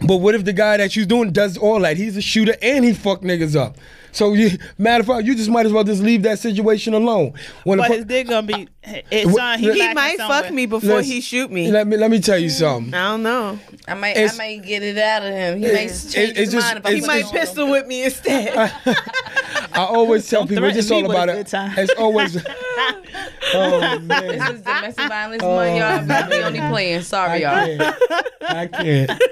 but 0.09 0.17
what 0.19 0.35
if 0.35 0.45
the 0.45 0.53
guy 0.53 0.77
that 0.77 0.95
you're 0.97 1.07
doing 1.07 1.33
does 1.33 1.57
all 1.57 1.81
that 1.81 1.97
he's 1.97 2.17
a 2.17 2.23
shooter 2.23 2.55
and 2.63 2.85
he 2.85 2.93
fuck 2.93 3.23
niggas 3.23 3.57
up 3.57 3.77
so 4.15 4.33
you 4.33 4.51
matter 4.79 5.01
of 5.03 5.07
fact 5.07 5.27
you 5.27 5.35
just 5.35 5.51
might 5.51 5.67
as 5.67 5.73
well 5.73 5.85
just 5.85 6.03
leave 6.03 6.23
that 6.23 6.39
situation 6.39 6.95
alone 6.95 7.35
when 7.65 7.79
But 7.79 7.89
the, 7.89 7.95
his 7.97 8.05
dick 8.07 8.29
gonna 8.29 8.47
be. 8.47 8.69
It's 9.11 9.37
on. 9.39 9.59
He 9.59 9.73
He, 9.73 9.81
He 9.89 9.95
might 9.95 10.17
somewhere. 10.19 10.43
fuck 10.43 10.53
me 10.53 10.67
before 10.67 10.97
Let's- 10.97 11.09
he 11.09 11.21
shoot 11.21 11.51
me. 11.51 11.71
Let 11.71 11.87
me 11.87 11.97
let 11.97 12.11
me 12.11 12.21
tell 12.21 12.39
you 12.39 12.49
hmm. 12.49 12.55
something. 12.55 12.95
I 12.95 13.11
don't 13.11 13.23
know. 13.23 13.59
I 13.89 13.95
might, 13.95 14.11
It's- 14.17 14.35
I 14.35 14.39
might 14.39 14.63
get 14.63 14.83
it 14.83 14.97
out 14.99 15.23
of 15.23 15.33
him. 15.33 15.59
He 15.59 15.65
might 15.65 15.73
It's- 15.73 16.13
change 16.13 16.31
it's 16.31 16.39
his 16.39 16.53
just- 16.53 16.67
mind 16.67 16.79
if 16.79 16.87
I 16.87 16.91
He 16.91 16.97
it's- 16.99 17.07
put 17.07 17.13
might 17.13 17.19
it 17.21 17.25
on 17.27 17.35
him. 17.35 17.41
pistol 17.41 17.71
with 17.71 17.87
me 17.87 18.05
instead. 18.05 18.57
I 19.75 19.85
always 19.85 20.29
tell 20.29 20.41
Don't 20.43 20.49
people 20.49 20.65
it's 20.65 20.77
just 20.77 20.93
all 20.93 21.01
threaten 21.01 21.29
me 21.29 21.39
with 21.39 21.49
about 21.55 21.75
it. 21.75 21.79
It's 21.79 21.93
always. 21.99 22.37
oh 23.55 23.99
man, 24.01 24.27
This 24.29 24.51
is 24.51 24.61
domestic 24.63 25.09
violence 25.09 25.43
month, 25.43 25.71
oh, 25.71 25.77
y'all. 25.77 26.07
But 26.07 26.31
we 26.31 26.37
only 26.43 26.61
playing. 26.61 26.99
I 26.99 27.03
Sorry, 27.03 27.43
y'all. 27.43 27.67
can't. 27.79 27.97
I 28.43 28.67
can't. 28.69 29.23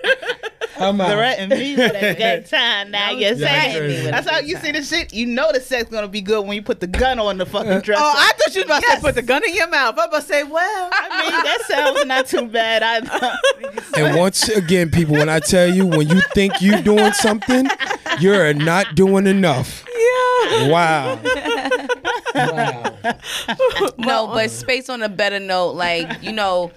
I'm 0.79 1.01
out. 1.01 1.13
Threaten 1.13 1.49
me 1.51 1.77
with 1.77 1.93
a 1.95 2.15
good 2.15 2.47
time. 2.47 2.91
Now 2.91 3.11
you're 3.11 3.35
Yeah, 3.35 3.63
saying 3.63 4.11
that's 4.11 4.29
how 4.29 4.39
you 4.39 4.57
see 4.57 4.73
the 4.73 4.83
shit. 4.83 5.13
You 5.13 5.27
know 5.27 5.53
the 5.53 5.61
sex 5.61 5.91
gonna 5.91 6.09
be 6.09 6.21
good 6.21 6.47
when 6.47 6.55
you 6.57 6.63
put 6.63 6.81
the 6.81 6.87
gun 6.87 7.19
on 7.19 7.39
the 7.39 7.47
fucking 7.47 7.81
dress. 7.81 7.99
oh, 8.01 8.15
I 8.17 8.33
thought 8.39 8.55
you 8.55 8.61
was 8.63 8.67
about 8.67 8.81
to 8.83 8.87
Yes. 8.89 8.97
say 9.01 9.03
put 9.03 9.15
the 9.15 9.23
gun 9.23 9.43
in 9.47 9.55
your 9.55 9.69
mouth. 9.69 9.95
I'm 9.99 10.09
about 10.09 10.21
to 10.23 10.27
say, 10.27 10.45
well, 10.45 10.91
I 10.93 11.23
mean, 11.23 11.43
that 11.45 11.59
sounds 11.69 12.07
not 12.07 12.27
too 12.27 12.47
bad 12.47 12.83
either. 12.83 13.39
And 13.97 14.17
once 14.17 14.49
again, 14.49 14.91
people, 14.91 15.15
when 15.17 15.29
I 15.29 15.39
tell 15.41 15.69
you, 15.69 15.87
when 15.87 16.09
you 16.09 16.21
think 16.35 16.63
you're 16.63 16.81
doing 16.81 17.13
something, 17.13 17.69
you're 18.21 18.55
not 18.55 18.95
doing 18.95 19.27
enough. 19.27 19.85
yeah. 19.95 20.69
Wow. 20.69 21.19
wow. 22.35 22.95
No, 23.99 24.27
but 24.29 24.51
space 24.51 24.89
on 24.89 25.03
a 25.03 25.09
better 25.09 25.39
note, 25.39 25.73
like 25.73 26.23
you 26.23 26.33
know, 26.33 26.71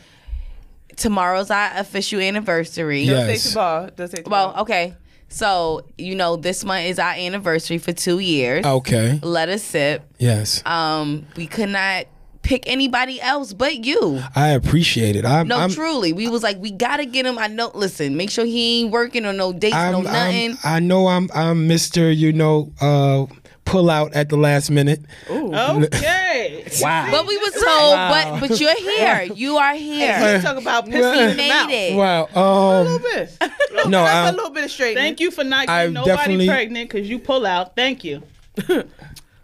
tomorrow's 0.96 1.50
our 1.52 1.72
official 1.76 2.20
anniversary. 2.20 3.02
Yeah. 3.04 3.14
Don't 3.14 3.28
Yes. 3.30 3.44
take 3.44 3.52
the 3.52 3.56
ball. 3.56 3.90
Don't 3.96 4.12
take 4.12 4.24
the 4.26 4.30
Well, 4.30 4.56
okay. 4.60 4.94
So 5.28 5.86
you 5.98 6.16
know, 6.16 6.36
this 6.36 6.64
month 6.64 6.86
is 6.86 7.00
our 7.00 7.14
anniversary 7.14 7.78
for 7.78 7.92
two 7.92 8.20
years. 8.20 8.66
Okay. 8.66 9.20
Let 9.24 9.50
us 9.50 9.64
sip. 9.64 10.04
Yes. 10.18 10.62
Um, 10.66 11.26
we 11.36 11.48
could 11.48 11.70
not 11.70 12.06
pick 12.44 12.64
anybody 12.68 13.20
else 13.20 13.54
but 13.54 13.84
you. 13.84 14.22
I 14.36 14.50
appreciate 14.50 15.16
it. 15.16 15.26
I'm, 15.26 15.48
No, 15.48 15.58
I'm, 15.58 15.72
truly, 15.72 16.14
we 16.14 16.28
was 16.30 16.44
like, 16.44 16.58
we 16.60 16.70
gotta 16.70 17.06
get 17.06 17.26
him. 17.26 17.40
I 17.40 17.48
know. 17.48 17.72
Listen, 17.74 18.16
make 18.16 18.30
sure 18.30 18.46
he 18.46 18.82
ain't 18.82 18.92
working 18.92 19.26
or 19.26 19.34
no 19.34 19.52
dates, 19.52 19.74
no 19.74 19.98
I'm, 19.98 20.04
nothing. 20.04 20.52
I'm, 20.52 20.58
I 20.64 20.80
know 20.80 21.08
I'm, 21.08 21.28
I'm 21.34 21.68
Mr. 21.68 22.16
You 22.16 22.34
know, 22.34 22.72
uh, 22.80 23.26
pull 23.66 23.90
out 23.90 24.14
at 24.14 24.30
the 24.30 24.38
last 24.38 24.70
minute. 24.72 25.02
okay. 25.30 26.64
Wow. 26.82 27.08
but 27.12 27.26
we 27.28 27.38
were 27.38 27.52
told, 27.52 27.94
Wow. 27.94 28.40
but 28.40 28.48
but 28.50 28.60
you're 28.60 28.76
here. 28.76 29.24
You 29.36 29.58
are 29.58 29.76
here. 29.76 30.36
You 30.36 30.42
talk 30.42 30.58
about 30.58 30.88
Well, 30.88 31.14
pissing 31.16 31.22
in 31.24 31.30
the 31.32 31.36
made 31.36 31.50
mouth. 31.50 31.70
it. 31.72 31.96
Wow. 31.96 32.30
A 32.36 32.40
Um. 32.40 32.84
little 32.86 33.00
bit. 33.00 33.38
No, 33.90 34.04
That's 34.04 34.28
I- 34.28 34.30
a 34.30 34.32
little 34.34 34.50
bit 34.52 34.64
of 34.66 34.72
straightening. 34.72 35.04
Thank 35.04 35.20
you 35.20 35.32
for 35.32 35.44
not 35.44 35.68
I 35.70 35.88
getting 35.88 35.94
nobody 35.94 36.48
pregnant 36.48 36.90
because 36.90 37.10
you 37.10 37.20
pull 37.20 37.46
out. 37.46 37.76
Thank 37.76 38.04
you. 38.04 38.24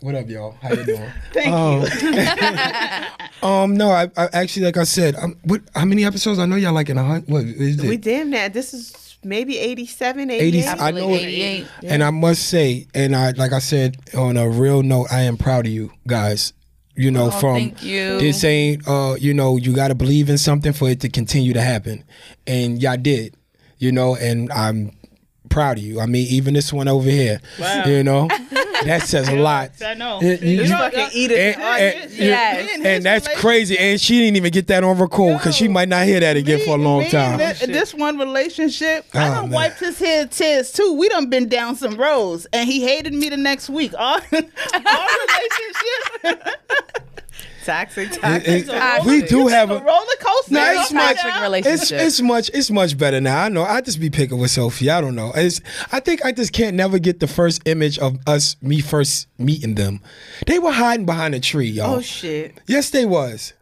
What 0.01 0.15
up, 0.15 0.27
y'all? 0.29 0.55
How 0.61 0.73
you 0.73 0.83
doing? 0.83 1.09
Thank 1.33 1.53
Um, 1.53 1.81
you. 1.81 3.07
Um, 3.43 3.75
no, 3.75 3.89
I, 3.89 4.03
I 4.17 4.29
actually, 4.33 4.65
like 4.67 4.77
I 4.77 4.83
said, 4.83 5.15
um, 5.15 5.35
what? 5.45 5.61
How 5.73 5.83
many 5.85 6.05
episodes? 6.05 6.37
I 6.37 6.45
know 6.45 6.57
y'all 6.57 6.73
like 6.73 6.89
in 6.89 6.97
a 6.99 7.03
hundred. 7.03 7.27
What 7.27 7.43
is 7.45 7.83
it? 7.83 7.89
We 7.89 7.97
damn 7.97 8.29
that. 8.31 8.53
This 8.53 8.71
is 8.71 9.17
maybe 9.23 9.57
87, 9.57 10.29
88. 10.29 10.55
80, 10.59 10.67
I 10.67 10.91
know, 10.91 11.09
it. 11.15 11.21
88. 11.23 11.67
and 11.85 12.03
I 12.03 12.11
must 12.11 12.43
say, 12.49 12.85
and 12.93 13.15
I 13.15 13.31
like 13.31 13.51
I 13.51 13.57
said 13.57 13.97
on 14.15 14.37
a 14.37 14.47
real 14.47 14.83
note, 14.83 15.07
I 15.11 15.21
am 15.21 15.37
proud 15.37 15.65
of 15.65 15.71
you 15.71 15.91
guys. 16.05 16.53
You 16.95 17.09
know, 17.09 17.29
Oh, 17.29 17.31
from 17.31 17.55
thank 17.55 17.81
you. 17.83 18.19
this 18.19 18.43
ain't, 18.43 18.87
uh, 18.87 19.15
you 19.19 19.33
know, 19.33 19.57
you 19.57 19.73
got 19.73 19.87
to 19.87 19.95
believe 19.95 20.29
in 20.29 20.37
something 20.37 20.71
for 20.73 20.87
it 20.87 20.99
to 20.99 21.09
continue 21.09 21.53
to 21.53 21.61
happen, 21.61 22.03
and 22.45 22.79
y'all 22.79 22.95
did. 22.97 23.35
You 23.79 23.91
know, 23.91 24.15
and 24.17 24.51
I'm 24.51 24.91
proud 25.51 25.77
of 25.77 25.83
you. 25.83 25.99
I 25.99 26.05
mean, 26.07 26.25
even 26.29 26.53
this 26.55 26.73
one 26.73 26.87
over 26.87 27.09
here, 27.09 27.39
Wow. 27.59 27.83
you 27.85 28.03
know, 28.03 28.27
that 28.85 29.03
says 29.03 29.27
a 29.29 29.35
lot. 29.35 29.71
I 29.85 29.93
know. 29.93 30.19
You- 30.21 30.29
you- 30.29 30.37
You 30.49 30.61
you- 30.63 30.67
fucking 30.69 31.09
eat 31.13 31.31
it. 31.31 31.57
and, 31.57 31.61
and- 31.61 32.11
Yes. 32.11 32.79
and 32.83 33.03
that's 33.03 33.27
crazy. 33.39 33.77
And 33.77 33.99
she 34.01 34.19
didn't 34.19 34.37
even 34.37 34.51
get 34.51 34.67
that 34.67 34.83
on 34.83 34.97
record 34.97 35.37
because 35.37 35.55
she 35.55 35.67
might 35.67 35.89
not 35.89 36.05
hear 36.05 36.19
that 36.19 36.35
again 36.37 36.61
for 36.65 36.75
a 36.75 36.81
long 36.81 36.99
Me 37.01 37.09
time. 37.11 37.37
thi- 37.53 37.65
this 37.67 37.93
one 37.93 38.17
relationship, 38.17 39.05
I 39.13 39.27
Oh, 39.27 39.31
done 39.33 39.41
man. 39.43 39.51
wiped 39.51 39.79
his 39.79 39.99
head 39.99 40.31
tears 40.31 40.71
too. 40.71 40.93
We 40.93 41.09
done 41.09 41.29
been 41.29 41.47
down 41.49 41.75
some 41.75 41.95
roads, 41.95 42.47
and 42.53 42.67
he 42.67 42.81
hated 42.83 43.13
me 43.13 43.29
the 43.29 43.37
next 43.37 43.69
week. 43.69 43.93
Our, 43.97 44.21
our 44.31 45.07
relationship, 46.23 46.47
Toxic, 47.65 48.11
toxic. 48.19 48.67
it- 48.67 49.05
we 49.05 49.21
do 49.21 49.47
have 49.47 49.69
a 49.69 49.75
a. 49.75 49.83
roller 49.83 50.05
coaster. 50.19 50.53
No, 50.53 50.81
it's 50.81 50.91
much- 50.91 51.15
down. 51.15 51.25
Toxic 51.25 51.41
relationship. 51.43 51.81
It's 51.81 51.91
it's 51.91 52.21
much 52.21 52.49
it's 52.53 52.71
much 52.71 52.97
better 52.97 53.21
now. 53.21 53.43
I 53.43 53.49
know. 53.49 53.63
I 53.63 53.81
just 53.81 53.99
be 53.99 54.09
picking 54.09 54.37
with 54.39 54.51
Sophie. 54.51 54.89
I 54.89 54.99
don't 55.01 55.15
know. 55.15 55.31
It's 55.35 55.61
I 55.91 55.99
think 55.99 56.25
I 56.25 56.31
just 56.31 56.53
can't 56.53 56.75
never 56.75 56.97
get 56.99 57.19
the 57.19 57.27
first 57.27 57.61
image 57.65 57.99
of 57.99 58.17
us 58.27 58.55
me 58.61 58.81
first 58.81 59.27
meeting 59.37 59.75
them. 59.75 60.01
They 60.47 60.59
were 60.59 60.71
hiding 60.71 61.05
behind 61.05 61.35
a 61.35 61.39
tree, 61.39 61.67
y'all. 61.69 61.95
Oh, 61.95 62.01
shit. 62.01 62.59
Yes, 62.67 62.89
they 62.89 63.05
was. 63.05 63.53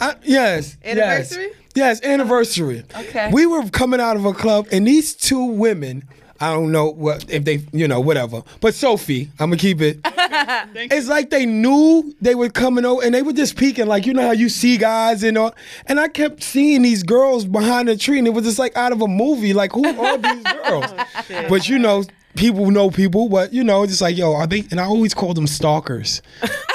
I, 0.00 0.14
yes. 0.22 0.76
Anniversary? 0.84 1.46
Yes. 1.74 2.00
yes, 2.00 2.02
anniversary. 2.02 2.84
Okay. 2.96 3.30
We 3.32 3.46
were 3.46 3.68
coming 3.70 4.00
out 4.00 4.16
of 4.16 4.24
a 4.24 4.32
club, 4.32 4.68
and 4.70 4.86
these 4.86 5.14
two 5.14 5.44
women. 5.44 6.04
I 6.44 6.52
don't 6.52 6.72
know 6.72 6.90
what 6.90 7.30
if 7.30 7.44
they, 7.44 7.64
you 7.72 7.88
know, 7.88 8.00
whatever. 8.00 8.42
But 8.60 8.74
Sophie, 8.74 9.30
I'm 9.40 9.48
gonna 9.48 9.56
keep 9.56 9.80
it. 9.80 9.98
it's 10.04 11.08
like 11.08 11.30
they 11.30 11.46
knew 11.46 12.14
they 12.20 12.34
were 12.34 12.50
coming 12.50 12.84
over, 12.84 13.02
and 13.02 13.14
they 13.14 13.22
were 13.22 13.32
just 13.32 13.56
peeking, 13.56 13.86
like 13.86 14.04
you 14.04 14.12
know 14.12 14.20
how 14.20 14.32
you 14.32 14.50
see 14.50 14.76
guys 14.76 15.22
and 15.22 15.38
all. 15.38 15.54
And 15.86 15.98
I 15.98 16.08
kept 16.08 16.42
seeing 16.42 16.82
these 16.82 17.02
girls 17.02 17.46
behind 17.46 17.88
the 17.88 17.96
tree, 17.96 18.18
and 18.18 18.26
it 18.26 18.34
was 18.34 18.44
just 18.44 18.58
like 18.58 18.76
out 18.76 18.92
of 18.92 19.00
a 19.00 19.08
movie. 19.08 19.54
Like 19.54 19.72
who 19.72 19.86
are 19.86 20.18
these 20.18 20.42
girls? 20.68 20.92
Oh, 21.30 21.46
but 21.48 21.66
you 21.66 21.78
know, 21.78 22.04
people 22.36 22.70
know 22.70 22.90
people. 22.90 23.30
But 23.30 23.54
you 23.54 23.64
know, 23.64 23.82
it's 23.82 23.92
just 23.92 24.02
like 24.02 24.18
yo, 24.18 24.34
are 24.34 24.46
they? 24.46 24.66
And 24.70 24.78
I 24.78 24.84
always 24.84 25.14
call 25.14 25.32
them 25.32 25.46
stalkers 25.46 26.20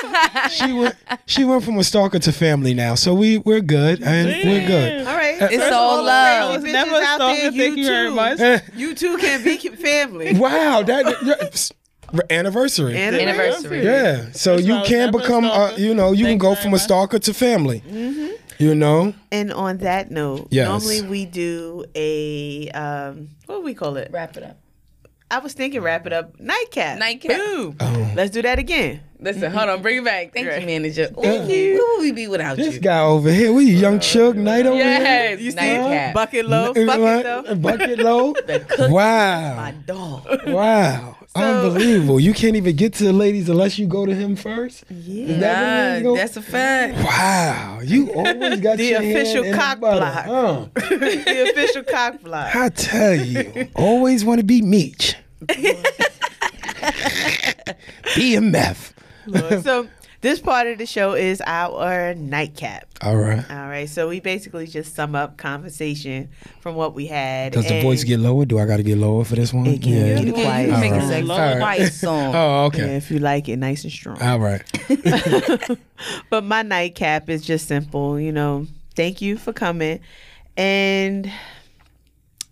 she 0.51 0.73
went 0.73 0.95
she 1.25 1.43
went 1.45 1.63
from 1.63 1.77
a 1.77 1.83
stalker 1.83 2.19
to 2.19 2.31
family 2.31 2.73
now. 2.73 2.95
So 2.95 3.13
we 3.13 3.37
we're 3.39 3.61
good 3.61 4.01
and 4.03 4.27
we're 4.27 4.67
good. 4.67 5.07
All 5.07 5.15
right. 5.15 5.35
It's 5.41 5.55
First 5.55 5.67
of 5.67 5.73
all 5.73 5.89
all, 5.97 6.03
love. 6.03 6.51
crazy 6.51 6.63
was 6.63 6.73
never 6.73 6.95
a 6.95 7.03
out 7.03 7.15
stalker. 7.15 7.35
there, 7.41 7.51
Thank 7.51 7.77
you 7.77 7.85
very 7.85 8.09
too. 8.09 8.15
much. 8.15 8.39
Eh, 8.39 8.59
You 8.75 8.95
two 8.95 9.17
can 9.17 9.43
be 9.43 9.57
family. 9.57 10.33
wow, 10.37 10.81
that 10.83 11.05
yeah, 11.23 12.15
anniversary. 12.29 12.97
Anniversary. 12.97 13.83
yeah. 13.85 14.31
So 14.31 14.55
That's 14.55 14.67
you 14.67 14.81
can 14.85 15.11
never 15.11 15.17
a 15.17 15.21
become 15.21 15.45
uh, 15.45 15.71
you 15.77 15.93
know, 15.93 16.11
you 16.11 16.25
Thank 16.25 16.41
can 16.41 16.49
go 16.49 16.55
from 16.55 16.73
a 16.73 16.79
stalker 16.79 17.19
to 17.19 17.33
family. 17.33 17.81
Mm-hmm. 17.87 18.27
You 18.57 18.75
know? 18.75 19.13
And 19.31 19.53
on 19.53 19.77
that 19.77 20.11
note, 20.11 20.47
Yes. 20.51 20.67
normally 20.67 21.01
we 21.03 21.25
do 21.25 21.85
a 21.95 22.69
um, 22.71 23.29
what 23.45 23.55
do 23.57 23.61
we 23.61 23.73
call 23.73 23.95
it? 23.97 24.09
Wrap 24.11 24.35
it 24.35 24.43
up. 24.43 24.57
I 25.31 25.37
was 25.39 25.53
thinking 25.53 25.81
wrap 25.81 26.05
it 26.07 26.11
up 26.13 26.39
nightcap. 26.39 26.97
Nightcap. 26.99 27.37
Boom. 27.37 27.77
Oh. 27.79 28.11
Let's 28.15 28.31
do 28.31 28.41
that 28.41 28.59
again. 28.59 29.01
Listen, 29.21 29.51
hold 29.51 29.67
on, 29.69 29.81
bring 29.81 29.97
it 29.97 30.05
back. 30.05 30.33
Thank 30.33 30.47
Right. 30.47 30.61
you, 30.61 30.65
manager. 30.65 31.09
Ooh, 31.17 31.21
Thank 31.21 31.49
Where 31.49 31.73
would 31.97 32.01
we 32.01 32.11
be 32.13 32.27
without 32.27 32.55
This 32.55 32.67
you? 32.67 32.71
This 32.73 32.79
guy 32.81 33.01
over 33.01 33.29
here, 33.29 33.51
we 33.51 33.65
young 33.65 33.99
Suge 33.99 34.35
Knight 34.35 34.65
over 34.65 34.77
Yes, 34.77 35.41
You 35.41 35.51
see 35.51 35.55
nightcap. 35.57 36.13
bucket 36.13 36.45
low, 36.47 36.73
here. 36.73 36.85
bucket 36.85 37.23
though. 37.23 37.55
Bucket 37.55 37.99
low. 37.99 38.33
The 38.47 38.59
cook- 38.61 38.91
Wow. 38.91 39.55
My 39.57 39.71
dog. 39.71 40.25
Wow. 40.47 41.17
Unbelievable. 41.35 42.19
You 42.19 42.33
can't 42.33 42.55
even 42.55 42.75
get 42.77 42.93
to 42.95 43.03
the 43.03 43.13
ladies 43.13 43.49
unless 43.49 43.77
you 43.77 43.87
go 43.87 44.05
to 44.05 44.15
him 44.15 44.35
first? 44.37 44.83
Yeah. 44.89 45.25
Is 45.33 45.39
that 45.41 45.61
what 45.61 45.67
it 45.67 45.97
is? 45.97 46.03
Nah, 46.03 46.09
Go- 46.09 46.15
that's 46.15 46.37
a 46.37 46.41
fact. 46.41 46.97
Wow. 46.97 47.79
You 47.83 48.13
always 48.15 48.59
got 48.61 48.77
The 48.77 48.85
your 48.85 49.01
hand 49.01 49.17
official 49.17 49.43
in 49.43 49.51
the 49.51 49.57
cock 49.57 49.79
block. 49.79 50.25
Huh? 50.25 50.65
the 50.73 51.49
official 51.51 51.83
cock 51.83 52.21
block. 52.21 52.55
I 52.55 52.69
tell 52.69 53.15
you, 53.15 53.67
always 53.75 54.23
want 54.23 54.39
to 54.39 54.45
be 54.45 54.61
Meech. 54.61 55.15
BMF. 58.15 58.93
so 59.63 59.87
this 60.21 60.39
part 60.39 60.67
of 60.67 60.77
the 60.77 60.85
show 60.85 61.13
is 61.13 61.41
our 61.45 62.13
nightcap. 62.13 62.87
All 63.01 63.15
right. 63.15 63.49
All 63.49 63.67
right, 63.69 63.87
so 63.87 64.09
we 64.09 64.19
basically 64.19 64.67
just 64.67 64.93
sum 64.93 65.15
up 65.15 65.37
conversation 65.37 66.29
from 66.59 66.75
what 66.75 66.93
we 66.93 67.05
had. 67.07 67.53
Does 67.53 67.67
the 67.67 67.75
and- 67.75 67.83
voice 67.83 68.03
get 68.03 68.19
lower? 68.19 68.43
Do 68.45 68.59
I 68.59 68.65
got 68.65 68.77
to 68.77 68.83
get 68.83 68.97
lower 68.97 69.23
for 69.23 69.35
this 69.35 69.53
one? 69.53 69.65
It 69.67 69.81
can. 69.81 69.91
Yeah. 69.93 70.15
Get 70.15 70.25
You 70.27 70.33
quiet. 70.33 70.69
can, 70.69 70.79
make 70.81 70.91
All 70.91 70.97
a 70.97 71.01
right. 71.01 71.09
sex 71.09 71.29
All 71.29 71.37
right. 71.39 71.57
quiet 71.59 71.93
song. 71.93 72.35
Oh, 72.35 72.71
Yeah, 72.73 72.83
okay. 72.83 72.95
if 72.97 73.09
you 73.11 73.19
like 73.19 73.47
it, 73.47 73.57
nice 73.57 73.83
and 73.83 73.93
strong. 73.93 74.21
All 74.21 74.39
right. 74.39 74.61
but 76.29 76.43
my 76.43 76.61
nightcap 76.63 77.29
is 77.29 77.41
just 77.43 77.67
simple. 77.67 78.19
You 78.19 78.31
know, 78.33 78.67
thank 78.95 79.21
you 79.21 79.37
for 79.37 79.53
coming, 79.53 80.01
and 80.57 81.31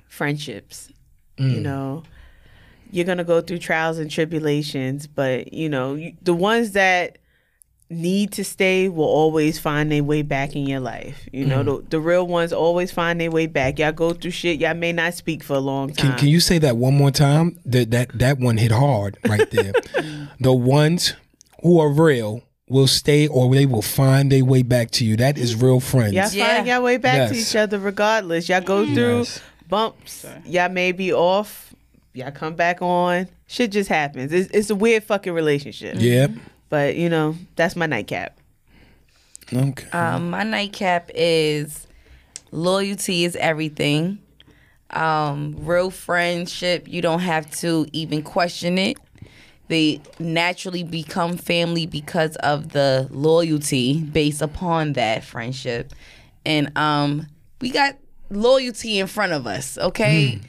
friendships. 0.07 0.91
Mm. 1.37 1.51
You 1.53 1.59
know, 1.61 2.03
you're 2.91 3.05
gonna 3.05 3.23
go 3.23 3.41
through 3.41 3.59
trials 3.59 3.97
and 3.99 4.09
tribulations, 4.09 5.07
but 5.07 5.53
you 5.53 5.69
know, 5.69 5.95
you, 5.95 6.13
the 6.21 6.33
ones 6.33 6.71
that 6.73 7.17
need 7.89 8.33
to 8.33 8.43
stay 8.43 8.89
will 8.89 9.05
always 9.05 9.57
find 9.57 9.89
their 9.89 10.03
way 10.03 10.21
back 10.21 10.55
in 10.57 10.65
your 10.67 10.81
life. 10.81 11.27
You 11.31 11.45
know, 11.45 11.59
Mm. 11.63 11.65
the, 11.83 11.89
the 11.91 11.99
real 12.01 12.27
ones 12.27 12.51
always 12.51 12.91
find 12.91 13.21
their 13.21 13.31
way 13.31 13.47
back. 13.47 13.79
Y'all 13.79 13.93
go 13.93 14.11
through 14.11 14.31
shit. 14.31 14.59
Y'all 14.59 14.73
may 14.73 14.91
not 14.91 15.13
speak 15.13 15.41
for 15.41 15.53
a 15.55 15.59
long 15.59 15.93
time. 15.93 16.09
Can, 16.11 16.19
can 16.19 16.27
you 16.27 16.41
say 16.41 16.59
that 16.59 16.75
one 16.75 16.95
more 16.97 17.11
time? 17.11 17.57
That 17.65 17.91
that 17.91 18.19
that 18.19 18.39
one 18.39 18.57
hit 18.57 18.71
hard 18.71 19.17
right 19.27 19.49
there. 19.51 19.71
the 20.39 20.53
ones 20.53 21.13
who 21.63 21.79
are 21.79 21.89
real 21.89 22.41
will 22.69 22.87
stay 22.87 23.25
or 23.25 23.49
they 23.55 23.65
will 23.65 23.81
find 23.81 24.29
their 24.33 24.43
way 24.43 24.61
back 24.63 24.91
to 24.91 25.05
you. 25.05 25.15
That 25.15 25.37
is 25.37 25.55
real 25.55 25.79
friends. 25.79 26.13
Y'all 26.13 26.29
Yeah. 26.31 26.55
find 26.57 26.67
y'all 26.67 26.83
way 26.83 26.97
back 26.97 27.29
to 27.29 27.35
each 27.37 27.55
other 27.55 27.79
regardless. 27.79 28.49
Y'all 28.49 28.59
go 28.59 28.85
through 28.85 29.19
Yes. 29.19 29.39
bumps. 29.69 30.25
Y'all 30.45 30.67
may 30.67 30.91
be 30.91 31.13
off. 31.13 31.73
Y'all 32.17 32.31
come 32.31 32.55
back 32.55 32.81
on. 32.81 33.27
Shit 33.45 33.71
just 33.71 33.89
happens. 33.89 34.33
It's, 34.33 34.49
it's 34.49 34.71
a 34.71 34.75
weird 34.75 35.03
fucking 35.03 35.33
relationship. 35.33 35.97
Yeah. 35.99 36.27
But 36.67 36.95
you 36.95 37.09
know, 37.09 37.35
that's 37.55 37.75
my 37.75 37.85
nightcap. 37.85 38.39
Okay. 39.53 39.87
Um, 39.91 40.31
my 40.31 40.41
nightcap 40.41 41.11
is 41.13 41.85
loyalty 42.51 43.23
is 43.23 43.35
everything. 43.35 44.17
Um, 44.89 45.57
real 45.59 45.91
friendship, 45.91 46.87
you 46.87 47.03
don't 47.03 47.19
have 47.19 47.51
to 47.57 47.85
even 47.93 48.23
question 48.23 48.79
it. 48.79 48.97
They 49.67 50.01
naturally 50.17 50.83
become 50.83 51.37
family 51.37 51.85
because 51.85 52.35
of 52.37 52.69
the 52.69 53.07
loyalty 53.11 54.01
based 54.01 54.41
upon 54.41 54.93
that 54.93 55.23
friendship. 55.23 55.93
And 56.47 56.75
um, 56.75 57.27
we 57.61 57.69
got 57.69 57.95
loyalty 58.31 58.97
in 58.97 59.05
front 59.05 59.33
of 59.33 59.45
us, 59.45 59.77
okay? 59.77 60.39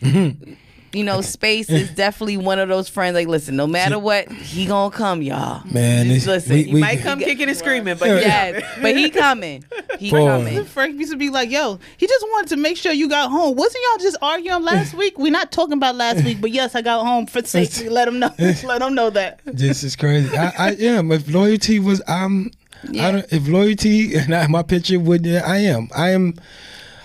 You 0.92 1.04
know, 1.04 1.20
space 1.38 1.68
is 1.70 1.90
definitely 1.90 2.36
one 2.36 2.58
of 2.58 2.68
those 2.68 2.88
friends. 2.88 3.14
Like, 3.14 3.28
listen, 3.28 3.56
no 3.56 3.66
matter 3.66 3.98
what, 3.98 4.30
he 4.30 4.66
gonna 4.66 4.94
come, 4.94 5.22
y'all. 5.22 5.62
Man, 5.70 6.06
Just 6.06 6.26
this, 6.26 6.48
listen, 6.48 6.56
we, 6.56 6.62
he 6.64 6.74
we, 6.74 6.80
might 6.80 7.00
come 7.00 7.18
kicking 7.18 7.48
and 7.48 7.56
screaming, 7.56 7.96
but 7.98 8.08
Yes, 8.08 8.62
but 8.80 8.96
he 8.96 9.10
coming. 9.10 9.64
He 9.98 10.12
Boy. 10.12 10.26
coming. 10.26 10.64
Frank 10.64 10.96
used 10.96 11.10
to 11.10 11.18
be 11.18 11.28
like, 11.28 11.50
"Yo, 11.50 11.80
he 11.96 12.06
just 12.06 12.24
wanted 12.28 12.50
to 12.50 12.56
make 12.56 12.76
sure 12.76 12.92
you 12.92 13.08
got 13.08 13.32
home. 13.32 13.56
Wasn't 13.56 13.82
y'all 13.84 13.98
just 13.98 14.16
arguing 14.22 14.62
last 14.62 14.94
week? 14.94 15.18
We're 15.18 15.32
not 15.32 15.50
talking 15.50 15.72
about 15.72 15.96
last 15.96 16.24
week, 16.24 16.40
but 16.40 16.52
yes, 16.52 16.76
I 16.76 16.82
got 16.82 17.04
home 17.04 17.26
for 17.26 17.42
safety. 17.44 17.88
Let 17.88 18.06
him 18.06 18.20
know. 18.20 18.30
Let 18.38 18.80
him 18.80 18.94
know 18.94 19.10
that. 19.10 19.40
This 19.44 19.82
is 19.82 19.96
crazy. 19.96 20.36
I, 20.36 20.52
I 20.56 20.70
am. 20.74 21.10
If 21.10 21.28
loyalty 21.28 21.80
was, 21.80 22.00
I'm. 22.06 22.52
I 22.90 23.10
don't, 23.10 23.32
if 23.32 23.48
loyalty 23.48 24.14
and 24.14 24.32
I, 24.32 24.46
my 24.46 24.62
picture 24.62 25.00
would, 25.00 25.26
yeah, 25.26 25.42
I 25.44 25.58
am. 25.58 25.88
I 25.96 26.10
am. 26.10 26.34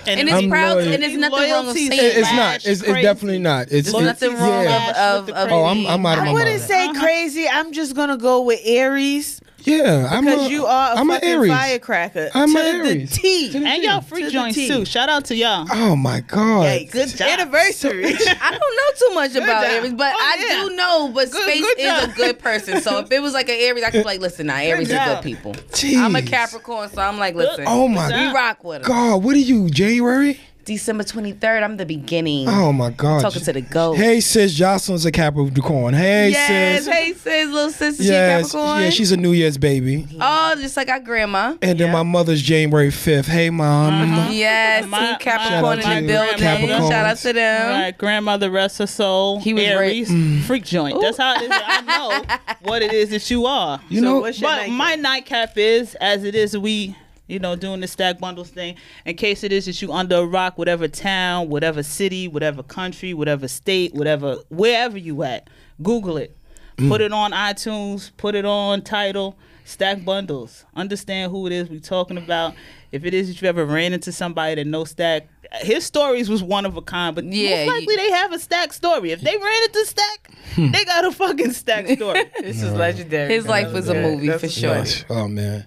And 0.07 0.19
it's 0.21 0.31
I'm 0.31 0.49
proud, 0.49 0.77
loyal. 0.77 0.93
and 0.93 1.03
there's 1.03 1.17
nothing 1.17 1.39
wrong 1.51 1.65
with 1.67 1.75
Loyalty 1.75 1.87
saying 1.87 1.99
It- 2.01 2.17
it's 2.17 2.29
that. 2.29 2.35
not. 2.35 2.55
It's, 2.65 2.81
it's 2.81 3.01
definitely 3.01 3.39
not. 3.39 3.61
It's, 3.71 3.91
There's 3.91 3.93
it's 4.07 4.21
nothing 4.21 4.33
wrong 4.37 4.63
yeah. 4.63 5.15
of, 5.15 5.25
with 5.27 5.35
of, 5.35 5.35
the 5.35 5.35
of 5.45 5.51
Oh, 5.51 5.65
I'm, 5.65 5.85
I'm 5.87 6.05
out 6.05 6.17
of 6.17 6.23
I 6.23 6.25
my 6.27 6.33
wouldn't 6.33 6.49
mind. 6.57 6.61
say 6.61 6.93
crazy. 6.99 7.47
I'm 7.47 7.71
just 7.71 7.95
gonna 7.95 8.17
go 8.17 8.41
with 8.41 8.59
Aries 8.65 9.39
Yeah, 9.65 10.07
I'm 10.11 10.25
because 10.25 10.47
a, 10.47 10.49
you 10.49 10.65
are 10.65 10.93
a 10.93 10.97
I'm 10.99 11.07
fucking 11.07 11.29
an 11.29 11.35
Aries. 11.35 11.51
firecracker. 11.51 12.29
I'm 12.33 12.51
to 12.53 12.59
an 12.59 12.65
Aries. 12.85 13.11
the 13.11 13.17
T. 13.17 13.51
To 13.51 13.59
the 13.59 13.65
And 13.65 13.83
y'all 13.83 14.01
To 14.01 14.05
free 14.07 14.23
the 14.23 14.31
joints 14.31 14.55
T. 14.55 14.67
too. 14.67 14.85
Shout 14.85 15.09
out 15.09 15.25
to 15.25 15.35
y'all. 15.35 15.65
Oh 15.71 15.95
my 15.95 16.19
god. 16.21 16.63
Hey, 16.63 16.85
good 16.85 17.09
job. 17.09 17.27
anniversary. 17.29 18.05
I 18.07 18.51
don't 18.51 18.59
know 18.59 19.07
too 19.09 19.15
much 19.15 19.31
about 19.35 19.63
job. 19.63 19.71
Aries, 19.71 19.93
but 19.93 20.13
Oh, 20.13 20.19
I 20.19 20.45
yeah. 20.47 20.63
do 20.69 20.75
know. 20.75 21.11
But 21.13 21.31
Good- 21.31 21.41
Space 21.43 21.61
good 21.61 21.79
is 21.79 22.03
a 22.03 22.07
good 22.15 22.39
person. 22.39 22.81
So 22.81 22.99
if 22.99 23.11
it 23.11 23.21
was 23.21 23.33
like 23.33 23.49
an 23.49 23.55
Aries, 23.57 23.83
I 23.83 23.91
could 23.91 23.99
be 23.99 24.03
like, 24.05 24.19
listen, 24.21 24.47
nah, 24.47 24.55
Aries 24.55 24.91
are 24.91 25.15
good 25.15 25.23
people. 25.23 25.53
Jeez. 25.53 25.97
I'm 25.97 26.15
a 26.15 26.21
Capricorn, 26.21 26.89
so 26.89 27.01
I'm 27.01 27.17
like, 27.17 27.35
listen, 27.35 27.65
Oh 27.67 27.87
my 27.87 28.09
we 28.29 28.33
rock 28.35 28.63
with 28.63 28.81
them. 28.83 28.89
god. 28.91 29.23
What 29.23 29.35
are 29.35 29.39
you? 29.39 29.69
January? 29.69 30.39
December 30.65 31.03
23rd, 31.03 31.61
I'm 31.63 31.75
the 31.77 31.85
beginning. 31.85 32.47
Oh 32.47 32.71
my 32.71 32.89
god. 32.89 33.21
Talking 33.21 33.41
to 33.41 33.53
the 33.53 33.61
ghost. 33.61 33.99
Hey 33.99 34.21
sis, 34.21 34.53
Jocelyn's 34.53 35.05
a 35.05 35.11
Capricorn. 35.11 35.93
Hey 35.93 36.29
yes, 36.29 36.85
sis. 36.85 36.93
hey 36.93 37.11
sis, 37.13 37.49
little 37.51 37.69
sister, 37.69 38.03
she 38.03 38.09
a. 38.09 38.41
Capricorn. 38.41 38.81
Yeah, 38.83 38.89
she's 38.89 39.11
a 39.11 39.17
New 39.17 39.33
Year's 39.33 39.57
baby. 39.57 40.07
oh, 40.21 40.55
just 40.59 40.77
like 40.77 40.87
our 40.89 41.01
grandma. 41.01 41.55
And 41.61 41.77
then 41.79 41.91
my 41.91 42.03
mother's 42.03 42.41
January 42.41 42.89
5th. 42.89 43.25
Hey 43.25 43.49
mom. 43.49 44.31
Yes, 44.31 44.85
My- 44.87 44.99
Team 45.07 45.15
Capricorn 45.19 45.79
Shout 45.81 45.85
out 45.91 45.97
in 45.97 46.07
the 46.07 46.13
building. 46.13 46.37
Capricorns. 46.37 46.89
Shout 46.89 47.05
out 47.07 47.17
to 47.17 47.33
them. 47.33 47.71
My 47.81 47.91
grandmother 47.91 48.49
rest 48.49 48.77
her 48.77 48.87
soul. 48.87 49.41
He 49.41 49.53
was 49.53 49.63
Aries, 49.63 50.09
Mm. 50.09 50.43
freak 50.43 50.63
joint. 50.63 50.99
That's 51.01 51.17
how 51.17 51.35
it 51.35 51.41
is. 51.41 51.49
I 51.51 51.81
know 51.81 52.35
what 52.69 52.81
it 52.81 52.93
is 52.93 53.09
that 53.09 53.29
you 53.29 53.45
are. 53.45 53.81
You 53.89 53.99
So 53.99 54.05
know, 54.05 54.19
what's 54.21 54.39
your 54.39 54.49
But 54.49 54.55
nightcap? 54.57 54.75
my 54.77 54.95
nightcap 54.95 55.57
is 55.57 55.95
as 55.95 56.23
it 56.23 56.35
is. 56.35 56.57
We, 56.57 56.95
you 57.27 57.39
know, 57.39 57.55
doing 57.55 57.79
the 57.79 57.87
stack 57.87 58.19
bundles 58.19 58.49
thing. 58.49 58.75
In 59.05 59.15
case 59.15 59.43
it 59.43 59.51
is 59.51 59.65
that 59.65 59.81
you 59.81 59.91
under 59.93 60.17
a 60.17 60.25
rock, 60.25 60.57
whatever 60.57 60.87
town, 60.87 61.49
whatever 61.49 61.83
city, 61.83 62.27
whatever 62.27 62.63
country, 62.63 63.13
whatever 63.13 63.47
state, 63.47 63.93
whatever 63.93 64.37
wherever 64.49 64.97
you 64.97 65.23
at, 65.23 65.49
Google 65.81 66.17
it. 66.17 66.35
Mm. 66.77 66.89
Put 66.89 67.01
it 67.01 67.13
on 67.13 67.31
iTunes. 67.31 68.11
Put 68.17 68.35
it 68.35 68.45
on 68.45 68.81
Tidal. 68.81 69.37
Stack 69.65 70.03
bundles. 70.03 70.65
Understand 70.75 71.31
who 71.31 71.47
it 71.47 71.53
is 71.53 71.69
we 71.69 71.79
talking 71.79 72.17
about. 72.17 72.53
If 72.91 73.05
it 73.05 73.13
is 73.13 73.29
that 73.29 73.41
you 73.41 73.47
ever 73.47 73.63
ran 73.65 73.93
into 73.93 74.11
somebody 74.11 74.55
that 74.55 74.67
knows 74.67 74.89
stack, 74.89 75.27
his 75.61 75.85
stories 75.85 76.29
was 76.29 76.43
one 76.43 76.65
of 76.65 76.75
a 76.75 76.81
kind. 76.81 77.15
But 77.15 77.25
Yeah, 77.25 77.65
most 77.65 77.67
likely 77.77 77.93
you- 77.93 77.99
they 77.99 78.11
have 78.11 78.33
a 78.33 78.39
stack 78.39 78.73
story. 78.73 79.11
If 79.11 79.21
they 79.21 79.37
ran 79.37 79.63
into 79.63 79.85
stack, 79.85 80.31
hmm. 80.55 80.71
they 80.71 80.83
got 80.83 81.05
a 81.05 81.11
fucking 81.11 81.53
stack 81.53 81.87
story. 81.95 82.25
this 82.41 82.61
is 82.61 82.73
legendary. 82.73 83.33
His 83.33 83.47
life 83.47 83.71
was 83.71 83.87
a 83.87 83.93
movie 83.93 84.29
for 84.31 84.49
sure. 84.49 84.75
Yes. 84.75 85.05
Oh 85.09 85.27
man. 85.29 85.65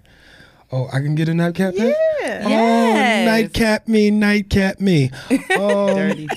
Oh, 0.77 0.89
I 0.93 1.01
can 1.01 1.14
get 1.14 1.27
a 1.31 1.35
nightcap. 1.35 1.72
Yeah. 1.74 1.93
Oh, 2.45 2.49
Yes. 2.51 3.27
nightcap 3.27 3.89
me, 3.89 4.11
nightcap 4.11 4.79
me. 4.79 5.11
Um, 5.31 5.39
Dirty. 5.97 6.29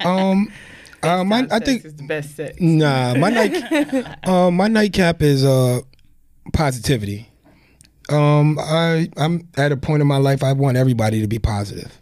um, 0.00 0.52
uh, 1.04 1.22
my, 1.22 1.46
I 1.48 1.60
think 1.60 1.84
is 1.84 1.94
the 1.94 2.02
best 2.08 2.34
sex. 2.34 2.56
Nah, 2.60 3.14
my 3.14 3.30
night, 3.30 4.26
um, 4.26 4.56
my 4.56 4.66
nightcap 4.66 5.22
is 5.22 5.44
uh, 5.44 5.80
positivity. 6.52 7.28
Um, 8.08 8.58
I 8.58 9.08
I'm 9.16 9.46
at 9.56 9.70
a 9.70 9.76
point 9.76 10.00
in 10.00 10.08
my 10.08 10.16
life 10.16 10.42
I 10.42 10.54
want 10.54 10.76
everybody 10.76 11.20
to 11.20 11.28
be 11.28 11.38
positive. 11.38 11.96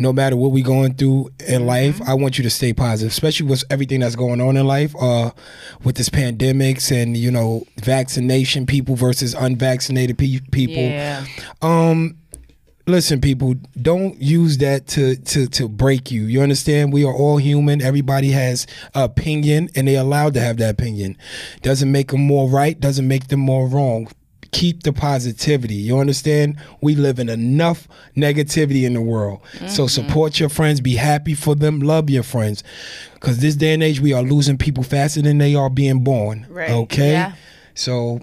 No 0.00 0.12
matter 0.14 0.34
what 0.34 0.50
we 0.50 0.62
going 0.62 0.94
through 0.94 1.30
in 1.46 1.66
life, 1.66 2.00
I 2.02 2.14
want 2.14 2.38
you 2.38 2.44
to 2.44 2.50
stay 2.50 2.72
positive, 2.72 3.12
especially 3.12 3.46
with 3.46 3.64
everything 3.70 4.00
that's 4.00 4.16
going 4.16 4.40
on 4.40 4.56
in 4.56 4.66
life, 4.66 4.94
uh, 4.98 5.30
with 5.84 5.96
this 5.96 6.08
pandemics 6.08 6.90
and 6.90 7.16
you 7.16 7.30
know 7.30 7.64
vaccination 7.76 8.64
people 8.64 8.96
versus 8.96 9.34
unvaccinated 9.34 10.16
pe- 10.16 10.40
people. 10.50 10.82
Yeah. 10.82 11.26
Um, 11.60 12.16
listen, 12.86 13.20
people, 13.20 13.54
don't 13.80 14.20
use 14.20 14.58
that 14.58 14.86
to 14.88 15.16
to 15.16 15.46
to 15.48 15.68
break 15.68 16.10
you. 16.10 16.24
You 16.24 16.42
understand? 16.42 16.92
We 16.92 17.04
are 17.04 17.14
all 17.14 17.36
human. 17.36 17.80
Everybody 17.80 18.30
has 18.30 18.66
opinion, 18.94 19.68
and 19.74 19.88
they're 19.88 20.00
allowed 20.00 20.34
to 20.34 20.40
have 20.40 20.56
that 20.58 20.70
opinion. 20.70 21.16
Doesn't 21.62 21.90
make 21.90 22.08
them 22.08 22.22
more 22.22 22.48
right. 22.48 22.78
Doesn't 22.78 23.06
make 23.06 23.28
them 23.28 23.40
more 23.40 23.66
wrong. 23.68 24.08
Keep 24.52 24.82
the 24.82 24.92
positivity. 24.92 25.74
You 25.74 25.98
understand? 25.98 26.56
We 26.80 26.96
live 26.96 27.18
in 27.18 27.28
enough 27.28 27.86
negativity 28.16 28.84
in 28.84 28.94
the 28.94 29.00
world. 29.00 29.40
So 29.52 29.84
mm-hmm. 29.84 29.86
support 29.86 30.40
your 30.40 30.48
friends. 30.48 30.80
Be 30.80 30.96
happy 30.96 31.34
for 31.34 31.54
them. 31.54 31.80
Love 31.80 32.10
your 32.10 32.22
friends. 32.22 32.64
Because 33.14 33.38
this 33.38 33.54
day 33.54 33.74
and 33.74 33.82
age, 33.82 34.00
we 34.00 34.12
are 34.12 34.22
losing 34.22 34.58
people 34.58 34.82
faster 34.82 35.22
than 35.22 35.38
they 35.38 35.54
are 35.54 35.70
being 35.70 36.02
born. 36.02 36.46
Right. 36.50 36.70
Okay. 36.70 37.12
Yeah. 37.12 37.34
So 37.74 38.20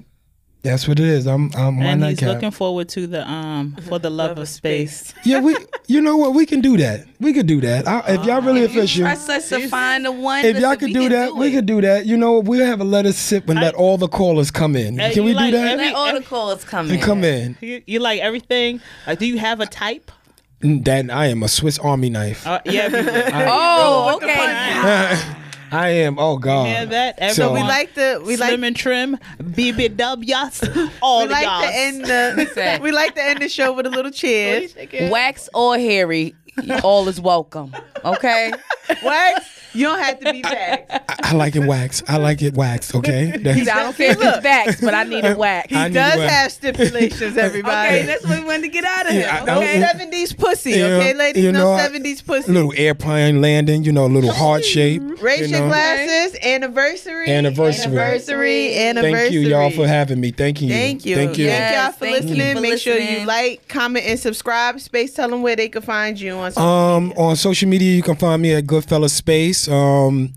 that's 0.64 0.88
what 0.88 1.00
it 1.00 1.06
is. 1.06 1.26
I'm. 1.28 1.50
I'm 1.56 1.80
and 1.82 2.04
he's 2.04 2.22
nightcap. 2.22 2.30
looking 2.36 2.52
forward 2.52 2.90
to 2.90 3.08
the 3.08 3.30
um 3.30 3.76
for 3.88 4.00
the 4.00 4.10
love, 4.10 4.38
of 4.38 4.50
space. 4.50 5.14
Yeah, 5.24 5.40
we. 5.40 5.56
You 5.88 6.02
know 6.02 6.18
what? 6.18 6.34
We 6.34 6.46
can 6.46 6.60
do 6.62 6.76
that. 6.78 7.06
We 7.20 7.32
could 7.32 7.48
do 7.48 7.62
that. 7.62 7.88
I, 7.88 8.00
if 8.16 8.26
y'all 8.26 8.42
really 8.42 8.66
official, 8.66 9.04
Trust 9.06 9.30
us 9.30 9.50
to 9.50 9.68
find 9.70 10.04
the 10.06 10.12
one. 10.12 10.44
if 10.44 10.60
y'all 10.60 10.76
could 10.76 10.92
do 10.94 11.04
can 11.08 11.12
that, 11.12 11.36
we 11.36 11.52
could 11.52 11.66
do 11.66 11.80
that. 11.82 12.06
You 12.06 12.18
know, 12.18 12.40
we'll 12.40 12.66
have 12.66 12.82
a 12.82 12.84
let 12.84 13.06
us 13.06 13.18
sip 13.18 13.48
and 13.50 13.60
let 13.60 13.74
all 13.76 13.98
the 13.98 14.10
callers 14.10 14.52
come 14.52 14.76
in. 14.76 14.98
Can 14.98 15.24
we 15.24 15.32
you 15.32 15.38
do 15.40 15.52
that? 15.52 15.68
every- 15.74 15.86
Let 15.86 15.96
all 15.96 16.14
the 16.14 16.22
calls 16.22 16.64
come 16.66 16.88
And 16.88 16.96
in. 16.98 17.02
come 17.02 17.24
in. 17.24 17.58
You, 17.62 17.82
you 17.86 18.00
like 18.00 18.20
everything? 18.20 18.82
Like, 19.06 19.20
do 19.20 19.26
you 19.26 19.38
have 19.40 19.62
a 19.62 19.66
type? 19.66 20.12
Then 20.60 21.12
I 21.12 21.28
am 21.28 21.44
a 21.44 21.48
Swiss 21.48 21.78
Army 21.80 22.10
knife. 22.10 22.46
Uh, 22.48 22.60
yeah. 22.66 22.84
everything. 22.92 23.32
Oh, 23.36 24.16
okay. 24.18 25.22
I 25.72 25.90
am. 25.90 26.18
Oh 26.20 26.38
God. 26.38 26.68
hear 26.68 26.86
that? 26.86 27.18
So 27.34 27.44
Everyone, 27.46 27.54
we 27.54 27.62
like 27.62 27.94
the 27.94 28.22
we 28.26 28.36
Slim 28.36 28.62
like 28.62 28.68
and 28.68 28.76
Trim, 28.76 29.18
BBWs, 29.42 30.92
all 31.02 31.24
we 31.24 31.30
like 31.30 31.46
y'all. 31.46 31.62
to 31.62 31.68
end 31.76 32.06
the 32.06 32.80
we 32.82 32.92
like 32.92 33.16
to 33.16 33.24
end 33.24 33.42
the 33.42 33.50
show 33.50 33.74
with 33.74 33.86
a 33.86 33.90
little 33.90 34.12
cheers. 34.12 34.76
Wax 35.10 35.50
or 35.54 35.78
hairy, 35.78 36.36
all 36.84 37.08
is 37.08 37.20
welcome. 37.20 37.74
Okay. 38.06 38.52
Wax, 39.04 39.46
you 39.74 39.86
don't 39.86 40.00
have 40.00 40.20
to 40.20 40.32
be 40.32 40.42
back. 40.42 40.88
I, 41.10 41.32
I 41.32 41.34
like 41.34 41.56
it 41.56 41.66
wax. 41.66 42.04
I 42.08 42.18
like 42.18 42.42
it 42.42 42.54
waxed. 42.56 42.96
Okay. 42.96 43.32
I 43.36 43.38
don't 43.38 43.96
care 43.96 44.12
if 44.12 44.18
it's 44.22 44.44
wax, 44.44 44.82
but 44.82 44.94
I 44.94 45.04
need 45.04 45.26
a 45.26 45.36
wax. 45.36 45.70
He 45.70 45.76
I 45.76 45.90
does 45.90 46.18
wax. 46.18 46.34
have 46.34 46.52
stipulations, 46.52 47.38
everybody. 47.48 47.88
Okay, 47.98 48.06
that's 48.06 48.26
what 48.26 48.40
we 48.40 48.46
wanted 48.46 48.62
to 48.64 48.68
get 48.70 48.86
out 48.86 49.06
of 49.08 49.12
here. 49.12 49.22
Yeah, 49.22 49.44
I- 49.46 49.52
I- 49.52 49.58
Okay. 49.58 49.80
seventies 49.82 50.34
pussy, 50.34 50.72
Yeah, 50.72 50.86
okay, 50.86 51.14
ladies. 51.14 51.44
you 51.44 51.52
no 51.52 51.60
know, 51.60 51.72
I- 51.74 51.82
seventies 51.84 52.22
pussy. 52.22 52.52
little 52.52 52.74
airplane 52.76 53.42
landing. 53.42 53.84
You 53.84 53.92
know, 53.92 54.06
a 54.06 54.08
little 54.08 54.32
heart 54.32 54.64
shape. 54.64 55.02
Raise 55.22 55.50
you 55.52 55.58
your 55.58 55.68
glasses. 55.68 56.38
Anniversary. 56.44 57.28
Anniversary. 57.30 57.98
Anniversary. 57.98 58.78
Anniversary. 58.78 59.12
Thank 59.20 59.34
you, 59.34 59.40
y'all, 59.42 59.70
for 59.72 59.88
having 59.88 60.20
me. 60.20 60.32
Thank 60.32 60.62
you. 60.62 60.70
Thank 60.70 61.06
you. 61.06 61.16
Thank 61.16 61.38
you. 61.38 61.48
Thank 61.48 61.76
y'all 61.76 61.92
for 61.92 62.00
thank 62.06 62.24
you 62.24 62.30
listening. 62.36 62.56
for 62.56 62.62
Make 62.62 62.80
sure 62.80 62.98
you 62.98 63.26
like, 63.26 63.68
comment, 63.68 64.06
and 64.06 64.20
subscribe. 64.20 64.80
Space, 64.80 65.14
tell 65.14 65.30
them 65.30 65.42
where 65.42 65.56
they 65.56 65.70
can 65.70 65.82
find 65.82 66.20
you 66.20 66.34
on 66.34 66.52
social 66.52 66.68
Um, 66.70 67.08
media. 67.10 67.24
on 67.24 67.36
social 67.36 67.70
media, 67.70 67.92
you 67.94 68.04
can 68.04 68.16
find 68.16 68.42
me 68.42 68.54
at 68.54 68.66
Goodfella 68.66 69.10
Space. 69.10 69.57
Um, 69.68 70.34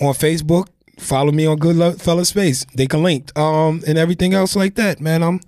on 0.00 0.12
Facebook, 0.12 0.68
follow 0.98 1.32
me 1.32 1.46
on 1.46 1.56
Good 1.56 1.76
Goodfella 1.76 2.26
Space. 2.26 2.66
They 2.74 2.86
can 2.86 3.02
link. 3.02 3.36
Um, 3.38 3.82
and 3.86 3.96
everything 3.96 4.34
else 4.34 4.54
like 4.54 4.74
that, 4.74 5.00
man. 5.00 5.22
I'm 5.22 5.40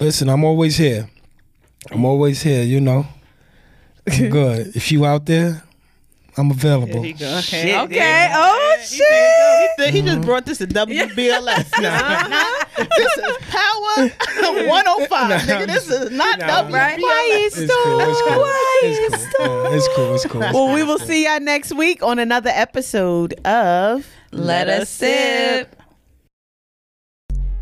listen. 0.00 0.28
I'm 0.28 0.44
always 0.44 0.76
here. 0.76 1.08
I'm 1.92 2.04
always 2.04 2.42
here. 2.42 2.64
You 2.64 2.80
know. 2.80 3.06
I'm 4.10 4.30
good. 4.38 4.74
If 4.76 4.90
you 4.90 5.06
out 5.06 5.26
there, 5.26 5.62
I'm 6.38 6.50
available. 6.52 7.00
There 7.02 7.06
you 7.06 7.14
go. 7.14 7.26
Okay. 7.38 7.40
Shit, 7.40 7.76
okay. 7.80 7.94
there 7.98 8.30
Oh 8.34 8.76
He, 8.80 8.86
shit. 8.86 9.70
did- 9.78 9.94
he 9.94 10.02
just 10.02 10.20
brought 10.22 10.46
this 10.46 10.58
to 10.58 10.66
WBLS. 10.66 11.72
Nah, 11.82 12.28
nah, 12.28 12.86
this 12.96 13.16
is 13.16 13.36
Power 13.48 14.08
105. 14.68 15.40
nigga, 15.40 15.66
this 15.66 15.90
is 15.90 16.10
not 16.10 16.38
Nah. 16.38 16.46
W. 16.62 16.76
Right? 16.76 16.98
Quiet 16.98 17.52
It's 17.52 17.56
cool. 17.56 18.00
It's 18.00 18.22
cool. 18.22 18.44
It's 18.82 19.14
It's 19.14 19.34
cool. 19.36 19.64
Yeah, 19.64 19.76
it's 19.76 19.88
cool. 19.96 20.14
It's 20.14 20.26
cool. 20.26 20.40
Well, 20.40 20.74
we 20.74 20.82
will 20.84 20.98
see 20.98 21.24
y'all 21.26 21.40
next 21.40 21.74
week 21.74 22.02
on 22.02 22.18
another 22.18 22.50
episode 22.54 23.34
of 23.46 24.06
Let 24.30 24.68
us 24.68 24.88
sip. 24.88 25.74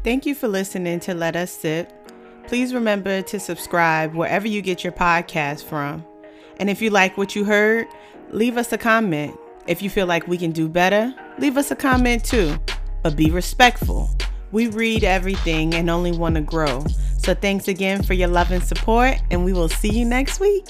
Thank 0.04 0.26
you 0.26 0.34
for 0.34 0.46
listening 0.48 1.00
to 1.00 1.14
Let 1.14 1.34
Us 1.34 1.50
Sip. 1.50 1.92
Please 2.46 2.72
remember 2.72 3.22
to 3.22 3.40
subscribe 3.40 4.14
wherever 4.14 4.46
you 4.46 4.62
get 4.62 4.84
your 4.84 4.92
podcast 4.92 5.64
from. 5.64 6.04
And 6.58 6.70
if 6.70 6.80
you 6.80 6.90
like 6.90 7.16
what 7.18 7.34
you 7.34 7.44
heard, 7.44 7.86
leave 8.30 8.56
us 8.56 8.72
a 8.72 8.78
comment. 8.78 9.38
If 9.66 9.82
you 9.82 9.90
feel 9.90 10.06
like 10.06 10.28
we 10.28 10.38
can 10.38 10.52
do 10.52 10.68
better, 10.68 11.14
leave 11.38 11.56
us 11.56 11.70
a 11.70 11.76
comment 11.76 12.24
too. 12.24 12.56
But 13.02 13.16
be 13.16 13.30
respectful. 13.30 14.10
We 14.52 14.68
read 14.68 15.04
everything 15.04 15.74
and 15.74 15.90
only 15.90 16.12
want 16.12 16.36
to 16.36 16.40
grow. 16.40 16.84
So 17.18 17.34
thanks 17.34 17.68
again 17.68 18.02
for 18.02 18.14
your 18.14 18.28
love 18.28 18.52
and 18.52 18.62
support, 18.62 19.16
and 19.30 19.44
we 19.44 19.52
will 19.52 19.68
see 19.68 19.90
you 19.90 20.04
next 20.04 20.38
week. 20.38 20.64